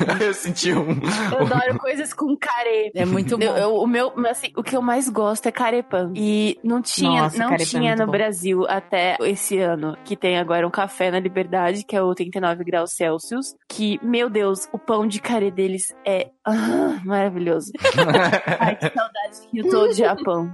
eu 0.20 0.34
senti 0.34 0.72
um... 0.72 1.00
Eu 1.32 1.46
adoro 1.46 1.78
coisas 1.78 2.12
com 2.12 2.36
carê. 2.36 2.90
É 2.94 3.04
muito 3.04 3.36
bom. 3.38 3.44
Eu- 3.44 3.56
eu- 3.56 3.74
o 3.76 3.86
meu, 3.86 4.12
assim, 4.28 4.48
o 4.56 4.62
que 4.62 4.76
eu 4.76 4.82
mais 4.82 5.08
gosto 5.08 5.46
é 5.46 5.52
carepan. 5.52 6.12
E 6.14 6.58
não 6.62 6.80
tinha, 6.82 7.22
Nossa, 7.22 7.38
não 7.38 7.52
é 7.52 7.56
tinha 7.58 7.82
muito 7.90 7.98
no 8.00 8.06
bom. 8.06 8.12
Brasil 8.12 8.66
até 8.68 9.16
esse 9.22 9.58
ano, 9.58 9.96
que 10.04 10.16
tem 10.16 10.38
agora 10.38 10.66
um 10.66 10.70
café 10.70 11.10
na 11.10 11.18
Liberdade, 11.18 11.84
que 11.84 11.96
é 11.96 12.02
o 12.02 12.06
89 12.06 12.64
graus 12.64 12.92
Celsius, 12.92 13.54
que, 13.68 13.98
meu 14.02 14.28
Deus, 14.30 14.68
o 14.72 14.78
pão 14.78 15.06
de 15.06 15.20
carê 15.20 15.50
deles 15.50 15.94
é 16.04 16.28
ah, 16.44 17.00
maravilhoso. 17.04 17.72
Ai, 18.60 18.76
que 18.76 18.90
saudade 18.90 19.48
que 19.50 19.58
eu 19.58 19.68
tô 19.70 19.88
de 19.88 19.94
Japão. 19.94 20.52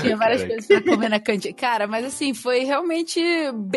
Tinha 0.00 0.16
várias 0.16 0.42
Caraca. 0.42 0.46
coisas 0.48 0.66
pra 0.66 0.82
comer 0.94 1.08
na 1.08 1.20
cantina. 1.20 1.54
Cara, 1.54 1.86
mas 1.86 2.04
assim, 2.04 2.34
foi 2.34 2.60
realmente. 2.64 3.20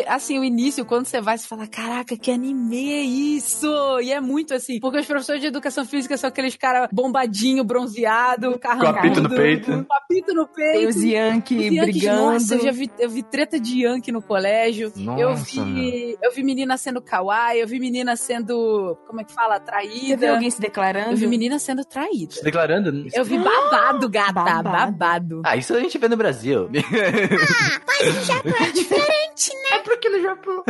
Assim, 0.06 0.38
o 0.38 0.44
início, 0.44 0.84
quando 0.84 1.06
você 1.06 1.20
vai, 1.20 1.38
você 1.38 1.46
fala: 1.46 1.66
caraca, 1.66 2.16
que 2.16 2.30
anime 2.30 2.92
é 2.92 3.00
isso? 3.02 3.66
E 4.02 4.12
é 4.12 4.20
muito 4.20 4.52
assim. 4.54 4.79
Porque 4.80 4.98
os 4.98 5.06
professores 5.06 5.40
de 5.40 5.46
educação 5.48 5.84
física 5.84 6.16
são 6.16 6.28
aqueles 6.28 6.56
caras 6.56 6.88
bombadinho, 6.92 7.62
bronzeado, 7.64 8.58
Com 8.58 8.68
apito 8.68 8.76
no 8.76 8.92
carrancudo, 8.92 9.28
peito. 9.36 9.84
Com 9.86 9.94
apito 9.94 10.34
no 10.34 10.46
Tem 10.46 10.72
peito. 10.72 10.88
os 10.88 10.96
Yankee 11.02 11.56
Os 11.56 11.62
Yankees, 11.72 11.80
brigando. 12.00 12.22
Nossa, 12.32 12.54
eu 12.54 12.60
já 12.62 12.72
vi, 12.72 12.90
eu 12.98 13.10
vi 13.10 13.22
treta 13.22 13.58
de 13.60 13.84
Yankee 13.84 14.12
no 14.12 14.22
colégio. 14.22 14.92
eu 14.96 15.02
Nossa, 15.30 15.64
vi, 15.64 16.16
eu 16.22 16.32
vi 16.32 16.42
menina 16.42 16.76
sendo 16.76 17.00
kawaii, 17.00 17.60
eu 17.60 17.66
vi 17.68 17.78
menina 17.78 18.16
sendo, 18.16 18.96
como 19.06 19.20
é 19.20 19.24
que 19.24 19.32
fala, 19.32 19.56
Você 19.58 19.64
traída. 19.64 20.16
viu 20.16 20.32
alguém 20.34 20.50
se 20.50 20.60
declarando? 20.60 21.10
Eu 21.12 21.16
vi 21.16 21.26
menina 21.26 21.58
sendo 21.58 21.84
traída. 21.84 22.32
Se 22.32 22.42
declarando? 22.42 22.90
né? 22.92 23.08
Eu 23.14 23.24
vi 23.24 23.38
babado, 23.38 24.08
gata, 24.08 24.32
Babado. 24.32 24.70
babado. 24.70 25.42
Ah, 25.44 25.56
isso 25.56 25.74
a 25.74 25.80
gente 25.80 25.96
vê 25.98 26.08
no 26.08 26.16
Brasil. 26.16 26.68
Mas 26.70 28.16
o 28.16 28.24
Japão 28.24 28.52
é 28.66 28.70
diferente, 28.72 29.29
né? 29.36 29.76
é 29.76 29.78
porque 29.80 30.08
no 30.08 30.20
Japão. 30.22 30.62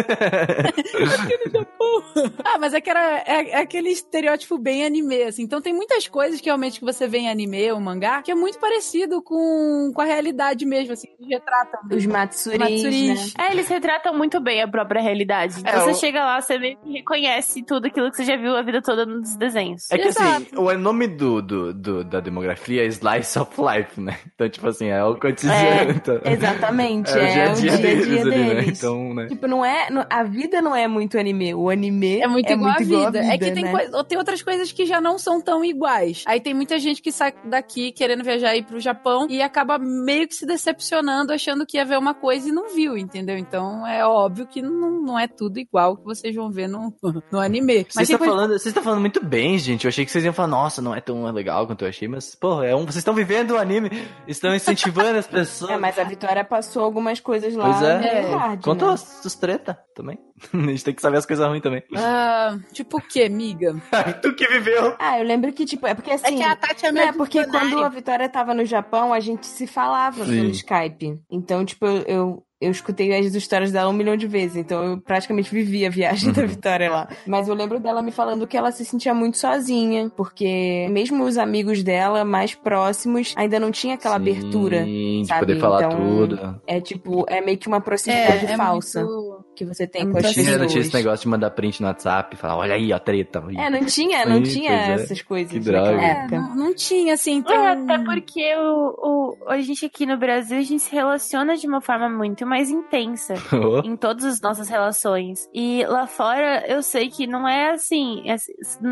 Ah, 2.44 2.58
mas 2.58 2.74
é 2.74 2.80
que 2.80 2.90
era 2.90 3.18
é, 3.26 3.50
é 3.50 3.56
aquele 3.60 3.90
estereótipo 3.90 4.58
bem 4.58 4.84
anime, 4.84 5.22
assim. 5.22 5.42
Então 5.42 5.60
tem 5.60 5.72
muitas 5.72 6.06
coisas 6.06 6.40
que 6.40 6.46
realmente 6.46 6.78
que 6.78 6.84
você 6.84 7.06
vê 7.06 7.18
em 7.18 7.30
anime 7.30 7.70
ou 7.72 7.80
mangá 7.80 8.22
que 8.22 8.30
é 8.30 8.34
muito 8.34 8.58
parecido 8.58 9.22
com, 9.22 9.90
com 9.94 10.00
a 10.00 10.04
realidade 10.04 10.64
mesmo, 10.66 10.92
assim. 10.92 11.08
Eles 11.18 11.30
retratam. 11.30 11.80
Os 11.90 12.06
Matsuris, 12.06 12.58
Matsuris. 12.58 13.34
né? 13.34 13.44
É, 13.48 13.52
eles 13.52 13.68
retratam 13.68 14.14
muito 14.16 14.40
bem 14.40 14.62
a 14.62 14.68
própria 14.68 15.00
realidade. 15.02 15.60
É, 15.64 15.78
você 15.80 15.90
o- 15.90 15.94
chega 15.94 16.24
lá, 16.24 16.40
você 16.40 16.58
meio 16.58 16.76
que 16.78 16.92
reconhece 16.92 17.62
tudo 17.62 17.86
aquilo 17.86 18.10
que 18.10 18.16
você 18.16 18.24
já 18.24 18.36
viu 18.36 18.56
a 18.56 18.62
vida 18.62 18.80
toda 18.82 19.04
nos 19.06 19.36
desenhos. 19.36 19.90
É 19.90 19.98
que 19.98 20.08
assim, 20.08 20.22
Exato. 20.22 20.60
o 20.60 20.72
nome 20.78 21.06
do, 21.08 21.40
do, 21.42 21.74
do- 21.74 22.04
da 22.04 22.20
demografia 22.20 22.82
é 22.84 22.86
Slice 22.86 23.38
of 23.38 23.52
Life, 23.60 24.00
né? 24.00 24.18
Então, 24.34 24.48
tipo 24.48 24.66
assim, 24.68 24.88
é 24.88 25.02
o 25.04 25.16
cotidiano. 25.16 25.90
então- 25.92 26.20
Exatamente, 26.24 27.10
É 27.10 27.14
o 27.14 27.18
é, 27.18 27.32
dia 27.32 27.48
a 27.48 27.52
o 27.52 27.54
dia 27.54 27.70
dia 27.70 27.72
a 27.72 27.76
dia 27.76 27.94
deles 27.94 28.24
deles. 28.24 28.49
Né? 28.54 28.64
Então, 28.80 29.14
né? 29.14 29.26
Tipo, 29.26 29.46
não 29.46 29.64
é. 29.64 29.90
não- 29.90 30.06
a 30.08 30.22
vida 30.22 30.60
não 30.62 30.74
é 30.74 30.86
muito 30.88 31.18
anime. 31.18 31.54
O 31.54 31.68
anime 31.70 32.20
É 32.20 32.26
muito, 32.26 32.50
igual, 32.52 32.70
muito 32.70 32.76
a 32.76 32.84
vida. 32.84 32.94
igual 32.94 33.06
a 33.08 33.10
vida. 33.10 33.34
É 33.34 33.38
que 33.38 33.50
tem, 33.50 33.64
né? 33.64 33.70
coi- 33.88 34.04
tem 34.04 34.18
outras 34.18 34.42
coisas 34.42 34.72
que 34.72 34.86
já 34.86 35.00
não 35.00 35.18
são 35.18 35.40
tão 35.40 35.64
iguais. 35.64 36.22
Aí 36.26 36.40
tem 36.40 36.54
muita 36.54 36.78
gente 36.78 37.02
que 37.02 37.10
sai 37.12 37.32
daqui 37.44 37.92
querendo 37.92 38.22
viajar 38.24 38.54
e 38.54 38.60
ir 38.60 38.62
pro 38.64 38.80
Japão 38.80 39.26
e 39.28 39.42
acaba 39.42 39.78
meio 39.78 40.26
que 40.28 40.34
se 40.34 40.46
decepcionando, 40.46 41.32
achando 41.32 41.66
que 41.66 41.76
ia 41.76 41.84
ver 41.84 41.98
uma 41.98 42.14
coisa 42.14 42.48
e 42.48 42.52
não 42.52 42.72
viu, 42.74 42.96
entendeu? 42.96 43.36
Então 43.36 43.86
é 43.86 44.04
óbvio 44.06 44.46
que 44.46 44.62
não, 44.62 45.02
não 45.02 45.18
é 45.18 45.26
tudo 45.28 45.58
igual 45.58 45.96
que 45.96 46.04
vocês 46.04 46.34
vão 46.34 46.50
ver 46.50 46.68
no, 46.68 46.94
no 47.30 47.38
anime. 47.40 47.84
Vocês 47.88 47.94
tem 47.94 48.02
estão 48.02 48.18
coisa- 48.18 48.32
falando, 48.34 48.50
vocês 48.50 48.66
estão 48.66 48.82
falando 48.82 49.00
muito 49.00 49.24
bem, 49.24 49.58
gente. 49.58 49.84
Eu 49.84 49.88
achei 49.88 50.04
que 50.04 50.10
vocês 50.10 50.24
iam 50.24 50.32
falar, 50.32 50.48
nossa, 50.48 50.80
não 50.82 50.94
é 50.94 51.00
tão 51.00 51.24
legal 51.32 51.66
quanto 51.66 51.84
eu 51.84 51.88
achei, 51.88 52.08
mas, 52.08 52.34
porra, 52.34 52.66
é 52.66 52.74
um, 52.74 52.82
vocês 52.84 52.96
estão 52.96 53.14
vivendo 53.14 53.52
o 53.52 53.58
anime, 53.58 53.90
estão 54.26 54.54
incentivando 54.54 55.18
as 55.18 55.26
pessoas. 55.26 55.70
É, 55.72 55.76
mas 55.76 55.98
a 55.98 56.04
Vitória 56.04 56.44
passou 56.44 56.82
algumas 56.84 57.20
coisas 57.20 57.54
lá. 57.54 57.64
Pois 57.72 57.82
é. 57.82 57.98
meio 57.98 58.38
hard, 58.40 58.62
Conta 58.62 58.86
né? 58.86 58.92
os 58.94 59.34
treta 59.34 59.78
também. 59.94 60.18
A 60.52 60.56
gente 60.56 60.84
tem 60.84 60.94
que 60.94 61.02
saber 61.02 61.18
as 61.18 61.26
coisas 61.26 61.46
ruins 61.46 61.62
também. 61.62 61.82
Ah, 61.94 62.58
tipo 62.72 62.98
o 62.98 63.00
quê, 63.00 63.28
miga? 63.28 63.74
tu 64.22 64.34
que 64.34 64.46
viveu. 64.46 64.96
Ah, 64.98 65.18
eu 65.18 65.24
lembro 65.24 65.52
que, 65.52 65.64
tipo, 65.64 65.86
é 65.86 65.94
porque 65.94 66.10
assim. 66.10 66.34
É 66.34 66.36
que 66.36 66.42
a 66.42 66.56
Tati 66.56 66.86
é 66.86 66.88
é 66.88 67.12
porque 67.12 67.44
quando 67.46 67.84
a 67.84 67.88
Vitória 67.88 68.28
tava 68.28 68.54
no 68.54 68.64
Japão, 68.64 69.12
a 69.12 69.20
gente 69.20 69.46
se 69.46 69.66
falava 69.66 70.24
Sim. 70.24 70.36
pelo 70.36 70.50
Skype. 70.50 71.20
Então, 71.30 71.64
tipo, 71.64 71.86
eu, 71.86 72.02
eu, 72.02 72.46
eu 72.60 72.70
escutei 72.70 73.12
as 73.16 73.34
histórias 73.34 73.72
dela 73.72 73.88
um 73.90 73.92
milhão 73.92 74.16
de 74.16 74.26
vezes. 74.26 74.56
Então, 74.56 74.84
eu 74.84 75.00
praticamente 75.00 75.50
vivi 75.52 75.86
a 75.86 75.90
viagem 75.90 76.32
da 76.32 76.44
Vitória 76.44 76.90
lá. 76.90 77.08
Mas 77.26 77.48
eu 77.48 77.54
lembro 77.54 77.80
dela 77.80 78.02
me 78.02 78.10
falando 78.12 78.46
que 78.46 78.56
ela 78.56 78.70
se 78.70 78.84
sentia 78.84 79.14
muito 79.14 79.38
sozinha. 79.38 80.10
Porque 80.16 80.86
mesmo 80.90 81.24
os 81.24 81.38
amigos 81.38 81.82
dela, 81.82 82.24
mais 82.24 82.54
próximos, 82.54 83.32
ainda 83.36 83.58
não 83.58 83.70
tinha 83.70 83.94
aquela 83.94 84.16
abertura. 84.16 84.84
Sim, 84.84 85.22
de 85.22 85.28
sabe? 85.28 85.40
poder 85.40 85.58
falar 85.60 85.84
Então, 85.84 85.98
tudo. 85.98 86.60
É 86.66 86.80
tipo, 86.80 87.24
é 87.28 87.40
meio 87.40 87.56
que 87.58 87.68
uma 87.68 87.80
proximidade 87.80 88.46
é 88.46 88.56
falsa 88.56 89.02
muito- 89.04 89.40
que 89.56 89.64
você 89.64 89.86
tem 89.86 90.02
é 90.02 90.06
com 90.06 90.16
as. 90.18 90.30
Tinha, 90.32 90.56
não 90.58 90.66
tinha 90.66 90.80
esse 90.80 90.94
negócio 90.94 91.22
de 91.22 91.28
mandar 91.28 91.50
print 91.50 91.80
no 91.82 91.88
WhatsApp 91.88 92.34
e 92.34 92.38
falar, 92.38 92.56
olha 92.56 92.74
aí, 92.74 92.92
ó, 92.92 92.98
treta. 92.98 93.42
É, 93.56 93.68
não 93.68 93.84
tinha, 93.84 94.24
não 94.24 94.36
Sim, 94.44 94.52
tinha 94.52 94.70
é. 94.70 94.92
essas 94.92 95.20
coisas 95.22 95.52
Que 95.52 95.58
droga. 95.60 96.00
É, 96.00 96.10
época. 96.12 96.40
não, 96.40 96.54
não 96.56 96.74
tinha, 96.74 97.14
assim, 97.14 97.34
então... 97.36 97.54
É, 97.54 97.72
até 97.72 97.98
porque 97.98 98.54
o, 98.56 98.94
o, 98.98 99.36
a 99.48 99.60
gente 99.60 99.84
aqui 99.84 100.06
no 100.06 100.16
Brasil, 100.16 100.56
a 100.58 100.62
gente 100.62 100.80
se 100.82 100.92
relaciona 100.94 101.56
de 101.56 101.66
uma 101.66 101.80
forma 101.80 102.08
muito 102.08 102.46
mais 102.50 102.68
intensa. 102.70 103.34
Oh, 103.52 103.80
em 103.84 103.94
todas 103.96 104.24
as 104.24 104.40
nossas 104.40 104.68
relações. 104.68 105.48
E 105.52 105.84
lá 105.86 106.06
fora, 106.06 106.64
eu 106.66 106.82
sei 106.82 107.08
que 107.10 107.26
não 107.26 107.46
é 107.46 107.70
assim. 107.72 108.22
é- 108.28 108.36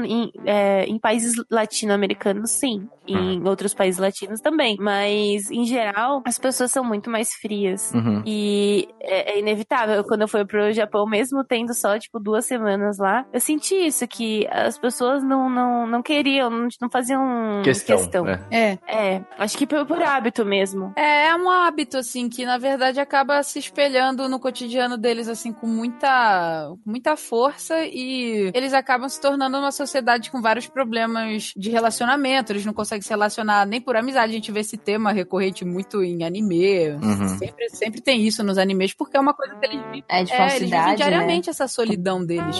em, 0.04 0.30
é, 0.44 0.84
em 0.84 0.98
países 0.98 1.34
latino-americanos, 1.50 2.50
sim. 2.50 2.86
Em 3.12 3.46
outros 3.46 3.74
países 3.74 4.00
latinos 4.00 4.40
também. 4.40 4.76
Mas, 4.78 5.50
em 5.50 5.64
geral, 5.64 6.22
as 6.24 6.38
pessoas 6.38 6.70
são 6.70 6.84
muito 6.84 7.10
mais 7.10 7.32
frias. 7.32 7.92
Uhum. 7.94 8.22
E 8.26 8.88
é, 9.00 9.32
é 9.32 9.38
inevitável. 9.38 10.04
Quando 10.04 10.22
eu 10.22 10.28
fui 10.28 10.44
pro 10.44 10.72
Japão, 10.72 11.06
mesmo 11.06 11.44
tendo 11.44 11.74
só, 11.74 11.98
tipo, 11.98 12.18
duas 12.20 12.46
semanas 12.46 12.98
lá, 12.98 13.26
eu 13.32 13.40
senti 13.40 13.74
isso, 13.74 14.06
que 14.06 14.46
as 14.50 14.78
pessoas 14.78 15.22
não, 15.22 15.48
não, 15.48 15.86
não 15.86 16.02
queriam, 16.02 16.50
não, 16.50 16.68
não 16.80 16.90
faziam 16.90 17.62
Questão. 17.62 18.26
é. 18.26 18.38
É, 18.50 18.78
É, 18.86 19.24
acho 19.38 19.56
que 19.56 19.66
por, 19.66 19.86
por 19.86 20.02
hábito 20.02 20.44
mesmo. 20.44 20.92
É, 20.96 21.28
é 21.28 21.36
um 21.36 21.48
hábito, 21.50 21.98
assim, 21.98 22.28
que 22.28 22.44
na 22.44 22.58
verdade 22.58 23.00
acaba 23.00 23.42
se 23.42 23.58
espelhando 23.58 24.28
no 24.28 24.40
cotidiano 24.40 24.96
deles, 24.96 25.28
assim, 25.28 25.52
com 25.52 25.66
muita, 25.66 26.68
com 26.84 26.90
muita 26.90 27.16
força 27.16 27.84
e 27.84 28.50
eles 28.54 28.72
acabam 28.72 29.08
se 29.08 29.20
tornando 29.20 29.58
uma 29.58 29.72
sociedade 29.72 30.30
com 30.30 30.40
vários 30.40 30.66
problemas 30.66 31.52
de 31.56 31.70
relacionamento. 31.70 32.52
Eles 32.52 32.66
não 32.66 32.72
conseguem 32.72 32.97
se 33.04 33.10
relacionar 33.10 33.66
nem 33.66 33.80
por 33.80 33.96
amizade. 33.96 34.32
A 34.32 34.34
gente 34.34 34.52
vê 34.52 34.60
esse 34.60 34.76
tema 34.76 35.12
recorrente 35.12 35.64
muito 35.64 36.02
em 36.02 36.24
anime. 36.24 36.90
Uhum. 36.90 37.28
Sempre, 37.38 37.70
sempre 37.70 38.00
tem 38.00 38.26
isso 38.26 38.42
nos 38.42 38.58
animes, 38.58 38.94
porque 38.94 39.16
é 39.16 39.20
uma 39.20 39.34
coisa 39.34 39.54
que 39.54 39.66
eles 39.66 39.80
vivem. 39.86 40.04
É 40.08 40.24
de 40.24 40.32
É, 40.32 40.36
eles 40.36 40.52
vivem 40.52 40.70
falsidade, 40.70 40.90
né? 40.90 40.96
diariamente 40.96 41.50
essa 41.50 41.68
solidão 41.68 42.24
deles. 42.24 42.56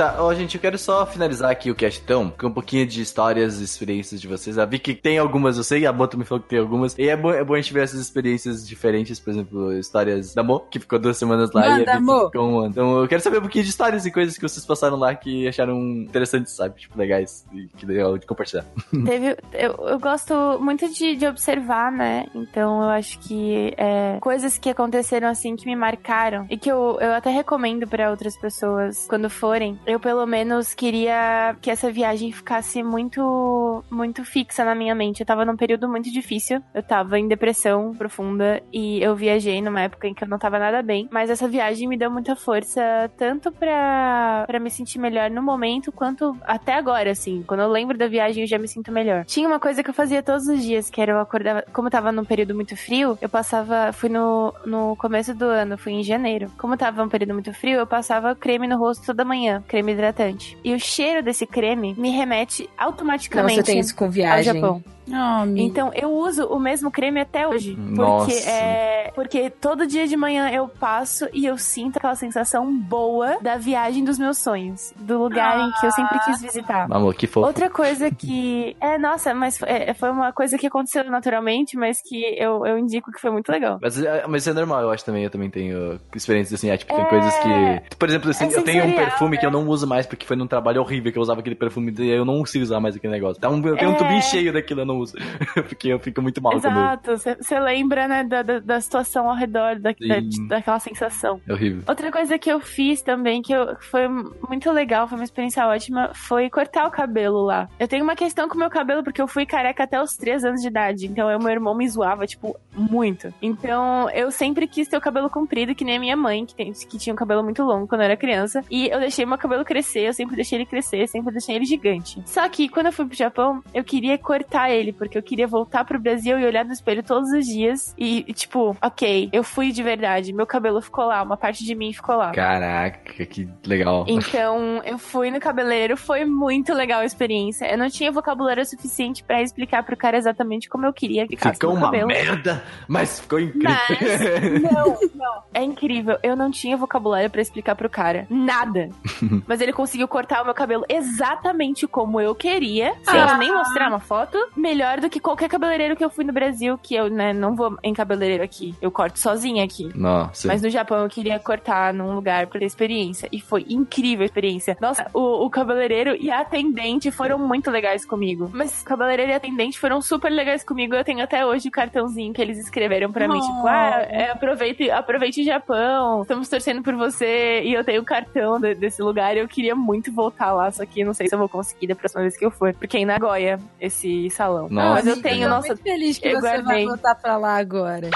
Tá, 0.00 0.16
ó, 0.18 0.32
gente, 0.32 0.54
eu 0.54 0.60
quero 0.62 0.78
só 0.78 1.04
finalizar 1.04 1.50
aqui 1.50 1.70
o 1.70 1.74
castão 1.74 2.32
com 2.40 2.46
um 2.46 2.50
pouquinho 2.50 2.86
de 2.86 3.02
histórias 3.02 3.60
e 3.60 3.64
experiências 3.64 4.18
de 4.18 4.26
vocês. 4.26 4.56
A 4.56 4.64
vi 4.64 4.78
que 4.78 4.94
tem 4.94 5.18
algumas, 5.18 5.58
eu 5.58 5.62
sei, 5.62 5.84
a 5.84 5.92
Boto 5.92 6.16
me 6.16 6.24
falou 6.24 6.42
que 6.42 6.48
tem 6.48 6.58
algumas. 6.58 6.96
E 6.96 7.06
é 7.06 7.14
bom, 7.14 7.30
é 7.30 7.44
bom 7.44 7.52
a 7.52 7.60
gente 7.60 7.70
ver 7.74 7.82
essas 7.82 8.00
experiências 8.00 8.66
diferentes, 8.66 9.20
por 9.20 9.28
exemplo, 9.28 9.74
histórias 9.74 10.32
da 10.32 10.42
Mo, 10.42 10.60
que 10.70 10.80
ficou 10.80 10.98
duas 10.98 11.18
semanas 11.18 11.52
lá 11.52 11.68
Manda, 11.68 11.82
e 11.82 11.86
a 11.86 11.92
Vicky 11.92 12.02
Mo. 12.02 12.24
ficou 12.30 12.48
um 12.48 12.58
ano. 12.60 12.68
Então 12.70 12.98
eu 12.98 13.06
quero 13.08 13.20
saber 13.20 13.36
um 13.36 13.40
pouquinho 13.42 13.62
de 13.62 13.68
histórias 13.68 14.06
e 14.06 14.10
coisas 14.10 14.36
que 14.36 14.42
vocês 14.42 14.64
passaram 14.64 14.96
lá 14.96 15.14
que 15.14 15.46
acharam 15.46 15.78
interessantes, 15.78 16.54
sabe? 16.54 16.80
Tipo, 16.80 16.98
legais 16.98 17.44
e 17.52 17.66
que 17.66 17.84
legal 17.84 18.16
de 18.16 18.26
compartilhar. 18.26 18.64
Teve, 19.04 19.36
eu, 19.52 19.74
eu 19.86 19.98
gosto 20.00 20.34
muito 20.62 20.88
de, 20.94 21.14
de 21.14 21.26
observar, 21.26 21.92
né? 21.92 22.24
Então 22.34 22.84
eu 22.84 22.88
acho 22.88 23.18
que 23.18 23.74
é, 23.76 24.16
coisas 24.18 24.56
que 24.56 24.70
aconteceram 24.70 25.28
assim 25.28 25.54
que 25.56 25.66
me 25.66 25.76
marcaram 25.76 26.46
e 26.48 26.56
que 26.56 26.72
eu, 26.72 26.96
eu 27.02 27.12
até 27.12 27.28
recomendo 27.28 27.86
pra 27.86 28.10
outras 28.10 28.34
pessoas 28.38 29.06
quando 29.06 29.28
forem. 29.28 29.78
Eu 29.90 30.00
pelo 30.00 30.26
menos 30.26 30.74
queria 30.74 31.56
que 31.60 31.70
essa 31.70 31.90
viagem 31.90 32.32
ficasse 32.32 32.82
muito, 32.82 33.84
muito 33.90 34.24
fixa 34.24 34.64
na 34.64 34.74
minha 34.74 34.94
mente. 34.94 35.20
Eu 35.20 35.26
tava 35.26 35.44
num 35.44 35.56
período 35.56 35.88
muito 35.88 36.10
difícil. 36.10 36.62
Eu 36.72 36.82
tava 36.82 37.18
em 37.18 37.28
depressão 37.28 37.94
profunda 37.94 38.62
e 38.72 39.02
eu 39.02 39.14
viajei 39.16 39.60
numa 39.60 39.82
época 39.82 40.06
em 40.06 40.14
que 40.14 40.24
eu 40.24 40.28
não 40.28 40.38
tava 40.38 40.58
nada 40.58 40.82
bem. 40.82 41.08
Mas 41.10 41.30
essa 41.30 41.48
viagem 41.48 41.88
me 41.88 41.96
deu 41.96 42.10
muita 42.10 42.36
força, 42.36 43.10
tanto 43.16 43.50
pra, 43.52 44.44
pra 44.46 44.60
me 44.60 44.70
sentir 44.70 44.98
melhor 44.98 45.30
no 45.30 45.42
momento, 45.42 45.92
quanto 45.92 46.36
até 46.42 46.74
agora, 46.74 47.10
assim. 47.10 47.42
Quando 47.46 47.60
eu 47.60 47.68
lembro 47.68 47.98
da 47.98 48.06
viagem, 48.06 48.44
eu 48.44 48.48
já 48.48 48.58
me 48.58 48.68
sinto 48.68 48.92
melhor. 48.92 49.24
Tinha 49.24 49.48
uma 49.48 49.60
coisa 49.60 49.82
que 49.82 49.90
eu 49.90 49.94
fazia 49.94 50.22
todos 50.22 50.46
os 50.46 50.62
dias, 50.62 50.88
que 50.88 51.00
era 51.00 51.12
eu 51.12 51.20
acordava. 51.20 51.64
Como 51.72 51.88
eu 51.88 51.92
tava 51.92 52.12
num 52.12 52.24
período 52.24 52.54
muito 52.54 52.76
frio, 52.76 53.18
eu 53.20 53.28
passava. 53.28 53.92
Fui 53.92 54.08
no, 54.08 54.54
no 54.64 54.96
começo 54.96 55.34
do 55.34 55.44
ano, 55.44 55.76
fui 55.76 55.92
em 55.92 56.02
janeiro. 56.02 56.50
Como 56.58 56.76
tava 56.76 57.02
um 57.02 57.08
período 57.08 57.34
muito 57.34 57.52
frio, 57.52 57.78
eu 57.78 57.86
passava 57.86 58.34
creme 58.34 58.66
no 58.66 58.78
rosto 58.78 59.06
toda 59.06 59.24
manhã, 59.24 59.62
creme 59.66 59.79
hidratante. 59.88 60.58
E 60.62 60.74
o 60.74 60.78
cheiro 60.78 61.22
desse 61.22 61.46
creme 61.46 61.94
me 61.96 62.10
remete 62.10 62.68
automaticamente 62.76 63.56
você 63.56 63.62
tem 63.62 63.78
isso 63.78 63.94
com 63.94 64.04
ao 64.04 64.10
viagem. 64.10 64.54
Japão. 64.54 64.82
Oh. 65.12 65.44
Então 65.56 65.90
eu 65.94 66.10
uso 66.12 66.44
o 66.46 66.58
mesmo 66.58 66.90
creme 66.90 67.20
até 67.20 67.46
hoje. 67.46 67.76
Nossa. 67.76 68.26
Porque 68.26 68.48
é. 68.48 69.12
Porque 69.14 69.50
todo 69.50 69.86
dia 69.86 70.06
de 70.06 70.16
manhã 70.16 70.50
eu 70.50 70.68
passo 70.68 71.28
e 71.32 71.44
eu 71.46 71.58
sinto 71.58 71.96
aquela 71.96 72.14
sensação 72.14 72.72
boa 72.72 73.38
da 73.40 73.56
viagem 73.56 74.04
dos 74.04 74.18
meus 74.18 74.38
sonhos. 74.38 74.92
Do 74.96 75.18
lugar 75.18 75.58
em 75.60 75.72
que 75.80 75.86
eu 75.86 75.90
sempre 75.90 76.18
quis 76.24 76.40
visitar. 76.40 76.86
Amor, 76.90 77.14
que 77.14 77.26
fofo. 77.26 77.46
Outra 77.46 77.68
coisa 77.70 78.10
que. 78.10 78.76
É, 78.80 78.98
nossa, 78.98 79.34
mas 79.34 79.58
foi- 79.58 79.68
é, 79.68 79.92
foi 79.94 80.10
uma 80.10 80.32
coisa 80.32 80.56
que 80.56 80.66
aconteceu 80.66 81.04
naturalmente, 81.04 81.76
mas 81.76 82.00
que 82.00 82.22
eu, 82.38 82.64
eu 82.66 82.78
indico 82.78 83.12
que 83.12 83.20
foi 83.20 83.30
muito 83.30 83.50
legal. 83.50 83.78
Mas, 83.80 84.00
é- 84.02 84.24
mas 84.26 84.42
isso 84.42 84.50
é 84.50 84.52
normal, 84.54 84.82
eu 84.82 84.90
acho 84.90 85.04
também. 85.04 85.24
Eu 85.24 85.30
também 85.30 85.50
tenho 85.50 86.00
experiências 86.14 86.58
assim. 86.58 86.70
É, 86.70 86.76
tipo, 86.76 86.94
tem 86.94 87.04
É. 87.04 87.08
coisas 87.08 87.34
que. 87.38 87.96
Por 87.96 88.08
exemplo, 88.08 88.30
assim, 88.30 88.44
É 88.46 88.56
eu 88.56 88.62
tenho 88.64 88.84
um 88.86 88.92
perfume 88.94 89.38
que 89.38 89.44
eu 89.46 89.50
não 89.50 89.66
uso 89.68 89.86
mais 89.86 90.06
porque 90.06 90.24
foi 90.26 90.36
num 90.36 90.46
trabalho 90.46 90.80
horrível 90.80 91.12
que 91.12 91.18
eu 91.18 91.22
usava 91.22 91.40
aquele 91.40 91.54
perfume 91.56 91.92
e 91.98 92.08
eu 92.08 92.24
não 92.24 92.38
consigo 92.38 92.62
usar 92.64 92.80
mais 92.80 92.96
aquele 92.96 93.12
negócio. 93.12 93.38
Então, 93.38 93.56
eu 93.66 93.76
tenho 93.76 93.90
um 93.90 93.94
É. 93.94 93.98
tubinho 93.98 94.22
cheio 94.22 94.52
daquilo, 94.52 94.80
eu 94.80 94.86
não 94.86 94.98
porque 95.68 95.88
eu 95.88 95.98
fico 95.98 96.20
muito 96.22 96.42
mal. 96.42 96.54
Exato, 96.54 97.16
você 97.16 97.58
lembra, 97.60 98.06
né, 98.08 98.24
da, 98.24 98.42
da, 98.42 98.58
da 98.58 98.80
situação 98.80 99.28
ao 99.28 99.34
redor, 99.36 99.78
da, 99.78 99.90
da- 99.92 100.46
daquela 100.48 100.78
sensação. 100.78 101.40
É 101.48 101.52
horrível. 101.52 101.82
Outra 101.88 102.10
coisa 102.10 102.38
que 102.38 102.50
eu 102.50 102.60
fiz 102.60 103.02
também, 103.02 103.42
que, 103.42 103.52
eu- 103.52 103.76
foi 103.80 104.08
muito 104.48 104.70
legal, 104.70 105.08
foi 105.08 105.18
uma 105.18 105.24
experiência 105.24 105.66
ótima, 105.66 106.10
foi 106.14 106.48
cortar 106.50 106.86
o 106.86 106.90
cabelo 106.90 107.42
lá. 107.42 107.68
Eu 107.78 107.88
tenho 107.88 108.04
uma 108.04 108.16
questão 108.16 108.48
com 108.48 108.54
o 108.54 108.58
meu 108.58 108.70
cabelo, 108.70 109.02
porque 109.02 109.20
eu 109.20 109.28
fui 109.28 109.46
careca 109.46 109.84
até 109.84 110.00
os 110.00 110.16
3 110.16 110.44
anos 110.44 110.60
de 110.60 110.68
idade. 110.68 111.06
Então, 111.06 111.30
eu, 111.30 111.38
meu 111.38 111.50
irmão 111.50 111.74
me 111.74 111.88
zoava, 111.88 112.26
tipo, 112.26 112.56
muito. 112.74 113.32
Então, 113.40 114.08
eu 114.10 114.30
sempre 114.30 114.66
quis 114.66 114.88
ter 114.88 114.96
o 114.96 115.00
cabelo 115.00 115.28
comprido, 115.30 115.74
que 115.74 115.84
nem 115.84 115.96
a 115.96 116.00
minha 116.00 116.16
mãe, 116.16 116.44
que, 116.44 116.54
tem, 116.54 116.72
que 116.72 116.98
tinha 116.98 117.12
um 117.12 117.16
cabelo 117.16 117.42
muito 117.42 117.62
longo 117.62 117.86
quando 117.86 118.00
eu 118.02 118.06
era 118.06 118.16
criança. 118.16 118.62
E 118.70 118.88
eu 118.88 119.00
deixei 119.00 119.24
meu 119.26 119.38
cabelo 119.38 119.64
crescer, 119.64 120.08
eu 120.08 120.12
sempre 120.14 120.36
deixei 120.36 120.58
ele 120.58 120.66
crescer, 120.66 121.06
sempre 121.08 121.32
deixei 121.32 121.56
ele 121.56 121.64
gigante. 121.64 122.22
Só 122.26 122.48
que, 122.48 122.68
quando 122.68 122.86
eu 122.86 122.92
fui 122.92 123.06
pro 123.06 123.16
Japão, 123.16 123.62
eu 123.74 123.82
queria 123.84 124.16
cortar 124.18 124.70
ele, 124.70 124.89
porque 124.92 125.16
eu 125.18 125.22
queria 125.22 125.46
voltar 125.46 125.84
pro 125.84 125.98
Brasil 126.00 126.38
e 126.38 126.44
olhar 126.44 126.64
no 126.64 126.72
espelho 126.72 127.02
todos 127.02 127.30
os 127.32 127.46
dias. 127.46 127.94
E, 127.98 128.24
e, 128.26 128.32
tipo, 128.32 128.76
ok, 128.82 129.28
eu 129.32 129.42
fui 129.42 129.72
de 129.72 129.82
verdade, 129.82 130.32
meu 130.32 130.46
cabelo 130.46 130.80
ficou 130.80 131.04
lá, 131.06 131.22
uma 131.22 131.36
parte 131.36 131.64
de 131.64 131.74
mim 131.74 131.92
ficou 131.92 132.16
lá. 132.16 132.32
Caraca, 132.32 133.24
que 133.26 133.48
legal. 133.66 134.04
Então, 134.08 134.80
eu 134.84 134.98
fui 134.98 135.30
no 135.30 135.40
cabeleireiro, 135.40 135.96
foi 135.96 136.24
muito 136.24 136.72
legal 136.74 137.00
a 137.00 137.04
experiência. 137.04 137.70
Eu 137.70 137.78
não 137.78 137.88
tinha 137.88 138.10
vocabulário 138.12 138.64
suficiente 138.64 139.22
pra 139.24 139.42
explicar 139.42 139.82
pro 139.82 139.96
cara 139.96 140.16
exatamente 140.16 140.68
como 140.68 140.86
eu 140.86 140.92
queria 140.92 141.26
que 141.26 141.36
ficasse 141.36 141.54
Ficou 141.56 141.70
meu 141.70 141.78
uma 141.78 141.86
cabelo. 141.90 142.08
merda, 142.08 142.62
mas 142.88 143.20
ficou 143.20 143.38
incrível. 143.40 143.70
Mas, 143.70 144.62
não, 144.72 144.98
não. 145.14 145.42
É 145.52 145.62
incrível. 145.62 146.18
Eu 146.22 146.36
não 146.36 146.50
tinha 146.50 146.76
vocabulário 146.76 147.30
pra 147.30 147.40
explicar 147.42 147.74
pro 147.74 147.88
cara. 147.88 148.26
Nada. 148.30 148.88
Mas 149.46 149.60
ele 149.60 149.72
conseguiu 149.72 150.06
cortar 150.08 150.42
o 150.42 150.44
meu 150.44 150.54
cabelo 150.54 150.84
exatamente 150.88 151.86
como 151.86 152.20
eu 152.20 152.34
queria, 152.34 152.94
sem 153.04 153.18
Ah. 153.20 153.36
nem 153.36 153.52
mostrar 153.52 153.88
uma 153.88 154.00
foto. 154.00 154.38
Melhor 154.70 155.00
do 155.00 155.10
que 155.10 155.18
qualquer 155.18 155.48
cabeleireiro 155.48 155.96
que 155.96 156.04
eu 156.04 156.08
fui 156.10 156.24
no 156.24 156.32
Brasil, 156.32 156.78
que 156.78 156.94
eu, 156.94 157.10
né, 157.10 157.32
não 157.32 157.56
vou 157.56 157.76
em 157.82 157.92
cabeleireiro 157.92 158.44
aqui. 158.44 158.72
Eu 158.80 158.88
corto 158.90 159.18
sozinha 159.18 159.64
aqui. 159.64 159.90
Nossa. 159.96 160.46
Mas 160.46 160.62
no 160.62 160.70
Japão 160.70 160.98
eu 161.02 161.08
queria 161.08 161.40
cortar 161.40 161.92
num 161.92 162.14
lugar 162.14 162.46
pra 162.46 162.60
ter 162.60 162.66
experiência. 162.66 163.28
E 163.32 163.40
foi 163.40 163.66
incrível 163.68 164.22
a 164.22 164.26
experiência. 164.26 164.76
Nossa, 164.80 165.10
o, 165.12 165.44
o 165.44 165.50
cabeleireiro 165.50 166.14
e 166.14 166.30
a 166.30 166.40
atendente 166.40 167.10
foram 167.10 167.36
muito 167.36 167.68
legais 167.68 168.04
comigo. 168.04 168.48
Mas 168.52 168.80
o 168.80 168.84
cabeleireiro 168.84 169.32
e 169.32 169.34
a 169.34 169.38
atendente 169.38 169.76
foram 169.78 170.00
super 170.00 170.30
legais 170.30 170.62
comigo. 170.62 170.94
Eu 170.94 171.02
tenho 171.04 171.22
até 171.24 171.44
hoje 171.44 171.66
o 171.68 171.72
cartãozinho 171.72 172.32
que 172.32 172.40
eles 172.40 172.56
escreveram 172.58 173.10
pra 173.10 173.26
mim. 173.26 173.38
Oh. 173.38 173.40
Tipo, 173.40 173.66
ah, 173.66 174.06
é, 174.08 174.30
aproveite, 174.30 174.88
aproveite 174.88 175.40
o 175.40 175.44
Japão. 175.44 176.22
Estamos 176.22 176.48
torcendo 176.48 176.80
por 176.80 176.94
você. 176.94 177.62
E 177.64 177.74
eu 177.74 177.82
tenho 177.84 178.02
o 178.02 178.04
cartão 178.04 178.60
de- 178.60 178.76
desse 178.76 179.02
lugar. 179.02 179.34
E 179.36 179.40
eu 179.40 179.48
queria 179.48 179.74
muito 179.74 180.12
voltar 180.12 180.52
lá. 180.52 180.70
Só 180.70 180.86
que 180.86 181.02
não 181.02 181.12
sei 181.12 181.28
se 181.28 181.34
eu 181.34 181.38
vou 181.40 181.48
conseguir 181.48 181.88
da 181.88 181.96
próxima 181.96 182.22
vez 182.22 182.36
que 182.36 182.44
eu 182.44 182.50
for. 182.52 182.72
Porque 182.74 182.96
é 182.96 183.00
em 183.00 183.04
Nagoya, 183.04 183.58
esse 183.80 184.28
salão. 184.30 184.59
Nossa, 184.68 185.04
Mas 185.04 185.06
eu 185.06 185.22
tenho, 185.22 185.48
tô 185.48 185.54
nossa. 185.54 185.68
muito 185.68 185.82
feliz 185.82 186.18
que 186.18 186.28
eu 186.28 186.40
você 186.40 186.40
vai 186.40 186.62
guardei. 186.62 186.86
voltar 186.86 187.14
pra 187.14 187.36
lá 187.36 187.56
agora. 187.56 188.10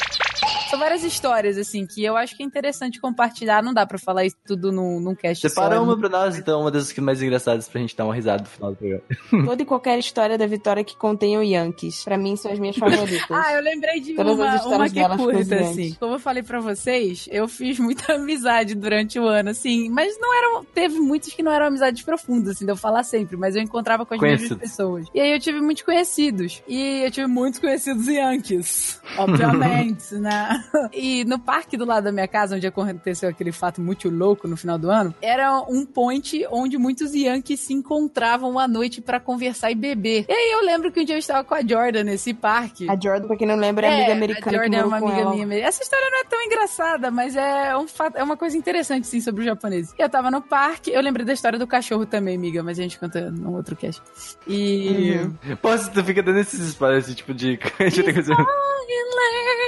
São 0.71 0.79
várias 0.79 1.05
histórias, 1.05 1.57
assim, 1.57 1.87
que 1.87 2.03
eu 2.05 2.17
acho 2.17 2.37
que 2.37 2.43
é 2.43 2.47
interessante 2.47 3.01
compartilhar. 3.01 3.62
Não 3.62 3.73
dá 3.73 3.87
pra 3.87 3.99
falar 3.99 4.25
isso 4.25 4.37
tudo 4.47 4.73
num, 4.73 4.99
num 5.01 5.15
cast 5.15 5.49
Separa 5.49 5.77
só. 5.77 5.83
uma 5.83 5.97
pra 5.97 6.09
nós, 6.09 6.37
então, 6.37 6.61
uma 6.62 6.71
das 6.71 6.91
que 6.91 7.01
mais 7.01 7.23
engraçadas 7.23 7.69
pra 7.69 7.81
gente 7.81 7.97
dar 7.97 8.05
uma 8.05 8.15
risada 8.15 8.43
no 8.43 8.49
final 8.49 8.71
do 8.73 8.77
programa. 8.77 9.03
Toda 9.47 9.62
e 9.62 9.65
qualquer 9.65 9.99
história 9.99 10.37
da 10.37 10.47
Vitória 10.47 10.83
que 10.83 10.97
contém 10.97 11.37
o 11.39 11.43
Yankees. 11.43 12.03
Pra 12.05 12.17
mim, 12.19 12.37
são 12.37 12.51
as 12.51 12.59
minhas 12.59 12.77
favoritas. 12.77 13.25
Ah, 13.35 13.53
eu 13.53 13.62
lembrei 13.62 14.01
de 14.01 14.15
Todas 14.15 14.39
as 14.41 14.65
uma, 14.65 14.77
uma 14.77 14.89
que 14.89 15.17
curta, 15.17 15.57
assim. 15.57 15.95
Como 15.99 16.15
eu 16.15 16.19
falei 16.19 16.43
pra 16.43 16.61
vocês, 16.61 17.29
eu 17.31 17.47
fiz 17.49 17.79
muita 17.79 18.15
amizade 18.15 18.75
durante 18.75 19.19
o 19.19 19.27
ano, 19.27 19.51
assim. 19.51 19.89
Mas 19.91 20.19
não 20.21 20.35
eram. 20.37 20.65
Teve 20.65 20.99
muitos 20.99 21.33
que 21.33 21.43
não 21.43 21.53
eram 21.53 21.67
amizades 21.67 22.03
profundas, 22.03 22.57
assim, 22.57 22.65
de 22.65 22.73
eu 22.73 22.77
falar 22.77 23.03
sempre. 23.03 23.37
Mas 23.37 23.55
eu 23.57 23.62
encontrava 23.62 24.07
com 24.07 24.15
as 24.15 24.21
mesmas 24.21 24.41
Conhecidos. 24.49 24.62
pessoas. 24.71 25.07
E 25.15 25.21
aí 25.21 25.33
eu 25.33 25.41
tive 25.41 25.61
muitos 25.61 25.83
conhecidos. 25.83 26.62
E 26.69 27.03
eu 27.05 27.11
tive 27.11 27.27
muitos 27.27 27.61
conhecidos 27.61 28.07
Yankees. 28.07 29.01
Obviamente, 29.19 30.15
né? 30.15 30.54
E 30.93 31.25
no 31.25 31.39
parque 31.39 31.77
do 31.77 31.85
lado 31.85 32.05
da 32.05 32.13
minha 32.13 32.29
casa, 32.29 32.57
onde 32.57 32.67
aconteceu 32.67 33.29
aquele 33.29 33.53
fato 33.53 33.81
muito 33.81 34.09
louco 34.09 34.47
no 34.47 34.57
final 34.57 34.79
do 34.79 34.91
ano, 34.91 35.15
era 35.21 35.61
um 35.63 35.85
point 35.85 36.47
onde 36.51 36.79
muitos 36.79 37.15
Yankees 37.15 37.61
se 37.61 37.73
encontravam 37.73 38.59
à 38.59 38.69
noite 38.69 39.01
pra 39.01 39.19
conversar 39.19 39.71
e 39.71 39.75
beber. 39.75 40.25
E 40.29 40.33
aí 40.33 40.53
eu 40.53 40.65
lembro 40.65 40.93
que 40.93 41.01
um 41.01 41.05
dia 41.05 41.15
eu 41.15 41.19
estava 41.19 41.43
com 41.45 41.55
a 41.55 41.63
Jordan 41.63 42.05
nesse 42.05 42.33
parque. 42.35 42.89
A 42.89 42.99
Jordan, 43.01 43.27
pra 43.27 43.37
quem 43.37 43.47
não 43.47 43.57
lembra, 43.57 43.87
é, 43.87 43.95
amiga 43.95 44.13
americana 44.13 44.47
A 44.47 44.51
que 44.51 44.57
Jordan 44.57 44.77
é 44.77 44.85
uma 44.85 44.97
amiga 44.99 45.21
ela. 45.21 45.35
minha. 45.35 45.65
Essa 45.65 45.83
história 45.83 46.09
não 46.11 46.21
é 46.21 46.25
tão 46.25 46.43
engraçada, 46.43 47.11
mas 47.11 47.37
é, 47.37 47.77
um 47.77 47.89
fato, 47.89 48.17
é 48.17 48.23
uma 48.23 48.37
coisa 48.37 48.57
interessante, 48.57 49.07
sim, 49.07 49.21
sobre 49.21 49.41
os 49.41 49.47
japoneses. 49.47 49.95
Eu 49.99 50.09
tava 50.09 50.31
no 50.31 50.41
parque, 50.43 50.91
eu 50.91 51.01
lembrei 51.01 51.25
da 51.27 51.33
história 51.33 51.59
do 51.59 51.67
cachorro 51.67 52.07
também, 52.07 52.37
amiga, 52.37 52.63
mas 52.63 52.79
a 52.79 52.83
gente 52.83 52.99
conta 52.99 53.31
num 53.31 53.55
outro 53.55 53.75
cast. 53.77 54.03
E. 54.47 55.21
Posso, 55.61 55.91
tu 55.93 56.05
fica 56.05 56.23
dando 56.23 56.39
esses 56.39 56.61
spoilers, 56.69 57.07
esse 57.07 57.15
tipo 57.17 57.35
de. 57.35 57.59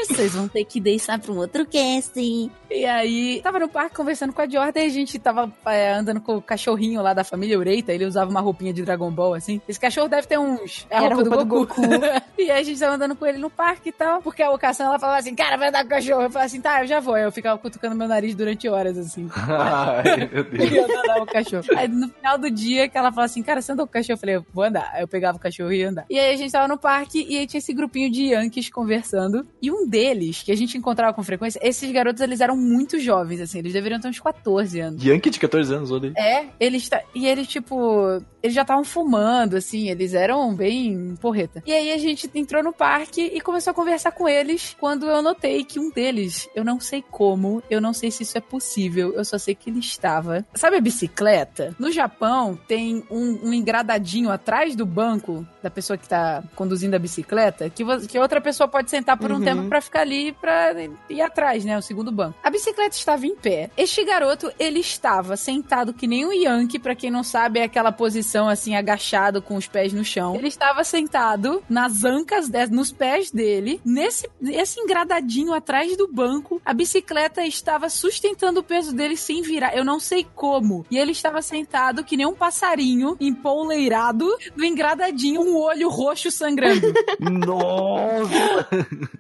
Vocês 0.09 0.35
vão 0.35 0.47
ter 0.49 0.65
que 0.65 0.76
deixar 0.81 1.19
pra 1.19 1.33
um 1.33 1.39
outro 1.39 1.67
casting. 1.67 2.51
E 2.71 2.85
aí, 2.85 3.41
tava 3.43 3.59
no 3.59 3.69
parque 3.69 3.95
conversando 3.95 4.33
com 4.33 4.43
a 4.43 4.49
Jordan 4.49 4.81
e 4.81 4.87
a 4.87 4.91
gente 4.91 5.19
tava 5.19 5.53
é, 5.67 5.93
andando 5.93 6.21
com 6.21 6.37
o 6.37 6.43
cachorrinho 6.43 7.01
lá 7.01 7.15
da 7.15 7.23
família 7.23 7.59
Ureita. 7.59 7.93
Ele 7.93 8.05
usava 8.05 8.31
uma 8.31 8.41
roupinha 8.41 8.73
de 8.73 8.83
Dragon 8.83 9.11
Ball, 9.11 9.35
assim. 9.35 9.61
Esse 9.69 9.79
cachorro 9.79 10.09
deve 10.09 10.27
ter 10.27 10.39
uns. 10.39 10.87
É 10.91 10.99
a 10.99 11.05
Era 11.05 11.15
roupa, 11.15 11.31
roupa 11.31 11.45
do 11.45 11.45
do 11.45 11.67
Goku. 11.67 11.83
e 12.39 12.51
aí 12.51 12.61
a 12.61 12.63
gente 12.65 12.79
tava 12.79 12.97
andando 12.97 13.15
com 13.15 13.25
ele 13.25 13.39
no 13.39 13.49
parque 13.49 13.91
e 13.91 13.93
tal. 13.93 14.21
Porque 14.21 14.43
a 14.43 14.51
Okasan, 14.51 14.85
ela 14.87 14.99
falava 14.99 15.19
assim, 15.19 15.35
cara, 15.35 15.57
vai 15.57 15.69
andar 15.69 15.81
com 15.81 15.87
o 15.87 15.91
cachorro. 15.91 16.23
Eu 16.23 16.31
falava 16.31 16.47
assim, 16.47 16.61
tá, 16.61 16.83
eu 16.83 16.87
já 16.87 16.99
vou. 16.99 17.15
Aí 17.15 17.23
eu 17.23 17.33
ficava 17.33 17.59
cutucando 17.59 17.95
meu 17.95 18.09
nariz 18.09 18.35
durante 18.35 18.69
horas, 18.69 18.99
assim. 18.99 19.29
Ai, 19.49 20.29
meu 20.33 20.45
Deus. 20.45 20.67
E 20.77 20.77
eu 20.77 20.85
andava 20.85 21.21
com 21.21 21.23
o 21.23 21.27
cachorro. 21.27 21.65
Aí 21.77 21.89
no 21.89 22.09
final 22.09 22.39
do 22.39 22.51
dia 22.51 22.89
que 22.89 22.99
ela 22.99 23.11
falou 23.13 23.25
assim, 23.25 23.43
cara, 23.43 23.63
você 23.63 23.73
andou 23.73 23.87
com 23.87 23.91
o 23.91 23.93
cachorro? 23.93 24.17
Eu 24.17 24.21
falei, 24.21 24.37
eu 24.37 24.47
vou 24.53 24.65
andar. 24.65 24.91
Aí 24.93 25.03
eu 25.03 25.09
pegava 25.09 25.37
o 25.37 25.41
cachorro 25.41 25.73
e 25.73 25.79
ia 25.79 25.89
andar. 25.89 26.05
E 26.11 26.19
aí 26.19 26.35
a 26.35 26.37
gente 26.37 26.51
tava 26.51 26.67
no 26.67 26.77
parque 26.77 27.25
e 27.29 27.39
aí 27.39 27.47
tinha 27.47 27.59
esse 27.59 27.73
grupinho 27.73 28.11
de 28.11 28.33
Yankees 28.33 28.69
conversando. 28.69 29.47
E 29.63 29.71
um 29.71 29.87
deles, 29.87 30.43
que 30.43 30.51
a 30.51 30.57
gente 30.57 30.66
encontrava 30.75 31.13
com 31.13 31.23
frequência, 31.23 31.61
esses 31.63 31.91
garotos, 31.91 32.23
eles 32.23 32.41
eram 32.41 32.57
muito 32.57 32.99
jovens, 32.99 33.41
assim. 33.41 33.59
Eles 33.59 33.73
deveriam 33.73 34.01
ter 34.01 34.09
uns 34.09 34.21
14 34.21 34.81
anos. 34.81 35.05
Yankee 35.05 35.31
de 35.31 35.39
14 35.39 35.75
anos, 35.75 35.91
olha 35.91 36.09
aí. 36.09 36.15
É, 36.17 36.47
eles 36.59 36.89
tá, 36.89 37.03
e 37.15 37.27
eles 37.27 37.47
tipo, 37.47 38.23
eles 38.43 38.55
já 38.55 38.63
estavam 38.63 38.85
fumando 38.85 39.57
assim, 39.57 39.91
eles 39.91 40.15
eram 40.15 40.55
bem 40.55 41.15
porreta. 41.21 41.63
E 41.67 41.73
aí 41.73 41.93
a 41.93 41.99
gente 41.99 42.31
entrou 42.35 42.63
no 42.63 42.73
parque 42.73 43.21
e 43.21 43.41
começou 43.41 43.73
a 43.73 43.75
conversar 43.75 44.13
com 44.13 44.29
eles 44.29 44.77
quando 44.79 45.07
eu 45.07 45.21
notei 45.21 45.65
que 45.65 45.79
um 45.79 45.91
deles, 45.91 46.49
eu 46.55 46.65
não 46.65 46.81
sei 46.81 47.03
como, 47.11 47.63
eu 47.69 47.81
não 47.81 47.93
sei 47.93 48.11
se 48.11 48.23
isso 48.23 48.39
é 48.39 48.41
possível, 48.41 49.13
eu 49.15 49.25
só 49.25 49.37
sei 49.39 49.55
que 49.55 49.69
ele 49.71 49.81
estava. 49.81 50.47
Sabe 50.55 50.77
a 50.77 50.81
bicicleta? 50.81 51.75
No 51.79 51.91
Japão 51.91 52.59
tem 52.69 53.05
um, 53.11 53.49
um 53.49 53.53
engradadinho 53.53 54.31
atrás 54.31 54.75
do 54.75 54.87
banco 54.87 55.47
da 55.67 55.71
pessoa 55.71 55.97
que 55.97 56.09
tá 56.09 56.43
conduzindo 56.55 56.95
a 56.95 56.99
bicicleta, 56.99 57.69
que, 57.69 57.85
que 58.07 58.19
outra 58.19 58.41
pessoa 58.41 58.69
pode 58.69 58.89
sentar 58.91 59.17
por 59.17 59.31
um 59.33 59.37
Uhum. 59.37 59.45
tempo 59.45 59.69
pra 59.69 59.81
ficar 59.81 60.01
ali 60.01 60.33
pra 60.33 60.73
ir 61.11 61.21
atrás, 61.21 61.65
né? 61.65 61.77
O 61.77 61.83
segundo 61.83 62.11
banco. 62.13 62.39
A 62.43 62.49
bicicleta 62.51 62.95
estava 62.97 63.27
em 63.27 63.35
pé. 63.35 63.71
Este 63.77 64.05
garoto, 64.05 64.51
ele 64.59 64.79
estava 64.81 65.37
sentado 65.37 65.93
que 65.93 66.07
nem 66.07 66.25
um 66.25 66.33
Yankee, 66.33 66.79
pra 66.79 66.95
quem 66.95 67.11
não 67.11 67.23
sabe, 67.25 67.59
é 67.59 67.65
aquela 67.65 67.91
posição 67.93 68.49
assim, 68.49 68.77
agachado 68.77 69.43
com 69.43 69.57
os 69.57 69.67
pés 69.67 69.93
no 69.93 70.05
chão. 70.05 70.37
Ele 70.37 70.49
estava 70.49 70.85
sentado 70.85 71.63
nas 71.69 72.05
ancas, 72.05 72.49
de- 72.49 72.67
nos 72.69 72.93
pés 72.93 73.31
dele, 73.31 73.81
nesse 73.85 74.29
esse 74.43 74.79
engradadinho 74.81 75.53
atrás 75.53 75.97
do 75.97 76.07
banco. 76.07 76.61
A 76.65 76.73
bicicleta 76.73 77.45
estava 77.45 77.89
sustentando 77.89 78.61
o 78.61 78.63
peso 78.63 78.95
dele 78.95 79.17
sem 79.17 79.43
virar. 79.43 79.77
Eu 79.77 79.85
não 79.85 79.99
sei 79.99 80.27
como. 80.35 80.87
E 80.91 80.97
ele 80.99 81.13
estava 81.13 81.43
sentado 81.43 82.05
que 82.05 82.17
nem 82.17 82.27
um 82.27 82.35
passarinho 82.35 83.17
empouleirado 83.21 84.27
no 84.57 84.65
engradadinho, 84.65 85.41
um 85.41 85.56
olho 85.63 85.89
roxo 85.89 86.31
sangrando. 86.31 86.93
Nossa! 87.21 88.69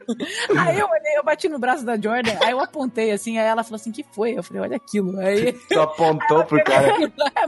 Aí 0.56 0.78
eu 0.78 0.86
olhei, 0.86 1.16
eu 1.16 1.24
bati 1.24 1.48
no 1.48 1.58
braço 1.58 1.84
da 1.84 1.96
Jordan, 1.96 2.32
aí 2.42 2.50
eu 2.50 2.60
apontei 2.60 3.10
assim, 3.10 3.38
aí 3.38 3.46
ela 3.46 3.64
falou 3.64 3.76
assim: 3.76 3.90
que 3.90 4.04
foi? 4.12 4.32
Eu 4.32 4.42
falei, 4.42 4.62
olha 4.62 4.76
aquilo. 4.76 5.18
Aí. 5.18 5.52
Tu 5.68 5.80
apontou 5.80 6.44
pro 6.44 6.62
cara. 6.64 6.94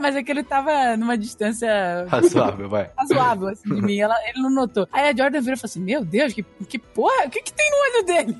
Mas 0.01 0.15
é 0.15 0.23
que 0.23 0.31
ele 0.31 0.43
tava 0.43 0.97
numa 0.97 1.17
distância 1.17 2.05
Razoável, 2.07 2.69
vai. 2.69 2.89
razoável 2.97 3.47
assim, 3.49 3.73
de 3.73 3.81
mim. 3.81 3.99
Ela, 3.99 4.15
ele 4.27 4.41
não 4.41 4.49
notou. 4.49 4.87
Aí 4.91 5.09
a 5.09 5.15
Jordan 5.15 5.39
virou 5.39 5.53
e 5.53 5.57
falou 5.57 5.69
assim: 5.69 5.81
Meu 5.81 6.03
Deus, 6.03 6.33
que, 6.33 6.43
que 6.67 6.77
porra, 6.77 7.25
o 7.25 7.29
que, 7.29 7.41
que 7.41 7.53
tem 7.53 7.69
no 7.69 7.77
olho 7.77 8.05
dele? 8.05 8.37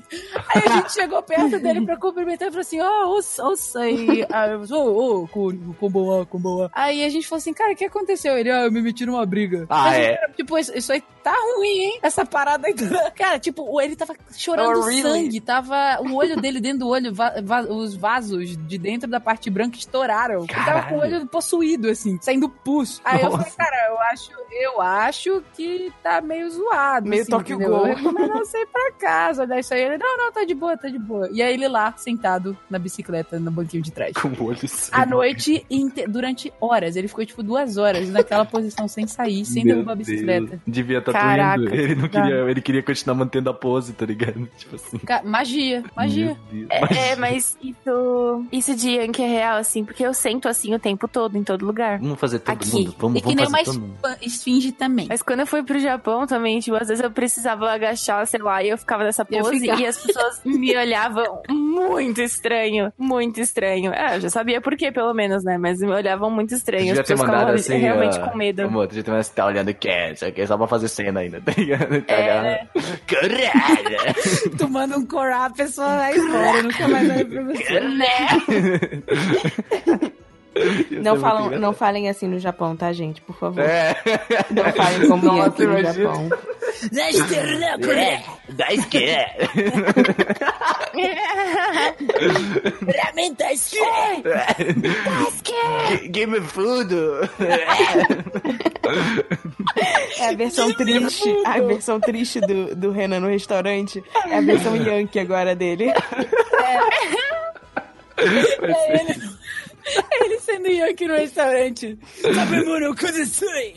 Aí 0.48 0.62
a 0.66 0.76
gente 0.76 0.92
chegou 0.92 1.22
perto 1.22 1.58
dele 1.58 1.84
pra 1.84 1.96
cumprimentar 1.96 2.48
e 2.48 2.50
falou 2.50 2.60
assim: 2.60 2.80
Ó, 2.80 3.06
oh, 3.06 3.42
ouça 3.46 3.80
aí. 3.80 4.26
Aí 4.30 4.52
eu, 4.52 4.60
Ô, 4.70 5.22
ô, 5.22 5.28
com, 5.28 5.90
boa, 5.90 6.26
com 6.26 6.38
boa. 6.38 6.70
Aí 6.74 7.04
a 7.04 7.08
gente 7.08 7.26
falou 7.26 7.38
assim: 7.38 7.52
Cara, 7.52 7.72
o 7.72 7.76
que 7.76 7.84
aconteceu? 7.84 8.36
Ele, 8.36 8.50
ah, 8.50 8.64
eu 8.64 8.72
me 8.72 8.82
meti 8.82 9.06
numa 9.06 9.24
briga. 9.26 9.66
Ah, 9.68 9.96
é? 9.96 10.18
Tipo, 10.40 10.56
isso 10.56 10.90
aí 10.90 11.02
tá 11.22 11.32
ruim, 11.56 11.68
hein? 11.68 11.98
Essa 12.02 12.24
parada 12.24 12.66
aí. 12.66 12.74
Cara, 13.16 13.38
tipo, 13.38 13.80
ele 13.80 13.96
tava 13.96 14.14
chorando 14.36 14.80
Oh, 14.80 14.84
really? 14.86 15.02
sangue. 15.02 15.40
Tava 15.40 16.00
o 16.02 16.14
olho 16.14 16.40
dele 16.40 16.60
dentro 16.60 16.80
do 16.80 16.88
olho, 16.88 17.12
va- 17.14 17.34
va- 17.42 17.62
os 17.62 17.94
vasos 17.94 18.56
de 18.56 18.78
dentro 18.78 19.08
da 19.08 19.20
parte 19.20 19.48
branca 19.50 19.76
estouraram. 19.78 20.44
Ele 20.44 20.64
tava 20.64 20.82
com 20.88 20.96
o 20.96 21.00
olho 21.00 21.26
possuído, 21.26 21.88
assim, 21.88 22.18
saindo 22.20 22.48
pus. 22.48 23.00
Aí 23.04 23.16
eu 23.22 23.30
falei, 23.30 23.36
Nossa. 23.46 23.56
cara, 23.56 23.88
eu 23.90 23.98
acho, 24.00 24.30
eu 24.50 24.80
acho 24.80 25.42
que 25.54 25.92
tá 26.02 26.20
meio 26.20 26.50
zoado. 26.50 27.08
Meio 27.08 27.22
assim, 27.22 27.30
Tokyo 27.30 27.56
entendeu? 27.56 27.76
Ghoul. 27.76 27.88
Eu 27.88 27.96
recomendo 27.96 28.32
você 28.34 28.58
ir 28.58 28.66
pra 28.66 28.92
casa, 28.92 29.42
olhar 29.42 29.58
isso 29.60 29.74
aí. 29.74 29.82
Ele, 29.82 29.98
não, 29.98 30.16
não, 30.16 30.32
tá 30.32 30.44
de 30.44 30.54
boa, 30.54 30.76
tá 30.76 30.88
de 30.88 30.98
boa. 30.98 31.28
E 31.32 31.42
aí 31.42 31.52
ele 31.54 31.68
lá, 31.68 31.92
sentado 31.96 32.56
na 32.68 32.78
bicicleta, 32.78 33.38
no 33.38 33.50
banquinho 33.50 33.82
de 33.82 33.90
trás. 33.92 34.12
Com 34.14 34.28
o 34.28 34.44
olho 34.46 34.58
assim. 34.62 34.90
À 34.92 35.04
noite, 35.06 35.64
durante 36.08 36.52
horas. 36.60 36.96
Ele 36.96 37.08
ficou, 37.08 37.24
tipo, 37.24 37.42
duas 37.42 37.76
horas 37.76 38.08
naquela 38.10 38.44
posição 38.44 38.86
sem 38.88 39.06
sair, 39.06 39.44
sem 39.44 39.64
Meu 39.64 39.74
derrubar 39.76 39.92
a 39.92 39.96
bicicleta. 39.96 40.46
Deus. 40.46 40.60
Devia 40.66 40.98
estar 40.98 41.09
Caraca. 41.12 41.58
doendo. 41.58 41.74
Ele 41.74 41.94
não 41.94 42.08
Tá. 42.08 42.22
queria, 42.22 42.36
ele 42.50 42.60
queria 42.60 42.82
continuar 42.82 43.14
mantendo 43.16 43.50
a 43.50 43.54
pose, 43.54 43.92
tá 43.92 44.04
ligado? 44.06 44.48
Tipo 44.56 44.76
assim. 44.76 45.00
Magia, 45.24 45.82
magia. 45.96 46.36
Meu 46.52 46.66
Deus. 46.68 46.90
É, 46.96 47.16
mas 47.16 47.58
isso, 47.62 48.44
isso 48.52 48.74
de 48.76 48.90
Yankee 48.96 49.22
é 49.22 49.26
real, 49.28 49.56
assim, 49.58 49.84
porque 49.84 50.04
eu 50.04 50.12
sento 50.14 50.48
assim 50.48 50.74
o 50.74 50.78
tempo 50.78 51.06
todo, 51.08 51.36
em 51.36 51.42
todo 51.44 51.64
lugar. 51.64 51.98
Vamos 51.98 52.18
fazer 52.18 52.38
todo 52.40 52.54
Aqui. 52.54 52.70
mundo. 52.72 52.94
Vamos, 52.98 53.18
E 53.18 53.20
que 53.22 53.34
vamos 53.34 53.36
nem 53.52 53.64
fazer 53.64 53.70
uma 53.70 53.78
todo 53.78 53.80
mundo. 53.80 53.94
espa- 53.94 54.16
esfinge 54.26 54.72
também. 54.72 55.06
Mas 55.08 55.22
quando 55.22 55.40
eu 55.40 55.46
fui 55.46 55.62
pro 55.62 55.78
Japão 55.78 56.26
também, 56.26 56.58
tipo, 56.60 56.76
às 56.76 56.88
vezes 56.88 57.02
eu 57.02 57.10
precisava 57.10 57.70
agachar, 57.70 58.26
sei 58.26 58.40
lá, 58.40 58.62
e 58.62 58.68
eu 58.70 58.78
ficava 58.78 59.04
nessa 59.04 59.26
Eu 59.30 59.42
pose 59.42 59.64
e 59.66 59.86
as 59.86 59.98
pessoas 60.04 60.40
me 60.44 60.76
olhavam 60.76 61.42
muito 61.48 62.20
estranho, 62.20 62.92
muito 62.98 63.40
estranho. 63.40 63.92
É, 63.92 64.16
eu 64.16 64.20
já 64.20 64.30
sabia 64.30 64.60
por 64.60 64.76
quê, 64.76 64.90
pelo 64.92 65.12
menos, 65.14 65.44
né? 65.44 65.58
Mas 65.58 65.80
me 65.80 65.90
olhavam 65.90 66.30
muito 66.30 66.54
estranho. 66.54 66.86
Devia 66.86 67.00
As 67.02 67.06
ter 67.06 67.14
pessoas 67.14 67.28
mandado 67.28 67.58
ficavam 67.58 67.76
assim. 67.76 67.76
realmente 67.76 68.18
ó, 68.18 68.28
com 68.30 68.36
medo. 68.36 68.62
Amor, 68.62 68.86
devia 68.86 69.02
ter 69.02 69.10
mandado 69.10 69.20
assim, 69.20 69.34
tá 69.34 69.46
olhando 69.46 69.74
quieto, 69.74 70.16
isso 70.16 70.24
aqui 70.26 70.40
é 70.40 70.46
só 70.46 70.56
pra 70.56 70.66
fazer 70.66 70.88
cena 71.00 71.20
ainda, 71.20 71.40
tá 71.40 71.52
ligado? 71.56 72.02
Tá 72.02 72.14
É. 72.14 72.66
Caralho! 73.06 73.40
Tu 74.58 74.68
manda 74.68 74.98
um 74.98 75.06
corar, 75.06 75.46
a 75.46 75.50
pessoa 75.50 75.96
vai 75.96 76.16
embora, 76.16 76.62
nunca 76.62 76.88
mais 76.88 77.08
vai 77.08 77.24
pra 77.24 77.42
você. 77.44 77.80
Ia 80.90 81.00
Não, 81.02 81.16
falam, 81.18 81.50
não 81.58 81.72
falem 81.72 82.08
assim 82.08 82.26
no 82.28 82.38
Japão, 82.38 82.76
tá, 82.76 82.92
gente? 82.92 83.20
Por 83.20 83.36
favor. 83.36 83.60
É. 83.60 83.96
Não 84.50 84.64
falem 84.72 85.08
como 85.08 85.24
Nossa, 85.24 85.38
Yankee 85.44 85.66
no 85.66 85.78
imagina. 85.78 86.14
Japão. 86.14 86.28
É, 87.96 88.22
dá 88.48 88.72
esquerda. 88.72 89.48
Give 96.12 96.26
me 96.26 96.40
food. 96.40 96.94
É 100.18 100.28
a 100.28 100.32
versão 100.34 100.72
triste. 100.72 101.28
A 101.44 101.60
versão 101.60 102.00
triste 102.00 102.40
do, 102.40 102.74
do 102.76 102.90
Renan 102.90 103.20
no 103.20 103.28
restaurante. 103.28 104.02
É 104.28 104.38
a 104.38 104.40
versão 104.40 104.76
Yankee 104.82 105.18
agora 105.18 105.54
dele. 105.54 105.90
É 105.90 105.94
é 108.22 109.00
ele 109.00 109.39
sendo 110.40 110.68
Yankee 110.68 111.06
no 111.06 111.14
restaurante. 111.14 111.98
Sabemos 112.22 112.96
kudasui. 113.00 113.74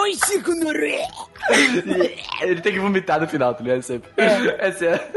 Oi, 0.00 0.14
Chico 0.26 0.54
Nore. 0.54 0.98
Ele 2.42 2.60
tem 2.60 2.72
que 2.72 2.80
vomitar 2.80 3.20
no 3.20 3.28
final, 3.28 3.54
tá 3.54 3.62
ligado? 3.62 3.82
Sempre. 3.82 4.10
Essa 4.58 4.86
é. 4.86 5.12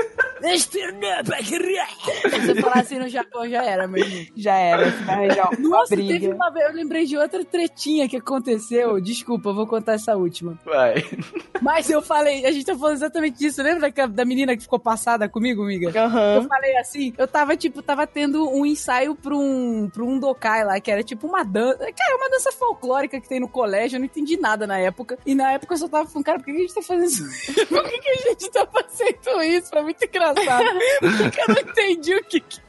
Se 2.31 2.39
você 2.47 2.61
falar 2.61 2.79
assim 2.79 2.99
no 2.99 3.07
Japão, 3.09 3.47
já 3.49 3.63
era, 3.63 3.87
meu 3.87 4.03
irmão. 4.03 4.25
Já 4.35 4.55
era. 4.55 4.91
Você 4.91 5.03
vai 5.03 5.15
arranjar 5.15 5.49
uma 5.59 5.69
Nossa, 5.69 5.95
teve 5.95 6.03
briga. 6.19 6.35
uma 6.35 6.49
vez, 6.51 6.65
eu 6.67 6.73
lembrei 6.75 7.05
de 7.05 7.17
outra 7.17 7.43
tretinha 7.43 8.07
que 8.07 8.17
aconteceu. 8.17 8.99
Desculpa, 8.99 9.49
eu 9.49 9.55
vou 9.55 9.67
contar 9.67 9.93
essa 9.93 10.15
última. 10.15 10.59
Vai. 10.65 11.03
Mas 11.61 11.89
eu 11.89 12.01
falei, 12.01 12.45
a 12.45 12.51
gente 12.51 12.65
tá 12.65 12.75
falando 12.77 12.95
exatamente 12.95 13.37
disso. 13.37 13.61
Lembra 13.61 13.91
da, 13.91 14.05
da 14.05 14.25
menina 14.25 14.55
que 14.55 14.63
ficou 14.63 14.79
passada 14.79 15.27
comigo, 15.27 15.63
amiga? 15.63 15.91
Eu 15.93 16.03
Aham. 16.03 16.47
falei 16.47 16.77
assim, 16.77 17.13
eu 17.17 17.27
tava, 17.27 17.55
tipo, 17.57 17.81
tava 17.81 18.05
tendo 18.05 18.49
um 18.49 18.65
ensaio 18.65 19.15
pra 19.15 19.35
um, 19.35 19.89
pra 19.91 20.03
um 20.03 20.19
dokai 20.19 20.63
lá, 20.63 20.79
que 20.79 20.91
era 20.91 21.03
tipo 21.03 21.27
uma 21.27 21.43
dança. 21.43 21.77
Cara, 21.77 22.15
uma 22.17 22.29
dança 22.29 22.51
folclórica 22.51 23.19
que 23.19 23.27
tem 23.27 23.39
no 23.39 23.47
colégio, 23.47 23.95
eu 23.95 23.99
não 23.99 24.05
entendi 24.05 24.37
nada 24.37 24.67
na 24.67 24.77
época. 24.77 25.17
E 25.25 25.33
na 25.33 25.53
época 25.53 25.73
eu 25.73 25.77
só 25.77 25.87
tava 25.87 26.07
falando, 26.07 26.25
cara, 26.25 26.39
por 26.39 26.45
que 26.45 26.51
que 26.51 26.57
a 26.57 26.61
gente 26.61 26.73
tá 26.75 26.81
fazendo 26.81 27.05
isso? 27.05 27.25
por 27.67 27.83
que, 27.83 27.97
que 27.99 28.09
a 28.09 28.29
gente 28.29 28.51
tá 28.51 28.67
fazendo 28.67 29.41
isso? 29.43 29.69
Foi 29.69 29.81
muito 29.81 30.03
engraçado. 30.05 30.26
Porque 30.99 31.41
eu 31.41 31.47
não 31.47 31.61
entendi 31.61 32.15
o 32.15 32.23
que 32.23 32.39
que 32.41 32.59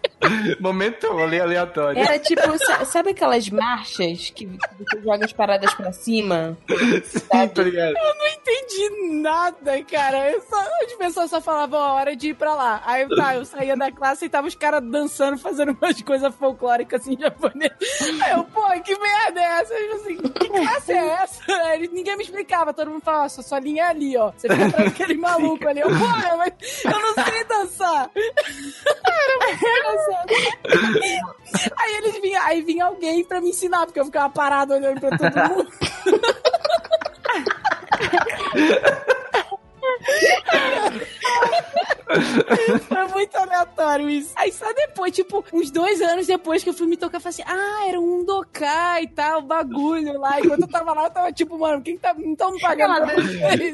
Momento 0.59 1.07
ali 1.21 1.41
aleatório. 1.41 2.01
Era 2.03 2.19
tipo, 2.19 2.59
sa- 2.59 2.85
sabe 2.85 3.11
aquelas 3.11 3.49
marchas 3.51 4.31
que 4.31 4.47
você 4.47 5.01
joga 5.05 5.25
as 5.25 5.33
paradas 5.33 5.73
pra 5.75 5.93
cima? 5.93 6.59
Sim, 7.05 7.49
tá 7.49 7.63
ligado? 7.63 7.95
Eu 7.97 8.15
não 8.17 8.27
entendi 8.27 9.13
nada, 9.21 9.81
cara. 9.85 10.31
Eu 10.33 10.41
só, 10.43 10.61
as 10.85 10.93
pessoas 10.95 11.31
só 11.31 11.41
falavam 11.41 11.79
a 11.79 11.95
hora 11.95 12.17
de 12.17 12.31
ir 12.31 12.35
pra 12.35 12.53
lá. 12.55 12.83
Aí 12.85 13.07
tá, 13.09 13.37
eu 13.37 13.45
saía 13.45 13.77
da 13.77 13.93
classe 13.93 14.25
e 14.25 14.29
tava 14.29 14.49
os 14.49 14.57
caras 14.57 14.83
dançando, 14.83 15.39
fazendo 15.39 15.77
umas 15.81 16.03
coisas 16.03 16.35
folclóricas 16.35 17.01
assim, 17.03 17.15
em 17.15 17.21
japonês. 17.21 17.71
Aí 18.25 18.33
eu, 18.33 18.43
pô, 18.45 18.69
que 18.83 18.99
merda 18.99 19.41
é 19.41 19.61
essa? 19.61 19.75
Ninguém 22.09 22.17
me 22.17 22.25
explicava, 22.25 22.73
todo 22.73 22.91
mundo 22.91 23.03
falava, 23.03 23.29
sua, 23.29 23.43
sua 23.43 23.59
linha 23.59 23.85
é 23.85 23.89
ali, 23.89 24.17
ó. 24.17 24.33
Você 24.33 24.49
fica 24.49 24.67
atrás 24.67 24.93
daquele 24.93 25.19
maluco 25.21 25.69
ali. 25.69 25.81
Eu, 25.81 25.89
pô, 25.89 26.37
mas 26.37 26.53
eu 26.85 26.99
não 26.99 27.15
sei 27.15 27.45
dançar. 27.45 28.11
Era 28.15 29.39
muito 29.45 29.67
engraçado. 29.67 30.29
Aí 31.77 31.97
eles 31.97 32.21
vinham, 32.21 32.43
aí 32.45 32.63
vinha 32.63 32.87
alguém 32.87 33.25
pra 33.25 33.41
me 33.41 33.51
ensinar, 33.51 33.85
porque 33.87 34.01
eu 34.01 34.07
ficava 34.07 34.31
parado 34.31 34.73
olhando 34.75 35.01
pra 35.01 35.19
todo 35.19 35.49
mundo. 35.49 35.69
Foi 42.89 43.07
muito 43.09 43.37
aleatório 43.37 44.09
isso. 44.09 44.33
Aí 44.35 44.51
só 44.51 44.73
depois, 44.73 45.15
tipo, 45.15 45.45
uns 45.53 45.71
dois 45.71 46.01
anos 46.01 46.27
depois 46.27 46.63
que 46.63 46.71
eu 46.71 46.75
fui 46.75 46.87
me 46.87 46.97
tocar, 46.97 47.19
eu 47.19 47.21
falei 47.21 47.35
assim: 47.41 47.45
ah, 47.47 47.87
era 47.89 48.01
um 48.01 48.25
dokai 48.25 49.05
e 49.05 49.09
tal, 49.09 49.43
bagulho 49.43 50.19
lá. 50.19 50.41
Enquanto 50.41 50.63
eu 50.63 50.69
tava 50.69 50.93
lá, 50.95 51.05
eu 51.05 51.11
tava 51.11 51.33
tipo, 51.33 51.59
mano, 51.59 51.83
quem 51.83 51.99
tá, 51.99 52.15
não 52.15 52.35
tão 52.35 52.53
me 52.53 52.61
pagando 52.61 53.07
pra? 53.07 53.15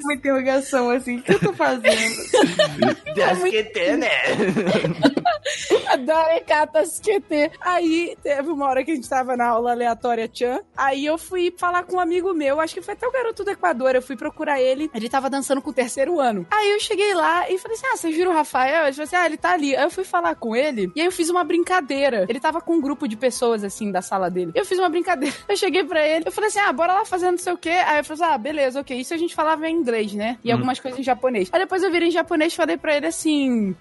Uma 0.02 0.14
interrogação 0.14 0.90
assim, 0.90 1.18
o 1.18 1.22
que 1.22 1.34
eu 1.34 1.40
tô 1.40 1.52
fazendo? 1.52 2.14
Dasquete, 3.14 3.96
né? 3.96 4.10
Adoro 5.88 6.44
Katasquete. 6.46 7.52
Aí 7.60 8.16
teve 8.22 8.48
uma 8.48 8.66
hora 8.66 8.84
que 8.84 8.90
a 8.90 8.94
gente 8.94 9.08
tava 9.08 9.36
na 9.36 9.46
aula 9.46 9.72
aleatória 9.72 10.28
Chan. 10.32 10.60
Aí 10.76 11.04
eu 11.06 11.16
fui 11.18 11.54
falar 11.56 11.84
com 11.84 11.96
um 11.96 12.00
amigo 12.00 12.32
meu, 12.32 12.60
acho 12.60 12.74
que 12.74 12.82
foi 12.82 12.94
até 12.94 13.06
o 13.06 13.12
garoto 13.12 13.44
do 13.44 13.50
Equador. 13.50 13.94
Eu 13.94 14.02
fui 14.02 14.16
procurar 14.16 14.60
ele. 14.60 14.90
Ele 14.94 15.08
tava 15.08 15.30
dançando 15.30 15.62
com 15.62 15.70
o 15.70 15.74
terceiro 15.74 16.13
ano. 16.20 16.46
Aí 16.50 16.70
eu 16.70 16.80
cheguei 16.80 17.14
lá 17.14 17.48
e 17.50 17.58
falei 17.58 17.76
assim: 17.76 17.86
Ah, 17.92 17.96
vocês 17.96 18.14
viram 18.14 18.30
o 18.30 18.34
Rafael? 18.34 18.84
Ele 18.84 18.92
falou 18.92 19.04
assim: 19.04 19.16
Ah, 19.16 19.26
ele 19.26 19.36
tá 19.36 19.52
ali. 19.52 19.76
Aí 19.76 19.84
eu 19.84 19.90
fui 19.90 20.04
falar 20.04 20.34
com 20.34 20.54
ele 20.54 20.90
e 20.94 21.00
aí 21.00 21.06
eu 21.06 21.12
fiz 21.12 21.28
uma 21.30 21.44
brincadeira. 21.44 22.26
Ele 22.28 22.40
tava 22.40 22.60
com 22.60 22.74
um 22.74 22.80
grupo 22.80 23.06
de 23.08 23.16
pessoas 23.16 23.62
assim 23.64 23.90
da 23.90 24.02
sala 24.02 24.30
dele. 24.30 24.52
Eu 24.54 24.64
fiz 24.64 24.78
uma 24.78 24.88
brincadeira. 24.88 25.34
Eu 25.48 25.56
cheguei 25.56 25.84
pra 25.84 26.06
ele, 26.06 26.24
eu 26.26 26.32
falei 26.32 26.48
assim: 26.48 26.58
Ah, 26.58 26.72
bora 26.72 26.92
lá 26.94 27.04
fazer 27.04 27.30
não 27.30 27.38
sei 27.38 27.52
o 27.52 27.56
quê. 27.56 27.70
Aí 27.70 27.98
eu 27.98 28.04
falei 28.04 28.22
assim: 28.24 28.34
Ah, 28.34 28.38
beleza, 28.38 28.80
ok. 28.80 28.98
Isso 28.98 29.14
a 29.14 29.16
gente 29.16 29.34
falava 29.34 29.68
em 29.68 29.74
inglês, 29.74 30.12
né? 30.14 30.38
E 30.42 30.50
algumas 30.50 30.80
coisas 30.80 30.98
em 30.98 31.02
japonês. 31.02 31.48
Aí 31.52 31.60
depois 31.60 31.82
eu 31.82 31.90
virei 31.90 32.08
em 32.08 32.12
japonês 32.12 32.52
e 32.52 32.56
falei 32.56 32.76
pra 32.76 32.96
ele 32.96 33.06
assim. 33.06 33.74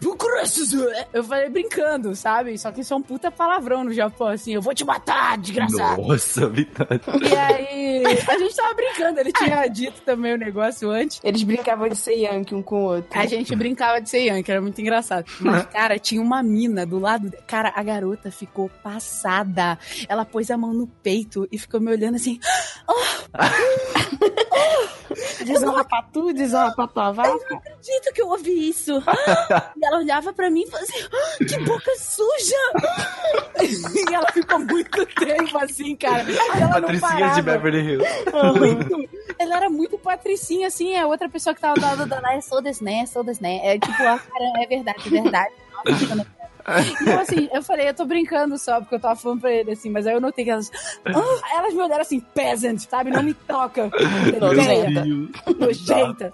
Eu 1.14 1.24
falei 1.24 1.50
brincando. 1.50 2.16
sabe? 2.16 2.58
Só 2.58 2.72
que 2.72 2.82
isso 2.82 2.94
é 2.94 2.98
um 2.98 3.02
puta 3.02 3.32
palavrão 3.32 3.84
no 3.84 3.94
Japão, 3.94 4.28
assim, 4.28 4.54
eu 4.54 4.62
vou 4.62 4.74
te 4.74 4.86
matar, 4.86 5.38
desgraçado. 5.38 6.02
Nossa, 6.02 6.48
Vitória. 6.50 7.02
E 7.30 7.36
aí, 7.36 8.04
a 8.06 8.38
gente 8.38 8.56
tava 8.56 8.74
brincando, 8.74 9.20
ele 9.20 9.32
tinha 9.32 9.68
dito 9.68 10.02
também 10.02 10.34
o 10.34 10.38
negócio 10.38 10.90
antes. 10.90 11.20
Eles 11.24 11.44
brincavam 11.44 11.88
de 11.90 11.96
ser 11.98 12.16
Yankee 12.24 12.56
um 12.56 12.62
com 12.62 12.76
o 12.84 12.86
outro. 12.96 13.20
A 13.20 13.26
gente 13.26 13.56
brincava 13.56 14.00
de 14.02 14.10
ser 14.10 14.20
Yankee, 14.26 14.52
era 14.52 14.62
muito 14.62 14.80
engraçado. 14.82 15.26
Mas, 15.40 15.66
cara, 15.68 15.98
tinha 16.00 16.22
uma 16.22 16.42
mina 16.44 16.86
do 16.86 17.00
lado. 17.00 17.32
Cara, 17.48 17.72
a 17.76 17.84
garota 17.84 18.32
ficou 18.32 18.70
passada. 18.82 19.78
Ela 20.08 20.26
pôs 20.26 20.50
a 20.52 20.58
mão 20.58 20.74
no 20.74 20.88
peito 20.88 21.48
e 21.52 21.58
ficou 21.58 21.80
me 21.80 21.92
olhando 21.92 22.16
assim. 22.16 22.40
Desonra 25.46 25.84
pra 25.84 26.02
tu, 26.04 26.34
desonra 26.34 26.74
pra 26.74 26.88
tua 26.88 27.12
vaca. 27.12 27.56
acredito 27.56 28.14
que 28.14 28.22
eu 28.22 28.30
ouvi 28.30 28.70
isso. 28.70 28.94
E 29.76 29.86
ela 29.86 29.98
olhava 29.98 30.32
pra 30.34 30.50
mim 30.50 30.62
e 30.62 30.68
falava 30.68 30.86
assim, 30.90 31.04
"Ah, 31.12 31.46
que 31.46 31.58
boca 31.66 31.92
suja. 31.98 32.56
E 34.10 34.14
ela 34.14 34.32
ficou 34.32 34.60
muito 34.60 35.06
tempo 35.06 35.58
assim, 35.58 35.96
cara. 35.96 36.24
Ela 36.32 36.80
não 36.80 37.00
Patricinha 37.00 37.30
de. 37.34 37.42
Beverly 37.42 37.80
Hills. 37.82 38.08
Muito. 38.58 39.10
Ela 39.44 39.58
era 39.58 39.70
muito 39.70 39.98
patricinha, 39.98 40.68
assim. 40.68 40.96
A 40.96 41.06
outra 41.08 41.30
pessoa 41.30 41.54
que 41.54 41.62
tava 41.62 41.76
do 41.76 41.82
lado 41.82 42.06
dela 42.06 42.34
é 42.34 42.42
sou 42.42 42.62
desse, 42.62 42.84
né? 42.84 43.06
Sou 43.06 43.24
desse, 43.24 43.42
né? 43.42 43.60
É 43.64 43.80
tipo, 43.80 43.98
cara, 43.98 44.22
é 44.62 44.66
verdade, 44.66 45.04
é 45.06 45.10
verdade. 45.10 45.54
Nossa, 45.86 46.28
Então, 47.02 47.20
assim, 47.20 47.50
eu 47.54 47.62
falei, 47.62 47.90
eu 47.90 47.94
tô 47.94 48.06
brincando 48.06 48.58
só, 48.58 48.80
porque 48.80 48.96
eu 48.96 49.00
tava 49.00 49.16
falando 49.18 49.42
pra 49.42 49.52
ele, 49.52 49.72
assim, 49.72 49.90
mas 49.90 50.08
aí 50.08 50.14
eu 50.14 50.22
notei 50.22 50.46
que 50.46 50.52
elas. 50.52 50.72
Ah, 51.06 51.58
elas 51.58 51.74
me 51.74 51.82
olharam 51.82 52.02
assim, 52.02 52.20
peasant, 52.20 52.80
sabe? 52.90 53.10
Não 53.12 53.22
me 53.24 53.34
toca. 53.34 53.90
Nojenta. 54.40 55.04
Nojenta. 55.58 56.34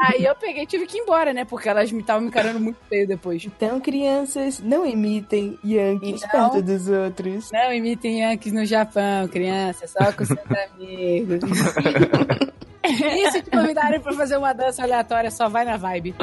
Aí 0.00 0.24
eu 0.24 0.34
peguei 0.34 0.62
e 0.64 0.66
tive 0.66 0.86
que 0.86 0.96
ir 0.98 1.02
embora, 1.02 1.32
né? 1.32 1.44
Porque 1.44 1.68
elas 1.68 1.92
me 1.92 2.00
estavam 2.00 2.22
me 2.22 2.28
encarando 2.28 2.58
muito 2.58 2.78
feio 2.88 3.06
depois. 3.06 3.44
Então, 3.44 3.78
crianças, 3.80 4.58
não 4.60 4.84
imitem 4.86 5.58
Yankees 5.64 6.22
Então- 6.24 6.50
perto 6.50 6.62
dos 6.64 6.88
outros. 6.88 7.50
Não 7.52 7.72
imitem 7.72 8.20
Yankees 8.22 8.52
no 8.52 8.64
Japão, 8.64 9.28
criança, 9.28 9.86
só 9.86 10.10
com 10.12 10.24
seus 10.24 10.38
amigos. 10.74 11.40
E 12.84 13.30
se 13.30 13.42
te 13.42 13.48
convidarem 13.50 14.00
pra 14.00 14.12
fazer 14.12 14.36
uma 14.36 14.52
dança 14.52 14.82
aleatória, 14.82 15.30
só 15.30 15.48
vai 15.48 15.64
na 15.64 15.76
vibe. 15.76 16.16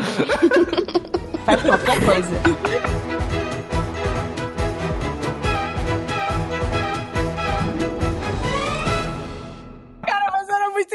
Faz 1.45 1.61
qualquer 1.63 2.05
coisa. 2.05 3.08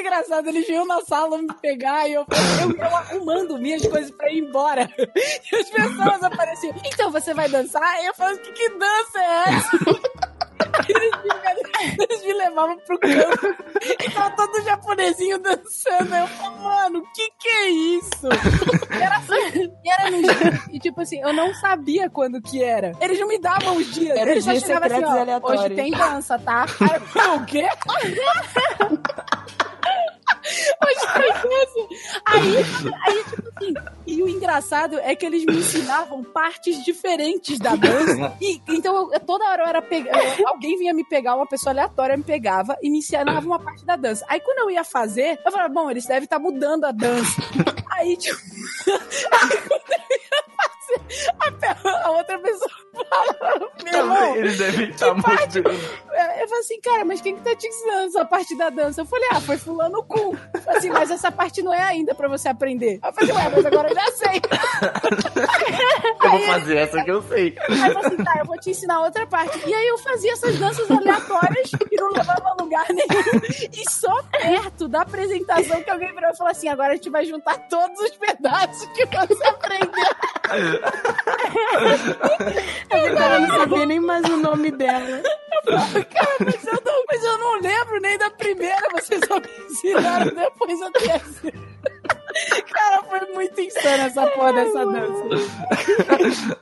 Engraçado. 0.04 0.48
Eles 0.48 0.66
vinham 0.66 0.86
na 0.86 1.00
sala 1.02 1.38
me 1.38 1.52
pegar 1.54 2.08
e 2.08 2.12
eu, 2.12 2.26
eu, 2.60 2.76
eu 2.76 2.96
arrumando 2.96 3.58
minhas 3.58 3.86
coisas 3.86 4.10
pra 4.10 4.30
ir 4.30 4.40
embora. 4.40 4.88
E 5.52 5.56
as 5.56 5.70
pessoas 5.70 6.22
apareciam. 6.22 6.74
Então 6.84 7.10
você 7.10 7.32
vai 7.32 7.48
dançar? 7.48 8.02
E 8.02 8.06
eu 8.06 8.14
falava, 8.14 8.38
que, 8.38 8.52
que 8.52 8.68
dança 8.70 9.18
é 9.18 9.54
essa? 9.54 10.24
Eles 10.88 11.10
me, 11.22 11.94
eles 12.04 12.24
me 12.24 12.32
levavam 12.34 12.78
pro 12.86 12.98
campo 12.98 13.56
e 13.82 14.10
tava 14.10 14.30
todo 14.36 14.62
japonesinho 14.62 15.38
dançando. 15.38 16.14
Eu 16.14 16.26
falei, 16.26 16.58
mano, 16.60 16.98
o 17.00 17.12
que 17.12 17.30
que 17.38 17.48
é 17.48 17.70
isso? 17.70 18.28
E 18.90 19.02
era, 19.02 19.16
assim, 19.16 19.72
era 19.86 20.10
no 20.10 20.22
dia. 20.22 20.62
E 20.72 20.78
tipo 20.78 21.00
assim, 21.00 21.20
eu 21.20 21.32
não 21.32 21.52
sabia 21.54 22.08
quando 22.10 22.40
que 22.40 22.62
era. 22.62 22.92
Eles 23.00 23.18
não 23.18 23.28
me 23.28 23.38
davam 23.38 23.76
os 23.76 23.92
dias. 23.92 24.16
Era 24.16 24.30
eles 24.30 24.44
só 24.44 24.52
dias 24.52 24.64
chegavam 24.64 24.96
assim, 24.96 25.04
ó, 25.04 25.20
aleatórios. 25.20 25.64
hoje 25.64 25.74
tem 25.74 25.90
dança, 25.90 26.38
tá? 26.38 26.66
Aí 26.80 27.00
eu 27.24 27.34
o 27.34 27.44
quê? 27.44 27.68
Dança. 31.44 31.88
Aí, 32.26 32.56
aí, 33.06 33.24
tipo 33.24 33.48
assim, 33.56 33.74
e 34.06 34.22
o 34.22 34.28
engraçado 34.28 34.98
é 34.98 35.14
que 35.14 35.24
eles 35.24 35.44
me 35.44 35.56
ensinavam 35.56 36.22
partes 36.22 36.84
diferentes 36.84 37.58
da 37.58 37.74
dança. 37.74 38.36
E, 38.40 38.60
então, 38.68 39.10
eu- 39.12 39.20
toda 39.20 39.44
hora 39.46 39.62
eu 39.62 39.66
era 39.68 39.80
pegar. 39.82 40.18
Alguém 40.46 40.76
vinha 40.78 40.92
me 40.92 41.04
pegar, 41.04 41.34
uma 41.34 41.46
pessoa 41.46 41.72
aleatória 41.72 42.16
me 42.16 42.22
pegava 42.24 42.76
e 42.82 42.90
me 42.90 42.98
ensinava 42.98 43.40
uma 43.46 43.58
parte 43.58 43.84
da 43.84 43.96
dança. 43.96 44.24
Aí 44.28 44.40
quando 44.40 44.58
eu 44.58 44.70
ia 44.70 44.84
fazer, 44.84 45.38
eu 45.44 45.50
falava, 45.52 45.72
bom, 45.72 45.90
eles 45.90 46.04
devem 46.06 46.24
estar 46.24 46.38
mudando 46.38 46.84
a 46.84 46.92
dança. 46.92 47.40
Aí, 47.90 48.16
tipo. 48.16 48.38
Aí 48.86 49.48
quando 49.68 49.82
eu 49.92 50.16
ia 50.16 50.44
fazer, 50.56 50.73
a, 51.40 52.06
a 52.06 52.10
outra 52.10 52.38
pessoa 52.38 52.70
fala, 53.10 53.70
meu 53.84 53.94
irmão. 53.94 54.36
Eles 54.36 54.58
devem 54.58 54.90
estar 54.90 55.14
parte? 55.22 55.60
mostrando. 55.60 56.04
Eu 56.38 56.44
eu 56.44 56.48
falei 56.48 56.60
assim, 56.60 56.80
cara, 56.80 57.04
mas 57.04 57.20
quem 57.20 57.36
que 57.36 57.42
tá 57.42 57.56
te 57.56 57.66
ensinando 57.66 58.06
essa 58.06 58.24
parte 58.24 58.56
da 58.56 58.68
dança? 58.68 59.00
Eu 59.00 59.06
falei, 59.06 59.28
ah, 59.32 59.40
foi 59.40 59.56
fulano 59.56 60.02
cu. 60.02 60.36
Assim, 60.66 60.90
mas 60.90 61.10
essa 61.10 61.32
parte 61.32 61.62
não 61.62 61.72
é 61.72 61.82
ainda 61.82 62.14
pra 62.14 62.28
você 62.28 62.48
aprender. 62.48 63.00
Eu 63.02 63.12
falei, 63.12 63.34
ué, 63.34 63.48
mas 63.48 63.66
agora 63.66 63.88
eu 63.88 63.94
já 63.94 64.06
sei. 64.12 64.42
Eu 66.22 66.30
vou 66.30 66.40
fazer 66.40 66.76
essa 66.76 67.04
que 67.04 67.10
eu 67.10 67.22
sei. 67.22 67.54
Aí 67.68 67.88
eu 67.88 67.92
falei 67.92 68.06
assim, 68.06 68.24
tá, 68.24 68.36
eu 68.38 68.46
vou 68.46 68.58
te 68.58 68.70
ensinar 68.70 69.00
outra 69.00 69.26
parte. 69.26 69.58
E 69.66 69.74
aí 69.74 69.86
eu 69.86 69.98
fazia 69.98 70.32
essas 70.32 70.58
danças 70.58 70.90
aleatórias 70.90 71.70
que 71.70 71.96
não 71.96 72.10
levavam 72.12 72.52
a 72.52 72.62
lugar 72.62 72.86
nenhum. 72.88 73.40
E 73.72 73.90
só 73.90 74.22
perto 74.32 74.88
da 74.88 75.02
apresentação 75.02 75.82
que 75.82 75.90
alguém 75.90 76.12
virou 76.14 76.30
e 76.30 76.36
falou 76.36 76.50
assim, 76.50 76.68
agora 76.68 76.92
a 76.92 76.96
gente 76.96 77.10
vai 77.10 77.24
juntar 77.26 77.58
todos 77.68 77.98
os 78.00 78.16
pedaços 78.16 78.86
que 78.92 79.04
você 79.04 79.46
aprendeu. 79.46 80.14
A 82.90 82.96
Vitória 82.98 83.38
não 83.40 83.48
sabia 83.58 83.86
nem 83.86 84.00
mais 84.00 84.24
o 84.24 84.36
nome 84.36 84.70
dela. 84.70 85.22
Cara, 85.64 86.36
mas 86.40 86.66
eu, 86.66 86.82
não, 86.84 87.04
mas 87.08 87.24
eu 87.24 87.38
não 87.38 87.60
lembro 87.60 88.00
nem 88.00 88.18
da 88.18 88.30
primeira, 88.30 88.82
vocês 88.92 89.20
só 89.26 89.36
me 89.40 89.48
ensinaram 89.70 90.26
depois 90.34 90.82
a 90.82 90.90
terceira. 90.90 91.58
Cara, 92.72 93.02
foi 93.04 93.20
muito 93.32 93.60
insana 93.60 94.04
essa 94.04 94.26
porra 94.28 94.52
dessa 94.52 94.84
dança. 94.84 96.58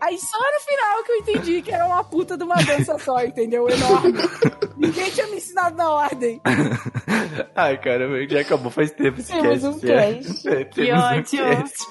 Aí 0.00 0.16
só 0.18 0.38
no 0.38 0.60
final 0.60 1.04
que 1.04 1.12
eu 1.12 1.16
entendi 1.16 1.62
que 1.62 1.72
era 1.72 1.84
uma 1.86 2.02
puta 2.04 2.36
de 2.36 2.44
uma 2.44 2.56
dança 2.56 2.98
só, 2.98 3.20
entendeu? 3.22 3.68
Enorme. 3.68 4.12
Ninguém 4.76 5.10
tinha 5.10 5.26
me 5.26 5.36
ensinado 5.36 5.76
na 5.76 5.90
ordem. 5.90 6.40
Ai, 7.54 7.76
cara, 7.78 8.08
já 8.28 8.40
acabou 8.40 8.70
faz 8.70 8.90
tempo 8.92 9.20
esse 9.20 9.32
Temos 9.32 9.62
cast. 9.62 9.66
um 9.66 9.80
já. 9.80 9.94
cast. 9.94 10.48
É, 10.48 10.64
Que 10.64 10.82
temos 10.86 11.02
um 11.02 11.06
ótimo. 11.18 11.42
cast. 11.44 11.86